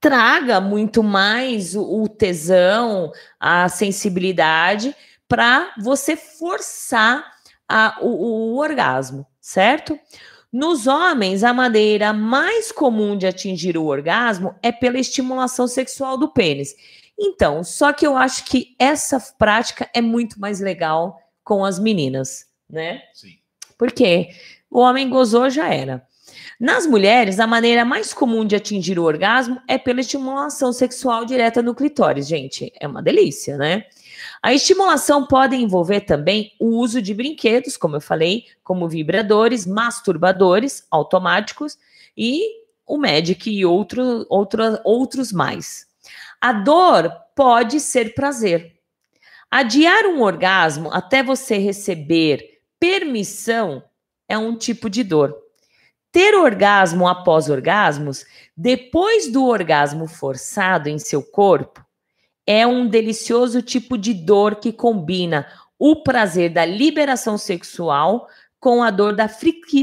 traga 0.00 0.60
muito 0.60 1.02
mais 1.02 1.74
o, 1.74 2.02
o 2.02 2.08
tesão, 2.08 3.12
a 3.38 3.68
sensibilidade 3.68 4.94
para 5.28 5.72
você 5.78 6.16
forçar 6.16 7.24
a, 7.68 7.98
o, 8.00 8.54
o 8.54 8.58
orgasmo, 8.58 9.26
certo? 9.40 9.98
Nos 10.50 10.86
homens, 10.86 11.44
a 11.44 11.52
maneira 11.52 12.12
mais 12.12 12.72
comum 12.72 13.16
de 13.16 13.26
atingir 13.26 13.76
o 13.76 13.84
orgasmo 13.84 14.54
é 14.62 14.72
pela 14.72 14.98
estimulação 14.98 15.68
sexual 15.68 16.16
do 16.16 16.28
pênis. 16.28 16.74
Então, 17.18 17.64
só 17.64 17.92
que 17.92 18.06
eu 18.06 18.16
acho 18.16 18.44
que 18.44 18.76
essa 18.78 19.18
prática 19.36 19.90
é 19.92 20.00
muito 20.00 20.38
mais 20.38 20.60
legal 20.60 21.18
com 21.42 21.64
as 21.64 21.78
meninas, 21.78 22.46
né? 22.70 23.02
Sim. 23.12 23.38
Porque 23.76 24.28
o 24.70 24.78
homem 24.78 25.08
gozou 25.08 25.50
já 25.50 25.72
era. 25.72 26.06
Nas 26.60 26.86
mulheres, 26.86 27.40
a 27.40 27.46
maneira 27.46 27.84
mais 27.84 28.12
comum 28.12 28.44
de 28.44 28.54
atingir 28.54 28.98
o 28.98 29.04
orgasmo 29.04 29.60
é 29.66 29.78
pela 29.78 30.00
estimulação 30.00 30.72
sexual 30.72 31.24
direta 31.24 31.62
no 31.62 31.74
clitóris, 31.74 32.28
gente. 32.28 32.72
É 32.80 32.86
uma 32.86 33.02
delícia, 33.02 33.56
né? 33.56 33.84
A 34.42 34.52
estimulação 34.52 35.26
pode 35.26 35.56
envolver 35.56 36.00
também 36.00 36.52
o 36.60 36.76
uso 36.76 37.00
de 37.02 37.14
brinquedos, 37.14 37.76
como 37.76 37.96
eu 37.96 38.00
falei, 38.00 38.44
como 38.62 38.88
vibradores, 38.88 39.66
masturbadores 39.66 40.86
automáticos 40.90 41.78
e 42.16 42.42
o 42.86 42.96
Magic 42.96 43.50
e 43.50 43.64
outro, 43.64 44.26
outro, 44.28 44.62
outros 44.84 45.32
mais. 45.32 45.87
A 46.40 46.52
dor 46.52 47.10
pode 47.34 47.80
ser 47.80 48.14
prazer. 48.14 48.74
Adiar 49.50 50.06
um 50.06 50.22
orgasmo 50.22 50.90
até 50.92 51.22
você 51.22 51.58
receber 51.58 52.60
permissão 52.78 53.82
é 54.28 54.36
um 54.36 54.56
tipo 54.56 54.88
de 54.90 55.02
dor. 55.02 55.34
Ter 56.12 56.34
orgasmo 56.34 57.08
após 57.08 57.48
orgasmos, 57.50 58.24
depois 58.56 59.30
do 59.30 59.44
orgasmo 59.44 60.06
forçado 60.06 60.88
em 60.88 60.98
seu 60.98 61.22
corpo, 61.22 61.84
é 62.46 62.66
um 62.66 62.86
delicioso 62.86 63.60
tipo 63.60 63.98
de 63.98 64.14
dor 64.14 64.56
que 64.56 64.72
combina 64.72 65.46
o 65.78 66.02
prazer 66.02 66.50
da 66.50 66.64
liberação 66.64 67.36
sexual 67.36 68.26
com 68.58 68.82
a 68.82 68.90
dor 68.90 69.14
da, 69.14 69.28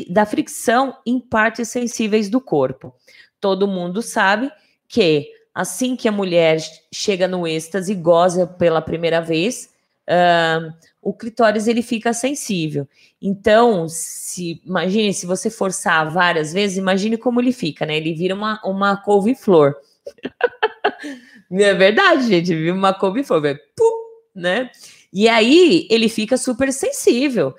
da 0.09 0.25
fricção 0.25 0.97
em 1.05 1.19
partes 1.19 1.69
sensíveis 1.69 2.29
do 2.29 2.41
corpo. 2.41 2.93
Todo 3.39 3.67
mundo 3.67 4.01
sabe 4.01 4.51
que 4.87 5.29
assim 5.55 5.95
que 5.95 6.09
a 6.09 6.11
mulher 6.11 6.57
chega 6.93 7.29
no 7.29 7.47
êxtase 7.47 7.93
e 7.93 7.95
goza 7.95 8.45
pela 8.45 8.81
primeira 8.81 9.21
vez, 9.21 9.69
uh, 10.09 10.73
o 11.01 11.13
clitóris 11.13 11.65
ele 11.67 11.81
fica 11.81 12.11
sensível. 12.11 12.85
Então, 13.21 13.87
se 13.87 14.61
imagine 14.65 15.13
se 15.13 15.25
você 15.25 15.49
forçar 15.49 16.11
várias 16.11 16.51
vezes, 16.51 16.77
imagine 16.77 17.17
como 17.17 17.39
ele 17.39 17.53
fica, 17.53 17.85
né? 17.85 17.95
Ele 17.95 18.13
vira 18.13 18.35
uma, 18.35 18.59
uma 18.65 18.97
couve-flor. 18.97 19.75
é 21.51 21.73
verdade, 21.73 22.27
gente, 22.27 22.53
viu 22.53 22.75
uma 22.75 22.93
couve-flor, 22.93 23.41
né? 24.35 24.69
E 25.13 25.29
aí 25.29 25.87
ele 25.89 26.09
fica 26.09 26.35
super 26.35 26.73
sensível. 26.73 27.55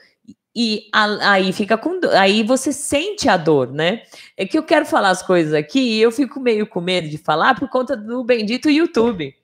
E 0.59 0.89
a, 0.91 1.33
aí 1.33 1.53
fica 1.53 1.77
com 1.77 2.01
aí 2.19 2.43
você 2.43 2.73
sente 2.73 3.29
a 3.29 3.37
dor, 3.37 3.71
né? 3.71 4.05
É 4.35 4.47
que 4.47 4.57
eu 4.57 4.63
quero 4.63 4.87
falar 4.87 5.11
as 5.11 5.23
coisas 5.23 5.53
aqui 5.53 5.79
e 5.79 6.01
eu 6.01 6.11
fico 6.11 6.41
meio 6.41 6.67
com 6.67 6.81
medo 6.81 7.11
de 7.11 7.19
falar 7.19 7.55
por 7.55 7.69
conta 7.69 7.95
do 7.95 8.25
bendito 8.25 8.71
YouTube. 8.71 9.37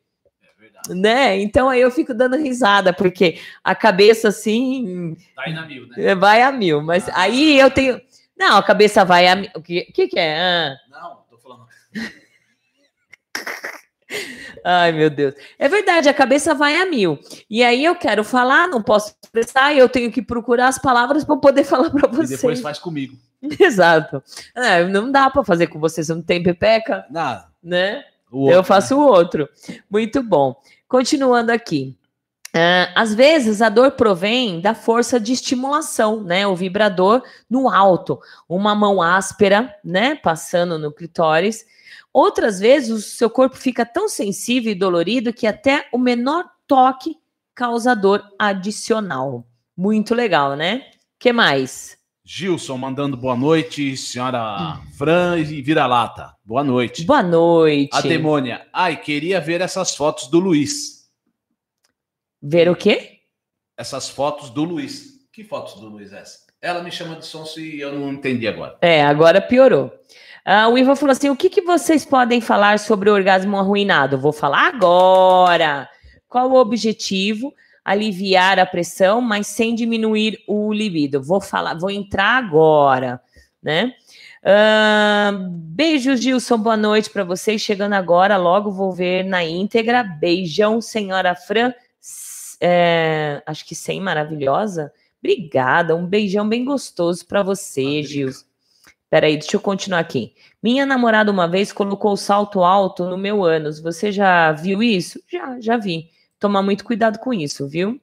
É 0.88 0.94
né? 0.94 1.38
Então 1.38 1.68
aí 1.68 1.82
eu 1.82 1.90
fico 1.90 2.14
dando 2.14 2.38
risada, 2.38 2.94
porque 2.94 3.38
a 3.62 3.74
cabeça 3.74 4.28
assim. 4.28 5.14
Vai 5.36 5.52
na 5.52 5.66
mil, 5.66 5.86
né? 5.86 6.14
Vai 6.14 6.40
a 6.40 6.50
mil, 6.50 6.80
mas 6.80 7.06
ah, 7.10 7.20
aí 7.20 7.58
eu 7.58 7.70
tenho. 7.70 8.00
Não, 8.34 8.56
a 8.56 8.62
cabeça 8.62 9.04
vai 9.04 9.28
a 9.28 9.36
mil. 9.36 9.50
O 9.54 9.60
que, 9.60 9.82
que, 9.92 10.08
que 10.08 10.18
é? 10.18 10.40
Ah. 10.40 10.76
Não, 10.90 11.24
tô 11.28 11.36
falando. 11.36 11.66
Ai, 14.64 14.92
meu 14.92 15.10
Deus. 15.10 15.34
É 15.58 15.68
verdade, 15.68 16.08
a 16.08 16.14
cabeça 16.14 16.54
vai 16.54 16.80
a 16.80 16.86
mil. 16.86 17.18
E 17.50 17.62
aí 17.62 17.84
eu 17.84 17.96
quero 17.96 18.22
falar, 18.22 18.68
não 18.68 18.82
posso 18.82 19.14
expressar, 19.22 19.74
e 19.74 19.78
eu 19.78 19.88
tenho 19.88 20.10
que 20.10 20.22
procurar 20.22 20.68
as 20.68 20.78
palavras 20.78 21.24
para 21.24 21.36
poder 21.36 21.64
falar 21.64 21.90
para 21.90 22.08
vocês. 22.08 22.32
E 22.32 22.36
depois 22.36 22.60
faz 22.60 22.78
comigo. 22.78 23.16
Exato. 23.58 24.22
É, 24.54 24.84
não 24.84 25.10
dá 25.10 25.28
para 25.30 25.44
fazer 25.44 25.66
com 25.66 25.80
vocês, 25.80 26.08
não 26.08 26.22
tem 26.22 26.42
pepeca? 26.42 27.04
Nada. 27.10 27.46
Né? 27.62 28.04
Eu 28.32 28.64
faço 28.64 28.96
o 28.96 29.04
outro. 29.04 29.48
Muito 29.90 30.22
bom. 30.22 30.56
Continuando 30.88 31.52
aqui. 31.52 31.96
Uh, 32.54 32.84
às 32.94 33.14
vezes 33.14 33.62
a 33.62 33.70
dor 33.70 33.92
provém 33.92 34.60
da 34.60 34.74
força 34.74 35.18
de 35.18 35.32
estimulação, 35.32 36.22
né? 36.22 36.46
O 36.46 36.54
vibrador 36.54 37.22
no 37.48 37.66
alto, 37.70 38.20
uma 38.46 38.74
mão 38.74 39.00
áspera, 39.00 39.74
né? 39.82 40.14
Passando 40.16 40.78
no 40.78 40.92
clitóris 40.92 41.64
Outras 42.12 42.60
vezes, 42.60 42.90
o 42.90 43.00
seu 43.00 43.30
corpo 43.30 43.56
fica 43.56 43.86
tão 43.86 44.08
sensível 44.08 44.72
e 44.72 44.74
dolorido 44.74 45.32
que 45.32 45.46
até 45.46 45.88
o 45.92 45.98
menor 45.98 46.44
toque 46.66 47.16
causa 47.54 47.94
dor 47.94 48.22
adicional. 48.38 49.46
Muito 49.76 50.14
legal, 50.14 50.54
né? 50.54 50.92
que 51.22 51.32
mais? 51.32 51.96
Gilson 52.24 52.76
mandando 52.76 53.16
boa 53.16 53.36
noite, 53.36 53.96
senhora 53.96 54.80
Fran 54.98 55.38
e 55.38 55.62
Vira-Lata. 55.62 56.34
Boa 56.44 56.64
noite. 56.64 57.04
Boa 57.04 57.22
noite. 57.22 57.96
A 57.96 58.00
demônia. 58.00 58.66
Ai, 58.72 59.00
queria 59.00 59.40
ver 59.40 59.60
essas 59.60 59.94
fotos 59.94 60.26
do 60.26 60.40
Luiz. 60.40 61.08
Ver 62.42 62.68
o 62.68 62.74
quê? 62.74 63.20
Essas 63.76 64.08
fotos 64.08 64.50
do 64.50 64.64
Luiz. 64.64 65.28
Que 65.32 65.44
fotos 65.44 65.74
do 65.74 65.88
Luiz 65.88 66.12
é 66.12 66.18
essa? 66.18 66.40
Ela 66.60 66.82
me 66.82 66.90
chama 66.90 67.14
de 67.14 67.24
sonso 67.24 67.60
e 67.60 67.80
eu 67.80 67.96
não 67.96 68.12
entendi 68.12 68.48
agora. 68.48 68.76
É, 68.80 69.04
agora 69.04 69.40
piorou. 69.40 69.92
Uh, 70.46 70.72
o 70.72 70.78
Ivan 70.78 70.96
falou 70.96 71.12
assim: 71.12 71.30
o 71.30 71.36
que, 71.36 71.48
que 71.48 71.62
vocês 71.62 72.04
podem 72.04 72.40
falar 72.40 72.78
sobre 72.78 73.08
o 73.08 73.14
orgasmo 73.14 73.56
arruinado? 73.56 74.18
Vou 74.18 74.32
falar 74.32 74.68
agora. 74.68 75.88
Qual 76.28 76.50
o 76.50 76.56
objetivo? 76.56 77.54
Aliviar 77.84 78.58
a 78.58 78.66
pressão, 78.66 79.20
mas 79.20 79.48
sem 79.48 79.74
diminuir 79.74 80.38
o 80.46 80.72
libido. 80.72 81.22
Vou 81.22 81.40
falar, 81.40 81.74
vou 81.74 81.90
entrar 81.90 82.38
agora, 82.38 83.20
né? 83.62 83.92
Uh, 84.42 85.48
beijos, 85.50 86.20
Gilson. 86.20 86.58
Boa 86.58 86.76
noite 86.76 87.10
para 87.10 87.24
vocês. 87.24 87.60
Chegando 87.60 87.92
agora, 87.94 88.36
logo 88.36 88.70
vou 88.70 88.92
ver 88.92 89.24
na 89.24 89.44
íntegra. 89.44 90.02
Beijão, 90.02 90.80
senhora 90.80 91.34
Fran. 91.34 91.72
É, 92.60 93.42
acho 93.46 93.66
que 93.66 93.74
sem 93.74 94.00
maravilhosa. 94.00 94.92
Obrigada. 95.20 95.94
Um 95.94 96.06
beijão 96.06 96.48
bem 96.48 96.64
gostoso 96.64 97.26
para 97.26 97.42
você, 97.42 98.02
Gilson. 98.02 98.51
Peraí, 99.12 99.36
deixa 99.36 99.56
eu 99.56 99.60
continuar 99.60 99.98
aqui. 99.98 100.32
Minha 100.62 100.86
namorada 100.86 101.30
uma 101.30 101.46
vez 101.46 101.70
colocou 101.70 102.16
salto 102.16 102.64
alto 102.64 103.04
no 103.04 103.18
meu 103.18 103.44
ânus. 103.44 103.78
Você 103.78 104.10
já 104.10 104.52
viu 104.52 104.82
isso? 104.82 105.20
Já, 105.30 105.60
já 105.60 105.76
vi. 105.76 106.08
Tomar 106.40 106.62
muito 106.62 106.82
cuidado 106.82 107.18
com 107.18 107.30
isso, 107.30 107.68
viu? 107.68 108.00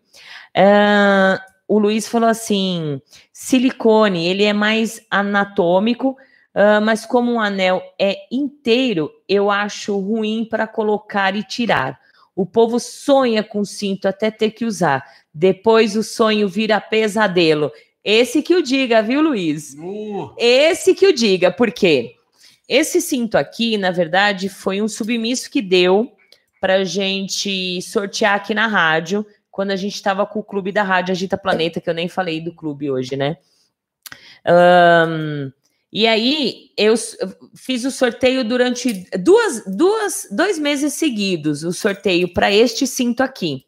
Uh, 0.56 1.42
o 1.68 1.80
Luiz 1.80 2.08
falou 2.08 2.30
assim: 2.30 3.02
silicone, 3.34 4.28
ele 4.28 4.44
é 4.44 4.54
mais 4.54 5.02
anatômico, 5.10 6.10
uh, 6.10 6.80
mas 6.84 7.08
como 7.08 7.34
um 7.34 7.40
anel 7.40 7.82
é 8.00 8.16
inteiro, 8.32 9.10
eu 9.28 9.50
acho 9.50 9.98
ruim 9.98 10.46
para 10.46 10.68
colocar 10.68 11.36
e 11.36 11.42
tirar. 11.42 12.00
O 12.36 12.46
povo 12.46 12.80
sonha 12.80 13.44
com 13.44 13.66
cinto 13.66 14.08
até 14.08 14.30
ter 14.30 14.52
que 14.52 14.64
usar. 14.64 15.04
Depois 15.34 15.96
o 15.96 16.04
sonho 16.04 16.48
vira 16.48 16.80
pesadelo. 16.80 17.72
Esse 18.12 18.42
que 18.42 18.56
o 18.56 18.64
diga, 18.64 19.04
viu, 19.04 19.22
Luiz? 19.22 19.76
Uh. 19.78 20.34
Esse 20.36 20.96
que 20.96 21.06
o 21.06 21.14
diga, 21.14 21.52
por 21.52 21.72
quê? 21.72 22.16
Esse 22.68 23.00
cinto 23.00 23.38
aqui, 23.38 23.78
na 23.78 23.92
verdade, 23.92 24.50
foi 24.50 24.82
um 24.82 24.88
submisso 24.88 25.48
que 25.48 25.62
deu 25.62 26.12
para 26.60 26.84
gente 26.84 27.80
sortear 27.84 28.34
aqui 28.34 28.56
na 28.56 28.66
rádio, 28.66 29.24
quando 29.52 29.70
a 29.70 29.76
gente 29.76 29.94
estava 29.94 30.26
com 30.26 30.40
o 30.40 30.44
clube 30.44 30.72
da 30.72 30.82
Rádio 30.82 31.12
Agita 31.12 31.38
Planeta, 31.38 31.80
que 31.80 31.88
eu 31.88 31.94
nem 31.94 32.10
falei 32.10 32.42
do 32.42 32.52
clube 32.52 32.90
hoje, 32.90 33.16
né? 33.16 33.38
Um, 34.44 35.52
e 35.94 36.08
aí 36.08 36.72
eu 36.76 36.96
fiz 37.54 37.86
o 37.86 37.92
sorteio 37.92 38.44
durante 38.44 39.06
duas, 39.20 39.64
duas, 39.68 40.28
dois 40.32 40.58
meses 40.58 40.94
seguidos, 40.94 41.64
o 41.64 41.72
sorteio 41.72 42.34
para 42.34 42.52
este 42.52 42.88
cinto 42.88 43.22
aqui. 43.22 43.68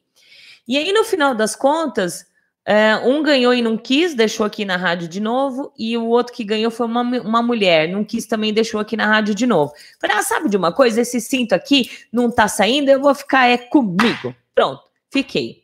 E 0.68 0.78
aí, 0.78 0.92
no 0.92 1.04
final 1.04 1.36
das 1.36 1.56
contas, 1.56 2.31
é, 2.66 2.96
um 2.98 3.24
ganhou 3.24 3.54
e 3.54 3.62
não 3.62 3.78
quis, 3.78 4.14
deixou 4.14 4.46
aqui 4.46 4.64
na 4.66 4.78
rádio 4.78 5.08
de 5.08 5.20
novo, 5.20 5.74
e 5.78 5.98
o 5.98 6.08
outro 6.08 6.34
que 6.34 6.44
ganhou 6.44 6.72
foi 6.72 6.86
uma, 6.86 7.02
uma 7.02 7.42
mulher, 7.42 7.90
não 7.90 8.04
quis 8.04 8.26
também, 8.26 8.54
deixou 8.54 8.80
aqui 8.80 8.96
na 8.96 9.08
rádio 9.08 9.34
de 9.34 9.46
novo. 9.48 9.74
Falei, 10.00 10.18
ah, 10.18 10.24
sabe 10.24 10.50
de 10.50 10.58
uma 10.58 10.72
coisa? 10.72 11.02
Esse 11.02 11.20
cinto 11.20 11.54
aqui 11.54 11.90
não 12.12 12.30
tá 12.30 12.48
saindo, 12.48 12.90
eu 12.90 13.02
vou 13.02 13.16
ficar 13.16 13.48
é 13.48 13.58
comigo. 13.58 14.36
Pronto, 14.54 14.82
fiquei. 15.12 15.64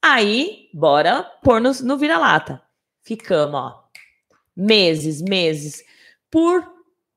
Aí, 0.00 0.68
bora 0.72 1.22
pôr 1.42 1.60
no, 1.60 1.72
no 1.82 1.98
vira-lata. 1.98 2.62
Ficamos, 3.02 3.54
ó 3.54 3.88
meses, 4.58 5.22
meses, 5.22 5.84
por 6.28 6.68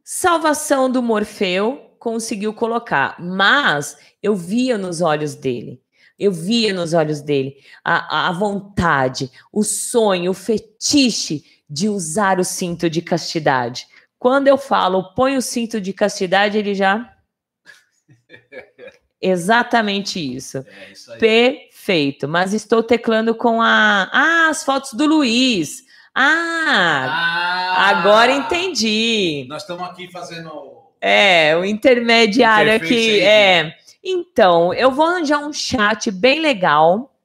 salvação 0.03 0.91
do 0.91 1.01
Morfeu, 1.01 1.95
conseguiu 1.97 2.53
colocar. 2.53 3.15
Mas 3.19 3.97
eu 4.21 4.35
via 4.35 4.77
nos 4.77 5.01
olhos 5.01 5.33
dele, 5.33 5.80
eu 6.21 6.31
via 6.31 6.71
nos 6.71 6.93
olhos 6.93 7.19
dele 7.19 7.57
a, 7.83 8.27
a 8.29 8.31
vontade, 8.31 9.31
o 9.51 9.63
sonho, 9.63 10.29
o 10.29 10.35
fetiche 10.35 11.43
de 11.67 11.89
usar 11.89 12.39
o 12.39 12.45
cinto 12.45 12.87
de 12.87 13.01
castidade. 13.01 13.87
Quando 14.19 14.47
eu 14.47 14.55
falo 14.55 15.15
põe 15.15 15.35
o 15.35 15.41
cinto 15.41 15.81
de 15.81 15.91
castidade, 15.91 16.59
ele 16.59 16.75
já. 16.75 17.11
Exatamente 19.19 20.19
isso. 20.19 20.59
É 20.59 20.91
isso 20.91 21.11
Perfeito. 21.17 22.27
Mas 22.27 22.53
estou 22.53 22.83
teclando 22.83 23.33
com 23.33 23.59
a. 23.59 24.07
Ah, 24.13 24.49
as 24.49 24.63
fotos 24.63 24.93
do 24.93 25.07
Luiz. 25.07 25.83
Ah, 26.13 27.07
ah, 27.07 27.89
agora 27.89 28.31
entendi. 28.31 29.45
Nós 29.49 29.63
estamos 29.63 29.83
aqui 29.89 30.11
fazendo. 30.11 30.51
É, 30.99 31.55
o 31.57 31.65
intermediário 31.65 32.75
aqui. 32.75 33.21
É. 33.21 33.75
Então, 34.03 34.73
eu 34.73 34.91
vou 34.91 35.05
arranjar 35.05 35.39
um 35.39 35.53
chat 35.53 36.09
bem 36.09 36.39
legal. 36.39 37.15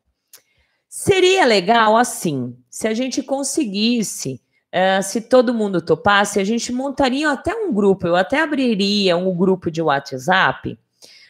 Seria 0.88 1.44
legal 1.44 1.96
assim, 1.96 2.56
se 2.70 2.86
a 2.86 2.94
gente 2.94 3.22
conseguisse, 3.22 4.40
uh, 4.72 5.02
se 5.02 5.20
todo 5.20 5.54
mundo 5.54 5.80
topasse, 5.80 6.38
a 6.38 6.44
gente 6.44 6.72
montaria 6.72 7.30
até 7.30 7.54
um 7.54 7.72
grupo. 7.72 8.06
Eu 8.06 8.16
até 8.16 8.40
abriria 8.40 9.16
um 9.16 9.34
grupo 9.34 9.70
de 9.70 9.80
WhatsApp 9.80 10.78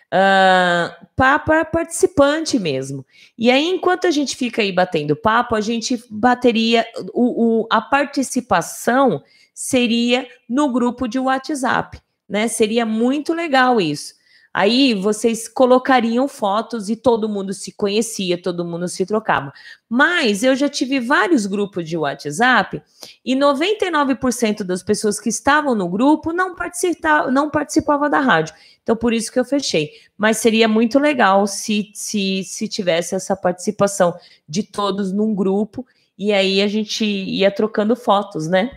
uh, 0.07 1.07
para 1.15 1.65
participante 1.65 2.59
mesmo. 2.59 3.05
E 3.39 3.51
aí, 3.51 3.67
enquanto 3.67 4.07
a 4.07 4.11
gente 4.11 4.37
fica 4.37 4.63
aí 4.63 4.73
batendo 4.73 5.17
papo, 5.17 5.55
a 5.55 5.61
gente 5.61 6.03
bateria 6.11 6.87
o, 7.13 7.63
o, 7.63 7.67
a 7.71 7.81
participação 7.81 9.23
seria 9.55 10.29
no 10.49 10.71
grupo 10.71 11.09
de 11.09 11.19
WhatsApp, 11.19 12.01
né? 12.29 12.47
Seria 12.47 12.85
muito 12.85 13.33
legal 13.33 13.81
isso. 13.81 14.16
Aí 14.59 14.95
vocês 14.95 15.47
colocariam 15.47 16.27
fotos 16.27 16.89
e 16.89 16.97
todo 16.97 17.29
mundo 17.29 17.53
se 17.53 17.73
conhecia, 17.73 18.41
todo 18.41 18.65
mundo 18.65 18.89
se 18.89 19.05
trocava. 19.05 19.53
Mas 19.87 20.43
eu 20.43 20.57
já 20.57 20.67
tive 20.67 20.99
vários 20.99 21.45
grupos 21.45 21.87
de 21.87 21.95
WhatsApp 21.95 22.83
e 23.23 23.37
99% 23.37 24.65
das 24.65 24.83
pessoas 24.83 25.21
que 25.21 25.29
estavam 25.29 25.75
no 25.75 25.87
grupo 25.87 26.33
não, 26.33 26.55
participa 26.55 27.31
não 27.31 27.51
participavam 27.51 28.09
da 28.09 28.21
rádio. 28.21 28.55
Então, 28.83 28.97
por 28.97 29.13
isso 29.13 29.31
que 29.31 29.39
eu 29.39 29.45
fechei. 29.45 29.91
Mas 30.17 30.39
seria 30.39 30.67
muito 30.67 30.99
legal 30.99 31.47
se, 31.47 31.91
se, 31.93 32.43
se 32.43 32.67
tivesse 32.67 33.15
essa 33.15 33.37
participação 33.37 34.15
de 34.49 34.63
todos 34.63 35.13
num 35.13 35.35
grupo 35.35 35.85
e 36.19 36.33
aí 36.33 36.63
a 36.63 36.67
gente 36.67 37.05
ia 37.05 37.51
trocando 37.51 37.95
fotos, 37.95 38.49
né? 38.49 38.71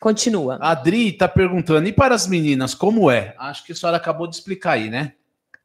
Continua. 0.00 0.58
A 0.60 0.70
Adri 0.70 1.08
está 1.08 1.26
perguntando, 1.26 1.88
e 1.88 1.92
para 1.92 2.14
as 2.14 2.26
meninas, 2.26 2.74
como 2.74 3.10
é? 3.10 3.34
Acho 3.38 3.64
que 3.64 3.72
a 3.72 3.74
senhora 3.74 3.96
acabou 3.96 4.26
de 4.26 4.36
explicar 4.36 4.72
aí, 4.72 4.88
né? 4.88 5.14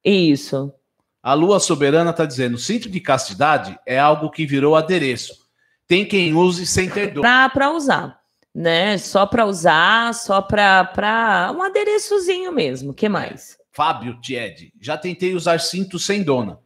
Isso. 0.04 0.74
A 1.22 1.34
Lua 1.34 1.60
Soberana 1.60 2.10
está 2.10 2.26
dizendo: 2.26 2.58
cinto 2.58 2.90
de 2.90 3.00
castidade 3.00 3.80
é 3.86 3.98
algo 3.98 4.30
que 4.30 4.46
virou 4.46 4.76
adereço. 4.76 5.44
Tem 5.88 6.06
quem 6.06 6.34
use 6.34 6.66
sem 6.66 6.90
ter 6.90 7.14
dor. 7.14 7.22
Para 7.22 7.72
usar, 7.72 8.20
né? 8.54 8.98
Só 8.98 9.26
para 9.26 9.46
usar, 9.46 10.14
só 10.14 10.42
para 10.42 11.54
um 11.56 11.62
adereçozinho 11.62 12.52
mesmo. 12.52 12.94
que 12.94 13.08
mais? 13.08 13.58
Fábio 13.72 14.20
Tied, 14.22 14.72
já 14.80 14.98
tentei 14.98 15.34
usar 15.34 15.60
cinto 15.60 15.98
sem 15.98 16.22
dona, 16.22 16.60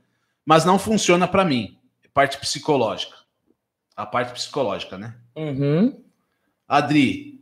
mas 0.45 0.65
não 0.65 0.77
funciona 0.79 1.27
para 1.27 1.45
mim. 1.45 1.77
Parte 2.13 2.37
psicológica. 2.37 3.15
A 3.95 4.05
parte 4.05 4.33
psicológica, 4.33 4.97
né? 4.97 5.15
Uhum. 5.35 6.03
Adri, 6.67 7.36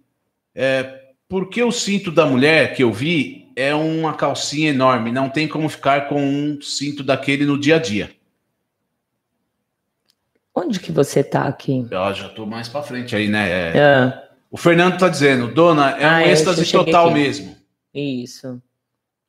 é, 0.55 1.01
porque 1.27 1.61
o 1.61 1.71
cinto 1.71 2.11
da 2.11 2.25
mulher 2.25 2.73
que 2.73 2.83
eu 2.83 2.93
vi 2.93 3.51
é 3.55 3.73
uma 3.75 4.13
calcinha 4.13 4.69
enorme, 4.69 5.11
não 5.11 5.29
tem 5.29 5.47
como 5.47 5.67
ficar 5.69 6.07
com 6.07 6.21
um 6.21 6.61
cinto 6.61 7.03
daquele 7.03 7.45
no 7.45 7.59
dia 7.59 7.75
a 7.75 7.79
dia. 7.79 8.11
Onde 10.53 10.79
que 10.79 10.91
você 10.91 11.23
tá 11.23 11.43
aqui? 11.43 11.85
Eu 11.91 12.13
já 12.13 12.29
tô 12.29 12.45
mais 12.45 12.69
para 12.69 12.81
frente 12.81 13.15
aí, 13.15 13.27
né? 13.27 13.49
É, 13.49 13.77
é. 13.77 14.25
O 14.49 14.57
Fernando 14.57 14.97
tá 14.97 15.09
dizendo, 15.09 15.53
dona, 15.53 15.97
é 15.97 16.05
ah, 16.05 16.17
um 16.17 16.21
êxtase 16.21 16.71
total 16.71 17.07
aqui. 17.07 17.13
mesmo. 17.13 17.57
Isso. 17.93 18.61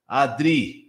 Adri. 0.07 0.87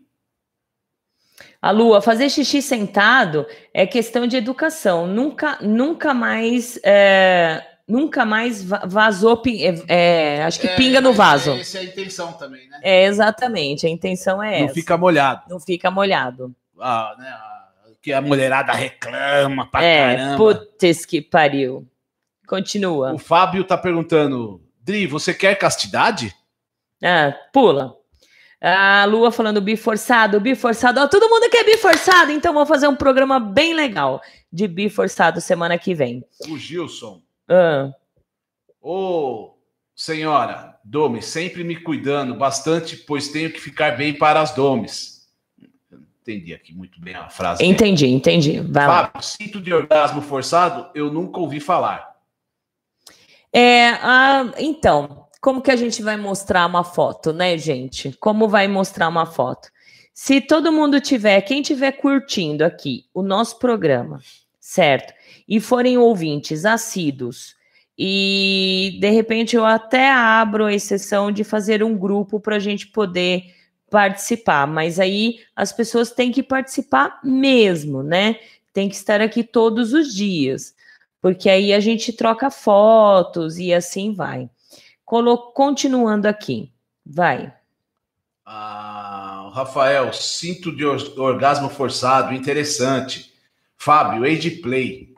A 1.59 1.71
Lua, 1.71 2.01
fazer 2.01 2.29
xixi 2.29 2.61
sentado 2.61 3.47
é 3.73 3.87
questão 3.87 4.27
de 4.27 4.37
educação. 4.37 5.07
Nunca, 5.07 5.57
nunca 5.61 6.13
mais 6.13 6.79
é, 6.83 7.63
nunca 7.87 8.25
mais 8.25 8.63
vazou, 8.63 9.41
é, 9.47 10.37
é, 10.39 10.43
acho 10.43 10.59
que 10.59 10.67
é, 10.67 10.75
pinga 10.75 10.99
no 10.99 11.13
vaso. 11.13 11.51
Essa 11.51 11.77
é 11.77 11.81
a 11.81 11.83
intenção 11.85 12.33
também, 12.33 12.67
né? 12.67 12.79
É, 12.83 13.05
exatamente, 13.05 13.87
a 13.87 13.89
intenção 13.89 14.43
é 14.43 14.59
Não 14.59 14.65
essa. 14.65 14.73
fica 14.73 14.97
molhado. 14.97 15.41
Não 15.49 15.59
fica 15.59 15.89
molhado. 15.89 16.53
Ah, 16.79 17.15
né, 17.17 17.33
que 18.01 18.13
a 18.13 18.21
mulherada 18.21 18.73
reclama 18.73 19.65
pra 19.65 19.83
é, 19.83 20.15
caramba. 20.15 20.37
Putz 20.37 21.05
que 21.05 21.21
pariu. 21.21 21.87
Continua. 22.47 23.13
O 23.13 23.17
Fábio 23.17 23.63
tá 23.63 23.77
perguntando, 23.77 24.61
Dri, 24.81 25.07
você 25.07 25.33
quer 25.33 25.55
castidade? 25.55 26.33
Ah, 27.03 27.33
pula. 27.51 27.95
A 28.61 29.05
Lua 29.05 29.31
falando 29.31 29.61
biforçado, 29.61 30.39
biforçado. 30.39 30.99
Ó, 30.99 31.07
todo 31.07 31.29
mundo 31.29 31.49
quer 31.49 31.63
biforçado, 31.63 32.31
então 32.31 32.53
vou 32.53 32.65
fazer 32.65 32.87
um 32.87 32.95
programa 32.95 33.39
bem 33.39 33.73
legal 33.73 34.21
de 34.51 34.67
biforçado 34.67 35.39
semana 35.39 35.77
que 35.77 35.93
vem. 35.93 36.23
O 36.49 36.57
Gilson 36.57 37.21
ah. 37.49 37.91
Ô, 38.81 39.55
senhora, 39.95 40.79
Domes, 40.83 41.25
sempre 41.25 41.63
me 41.63 41.75
cuidando 41.75 42.35
bastante, 42.35 42.95
pois 42.95 43.27
tenho 43.29 43.51
que 43.51 43.59
ficar 43.59 43.97
bem 43.97 44.13
para 44.13 44.41
as 44.41 44.51
Domes. 44.51 45.27
Entendi 46.21 46.53
aqui 46.53 46.73
muito 46.73 46.99
bem 46.99 47.15
a 47.15 47.29
frase. 47.29 47.63
Entendi, 47.63 48.05
mesmo. 48.05 48.17
entendi. 48.17 48.59
Vai 48.59 48.85
Fábio, 48.85 49.11
lá. 49.15 49.21
cinto 49.21 49.61
de 49.61 49.73
orgasmo 49.73 50.21
forçado, 50.21 50.89
eu 50.93 51.11
nunca 51.11 51.39
ouvi 51.39 51.59
falar. 51.59 52.17
É, 53.53 53.91
ah, 54.01 54.51
então, 54.57 55.27
como 55.39 55.61
que 55.61 55.71
a 55.71 55.75
gente 55.75 56.03
vai 56.03 56.17
mostrar 56.17 56.65
uma 56.65 56.83
foto, 56.83 57.31
né, 57.31 57.57
gente? 57.57 58.11
Como 58.19 58.49
vai 58.49 58.67
mostrar 58.67 59.07
uma 59.07 59.25
foto? 59.25 59.69
Se 60.13 60.41
todo 60.41 60.71
mundo 60.71 60.99
tiver, 60.99 61.39
quem 61.41 61.61
tiver 61.61 61.93
curtindo 61.93 62.65
aqui 62.65 63.05
o 63.13 63.21
nosso 63.21 63.57
programa, 63.59 64.19
certo? 64.59 65.13
E 65.47 65.59
forem 65.59 65.97
ouvintes 65.97 66.65
assíduos, 66.65 67.55
e 67.97 68.97
de 68.99 69.09
repente 69.09 69.55
eu 69.55 69.65
até 69.65 70.11
abro 70.11 70.65
a 70.65 70.73
exceção 70.73 71.31
de 71.31 71.43
fazer 71.43 71.81
um 71.81 71.97
grupo 71.97 72.39
para 72.39 72.57
a 72.57 72.59
gente 72.59 72.87
poder 72.87 73.55
participar, 73.89 74.67
mas 74.67 74.99
aí 74.99 75.39
as 75.55 75.71
pessoas 75.71 76.11
têm 76.11 76.31
que 76.31 76.43
participar 76.43 77.19
mesmo, 77.23 78.03
né? 78.03 78.39
Tem 78.71 78.87
que 78.87 78.95
estar 78.95 79.21
aqui 79.21 79.43
todos 79.43 79.93
os 79.93 80.13
dias, 80.13 80.75
porque 81.21 81.49
aí 81.49 81.73
a 81.73 81.79
gente 81.79 82.13
troca 82.13 82.51
fotos 82.51 83.57
e 83.57 83.73
assim 83.73 84.13
vai. 84.13 84.49
Colo 85.03 85.51
continuando 85.53 86.27
aqui. 86.27 86.71
Vai. 87.05 87.51
Ah, 88.45 89.49
Rafael, 89.53 90.11
cinto 90.13 90.75
de 90.75 90.85
orgasmo 90.85 91.69
forçado, 91.69 92.33
interessante. 92.33 93.33
Fábio, 93.77 94.23
age 94.23 94.51
play. 94.51 95.16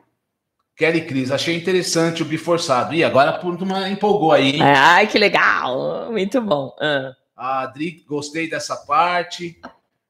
Kelly 0.80 1.02
Cris, 1.02 1.30
achei 1.30 1.54
interessante 1.54 2.22
o 2.22 2.24
biforçado. 2.24 2.94
E 2.94 3.04
agora 3.04 3.32
a 3.32 3.38
turma 3.38 3.86
empolgou 3.90 4.32
aí, 4.32 4.52
hein? 4.52 4.62
Ai, 4.62 5.06
que 5.06 5.18
legal! 5.18 6.10
Muito 6.10 6.40
bom. 6.40 6.74
Ah. 6.80 7.12
A 7.36 7.60
Adri, 7.64 8.02
gostei 8.08 8.48
dessa 8.48 8.74
parte. 8.74 9.60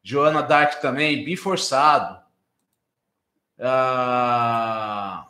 Joana 0.01 0.43
Dark 0.43 0.81
também, 0.81 1.25
biforçado. 1.25 2.21
Ah, 3.59 5.27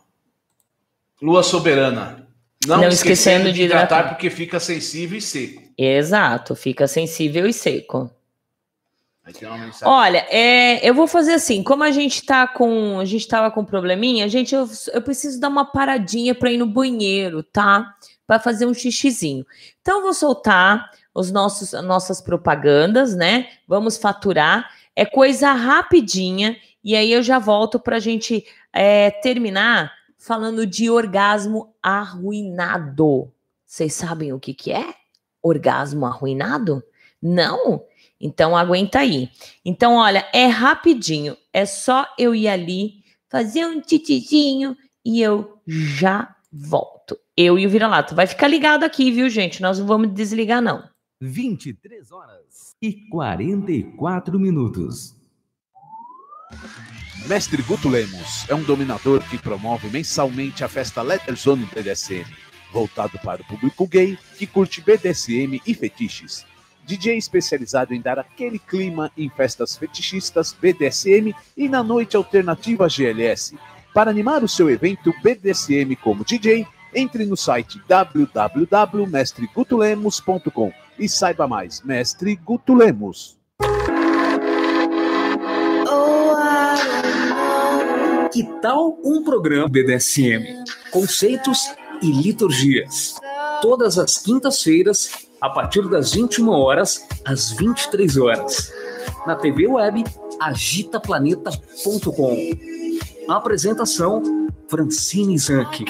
Lua 1.22 1.42
Soberana. 1.42 2.28
Não, 2.66 2.76
Não 2.76 2.88
esquecendo, 2.88 3.48
esquecendo 3.48 3.52
de 3.54 3.62
hidratar, 3.62 3.84
hidratar 3.86 4.08
porque 4.10 4.28
fica 4.28 4.60
sensível 4.60 5.16
e 5.16 5.22
seco. 5.22 5.62
Exato, 5.78 6.54
fica 6.54 6.86
sensível 6.86 7.46
e 7.46 7.52
seco. 7.54 8.10
Olha, 9.88 10.26
é, 10.28 10.88
eu 10.88 10.94
vou 10.94 11.06
fazer 11.06 11.34
assim, 11.34 11.62
como 11.62 11.82
a 11.82 11.90
gente 11.90 12.24
tá 12.24 12.46
com, 12.46 12.98
a 12.98 13.04
gente 13.04 13.26
tava 13.26 13.50
com 13.50 13.64
probleminha, 13.64 14.28
gente, 14.28 14.54
eu, 14.54 14.68
eu 14.92 15.02
preciso 15.02 15.40
dar 15.40 15.48
uma 15.48 15.64
paradinha 15.64 16.34
para 16.34 16.50
ir 16.50 16.58
no 16.58 16.66
banheiro, 16.66 17.42
tá? 17.42 17.94
Para 18.26 18.38
fazer 18.38 18.66
um 18.66 18.74
xixizinho. 18.74 19.46
Então 19.80 19.98
eu 19.98 20.02
vou 20.02 20.14
soltar 20.14 20.90
os 21.14 21.30
nossos 21.30 21.72
nossas 21.82 22.20
propagandas, 22.20 23.14
né? 23.16 23.48
Vamos 23.66 23.96
faturar. 23.96 24.70
É 24.94 25.04
coisa 25.04 25.52
rapidinha 25.52 26.56
e 26.82 26.96
aí 26.96 27.12
eu 27.12 27.22
já 27.22 27.38
volto 27.38 27.78
para 27.78 27.96
a 27.96 28.00
gente 28.00 28.44
é, 28.72 29.10
terminar 29.10 29.92
falando 30.18 30.66
de 30.66 30.90
orgasmo 30.90 31.74
arruinado. 31.82 33.32
Vocês 33.66 33.94
sabem 33.94 34.32
o 34.32 34.40
que, 34.40 34.52
que 34.52 34.72
é? 34.72 34.94
Orgasmo 35.42 36.04
arruinado? 36.06 36.82
Não? 37.22 37.84
Então 38.20 38.56
aguenta 38.56 38.98
aí. 38.98 39.30
Então, 39.64 39.94
olha, 39.94 40.28
é 40.32 40.46
rapidinho. 40.46 41.36
É 41.52 41.64
só 41.64 42.06
eu 42.18 42.34
ir 42.34 42.48
ali, 42.48 43.02
fazer 43.30 43.64
um 43.64 43.80
titizinho 43.80 44.76
e 45.04 45.22
eu 45.22 45.58
já 45.66 46.36
volto. 46.52 47.18
Eu 47.36 47.58
e 47.58 47.66
o 47.66 47.70
vira-lata. 47.70 48.14
Vai 48.14 48.26
ficar 48.26 48.48
ligado 48.48 48.84
aqui, 48.84 49.10
viu, 49.10 49.30
gente? 49.30 49.62
Nós 49.62 49.78
não 49.78 49.86
vamos 49.86 50.12
desligar, 50.12 50.60
não. 50.60 50.84
23 51.22 52.12
horas 52.12 52.74
e 52.82 52.92
44 53.08 54.38
minutos. 54.38 55.14
Mestre 57.26 57.62
Guto 57.62 57.88
Lemos 57.88 58.48
é 58.48 58.54
um 58.54 58.62
dominador 58.62 59.22
que 59.28 59.38
promove 59.38 59.88
mensalmente 59.88 60.64
a 60.64 60.68
festa 60.68 61.02
Letterzone 61.02 61.66
BDSM, 61.66 62.24
voltado 62.72 63.18
para 63.18 63.42
o 63.42 63.44
público 63.44 63.86
gay 63.86 64.18
que 64.36 64.46
curte 64.46 64.80
BDSM 64.80 65.60
e 65.66 65.74
fetiches. 65.74 66.44
DJ 66.90 67.16
especializado 67.16 67.94
em 67.94 68.00
dar 68.00 68.18
aquele 68.18 68.58
clima 68.58 69.12
em 69.16 69.30
festas 69.30 69.76
fetichistas 69.76 70.52
BDSM 70.60 71.32
e 71.56 71.68
na 71.68 71.84
noite 71.84 72.16
alternativa 72.16 72.88
GLS. 72.88 73.56
Para 73.94 74.10
animar 74.10 74.42
o 74.42 74.48
seu 74.48 74.68
evento 74.68 75.14
BDSM 75.22 75.94
como 76.02 76.24
DJ, 76.24 76.66
entre 76.92 77.24
no 77.26 77.36
site 77.36 77.80
www.mestregutulemos.com 77.86 80.72
e 80.98 81.08
saiba 81.08 81.46
mais. 81.46 81.80
Mestre 81.82 82.34
Guto 82.34 82.74
Lemos. 82.74 83.38
Que 88.32 88.42
tal 88.60 88.98
um 89.04 89.22
programa 89.22 89.68
BDSM? 89.68 90.64
Conceitos 90.90 91.72
e 92.02 92.10
liturgias. 92.10 93.14
Todas 93.62 93.96
as 93.98 94.18
quintas-feiras, 94.18 95.29
a 95.40 95.48
partir 95.48 95.88
das 95.88 96.12
21 96.12 96.48
horas 96.50 97.06
às 97.24 97.52
23 97.52 98.16
horas. 98.18 98.72
Na 99.26 99.34
TV 99.34 99.66
web 99.66 100.04
agitaplaneta.com. 100.40 102.36
Apresentação 103.28 104.22
Francine 104.68 105.38
Zanck. 105.38 105.84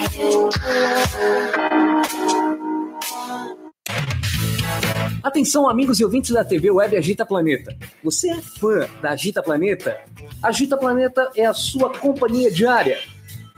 Atenção, 5.23 5.69
amigos 5.69 5.99
e 5.99 6.03
ouvintes 6.03 6.31
da 6.31 6.43
TV 6.43 6.71
Web 6.71 6.97
Agita 6.97 7.25
Planeta. 7.25 7.77
Você 8.03 8.31
é 8.31 8.41
fã 8.41 8.87
da 9.01 9.11
Agita 9.11 9.41
Planeta? 9.41 9.99
Agita 10.41 10.75
Planeta 10.75 11.29
é 11.35 11.45
a 11.45 11.53
sua 11.53 11.91
companhia 11.91 12.51
diária. 12.51 12.97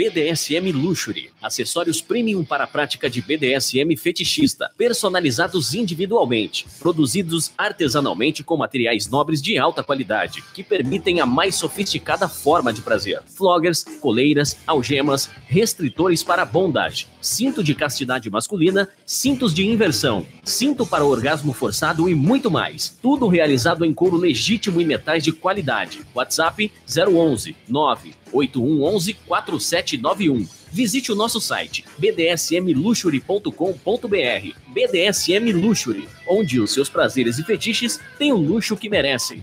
BDSM 0.00 0.72
Luxury, 0.72 1.30
acessórios 1.42 2.00
premium 2.00 2.42
para 2.42 2.64
a 2.64 2.66
prática 2.66 3.10
de 3.10 3.20
BDSM 3.20 3.94
fetichista, 3.98 4.72
personalizados 4.74 5.74
individualmente, 5.74 6.64
produzidos 6.78 7.52
artesanalmente 7.58 8.42
com 8.42 8.56
materiais 8.56 9.10
nobres 9.10 9.42
de 9.42 9.58
alta 9.58 9.84
qualidade, 9.84 10.42
que 10.54 10.64
permitem 10.64 11.20
a 11.20 11.26
mais 11.26 11.56
sofisticada 11.56 12.26
forma 12.30 12.72
de 12.72 12.80
prazer. 12.80 13.22
Floggers, 13.26 13.84
coleiras, 14.00 14.56
algemas, 14.66 15.28
restritores 15.46 16.22
para 16.22 16.46
bondage, 16.46 17.06
cinto 17.20 17.62
de 17.62 17.74
castidade 17.74 18.30
masculina, 18.30 18.88
cintos 19.04 19.52
de 19.52 19.66
inversão, 19.66 20.26
cinto 20.44 20.86
para 20.86 21.04
orgasmo 21.04 21.52
forçado 21.52 22.08
e 22.08 22.14
muito 22.14 22.50
mais. 22.50 22.96
Tudo 23.02 23.28
realizado 23.28 23.84
em 23.84 23.92
couro 23.92 24.16
legítimo 24.16 24.80
e 24.80 24.84
metais 24.84 25.22
de 25.22 25.32
qualidade. 25.32 26.00
WhatsApp 26.14 26.72
011 26.88 27.54
9 27.68 28.14
8111 28.32 29.14
4791. 29.26 30.46
Visite 30.72 31.10
o 31.10 31.16
nosso 31.16 31.40
site 31.40 31.84
bdsmluxury.com.br. 31.98 34.54
BDSM 34.68 35.52
Luxury, 35.52 36.08
onde 36.28 36.60
os 36.60 36.72
seus 36.72 36.88
prazeres 36.88 37.38
e 37.38 37.44
fetiches 37.44 37.98
têm 38.18 38.32
o 38.32 38.36
luxo 38.36 38.76
que 38.76 38.88
merecem. 38.88 39.42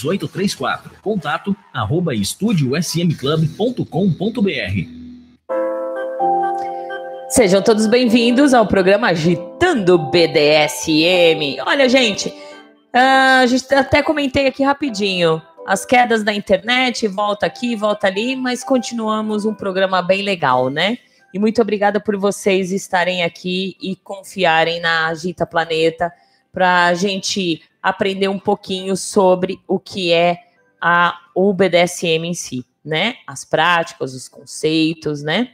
3834. 0.00 0.92
Contato 1.02 1.54
arroba 1.72 2.14
estudiosmclub.com.br. 2.14 5.00
Sejam 7.28 7.62
todos 7.62 7.86
bem-vindos 7.86 8.52
ao 8.52 8.66
programa 8.66 9.06
Agitando 9.08 9.96
BDSM. 10.10 11.60
Olha, 11.64 11.88
gente, 11.88 12.34
ah, 12.92 13.40
a 13.42 13.46
gente 13.46 13.72
até 13.72 14.02
comentei 14.02 14.48
aqui 14.48 14.64
rapidinho 14.64 15.40
as 15.66 15.84
quedas 15.84 16.24
da 16.24 16.34
internet, 16.34 17.06
volta 17.06 17.46
aqui, 17.46 17.76
volta 17.76 18.08
ali, 18.08 18.34
mas 18.34 18.64
continuamos 18.64 19.44
um 19.44 19.54
programa 19.54 20.02
bem 20.02 20.22
legal, 20.22 20.68
né? 20.68 20.98
E 21.32 21.38
muito 21.38 21.62
obrigada 21.62 22.00
por 22.00 22.16
vocês 22.16 22.72
estarem 22.72 23.22
aqui 23.22 23.76
e 23.80 23.94
confiarem 23.94 24.80
na 24.80 25.06
Agita 25.06 25.46
Planeta 25.46 26.12
para 26.52 26.86
a 26.86 26.94
gente 26.94 27.62
aprender 27.82 28.28
um 28.28 28.38
pouquinho 28.38 28.96
sobre 28.96 29.60
o 29.66 29.78
que 29.78 30.12
é 30.12 30.38
a, 30.80 31.18
o 31.34 31.52
BDSM 31.52 32.26
em 32.26 32.34
si, 32.34 32.64
né? 32.84 33.16
As 33.26 33.44
práticas, 33.44 34.14
os 34.14 34.28
conceitos, 34.28 35.22
né? 35.22 35.50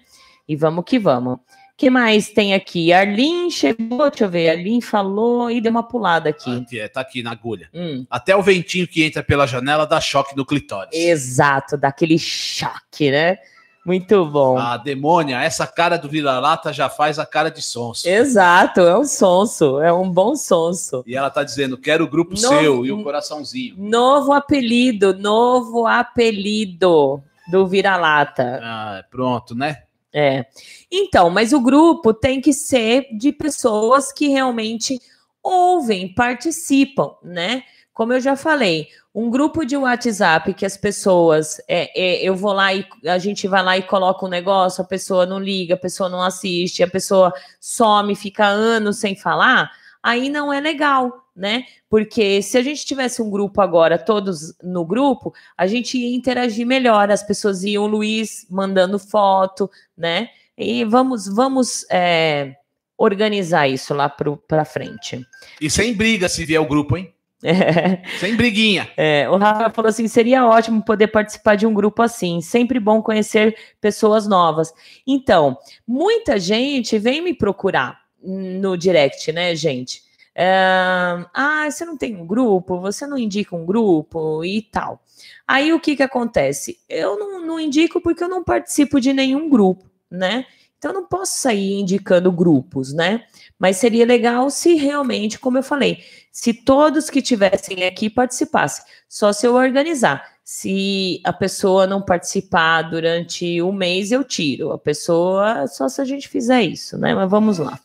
E 0.49 0.55
vamos 0.55 0.85
que 0.85 0.99
vamos. 0.99 1.39
que 1.77 1.91
mais 1.91 2.29
tem 2.29 2.55
aqui? 2.55 2.93
Arlin 2.93 3.51
chegou, 3.51 4.09
deixa 4.09 4.25
eu 4.25 4.31
ver. 4.31 4.51
Arlin 4.51 4.81
falou 4.81 5.51
e 5.51 5.61
deu 5.61 5.71
uma 5.71 5.83
pulada 5.83 6.31
aqui. 6.31 6.65
É, 6.73 6.89
tá 6.89 7.01
aqui 7.01 7.23
na 7.23 7.33
agulha. 7.33 7.69
Hum. 7.75 8.07
Até 8.09 8.35
o 8.35 8.43
ventinho 8.43 8.87
que 8.87 9.05
entra 9.05 9.23
pela 9.23 9.47
janela 9.47 9.87
dá 9.87 10.01
choque 10.01 10.37
no 10.37 10.47
clitóris. 10.47 10.99
Exato, 10.99 11.77
dá 11.77 11.89
aquele 11.89 12.19
choque, 12.19 13.11
né? 13.11 13.39
Muito 13.87 14.27
bom. 14.27 14.59
A 14.59 14.77
demônia, 14.77 15.41
essa 15.41 15.65
cara 15.65 15.97
do 15.97 16.09
vira-lata 16.09 16.73
já 16.73 16.89
faz 16.89 17.21
a 17.21 17.25
cara 17.25 17.53
de 17.53 17.63
sonso. 17.63 18.09
Exato, 18.09 18.81
é 18.81 18.99
um 18.99 19.05
sonso, 19.05 19.81
é 19.81 19.93
um 19.93 20.11
bom 20.11 20.35
sonso. 20.35 21.05
E 21.07 21.17
ela 21.17 21.31
tá 21.31 21.45
dizendo, 21.45 21.79
quero 21.79 22.05
o 22.05 22.09
grupo 22.09 22.35
novo, 22.35 22.49
seu 22.49 22.85
e 22.85 22.91
o 22.91 23.05
coraçãozinho. 23.05 23.77
Novo 23.79 24.33
apelido, 24.33 25.17
novo 25.17 25.87
apelido 25.87 27.23
do 27.49 27.65
vira-lata. 27.65 28.61
Ah, 28.61 29.05
pronto, 29.09 29.55
né? 29.55 29.85
É. 30.13 30.47
Então, 30.91 31.31
mas 31.31 31.53
o 31.53 31.61
grupo 31.61 32.13
tem 32.13 32.41
que 32.41 32.53
ser 32.53 33.07
de 33.17 33.31
pessoas 33.31 34.11
que 34.11 34.27
realmente 34.27 34.99
ouvem, 35.41 36.13
participam, 36.13 37.13
né? 37.23 37.63
Como 37.97 38.13
eu 38.13 38.21
já 38.21 38.37
falei, 38.37 38.89
um 39.15 39.31
grupo 39.31 39.65
de 39.65 39.75
WhatsApp 39.75 40.53
que 40.53 40.67
as 40.67 40.77
pessoas, 40.77 41.59
é, 41.67 41.91
é, 41.99 42.23
eu 42.23 42.37
vou 42.37 42.53
lá 42.53 42.75
e 42.75 42.87
a 43.07 43.17
gente 43.17 43.49
vai 43.49 43.63
lá 43.63 43.79
e 43.79 43.83
coloca 43.85 44.27
um 44.27 44.29
negócio, 44.29 44.85
a 44.85 44.87
pessoa 44.87 45.25
não 45.25 45.39
liga, 45.39 45.73
a 45.73 45.79
pessoa 45.79 46.07
não 46.07 46.21
assiste, 46.21 46.83
a 46.83 46.87
pessoa 46.87 47.33
some, 47.59 48.15
fica 48.15 48.45
anos 48.45 48.99
sem 48.99 49.17
falar, 49.17 49.71
aí 50.03 50.29
não 50.29 50.53
é 50.53 50.61
legal, 50.61 51.11
né? 51.35 51.65
Porque 51.89 52.43
se 52.43 52.59
a 52.59 52.63
gente 52.63 52.85
tivesse 52.85 53.23
um 53.23 53.31
grupo 53.31 53.63
agora, 53.63 53.99
todos 53.99 54.55
no 54.63 54.85
grupo, 54.85 55.33
a 55.57 55.67
gente 55.67 55.97
ia 55.97 56.15
interagir 56.15 56.67
melhor, 56.67 57.11
as 57.11 57.23
pessoas 57.23 57.65
iam, 57.65 57.85
o 57.85 57.87
Luiz 57.87 58.47
mandando 58.51 58.99
foto, 58.99 59.71
né? 59.97 60.29
E 60.55 60.85
vamos, 60.85 61.27
vamos 61.27 61.87
é, 61.91 62.57
organizar 62.99 63.67
isso 63.67 63.95
lá 63.95 64.11
para 64.11 64.67
frente. 64.67 65.27
E 65.59 65.71
sem 65.71 65.95
briga 65.95 66.29
se 66.29 66.45
vier 66.45 66.61
o 66.61 66.69
grupo, 66.69 66.99
hein? 66.99 67.16
É. 67.47 68.03
Sem 68.19 68.35
briguinha. 68.35 68.91
É, 68.97 69.29
o 69.31 69.37
Rafa 69.37 69.71
falou 69.71 69.89
assim: 69.89 70.09
seria 70.09 70.45
ótimo 70.45 70.83
poder 70.83 71.07
participar 71.07 71.55
de 71.55 71.65
um 71.65 71.73
grupo 71.73 72.03
assim. 72.03 72.41
Sempre 72.41 72.81
bom 72.81 73.01
conhecer 73.01 73.57
pessoas 73.81 74.27
novas. 74.27 74.73
Então, 75.07 75.57
muita 75.87 76.41
gente 76.41 76.99
vem 76.99 77.23
me 77.23 77.33
procurar 77.33 78.01
no 78.21 78.77
direct, 78.77 79.31
né, 79.31 79.55
gente? 79.55 80.03
É, 80.35 81.25
ah, 81.33 81.69
você 81.71 81.85
não 81.85 81.97
tem 81.97 82.17
um 82.17 82.27
grupo, 82.27 82.81
você 82.81 83.07
não 83.07 83.17
indica 83.17 83.55
um 83.55 83.65
grupo 83.65 84.45
e 84.45 84.61
tal. 84.61 85.01
Aí 85.47 85.73
o 85.73 85.81
que 85.81 85.95
que 85.95 86.03
acontece? 86.03 86.79
Eu 86.89 87.17
não, 87.17 87.47
não 87.47 87.61
indico 87.61 88.01
porque 88.01 88.25
eu 88.25 88.29
não 88.29 88.43
participo 88.43 89.01
de 89.01 89.13
nenhum 89.13 89.49
grupo, 89.49 89.85
né? 90.11 90.45
Então, 90.87 90.95
eu 90.95 91.01
não 91.01 91.09
posso 91.09 91.41
sair 91.41 91.81
indicando 91.81 92.31
grupos, 92.31 92.93
né? 92.93 93.25
Mas 93.59 93.77
seria 93.79 94.07
legal 94.07 94.49
se 94.51 94.75
realmente, 94.75 95.37
como 95.37 95.59
eu 95.59 95.63
falei, 95.63 95.99
se 96.31 96.55
todos 96.55 97.11
que 97.11 97.21
tivessem 97.21 97.83
aqui 97.85 98.09
participassem, 98.09 98.85
só 99.09 99.33
se 99.33 99.45
eu 99.45 99.55
organizar. 99.55 100.25
Se 100.45 101.21
a 101.25 101.33
pessoa 101.33 101.89
não 101.89 102.01
participar 102.01 102.83
durante 102.83 103.61
um 103.61 103.73
mês, 103.73 104.13
eu 104.13 104.23
tiro. 104.23 104.71
A 104.71 104.79
pessoa, 104.79 105.67
só 105.67 105.89
se 105.89 106.01
a 106.01 106.05
gente 106.05 106.29
fizer 106.29 106.63
isso, 106.63 106.97
né? 106.97 107.17
Mas 107.17 107.29
vamos 107.29 107.59
lá. 107.59 107.81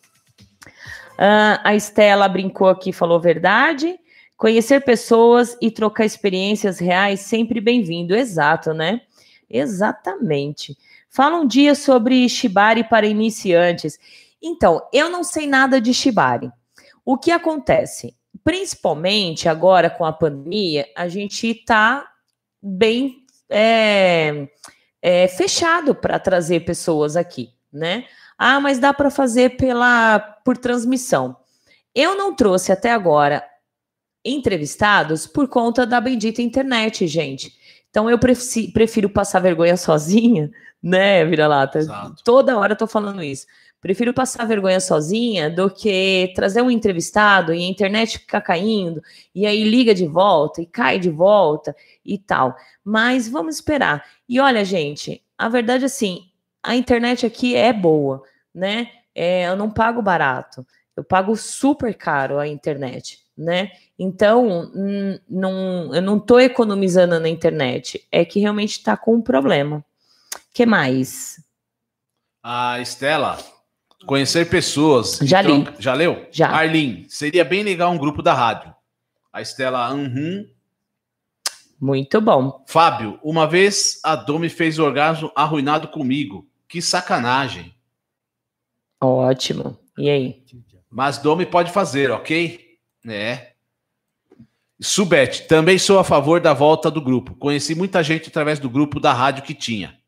Uh, 1.13 1.57
a 1.63 1.75
Estela 1.75 2.27
brincou 2.27 2.69
aqui, 2.69 2.93
falou 2.93 3.19
verdade. 3.19 3.97
Conhecer 4.37 4.81
pessoas 4.81 5.57
e 5.59 5.71
trocar 5.71 6.05
experiências 6.05 6.77
reais, 6.77 7.21
sempre 7.21 7.59
bem-vindo. 7.59 8.15
Exato, 8.15 8.75
né? 8.75 9.01
Exatamente. 9.49 10.77
Fala 11.11 11.35
um 11.35 11.45
dia 11.45 11.75
sobre 11.75 12.27
Shibari 12.29 12.85
para 12.85 13.05
iniciantes. 13.05 13.99
Então, 14.41 14.81
eu 14.93 15.09
não 15.09 15.25
sei 15.25 15.45
nada 15.45 15.81
de 15.81 15.93
Shibari. 15.93 16.49
O 17.03 17.17
que 17.17 17.31
acontece? 17.31 18.15
Principalmente 18.45 19.49
agora 19.49 19.89
com 19.89 20.05
a 20.05 20.13
pandemia, 20.13 20.87
a 20.95 21.09
gente 21.09 21.47
está 21.47 22.09
bem 22.63 23.25
é, 23.49 24.47
é, 25.01 25.27
fechado 25.27 25.93
para 25.93 26.17
trazer 26.17 26.61
pessoas 26.61 27.17
aqui, 27.17 27.49
né? 27.71 28.05
Ah, 28.37 28.61
mas 28.61 28.79
dá 28.79 28.93
para 28.93 29.11
fazer 29.11 29.57
pela 29.57 30.17
por 30.17 30.57
transmissão. 30.57 31.35
Eu 31.93 32.15
não 32.15 32.33
trouxe 32.33 32.71
até 32.71 32.89
agora 32.89 33.43
entrevistados 34.23 35.27
por 35.27 35.49
conta 35.49 35.85
da 35.85 35.99
bendita 35.99 36.41
internet, 36.41 37.05
gente. 37.05 37.53
Então 37.89 38.09
eu 38.09 38.17
prefiro 38.17 39.09
passar 39.09 39.41
vergonha 39.41 39.75
sozinha 39.75 40.49
né, 40.81 41.23
vira-lata? 41.25 41.79
Toda 42.23 42.57
hora 42.57 42.73
eu 42.73 42.77
tô 42.77 42.87
falando 42.87 43.21
isso. 43.23 43.45
Prefiro 43.81 44.13
passar 44.13 44.45
vergonha 44.45 44.79
sozinha 44.79 45.49
do 45.49 45.67
que 45.67 46.31
trazer 46.35 46.61
um 46.61 46.69
entrevistado 46.69 47.51
e 47.51 47.63
a 47.63 47.67
internet 47.67 48.19
ficar 48.19 48.41
caindo, 48.41 49.01
e 49.33 49.43
aí 49.47 49.63
liga 49.63 49.93
de 49.95 50.05
volta 50.05 50.61
e 50.61 50.67
cai 50.67 50.99
de 50.99 51.09
volta 51.09 51.75
e 52.05 52.17
tal. 52.19 52.55
Mas 52.83 53.27
vamos 53.27 53.55
esperar. 53.55 54.05
E 54.29 54.39
olha, 54.39 54.63
gente, 54.63 55.23
a 55.35 55.49
verdade 55.49 55.83
é 55.83 55.87
assim, 55.87 56.27
a 56.61 56.75
internet 56.75 57.25
aqui 57.25 57.55
é 57.55 57.73
boa, 57.73 58.21
né? 58.53 58.87
É, 59.15 59.47
eu 59.47 59.55
não 59.55 59.71
pago 59.71 59.99
barato, 59.99 60.65
eu 60.95 61.03
pago 61.03 61.35
super 61.35 61.95
caro 61.95 62.37
a 62.37 62.47
internet, 62.47 63.19
né? 63.35 63.71
Então, 63.97 64.71
não, 65.27 65.93
eu 65.93 66.01
não 66.03 66.17
estou 66.17 66.39
economizando 66.39 67.19
na 67.19 67.27
internet, 67.27 68.07
é 68.11 68.23
que 68.23 68.39
realmente 68.39 68.73
está 68.73 68.95
com 68.95 69.15
um 69.15 69.21
problema 69.21 69.83
que 70.53 70.65
mais? 70.65 71.43
A 72.43 72.79
Estela, 72.79 73.37
conhecer 74.05 74.49
pessoas. 74.49 75.19
Já 75.21 75.41
li. 75.41 75.67
Já 75.79 75.93
leu? 75.93 76.27
Já. 76.31 76.49
Arlene, 76.49 77.05
seria 77.09 77.45
bem 77.45 77.63
legal 77.63 77.91
um 77.91 77.97
grupo 77.97 78.21
da 78.21 78.33
rádio. 78.33 78.73
A 79.31 79.41
Estela, 79.41 79.93
uhum. 79.93 80.47
Muito 81.79 82.21
bom. 82.21 82.63
Fábio, 82.67 83.19
uma 83.23 83.47
vez 83.47 83.99
a 84.03 84.15
Domi 84.15 84.49
fez 84.49 84.77
orgasmo 84.77 85.31
arruinado 85.35 85.87
comigo. 85.87 86.47
Que 86.67 86.81
sacanagem. 86.81 87.73
Ótimo. 88.99 89.79
E 89.97 90.09
aí? 90.09 90.43
Mas 90.89 91.17
Domi 91.17 91.45
pode 91.45 91.71
fazer, 91.71 92.11
ok? 92.11 92.77
É. 93.07 93.53
Subete, 94.79 95.47
também 95.47 95.79
sou 95.79 95.97
a 95.97 96.03
favor 96.03 96.39
da 96.39 96.53
volta 96.53 96.91
do 96.91 97.01
grupo. 97.01 97.35
Conheci 97.35 97.73
muita 97.73 98.03
gente 98.03 98.29
através 98.29 98.59
do 98.59 98.69
grupo 98.69 98.99
da 98.99 99.13
rádio 99.13 99.43
que 99.43 99.53
tinha. 99.53 99.99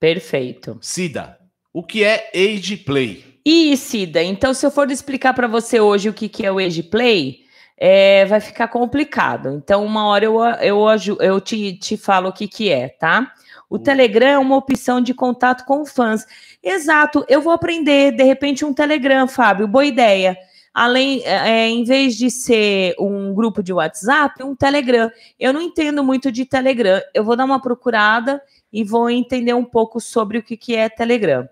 Perfeito. 0.00 0.78
Cida, 0.80 1.38
o 1.72 1.82
que 1.82 2.04
é 2.04 2.30
Age 2.34 2.76
Play? 2.76 3.40
E 3.44 3.76
Cida, 3.76 4.22
então 4.22 4.52
se 4.52 4.64
eu 4.64 4.70
for 4.70 4.90
explicar 4.90 5.34
para 5.34 5.46
você 5.46 5.80
hoje 5.80 6.08
o 6.08 6.14
que, 6.14 6.28
que 6.28 6.44
é 6.44 6.52
o 6.52 6.58
Age 6.58 6.82
Play, 6.82 7.48
é, 7.78 8.24
vai 8.26 8.40
ficar 8.40 8.68
complicado. 8.68 9.50
Então, 9.50 9.84
uma 9.84 10.06
hora 10.06 10.24
eu, 10.24 10.40
eu, 10.60 10.86
eu 11.20 11.40
te, 11.40 11.74
te 11.74 11.96
falo 11.96 12.28
o 12.28 12.32
que, 12.32 12.48
que 12.48 12.70
é, 12.70 12.88
tá? 12.88 13.32
O 13.70 13.76
hum. 13.76 13.78
Telegram 13.78 14.28
é 14.28 14.38
uma 14.38 14.56
opção 14.56 15.00
de 15.00 15.14
contato 15.14 15.64
com 15.64 15.86
fãs. 15.86 16.26
Exato, 16.62 17.24
eu 17.28 17.40
vou 17.40 17.52
aprender, 17.52 18.12
de 18.12 18.24
repente, 18.24 18.64
um 18.64 18.74
Telegram, 18.74 19.28
Fábio, 19.28 19.68
boa 19.68 19.86
ideia. 19.86 20.36
Além, 20.74 21.22
é, 21.24 21.50
é 21.50 21.68
em 21.68 21.84
vez 21.84 22.16
de 22.16 22.30
ser 22.30 22.94
um 22.98 23.32
grupo 23.34 23.62
de 23.62 23.72
WhatsApp, 23.72 24.42
um 24.42 24.54
Telegram. 24.54 25.10
Eu 25.38 25.52
não 25.52 25.60
entendo 25.60 26.04
muito 26.04 26.30
de 26.30 26.44
Telegram. 26.44 27.00
Eu 27.14 27.24
vou 27.24 27.36
dar 27.36 27.44
uma 27.44 27.60
procurada 27.60 28.40
e 28.72 28.84
vou 28.84 29.08
entender 29.08 29.54
um 29.54 29.64
pouco 29.64 30.00
sobre 30.00 30.38
o 30.38 30.42
que, 30.42 30.56
que 30.56 30.74
é 30.74 30.88
Telegram. 30.88 31.48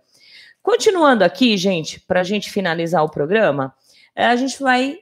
Continuando 0.62 1.22
aqui, 1.22 1.56
gente, 1.56 2.00
para 2.00 2.20
a 2.20 2.24
gente 2.24 2.50
finalizar 2.50 3.04
o 3.04 3.10
programa, 3.10 3.74
é, 4.14 4.26
a 4.26 4.36
gente 4.36 4.60
vai 4.60 4.98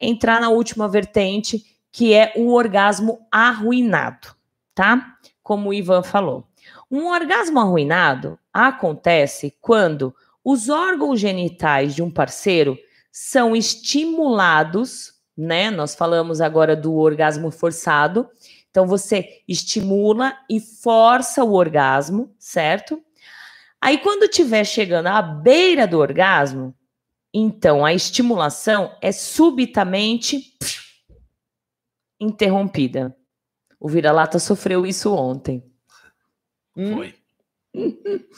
entrar 0.00 0.40
na 0.40 0.50
última 0.50 0.88
vertente, 0.88 1.64
que 1.90 2.12
é 2.12 2.32
o 2.36 2.52
orgasmo 2.52 3.26
arruinado, 3.30 4.28
tá? 4.74 5.16
Como 5.42 5.70
o 5.70 5.74
Ivan 5.74 6.02
falou. 6.02 6.46
Um 6.90 7.06
orgasmo 7.06 7.58
arruinado 7.58 8.38
acontece 8.52 9.54
quando 9.60 10.14
os 10.44 10.68
órgãos 10.68 11.20
genitais 11.20 11.94
de 11.94 12.02
um 12.02 12.10
parceiro 12.10 12.78
são 13.10 13.56
estimulados, 13.56 15.14
né? 15.36 15.70
Nós 15.70 15.94
falamos 15.94 16.40
agora 16.40 16.76
do 16.76 16.94
orgasmo 16.94 17.50
forçado, 17.50 18.28
então 18.78 18.86
você 18.86 19.42
estimula 19.48 20.38
e 20.48 20.60
força 20.60 21.42
o 21.42 21.52
orgasmo, 21.52 22.32
certo? 22.38 23.02
Aí 23.80 23.98
quando 23.98 24.22
estiver 24.22 24.62
chegando 24.64 25.08
à 25.08 25.20
beira 25.20 25.84
do 25.84 25.98
orgasmo, 25.98 26.72
então 27.34 27.84
a 27.84 27.92
estimulação 27.92 28.96
é 29.02 29.10
subitamente 29.10 30.56
interrompida. 32.20 33.16
O 33.80 33.88
vira-lata 33.88 34.38
sofreu 34.38 34.86
isso 34.86 35.12
ontem. 35.12 35.64
Hum? 36.76 36.94
Foi. 36.94 37.14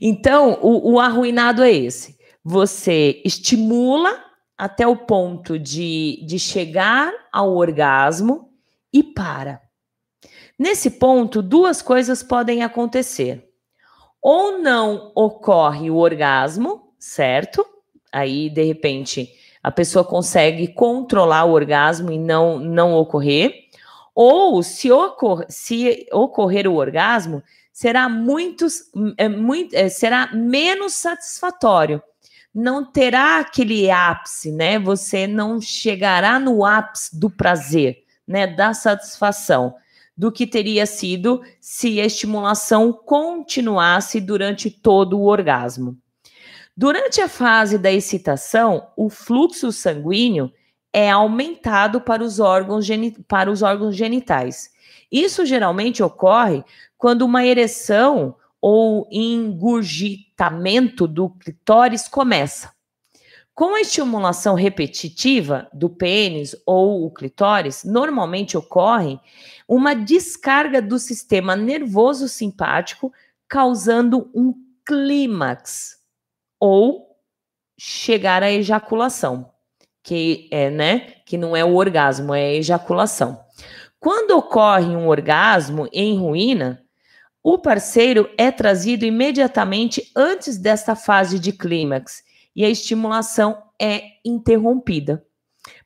Então, 0.00 0.58
o, 0.60 0.94
o 0.94 1.00
arruinado 1.00 1.62
é 1.62 1.72
esse. 1.72 2.18
Você 2.42 3.22
estimula 3.24 4.22
até 4.58 4.86
o 4.86 4.96
ponto 4.96 5.56
de, 5.56 6.22
de 6.26 6.38
chegar 6.38 7.12
ao 7.32 7.54
orgasmo 7.54 8.52
e 8.94 9.02
para. 9.02 9.60
Nesse 10.58 10.90
ponto, 10.90 11.42
duas 11.42 11.82
coisas 11.82 12.22
podem 12.22 12.62
acontecer. 12.62 13.48
Ou 14.22 14.58
não 14.58 15.12
ocorre 15.14 15.90
o 15.90 15.96
orgasmo, 15.96 16.92
certo? 16.98 17.66
Aí, 18.12 18.48
de 18.48 18.62
repente, 18.62 19.28
a 19.62 19.70
pessoa 19.70 20.04
consegue 20.04 20.68
controlar 20.68 21.44
o 21.44 21.52
orgasmo 21.52 22.12
e 22.12 22.18
não, 22.18 22.58
não 22.58 22.94
ocorrer. 22.94 23.64
Ou 24.14 24.62
se, 24.62 24.92
ocor 24.92 25.44
se 25.48 26.06
ocorrer 26.12 26.68
o 26.68 26.76
orgasmo, 26.76 27.42
será, 27.72 28.08
muitos, 28.08 28.84
é, 29.18 29.28
muito, 29.28 29.74
é, 29.74 29.88
será 29.88 30.30
menos 30.32 30.92
satisfatório. 30.92 32.00
Não 32.54 32.84
terá 32.84 33.40
aquele 33.40 33.90
ápice, 33.90 34.52
né? 34.52 34.78
Você 34.78 35.26
não 35.26 35.60
chegará 35.60 36.38
no 36.38 36.64
ápice 36.64 37.18
do 37.18 37.28
prazer, 37.28 38.04
né? 38.26 38.46
Da 38.46 38.72
satisfação, 38.72 39.74
do 40.16 40.30
que 40.30 40.46
teria 40.46 40.86
sido 40.86 41.42
se 41.60 42.00
a 42.00 42.04
estimulação 42.04 42.92
continuasse 42.92 44.20
durante 44.20 44.70
todo 44.70 45.18
o 45.18 45.26
orgasmo. 45.26 45.96
Durante 46.76 47.20
a 47.20 47.28
fase 47.28 47.78
da 47.78 47.92
excitação, 47.92 48.88
o 48.96 49.08
fluxo 49.08 49.70
sanguíneo 49.70 50.52
é 50.92 51.10
aumentado 51.10 52.00
para 52.00 52.22
os 52.22 52.40
órgãos, 52.40 52.86
para 53.28 53.50
os 53.50 53.62
órgãos 53.62 53.96
genitais. 53.96 54.70
Isso 55.10 55.46
geralmente 55.46 56.02
ocorre 56.02 56.64
quando 56.98 57.22
uma 57.22 57.44
ereção 57.44 58.36
ou 58.60 59.06
engurgitamento 59.12 61.06
do 61.06 61.30
clitóris 61.30 62.08
começa. 62.08 62.73
Com 63.54 63.76
a 63.76 63.80
estimulação 63.80 64.56
repetitiva 64.56 65.68
do 65.72 65.88
pênis 65.88 66.56
ou 66.66 67.06
o 67.06 67.10
clitóris, 67.10 67.84
normalmente 67.84 68.56
ocorre 68.56 69.20
uma 69.68 69.94
descarga 69.94 70.82
do 70.82 70.98
sistema 70.98 71.54
nervoso 71.54 72.28
simpático, 72.28 73.12
causando 73.48 74.28
um 74.34 74.52
clímax 74.84 75.98
ou 76.58 77.16
chegar 77.78 78.42
à 78.42 78.50
ejaculação, 78.50 79.48
que 80.02 80.48
é, 80.50 80.68
né, 80.68 80.98
que 81.24 81.38
não 81.38 81.54
é 81.54 81.64
o 81.64 81.76
orgasmo, 81.76 82.34
é 82.34 82.46
a 82.46 82.54
ejaculação. 82.54 83.40
Quando 84.00 84.32
ocorre 84.32 84.96
um 84.96 85.06
orgasmo 85.06 85.88
em 85.92 86.18
ruína, 86.18 86.82
o 87.40 87.56
parceiro 87.56 88.28
é 88.36 88.50
trazido 88.50 89.04
imediatamente 89.04 90.10
antes 90.16 90.58
desta 90.58 90.96
fase 90.96 91.38
de 91.38 91.52
clímax 91.52 92.23
e 92.54 92.64
a 92.64 92.68
estimulação 92.68 93.62
é 93.80 94.02
interrompida. 94.24 95.24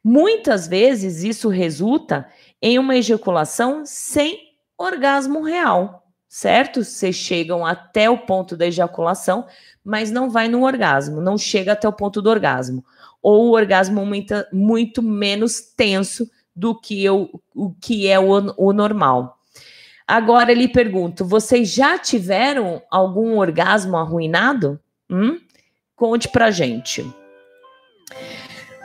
Muitas 0.03 0.67
vezes 0.67 1.23
isso 1.23 1.49
resulta 1.49 2.29
em 2.61 2.79
uma 2.79 2.97
ejaculação 2.97 3.83
sem 3.85 4.39
orgasmo 4.77 5.43
real, 5.43 6.07
certo? 6.29 6.85
Vocês 6.85 7.17
chegam 7.17 7.65
até 7.65 8.09
o 8.11 8.19
ponto 8.19 8.57
da 8.57 8.67
ejaculação, 8.67 9.47
mas 9.85 10.11
não 10.11 10.29
vai 10.31 10.49
no 10.49 10.65
orgasmo, 10.65 11.21
não 11.21 11.39
chega 11.39 11.73
até 11.73 11.89
o 11.89 11.93
ponto 11.93 12.21
do 12.21 12.31
orgasmo. 12.31 12.85
Ou 13.23 13.49
o 13.49 13.53
orgasmo 13.53 14.05
muito, 14.05 14.35
muito 14.53 15.03
menos 15.03 15.61
tenso 15.61 16.31
do 16.55 16.79
que 16.79 17.09
o, 17.09 17.41
o 17.55 17.73
que 17.73 18.09
é 18.09 18.19
o, 18.19 18.55
o 18.57 18.73
normal. 18.73 19.39
Agora 20.07 20.51
ele 20.51 20.69
pergunta: 20.69 21.23
vocês 21.23 21.69
já 21.69 21.99
tiveram 21.99 22.83
algum 22.91 23.39
orgasmo 23.39 23.97
arruinado? 23.97 24.81
Hum? 25.11 25.39
Conte 25.99 26.29
pra 26.29 26.53
gente. 26.53 27.05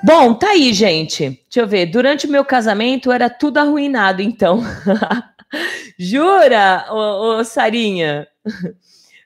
Bom, 0.03 0.33
tá 0.33 0.49
aí, 0.49 0.73
gente. 0.73 1.29
Deixa 1.29 1.59
eu 1.61 1.67
ver. 1.67 1.85
Durante 1.85 2.25
o 2.25 2.29
meu 2.29 2.43
casamento 2.43 3.11
era 3.11 3.29
tudo 3.29 3.59
arruinado, 3.59 4.21
então. 4.21 4.61
Jura, 5.97 6.87
ô, 6.89 7.37
ô, 7.37 7.43
Sarinha? 7.43 8.27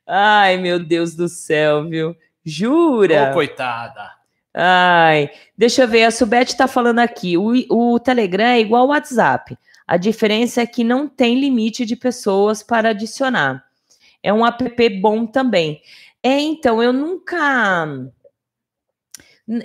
Ai, 0.06 0.58
meu 0.58 0.78
Deus 0.78 1.16
do 1.16 1.30
céu, 1.30 1.88
viu? 1.88 2.16
Jura? 2.46 3.32
Ô, 3.32 3.34
coitada. 3.34 4.12
Ai, 4.54 5.30
deixa 5.58 5.84
eu 5.84 5.88
ver, 5.88 6.04
a 6.04 6.12
Subete 6.12 6.52
está 6.52 6.68
falando 6.68 7.00
aqui. 7.00 7.38
O, 7.38 7.54
o 7.70 8.00
Telegram 8.00 8.48
é 8.48 8.60
igual 8.60 8.84
ao 8.84 8.90
WhatsApp. 8.90 9.58
A 9.88 9.96
diferença 9.96 10.62
é 10.62 10.66
que 10.66 10.84
não 10.84 11.08
tem 11.08 11.40
limite 11.40 11.86
de 11.86 11.96
pessoas 11.96 12.62
para 12.62 12.90
adicionar. 12.90 13.64
É 14.22 14.34
um 14.34 14.46
app 14.46 14.90
bom 15.00 15.26
também. 15.26 15.82
É, 16.28 16.42
então, 16.42 16.84
eu 16.84 16.92
nunca. 16.92 17.88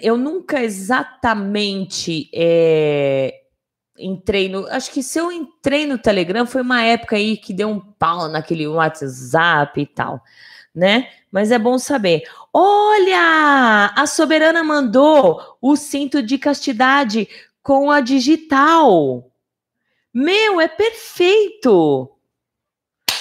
Eu 0.01 0.17
nunca 0.17 0.63
exatamente 0.63 2.31
é, 2.33 3.35
entrei 3.99 4.49
no. 4.49 4.69
Acho 4.69 4.93
que 4.93 5.03
se 5.03 5.19
eu 5.19 5.33
entrei 5.33 5.89
no 5.89 5.99
Telegram 5.99 6.47
foi 6.47 6.63
uma 6.63 6.81
época 6.85 7.17
aí 7.17 7.37
que 7.37 7.53
deu 7.53 7.69
um 7.69 7.81
pau 7.81 8.29
naquele 8.29 8.69
WhatsApp 8.69 9.81
e 9.81 9.87
tal, 9.87 10.23
né? 10.73 11.11
Mas 11.33 11.51
é 11.51 11.59
bom 11.59 11.79
saber. 11.81 12.23
Olha! 12.55 13.93
A 13.97 14.07
soberana 14.07 14.63
mandou 14.63 15.59
o 15.61 15.75
cinto 15.75 16.23
de 16.23 16.39
castidade 16.39 17.29
com 17.61 17.91
a 17.91 18.01
digital. 18.01 19.33
Meu, 20.15 20.61
é 20.61 20.69
perfeito! 20.69 22.09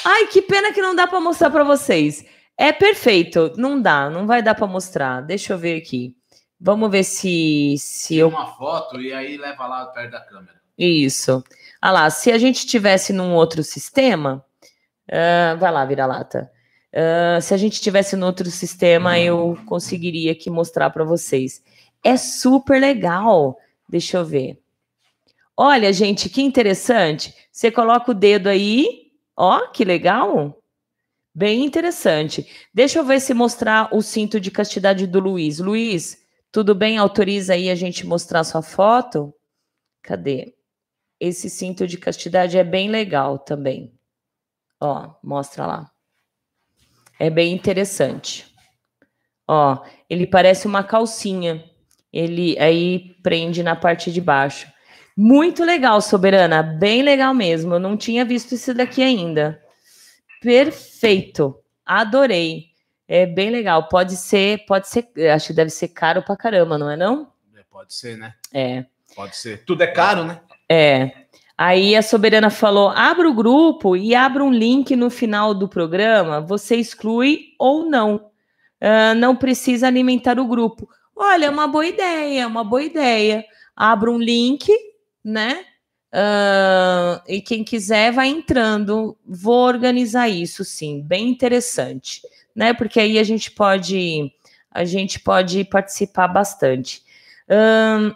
Ai, 0.05 0.27
que 0.27 0.43
pena 0.43 0.71
que 0.71 0.81
não 0.81 0.93
dá 0.93 1.07
para 1.07 1.19
mostrar 1.19 1.49
para 1.49 1.63
vocês. 1.63 2.23
É 2.61 2.71
perfeito, 2.71 3.51
não 3.57 3.81
dá, 3.81 4.07
não 4.07 4.27
vai 4.27 4.43
dar 4.43 4.53
para 4.53 4.67
mostrar. 4.67 5.21
Deixa 5.21 5.51
eu 5.51 5.57
ver 5.57 5.81
aqui. 5.81 6.15
Vamos 6.59 6.91
ver 6.91 7.03
se 7.03 7.75
se 7.79 8.09
Tira 8.09 8.21
eu 8.21 8.27
uma 8.27 8.55
foto 8.55 9.01
e 9.01 9.11
aí 9.11 9.35
leva 9.35 9.65
lá 9.65 9.87
perto 9.87 10.11
da 10.11 10.19
câmera. 10.19 10.61
Isso. 10.77 11.43
Ah 11.81 11.91
lá, 11.91 12.07
se 12.11 12.31
a 12.31 12.37
gente 12.37 12.67
tivesse 12.67 13.11
num 13.13 13.33
outro 13.33 13.63
sistema, 13.63 14.45
uh, 15.09 15.57
vai 15.57 15.71
lá, 15.71 15.83
vira 15.85 16.05
lata. 16.05 16.51
Uh, 16.93 17.41
se 17.41 17.51
a 17.51 17.57
gente 17.57 17.81
tivesse 17.81 18.15
no 18.15 18.27
outro 18.27 18.51
sistema, 18.51 19.17
eu 19.19 19.57
conseguiria 19.65 20.33
aqui 20.33 20.51
mostrar 20.51 20.91
para 20.91 21.03
vocês. 21.03 21.63
É 22.03 22.15
super 22.15 22.79
legal. 22.79 23.57
Deixa 23.89 24.17
eu 24.17 24.25
ver. 24.25 24.61
Olha, 25.57 25.91
gente, 25.91 26.29
que 26.29 26.43
interessante. 26.43 27.33
Você 27.51 27.71
coloca 27.71 28.11
o 28.11 28.13
dedo 28.13 28.47
aí, 28.47 29.11
ó, 29.35 29.65
que 29.69 29.83
legal. 29.83 30.60
Bem 31.33 31.63
interessante. 31.63 32.47
Deixa 32.73 32.99
eu 32.99 33.05
ver 33.05 33.19
se 33.19 33.33
mostrar 33.33 33.89
o 33.93 34.01
cinto 34.01 34.39
de 34.39 34.51
castidade 34.51 35.07
do 35.07 35.19
Luiz. 35.19 35.59
Luiz, 35.59 36.17
tudo 36.51 36.75
bem? 36.75 36.97
Autoriza 36.97 37.53
aí 37.53 37.69
a 37.69 37.75
gente 37.75 38.05
mostrar 38.05 38.43
sua 38.43 38.61
foto? 38.61 39.33
Cadê? 40.01 40.53
esse 41.21 41.51
cinto 41.51 41.85
de 41.85 41.99
castidade 41.99 42.57
é 42.57 42.63
bem 42.63 42.89
legal 42.89 43.37
também. 43.37 43.93
Ó, 44.81 45.13
mostra 45.23 45.67
lá. 45.67 45.91
É 47.19 47.29
bem 47.29 47.53
interessante. 47.53 48.51
Ó, 49.47 49.85
ele 50.09 50.25
parece 50.25 50.65
uma 50.65 50.83
calcinha. 50.83 51.63
Ele 52.11 52.57
aí 52.57 53.15
prende 53.21 53.61
na 53.61 53.75
parte 53.75 54.11
de 54.11 54.19
baixo. 54.19 54.67
Muito 55.15 55.63
legal, 55.63 56.01
Soberana. 56.01 56.63
Bem 56.63 57.03
legal 57.03 57.35
mesmo. 57.35 57.75
Eu 57.75 57.79
não 57.79 57.95
tinha 57.95 58.25
visto 58.25 58.55
isso 58.55 58.73
daqui 58.73 59.03
ainda. 59.03 59.60
Perfeito. 60.41 61.57
Adorei. 61.85 62.71
É 63.07 63.25
bem 63.25 63.49
legal. 63.49 63.87
Pode 63.87 64.15
ser, 64.15 64.65
pode 64.65 64.87
ser, 64.87 65.07
acho 65.33 65.47
que 65.47 65.53
deve 65.53 65.69
ser 65.69 65.89
caro 65.89 66.23
pra 66.23 66.35
caramba, 66.35 66.77
não 66.77 66.89
é 66.89 66.97
não? 66.97 67.31
É, 67.55 67.63
pode 67.69 67.93
ser, 67.93 68.17
né? 68.17 68.33
É. 68.53 68.85
Pode 69.15 69.35
ser. 69.35 69.63
Tudo 69.65 69.83
é 69.83 69.87
caro, 69.87 70.23
né? 70.23 70.41
É. 70.69 71.11
Aí 71.57 71.95
a 71.95 72.01
soberana 72.01 72.49
falou: 72.49 72.89
abra 72.89 73.29
o 73.29 73.33
grupo 73.33 73.95
e 73.95 74.15
abra 74.15 74.43
um 74.43 74.51
link 74.51 74.95
no 74.95 75.09
final 75.09 75.53
do 75.53 75.67
programa. 75.67 76.41
Você 76.41 76.77
exclui 76.77 77.53
ou 77.59 77.85
não. 77.85 78.31
Uh, 78.81 79.13
não 79.15 79.35
precisa 79.35 79.85
alimentar 79.85 80.39
o 80.39 80.47
grupo. 80.47 80.89
Olha, 81.15 81.45
é 81.45 81.49
uma 81.49 81.67
boa 81.67 81.85
ideia, 81.85 82.47
uma 82.47 82.63
boa 82.63 82.81
ideia. 82.81 83.45
Abra 83.75 84.09
um 84.09 84.17
link, 84.17 84.71
né? 85.23 85.65
Uh, 86.13 87.21
e 87.25 87.41
quem 87.41 87.63
quiser 87.63 88.11
vai 88.11 88.27
entrando. 88.27 89.17
Vou 89.25 89.65
organizar 89.65 90.27
isso, 90.27 90.65
sim, 90.65 91.01
bem 91.01 91.29
interessante, 91.29 92.21
né? 92.55 92.73
Porque 92.73 92.99
aí 92.99 93.17
a 93.17 93.23
gente 93.23 93.51
pode 93.51 94.31
a 94.69 94.85
gente 94.85 95.19
pode 95.19 95.63
participar 95.65 96.27
bastante. 96.27 97.03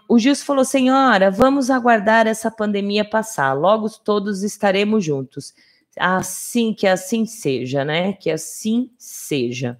O 0.07 0.17
Gilson 0.17 0.45
falou: 0.45 0.63
Senhora, 0.63 1.29
vamos 1.29 1.69
aguardar 1.69 2.27
essa 2.27 2.49
pandemia 2.49 3.03
passar, 3.03 3.53
logo 3.53 3.89
todos 3.89 4.43
estaremos 4.43 5.03
juntos. 5.03 5.53
Assim 5.97 6.73
que 6.73 6.87
assim 6.87 7.25
seja, 7.25 7.83
né? 7.83 8.13
Que 8.13 8.31
assim 8.31 8.89
seja. 8.97 9.77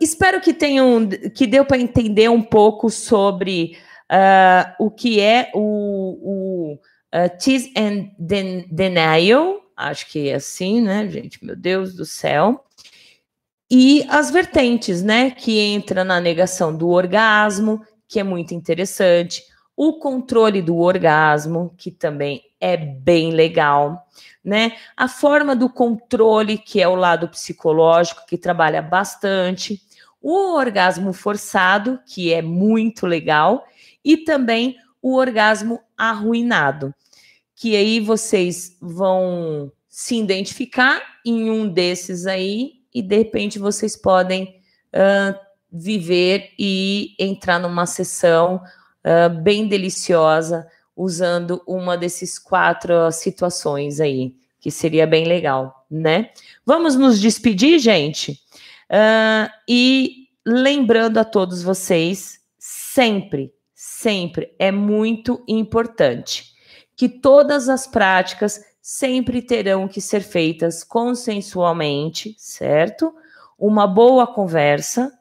Espero 0.00 0.40
que 0.40 0.54
tenham, 0.54 1.08
que 1.34 1.46
deu 1.46 1.64
para 1.64 1.78
entender 1.78 2.30
um 2.30 2.42
pouco 2.42 2.88
sobre 2.88 3.76
uh, 4.12 4.74
o 4.78 4.90
que 4.90 5.20
é 5.20 5.50
o, 5.54 6.18
o 6.22 6.74
uh, 6.74 7.38
Tease 7.38 7.72
and 7.76 8.10
Denial, 8.70 9.60
acho 9.76 10.10
que 10.10 10.28
é 10.28 10.34
assim, 10.34 10.80
né, 10.80 11.08
gente? 11.08 11.44
Meu 11.44 11.56
Deus 11.56 11.94
do 11.94 12.04
céu. 12.04 12.64
E 13.70 14.06
as 14.08 14.30
vertentes, 14.30 15.02
né? 15.02 15.30
Que 15.30 15.58
entra 15.58 16.04
na 16.04 16.20
negação 16.20 16.76
do 16.76 16.88
orgasmo, 16.88 17.84
que 18.06 18.20
é 18.20 18.22
muito 18.22 18.54
interessante, 18.54 19.42
o 19.76 19.94
controle 19.98 20.62
do 20.62 20.76
orgasmo, 20.78 21.74
que 21.76 21.90
também 21.90 22.42
é 22.60 22.76
bem 22.76 23.32
legal, 23.32 24.06
né? 24.44 24.72
A 24.96 25.08
forma 25.08 25.56
do 25.56 25.68
controle, 25.68 26.56
que 26.56 26.80
é 26.80 26.86
o 26.86 26.94
lado 26.94 27.28
psicológico, 27.28 28.24
que 28.26 28.38
trabalha 28.38 28.80
bastante, 28.80 29.80
o 30.22 30.54
orgasmo 30.54 31.12
forçado, 31.12 31.98
que 32.06 32.32
é 32.32 32.40
muito 32.40 33.06
legal, 33.06 33.66
e 34.04 34.18
também 34.18 34.76
o 35.00 35.16
orgasmo 35.16 35.80
arruinado, 35.96 36.94
que 37.54 37.76
aí 37.76 38.00
vocês 38.00 38.76
vão 38.80 39.70
se 39.88 40.16
identificar 40.16 41.00
em 41.24 41.50
um 41.50 41.68
desses 41.68 42.26
aí 42.26 42.72
e 42.92 43.00
de 43.00 43.16
repente 43.16 43.58
vocês 43.58 43.96
podem 43.96 44.60
uh, 44.92 45.38
viver 45.70 46.50
e 46.58 47.14
entrar 47.18 47.58
numa 47.58 47.86
sessão 47.86 48.56
uh, 48.56 49.42
bem 49.42 49.68
deliciosa 49.68 50.66
usando 50.96 51.62
uma 51.66 51.96
desses 51.96 52.38
quatro 52.38 53.10
situações 53.12 54.00
aí, 54.00 54.34
que 54.60 54.70
seria 54.70 55.06
bem 55.06 55.24
legal, 55.26 55.86
né? 55.90 56.30
Vamos 56.64 56.96
nos 56.96 57.20
despedir, 57.20 57.78
gente? 57.78 58.32
Uh, 58.90 59.50
e 59.68 60.28
lembrando 60.46 61.18
a 61.18 61.24
todos 61.24 61.62
vocês, 61.62 62.40
sempre, 62.58 63.53
sempre 63.86 64.54
é 64.58 64.72
muito 64.72 65.44
importante 65.46 66.54
que 66.96 67.06
todas 67.06 67.68
as 67.68 67.86
práticas 67.86 68.64
sempre 68.80 69.42
terão 69.42 69.86
que 69.86 70.00
ser 70.00 70.20
feitas 70.22 70.82
consensualmente, 70.82 72.34
certo? 72.38 73.14
Uma 73.58 73.86
boa 73.86 74.26
conversa, 74.26 75.12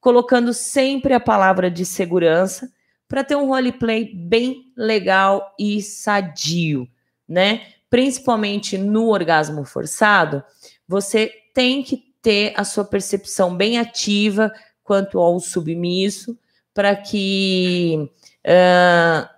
colocando 0.00 0.54
sempre 0.54 1.14
a 1.14 1.18
palavra 1.20 1.68
de 1.68 1.84
segurança 1.84 2.72
para 3.08 3.24
ter 3.24 3.34
um 3.34 3.48
roleplay 3.48 4.14
bem 4.14 4.72
legal 4.76 5.52
e 5.58 5.82
sadio, 5.82 6.88
né? 7.28 7.66
Principalmente 7.90 8.78
no 8.78 9.08
orgasmo 9.08 9.64
forçado, 9.64 10.44
você 10.86 11.32
tem 11.52 11.82
que 11.82 12.14
ter 12.22 12.54
a 12.56 12.62
sua 12.62 12.84
percepção 12.84 13.56
bem 13.56 13.78
ativa 13.78 14.52
quanto 14.84 15.18
ao 15.18 15.40
submisso, 15.40 16.38
para 16.74 16.94
que 16.96 18.10
uh, 18.46 19.28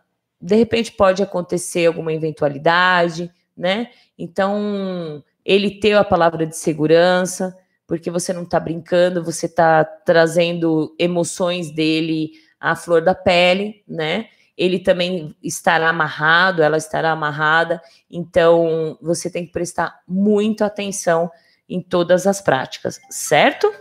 de 0.40 0.54
repente 0.54 0.92
pode 0.92 1.22
acontecer 1.22 1.86
alguma 1.86 2.12
eventualidade, 2.12 3.30
né? 3.56 3.90
Então, 4.18 5.22
ele 5.44 5.78
ter 5.80 5.94
a 5.94 6.04
palavra 6.04 6.46
de 6.46 6.56
segurança, 6.56 7.56
porque 7.86 8.10
você 8.10 8.32
não 8.32 8.42
está 8.42 8.58
brincando, 8.58 9.24
você 9.24 9.46
está 9.46 9.84
trazendo 9.84 10.94
emoções 10.98 11.70
dele 11.70 12.32
a 12.58 12.74
flor 12.74 13.02
da 13.02 13.14
pele, 13.14 13.82
né? 13.86 14.28
Ele 14.56 14.78
também 14.78 15.34
estará 15.42 15.88
amarrado, 15.88 16.62
ela 16.62 16.76
estará 16.76 17.10
amarrada, 17.10 17.82
então 18.08 18.96
você 19.02 19.28
tem 19.28 19.44
que 19.44 19.52
prestar 19.52 20.00
muita 20.06 20.66
atenção 20.66 21.30
em 21.68 21.80
todas 21.80 22.26
as 22.26 22.40
práticas, 22.40 23.00
certo? 23.10 23.72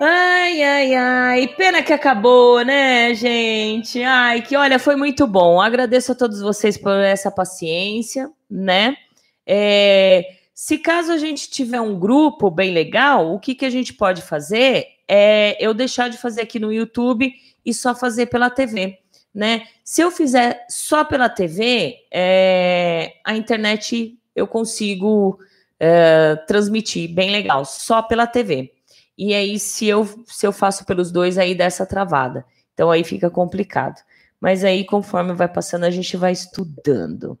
Ai, 0.00 0.62
ai, 0.62 0.94
ai, 0.94 1.48
pena 1.56 1.82
que 1.82 1.92
acabou, 1.92 2.64
né, 2.64 3.12
gente? 3.14 4.00
Ai, 4.00 4.40
que 4.42 4.56
olha, 4.56 4.78
foi 4.78 4.94
muito 4.94 5.26
bom. 5.26 5.60
Agradeço 5.60 6.12
a 6.12 6.14
todos 6.14 6.40
vocês 6.40 6.78
por 6.78 6.92
essa 6.92 7.32
paciência, 7.32 8.30
né? 8.48 8.96
É, 9.44 10.24
se 10.54 10.78
caso 10.78 11.10
a 11.10 11.18
gente 11.18 11.50
tiver 11.50 11.80
um 11.80 11.98
grupo 11.98 12.48
bem 12.48 12.72
legal, 12.72 13.34
o 13.34 13.40
que, 13.40 13.56
que 13.56 13.64
a 13.64 13.70
gente 13.70 13.92
pode 13.92 14.22
fazer 14.22 14.86
é 15.08 15.56
eu 15.58 15.74
deixar 15.74 16.08
de 16.08 16.16
fazer 16.16 16.42
aqui 16.42 16.60
no 16.60 16.72
YouTube 16.72 17.32
e 17.66 17.74
só 17.74 17.92
fazer 17.92 18.26
pela 18.26 18.50
TV, 18.50 18.98
né? 19.34 19.66
Se 19.82 20.00
eu 20.00 20.12
fizer 20.12 20.64
só 20.70 21.04
pela 21.04 21.28
TV, 21.28 21.96
é, 22.12 23.14
a 23.24 23.36
internet 23.36 24.16
eu 24.36 24.46
consigo 24.46 25.40
é, 25.80 26.36
transmitir 26.46 27.12
bem 27.12 27.32
legal, 27.32 27.64
só 27.64 28.00
pela 28.00 28.28
TV. 28.28 28.77
E 29.18 29.34
aí, 29.34 29.58
se 29.58 29.86
eu, 29.86 30.06
se 30.26 30.46
eu 30.46 30.52
faço 30.52 30.86
pelos 30.86 31.10
dois, 31.10 31.36
aí 31.36 31.52
dessa 31.54 31.84
travada. 31.84 32.46
Então 32.72 32.90
aí 32.90 33.02
fica 33.02 33.28
complicado. 33.28 34.00
Mas 34.40 34.62
aí, 34.62 34.84
conforme 34.84 35.34
vai 35.34 35.48
passando, 35.48 35.82
a 35.84 35.90
gente 35.90 36.16
vai 36.16 36.30
estudando. 36.30 37.36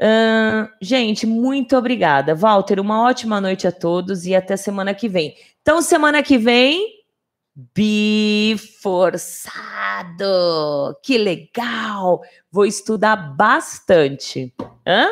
Uh, 0.00 0.70
gente, 0.80 1.26
muito 1.26 1.76
obrigada. 1.76 2.34
Walter, 2.34 2.78
uma 2.80 3.02
ótima 3.02 3.40
noite 3.40 3.66
a 3.66 3.72
todos 3.72 4.24
e 4.24 4.34
até 4.34 4.56
semana 4.56 4.94
que 4.94 5.08
vem. 5.08 5.34
Então, 5.60 5.82
semana 5.82 6.22
que 6.22 6.38
vem, 6.38 7.02
biforçado. 7.74 8.56
Que 11.02 11.18
legal! 11.18 12.22
Vou 12.50 12.64
estudar 12.64 13.16
bastante. 13.16 14.54
Hã? 14.86 15.08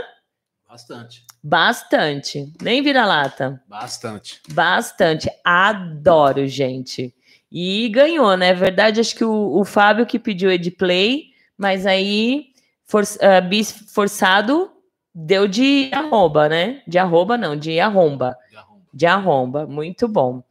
Bastante. 0.67 1.28
Bastante. 1.43 2.53
Nem 2.61 2.83
vira-lata. 2.83 3.63
Bastante. 3.69 4.41
Bastante. 4.51 5.31
Adoro, 5.45 6.47
gente. 6.47 7.15
E 7.51 7.89
ganhou, 7.89 8.37
né? 8.37 8.53
Verdade, 8.53 9.01
acho 9.01 9.15
que 9.15 9.25
o, 9.25 9.59
o 9.59 9.65
Fábio 9.65 10.07
que 10.07 10.19
pediu 10.19 10.51
Edplay, 10.51 11.27
mas 11.57 11.87
aí 11.87 12.49
for, 12.85 13.03
uh, 13.03 13.49
bis 13.49 13.73
forçado 13.93 14.71
deu 15.15 15.49
de 15.49 15.91
arroba, 15.93 16.49
né? 16.49 16.83
De 16.87 16.99
arroba 16.99 17.37
não, 17.37 17.57
de 17.57 17.81
arromba. 17.81 18.37
De 18.51 18.57
arromba. 18.57 18.87
De 18.93 19.07
arromba. 19.07 19.67
Muito 19.67 20.07
bom. 20.07 20.43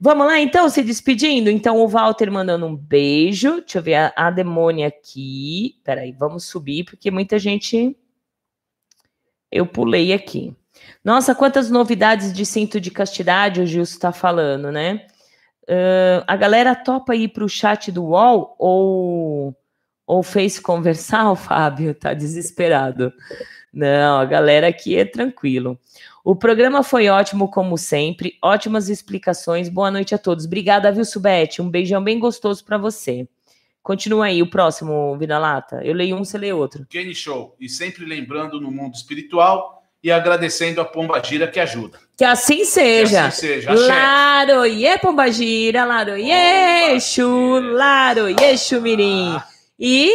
Vamos 0.00 0.26
lá, 0.26 0.38
então, 0.38 0.68
se 0.68 0.82
despedindo. 0.82 1.50
Então, 1.50 1.78
o 1.78 1.88
Walter 1.88 2.30
mandando 2.30 2.66
um 2.66 2.76
beijo. 2.76 3.60
Deixa 3.60 3.78
eu 3.78 3.82
ver 3.82 3.94
a, 3.96 4.12
a 4.14 4.30
demônia 4.30 4.86
aqui. 4.86 5.76
Peraí, 5.82 6.12
vamos 6.12 6.44
subir, 6.44 6.84
porque 6.84 7.10
muita 7.10 7.38
gente. 7.38 7.96
Eu 9.50 9.66
pulei 9.66 10.12
aqui. 10.12 10.54
Nossa, 11.04 11.34
quantas 11.34 11.70
novidades 11.70 12.32
de 12.32 12.44
cinto 12.44 12.80
de 12.80 12.90
castidade 12.90 13.60
o 13.60 13.66
Gilson 13.66 13.94
está 13.94 14.12
falando, 14.12 14.70
né? 14.70 15.06
Uh, 15.64 16.24
a 16.26 16.36
galera 16.36 16.74
topa 16.74 17.14
ir 17.14 17.28
para 17.28 17.44
o 17.44 17.48
chat 17.48 17.92
do 17.92 18.04
UOL 18.04 18.54
ou, 18.58 19.56
ou 20.06 20.22
fez 20.22 20.58
conversar, 20.58 21.28
o 21.32 21.36
Fábio? 21.36 21.94
Tá 21.94 22.14
desesperado. 22.14 23.12
Não, 23.72 24.18
a 24.18 24.24
galera 24.24 24.68
aqui 24.68 24.96
é 24.96 25.04
tranquilo. 25.04 25.78
O 26.24 26.34
programa 26.34 26.82
foi 26.82 27.08
ótimo, 27.08 27.48
como 27.48 27.76
sempre. 27.78 28.36
Ótimas 28.42 28.88
explicações. 28.88 29.68
Boa 29.68 29.90
noite 29.90 30.14
a 30.14 30.18
todos. 30.18 30.46
Obrigada, 30.46 30.92
viu, 30.92 31.04
Subete? 31.04 31.62
Um 31.62 31.70
beijão 31.70 32.02
bem 32.02 32.18
gostoso 32.18 32.64
para 32.64 32.78
você. 32.78 33.28
Continua 33.88 34.26
aí, 34.26 34.42
o 34.42 34.50
próximo, 34.50 35.16
Vida 35.16 35.38
Lata. 35.38 35.80
Eu 35.82 35.94
leio 35.94 36.14
um, 36.14 36.22
você 36.22 36.36
lê 36.36 36.52
outro. 36.52 36.84
Kenny 36.90 37.14
Show. 37.14 37.56
E 37.58 37.70
sempre 37.70 38.04
lembrando 38.04 38.60
no 38.60 38.70
mundo 38.70 38.94
espiritual 38.94 39.82
e 40.04 40.12
agradecendo 40.12 40.82
a 40.82 40.84
Pomba 40.84 41.22
Gira 41.24 41.48
que 41.48 41.58
ajuda. 41.58 41.98
Que 42.14 42.22
assim 42.22 42.66
seja. 42.66 43.22
Que 43.22 43.26
assim 43.28 43.40
seja. 43.46 43.72
Laroie, 43.72 44.98
Pomba 44.98 45.32
Gira, 45.32 45.86
Laroie, 45.86 46.92
Exu, 46.96 47.60
Laroie, 47.60 48.58
Xumirim. 48.58 49.36
Ah. 49.36 49.48
E 49.80 50.12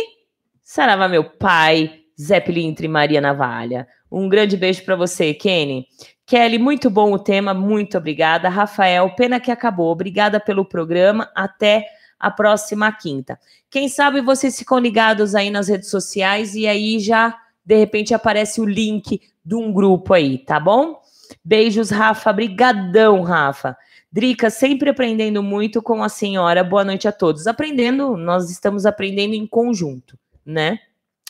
Sarava, 0.62 1.08
meu 1.08 1.24
pai, 1.24 2.02
Zé 2.22 2.40
Pilintre 2.40 2.86
e 2.86 2.90
Maria 2.90 3.20
Navalha. 3.20 3.88
Um 4.12 4.30
grande 4.30 4.56
beijo 4.56 4.86
para 4.86 4.96
você, 4.96 5.34
Kenny. 5.34 5.88
Kelly, 6.28 6.60
muito 6.60 6.92
bom 6.92 7.12
o 7.12 7.18
tema, 7.18 7.56
muito 7.56 7.98
obrigada. 7.98 8.50
Rafael, 8.50 9.10
pena 9.16 9.40
que 9.40 9.50
acabou. 9.50 9.92
Obrigada 9.92 10.40
pelo 10.40 10.64
programa. 10.64 11.32
Até 11.34 11.88
a 12.24 12.32
próxima 12.32 12.90
quinta. 12.90 13.38
Quem 13.70 13.90
sabe 13.90 14.22
vocês 14.22 14.58
ficam 14.58 14.80
ligados 14.80 15.36
aí 15.36 15.50
nas 15.50 15.68
redes 15.68 15.90
sociais 15.90 16.56
e 16.56 16.66
aí 16.66 16.98
já 17.00 17.38
de 17.66 17.76
repente 17.76 18.14
aparece 18.14 18.62
o 18.62 18.66
link 18.66 19.22
de 19.44 19.56
um 19.56 19.74
grupo 19.74 20.14
aí, 20.14 20.38
tá 20.38 20.58
bom? 20.58 21.02
Beijos, 21.44 21.90
Rafa. 21.90 22.32
Brigadão, 22.32 23.24
Rafa. 23.24 23.76
Drica, 24.10 24.50
sempre 24.50 24.90
aprendendo 24.90 25.44
muito 25.44 25.82
com 25.82 26.02
a 26.02 26.08
senhora. 26.08 26.64
Boa 26.64 26.86
noite 26.86 27.10
a 27.10 27.12
todos. 27.12 27.46
Aprendendo, 27.46 28.16
nós 28.16 28.50
estamos 28.50 28.86
aprendendo 28.86 29.34
em 29.34 29.46
conjunto, 29.46 30.18
né? 30.46 30.80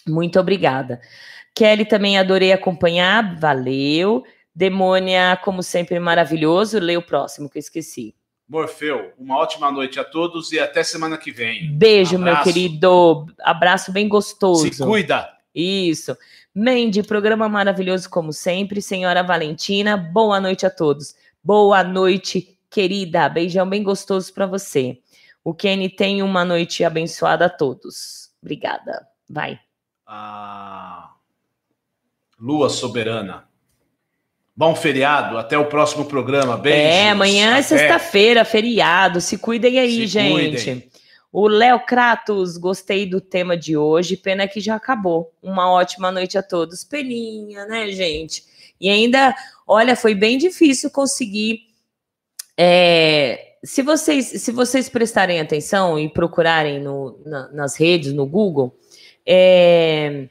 Muito 0.07 0.39
obrigada. 0.39 1.01
Kelly 1.55 1.85
também 1.85 2.19
adorei 2.19 2.53
acompanhar, 2.53 3.39
valeu. 3.39 4.23
Demônia, 4.53 5.39
como 5.43 5.63
sempre, 5.63 5.99
maravilhoso. 5.99 6.77
Leia 6.77 6.99
o 6.99 7.03
próximo 7.03 7.49
que 7.49 7.57
eu 7.57 7.61
esqueci. 7.61 8.13
Morfeu, 8.47 9.13
uma 9.17 9.37
ótima 9.37 9.71
noite 9.71 9.99
a 9.99 10.03
todos 10.03 10.51
e 10.51 10.59
até 10.59 10.83
semana 10.83 11.17
que 11.17 11.31
vem. 11.31 11.71
Beijo, 11.71 12.19
meu 12.19 12.41
querido. 12.43 13.25
Abraço 13.41 13.91
bem 13.91 14.07
gostoso. 14.07 14.71
Se 14.71 14.83
cuida. 14.83 15.31
Isso. 15.55 16.17
Mandy, 16.53 17.01
programa 17.03 17.47
maravilhoso 17.47 18.09
como 18.09 18.33
sempre. 18.33 18.81
Senhora 18.81 19.23
Valentina, 19.23 19.95
boa 19.97 20.39
noite 20.39 20.65
a 20.65 20.69
todos. 20.69 21.15
Boa 21.43 21.83
noite, 21.83 22.57
querida. 22.69 23.29
Beijão 23.29 23.67
bem 23.67 23.81
gostoso 23.81 24.33
para 24.33 24.45
você. 24.45 24.99
O 25.43 25.53
Kenny 25.53 25.89
tem 25.89 26.21
uma 26.21 26.45
noite 26.45 26.83
abençoada 26.83 27.45
a 27.45 27.49
todos. 27.49 28.31
Obrigada. 28.41 29.07
Vai. 29.29 29.59
Ah. 30.05 31.11
Lua 32.39 32.69
Soberana. 32.69 33.47
Bom 34.55 34.75
feriado, 34.75 35.37
até 35.37 35.57
o 35.57 35.65
próximo 35.65 36.05
programa. 36.05 36.57
Beijos. 36.57 36.79
É, 36.79 37.09
amanhã 37.09 37.57
é 37.57 37.61
sexta-feira, 37.63 38.45
feriado. 38.45 39.19
Se 39.19 39.37
cuidem 39.37 39.79
aí, 39.79 40.01
Se 40.01 40.07
gente. 40.07 40.31
Cuidem. 40.33 40.89
O 41.31 41.47
Léo 41.47 41.79
Kratos, 41.79 42.57
gostei 42.57 43.07
do 43.07 43.19
tema 43.19 43.57
de 43.57 43.75
hoje. 43.75 44.15
Pena 44.15 44.47
que 44.47 44.59
já 44.59 44.75
acabou. 44.75 45.33
Uma 45.41 45.71
ótima 45.71 46.11
noite 46.11 46.37
a 46.37 46.43
todos. 46.43 46.83
Peninha, 46.83 47.65
né, 47.65 47.87
gente? 47.91 48.43
E 48.79 48.87
ainda, 48.87 49.35
olha, 49.65 49.95
foi 49.95 50.13
bem 50.13 50.37
difícil 50.37 50.91
conseguir. 50.91 51.61
É, 52.55 53.55
se 53.63 53.81
vocês 53.81 54.27
se 54.27 54.51
vocês 54.51 54.87
prestarem 54.87 55.39
atenção 55.39 55.97
e 55.97 56.07
procurarem 56.07 56.79
no, 56.79 57.19
na, 57.25 57.47
nas 57.51 57.75
redes, 57.75 58.13
no 58.13 58.27
Google, 58.27 58.77
é, 59.25 60.27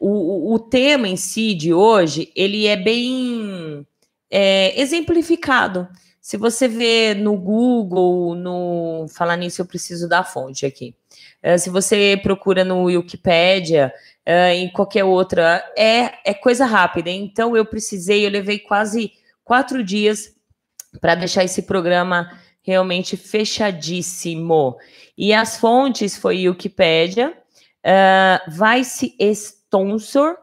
o, 0.00 0.54
o 0.54 0.58
tema 0.58 1.08
em 1.08 1.16
si 1.16 1.54
de 1.54 1.74
hoje, 1.74 2.30
ele 2.36 2.66
é 2.66 2.76
bem 2.76 3.86
é, 4.30 4.80
exemplificado. 4.80 5.88
Se 6.20 6.36
você 6.36 6.68
vê 6.68 7.14
no 7.14 7.36
Google, 7.36 8.34
no 8.34 9.06
falar 9.08 9.36
nisso, 9.36 9.60
eu 9.60 9.66
preciso 9.66 10.08
da 10.08 10.22
fonte 10.22 10.64
aqui. 10.64 10.94
É, 11.42 11.58
se 11.58 11.68
você 11.68 12.18
procura 12.22 12.64
no 12.64 12.84
Wikipedia, 12.84 13.92
é, 14.24 14.54
em 14.54 14.70
qualquer 14.70 15.04
outra, 15.04 15.64
é, 15.76 16.12
é 16.24 16.34
coisa 16.34 16.64
rápida. 16.64 17.10
Então 17.10 17.56
eu 17.56 17.64
precisei, 17.64 18.24
eu 18.24 18.30
levei 18.30 18.58
quase 18.58 19.12
quatro 19.42 19.82
dias 19.82 20.32
para 21.00 21.14
deixar 21.14 21.44
esse 21.44 21.62
programa 21.62 22.30
realmente 22.62 23.16
fechadíssimo. 23.16 24.76
E 25.16 25.32
as 25.32 25.56
fontes 25.56 26.16
foi 26.16 26.48
Wikipedia, 26.48 27.32
uh, 27.84 28.50
Vice 28.50 29.16
Sponsor, 29.68 30.36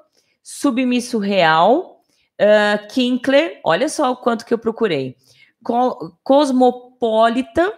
Submisso 0.44 1.18
Real, 1.18 2.02
uh, 2.40 2.88
Kinkler, 2.88 3.60
olha 3.64 3.90
só 3.90 4.12
o 4.12 4.18
quanto 4.18 4.46
que 4.46 4.54
eu 4.54 4.60
procurei. 4.60 5.16
Co 5.64 6.16
Cosmopolitan, 6.24 7.72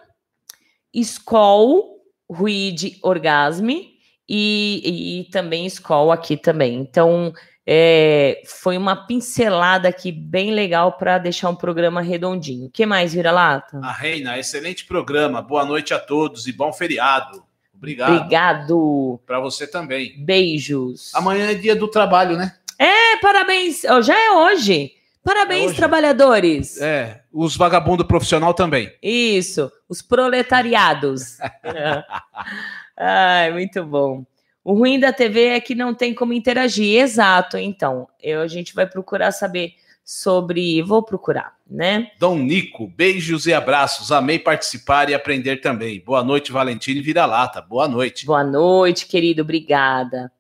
Skoll, 0.94 2.02
Ruid 2.30 3.00
Orgasme 3.02 3.94
e, 4.28 5.22
e, 5.22 5.32
também 5.32 5.66
Skoll 5.68 6.12
aqui 6.12 6.36
também. 6.36 6.76
Então, 6.76 7.34
é, 7.66 8.42
foi 8.46 8.78
uma 8.78 9.08
pincelada 9.08 9.88
aqui 9.88 10.12
bem 10.12 10.52
legal 10.52 10.98
para 10.98 11.18
deixar 11.18 11.50
um 11.50 11.56
programa 11.56 12.02
redondinho. 12.02 12.68
O 12.68 12.70
que 12.70 12.86
mais, 12.86 13.14
Vira-Lata? 13.14 13.80
A 13.82 13.94
Reina, 13.94 14.38
excelente 14.38 14.86
programa. 14.86 15.42
Boa 15.42 15.64
noite 15.64 15.94
a 15.94 16.00
todos 16.00 16.46
e 16.46 16.52
bom 16.52 16.74
feriado. 16.74 17.47
Obrigado. 17.78 18.16
Obrigado. 18.16 19.20
Para 19.26 19.40
você 19.40 19.68
também. 19.68 20.14
Beijos. 20.18 21.14
Amanhã 21.14 21.52
é 21.52 21.54
dia 21.54 21.76
do 21.76 21.88
trabalho, 21.88 22.36
né? 22.36 22.56
É, 22.80 23.18
parabéns. 23.18 23.84
Oh, 23.86 24.02
já 24.02 24.18
é 24.18 24.32
hoje. 24.32 24.92
Parabéns, 25.24 25.64
é 25.64 25.68
hoje. 25.68 25.78
trabalhadores. 25.78 26.82
É, 26.82 27.22
os 27.32 27.56
vagabundos 27.56 28.08
profissional 28.08 28.54
também. 28.54 28.92
Isso, 29.02 29.72
os 29.88 30.02
proletariados. 30.02 31.38
Ai, 32.98 33.52
muito 33.52 33.84
bom. 33.84 34.26
O 34.64 34.74
ruim 34.74 35.00
da 35.00 35.14
TV 35.14 35.46
é 35.46 35.60
que 35.60 35.76
não 35.76 35.94
tem 35.94 36.14
como 36.14 36.34
interagir. 36.34 37.00
Exato, 37.00 37.58
então. 37.58 38.08
Eu, 38.22 38.42
a 38.42 38.48
gente 38.48 38.74
vai 38.74 38.86
procurar 38.86 39.32
saber 39.32 39.74
sobre. 40.08 40.82
Vou 40.82 41.04
procurar, 41.04 41.58
né? 41.70 42.12
Dom 42.18 42.38
Nico, 42.38 42.88
beijos 42.88 43.46
e 43.46 43.54
abraços. 43.54 44.10
Amei 44.10 44.40
participar 44.40 45.10
e 45.10 45.14
aprender 45.14 45.58
também. 45.58 46.00
Boa 46.00 46.24
noite, 46.24 46.50
Valentina 46.50 46.98
e 46.98 47.04
Vira-Lata. 47.04 47.62
Boa 47.62 47.90
noite. 47.90 48.26
Boa 48.26 48.44
noite, 48.44 49.06
querido. 49.06 49.42
Obrigada. 49.42 50.32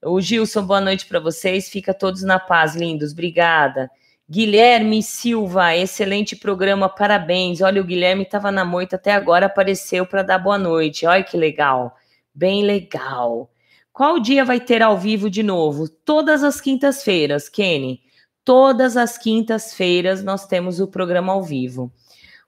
O 0.00 0.20
Gilson, 0.20 0.62
boa 0.62 0.80
noite 0.80 1.04
para 1.04 1.18
vocês. 1.18 1.68
Fica 1.68 1.92
todos 1.92 2.22
na 2.22 2.38
paz, 2.38 2.76
lindos. 2.76 3.10
Obrigada. 3.10 3.90
Guilherme 4.30 5.02
Silva, 5.02 5.74
excelente 5.74 6.36
programa, 6.36 6.88
parabéns. 6.88 7.60
Olha, 7.60 7.80
o 7.80 7.84
Guilherme 7.84 8.22
estava 8.22 8.52
na 8.52 8.64
moita 8.64 8.94
até 8.94 9.12
agora, 9.12 9.46
apareceu 9.46 10.06
para 10.06 10.22
dar 10.22 10.38
boa 10.38 10.58
noite. 10.58 11.06
Olha 11.06 11.24
que 11.24 11.36
legal, 11.36 11.96
bem 12.32 12.62
legal. 12.62 13.50
Qual 13.90 14.20
dia 14.20 14.44
vai 14.44 14.60
ter 14.60 14.80
ao 14.82 14.96
vivo 14.96 15.28
de 15.28 15.42
novo? 15.42 15.88
Todas 15.88 16.44
as 16.44 16.60
quintas-feiras, 16.60 17.48
Kenny. 17.48 18.02
Todas 18.48 18.96
as 18.96 19.18
quintas-feiras 19.18 20.24
nós 20.24 20.46
temos 20.46 20.80
o 20.80 20.88
programa 20.88 21.34
ao 21.34 21.42
vivo. 21.42 21.92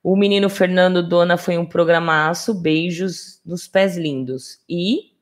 O 0.03 0.17
menino 0.17 0.49
Fernando 0.49 1.07
Dona 1.07 1.37
foi 1.37 1.59
um 1.59 1.67
programaço. 1.67 2.55
Beijos 2.55 3.39
nos 3.45 3.69
pés 3.69 3.99
lindos. 3.99 4.61
E 4.67 5.13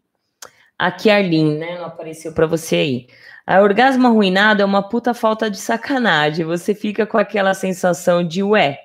aqui 0.78 1.10
Arlene, 1.10 1.58
né? 1.58 1.78
Não 1.78 1.86
apareceu 1.86 2.32
para 2.32 2.46
você 2.46 2.76
aí. 2.76 3.06
A 3.44 3.60
orgasmo 3.60 4.06
arruinado 4.06 4.62
é 4.62 4.64
uma 4.64 4.88
puta 4.88 5.12
falta 5.12 5.50
de 5.50 5.58
sacanagem. 5.58 6.46
Você 6.46 6.76
fica 6.76 7.04
com 7.04 7.18
aquela 7.18 7.54
sensação 7.54 8.22
de 8.22 8.44
ué. 8.44 8.78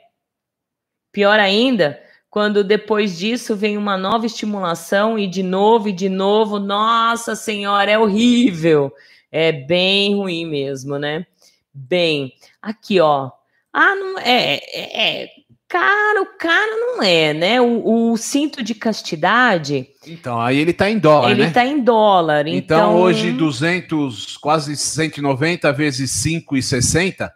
Pior 1.11 1.39
ainda, 1.39 2.01
quando 2.27 2.63
depois 2.63 3.15
disso 3.19 3.55
vem 3.55 3.77
uma 3.77 3.95
nova 3.97 4.25
estimulação 4.25 5.19
e 5.19 5.27
de 5.27 5.43
novo 5.43 5.89
e 5.89 5.93
de 5.93 6.09
novo, 6.09 6.57
nossa 6.57 7.35
senhora, 7.35 7.91
é 7.91 7.99
horrível. 7.99 8.91
É 9.31 9.51
bem 9.51 10.15
ruim 10.15 10.43
mesmo, 10.47 10.97
né? 10.97 11.27
Bem, 11.73 12.33
aqui, 12.61 12.99
ó. 12.99 13.31
Ah, 13.71 13.95
não 13.95 14.19
é, 14.19 14.59
é, 14.71 15.23
é 15.23 15.29
caro, 15.67 16.27
caro 16.37 16.71
não 16.71 17.01
é, 17.01 17.33
né? 17.33 17.59
O, 17.59 18.11
o, 18.11 18.17
cinto 18.17 18.61
de 18.61 18.75
castidade. 18.75 19.87
Então, 20.05 20.39
aí 20.39 20.59
ele 20.59 20.71
tá 20.71 20.87
em 20.87 20.99
dólar, 20.99 21.31
ele 21.31 21.41
né? 21.41 21.45
Ele 21.47 21.53
tá 21.53 21.65
em 21.65 21.83
dólar. 21.83 22.47
Então, 22.47 22.77
então, 22.77 23.01
hoje 23.01 23.31
200, 23.31 24.37
quase 24.37 24.77
190 24.77 25.73
vezes 25.73 26.11
5,60 26.11 27.31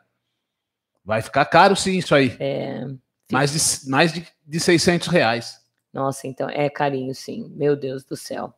vai 1.03 1.21
ficar 1.23 1.45
caro 1.45 1.75
sim 1.75 1.97
isso 1.97 2.13
aí. 2.13 2.35
É. 2.39 2.85
Mais 3.31 3.51
de, 3.51 3.89
mais 3.89 4.13
de, 4.13 4.27
de 4.45 4.59
600 4.59 5.07
reais. 5.07 5.57
Nossa, 5.91 6.27
então 6.27 6.47
é 6.47 6.69
carinho 6.69 7.15
sim. 7.15 7.51
Meu 7.55 7.75
Deus 7.75 8.03
do 8.03 8.15
céu. 8.15 8.53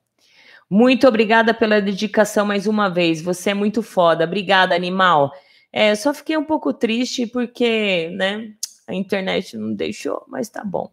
Muito 0.70 1.08
obrigada 1.08 1.54
pela 1.54 1.82
dedicação 1.82 2.46
mais 2.46 2.68
uma 2.68 2.90
vez. 2.90 3.22
Você 3.22 3.52
é 3.52 3.54
muito 3.54 3.82
foda. 3.82 4.26
Obrigada, 4.26 4.76
animal. 4.76 5.32
É, 5.72 5.94
só 5.96 6.14
fiquei 6.14 6.38
um 6.38 6.44
pouco 6.44 6.74
triste 6.74 7.28
porque, 7.28 8.10
né, 8.14 8.54
a 8.88 8.94
internet 8.94 9.56
não 9.56 9.74
deixou, 9.74 10.24
mas 10.28 10.50
tá 10.50 10.64
bom. 10.64 10.92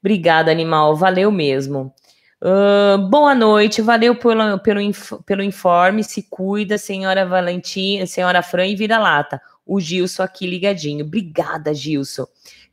Obrigada, 0.00 0.50
animal. 0.50 0.96
Valeu 0.96 1.30
mesmo. 1.30 1.94
Uh, 2.42 2.98
boa 3.08 3.36
noite, 3.36 3.80
valeu 3.80 4.16
pelo, 4.16 4.58
pelo, 4.58 4.80
pelo 5.24 5.42
informe. 5.42 6.02
Se 6.02 6.24
cuida, 6.24 6.76
senhora 6.76 7.24
Valentina, 7.24 8.04
senhora 8.04 8.42
Fran 8.42 8.66
e 8.66 8.74
vira-lata. 8.74 9.40
O 9.64 9.78
Gilson 9.78 10.24
aqui 10.24 10.46
ligadinho. 10.46 11.04
Obrigada, 11.04 11.72
Gilson. 11.72 12.26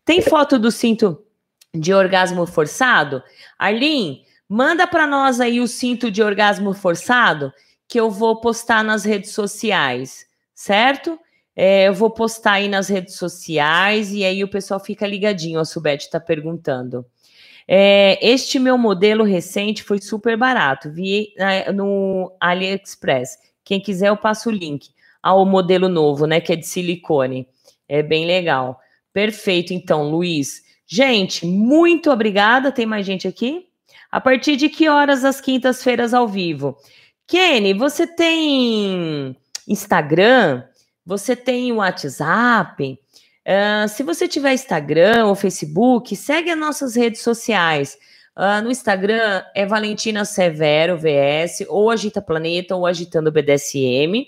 Tem 0.04 0.24
foto 0.24 0.58
do 0.58 0.72
cinto 0.72 1.24
de 1.72 1.94
orgasmo 1.94 2.48
forçado? 2.48 3.22
Arlene, 3.60 4.24
manda 4.50 4.88
para 4.88 5.06
nós 5.06 5.40
aí 5.40 5.62
o 5.62 5.68
cinto 5.68 6.10
de 6.10 6.24
orgasmo 6.24 6.74
forçado 6.74 7.54
que 7.88 8.00
eu 8.00 8.10
vou 8.10 8.42
postar 8.42 8.84
nas 8.84 9.04
redes 9.06 9.32
sociais, 9.32 10.26
certo? 10.56 11.20
É, 11.62 11.90
eu 11.90 11.94
vou 11.94 12.10
postar 12.10 12.54
aí 12.54 12.70
nas 12.70 12.88
redes 12.88 13.16
sociais 13.16 14.14
e 14.14 14.24
aí 14.24 14.42
o 14.46 14.48
pessoal 14.48 14.80
fica 14.80 15.06
ligadinho. 15.06 15.60
A 15.60 15.66
Subete 15.66 16.06
está 16.06 16.18
perguntando. 16.18 17.06
É, 17.68 18.18
este 18.26 18.58
meu 18.58 18.78
modelo 18.78 19.26
recente 19.26 19.84
foi 19.84 20.00
super 20.00 20.38
barato. 20.38 20.90
Vi 20.90 21.34
né, 21.38 21.70
no 21.74 22.34
AliExpress. 22.40 23.38
Quem 23.66 23.82
quiser, 23.82 24.08
eu 24.08 24.16
passo 24.16 24.48
o 24.48 24.54
link 24.54 24.88
ao 25.22 25.46
modelo 25.46 25.90
novo, 25.90 26.26
né? 26.26 26.40
Que 26.40 26.54
é 26.54 26.56
de 26.56 26.66
silicone. 26.66 27.46
É 27.90 28.02
bem 28.02 28.26
legal. 28.26 28.80
Perfeito, 29.12 29.74
então, 29.74 30.10
Luiz. 30.10 30.62
Gente, 30.88 31.46
muito 31.46 32.10
obrigada. 32.10 32.72
Tem 32.72 32.86
mais 32.86 33.06
gente 33.06 33.28
aqui? 33.28 33.66
A 34.10 34.22
partir 34.22 34.56
de 34.56 34.70
que 34.70 34.88
horas 34.88 35.26
as 35.26 35.42
quintas-feiras 35.42 36.14
ao 36.14 36.26
vivo? 36.26 36.78
Kenny, 37.28 37.74
você 37.74 38.08
tem 38.08 39.36
Instagram? 39.68 40.64
Você 41.10 41.36
tem 41.36 41.72
o 41.72 41.78
WhatsApp? 41.78 43.00
Uh, 43.44 43.90
se 43.90 44.04
você 44.04 44.28
tiver 44.28 44.54
Instagram 44.54 45.26
ou 45.26 45.34
Facebook, 45.34 46.16
segue 46.16 46.52
as 46.52 46.58
nossas 46.60 46.96
redes 46.96 47.22
sociais. 47.22 47.98
Uh, 48.38 48.62
no 48.64 48.70
Instagram 48.70 49.44
é 49.56 49.66
Valentina 49.66 50.24
Severo 50.24 51.00
VS, 51.00 51.66
ou 51.68 51.90
Agita 51.90 52.22
Planeta, 52.22 52.76
ou 52.76 52.86
Agitando 52.86 53.32
BDSM. 53.32 54.28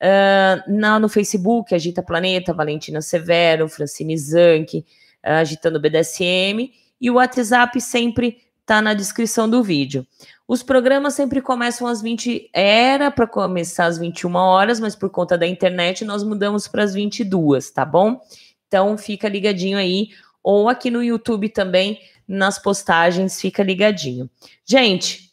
Uh, 0.00 0.72
na, 0.72 0.98
no 0.98 1.10
Facebook, 1.10 1.74
Agita 1.74 2.02
Planeta, 2.02 2.54
Valentina 2.54 3.02
Severo, 3.02 3.68
Francine 3.68 4.16
Zanck, 4.16 4.82
Agitando 5.22 5.78
BDSM. 5.78 6.72
E 6.98 7.10
o 7.10 7.16
WhatsApp 7.16 7.78
sempre 7.82 8.38
está 8.64 8.80
na 8.80 8.94
descrição 8.94 9.48
do 9.48 9.62
vídeo. 9.62 10.06
Os 10.48 10.62
programas 10.62 11.14
sempre 11.14 11.40
começam 11.40 11.86
às 11.86 12.00
20, 12.00 12.50
era 12.52 13.10
para 13.10 13.26
começar 13.26 13.84
às 13.84 13.98
21 13.98 14.34
horas, 14.34 14.80
mas 14.80 14.96
por 14.96 15.10
conta 15.10 15.36
da 15.38 15.46
internet 15.46 16.04
nós 16.04 16.24
mudamos 16.24 16.66
para 16.66 16.82
as 16.82 16.94
22, 16.94 17.70
tá 17.70 17.84
bom? 17.84 18.20
Então 18.66 18.96
fica 18.96 19.28
ligadinho 19.28 19.76
aí, 19.76 20.08
ou 20.42 20.68
aqui 20.68 20.90
no 20.90 21.02
YouTube 21.02 21.50
também, 21.50 22.00
nas 22.26 22.58
postagens, 22.58 23.38
fica 23.38 23.62
ligadinho. 23.62 24.28
Gente, 24.64 25.30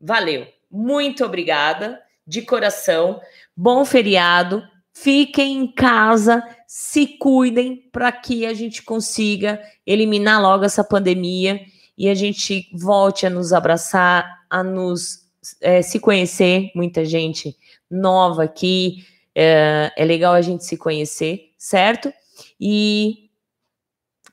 valeu. 0.00 0.46
Muito 0.68 1.24
obrigada, 1.24 2.00
de 2.26 2.42
coração. 2.42 3.20
Bom 3.56 3.84
feriado. 3.84 4.62
Fiquem 4.92 5.58
em 5.58 5.72
casa, 5.72 6.42
se 6.66 7.06
cuidem 7.18 7.88
para 7.92 8.10
que 8.10 8.46
a 8.46 8.54
gente 8.54 8.82
consiga 8.82 9.60
eliminar 9.86 10.40
logo 10.40 10.64
essa 10.64 10.84
pandemia 10.84 11.60
e 11.96 12.08
a 12.08 12.14
gente 12.14 12.68
volte 12.72 13.26
a 13.26 13.30
nos 13.30 13.52
abraçar, 13.52 14.44
a 14.50 14.62
nos 14.62 15.24
é, 15.60 15.82
se 15.82 16.00
conhecer, 16.00 16.70
muita 16.74 17.04
gente 17.04 17.56
nova 17.90 18.44
aqui. 18.44 19.06
É, 19.34 19.92
é 19.96 20.04
legal 20.04 20.32
a 20.32 20.40
gente 20.40 20.64
se 20.64 20.76
conhecer, 20.76 21.52
certo? 21.58 22.12
E 22.60 23.30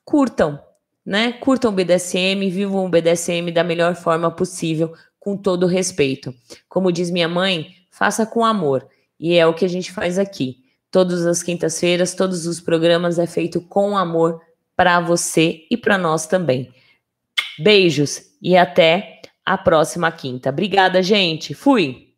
curtam, 0.03 0.59
né? 1.05 1.33
Curtam 1.33 1.71
o 1.71 1.73
BDSM, 1.73 2.49
vivam 2.49 2.85
o 2.85 2.89
BDSM 2.89 3.51
da 3.51 3.63
melhor 3.63 3.95
forma 3.95 4.29
possível, 4.31 4.93
com 5.19 5.37
todo 5.37 5.67
respeito. 5.67 6.33
Como 6.67 6.91
diz 6.91 7.11
minha 7.11 7.27
mãe, 7.27 7.75
faça 7.91 8.25
com 8.25 8.43
amor. 8.43 8.87
E 9.19 9.37
é 9.37 9.45
o 9.45 9.53
que 9.53 9.65
a 9.65 9.69
gente 9.69 9.91
faz 9.91 10.17
aqui. 10.17 10.57
Todas 10.89 11.25
as 11.25 11.41
quintas-feiras, 11.41 12.15
todos 12.15 12.45
os 12.45 12.59
programas 12.59 13.19
é 13.19 13.27
feito 13.27 13.61
com 13.61 13.97
amor 13.97 14.41
para 14.75 14.99
você 14.99 15.65
e 15.69 15.77
para 15.77 15.97
nós 15.97 16.25
também. 16.25 16.73
Beijos 17.61 18.21
e 18.41 18.57
até 18.57 19.21
a 19.45 19.57
próxima 19.57 20.11
quinta. 20.11 20.49
Obrigada, 20.49 21.01
gente. 21.01 21.53
Fui. 21.53 22.10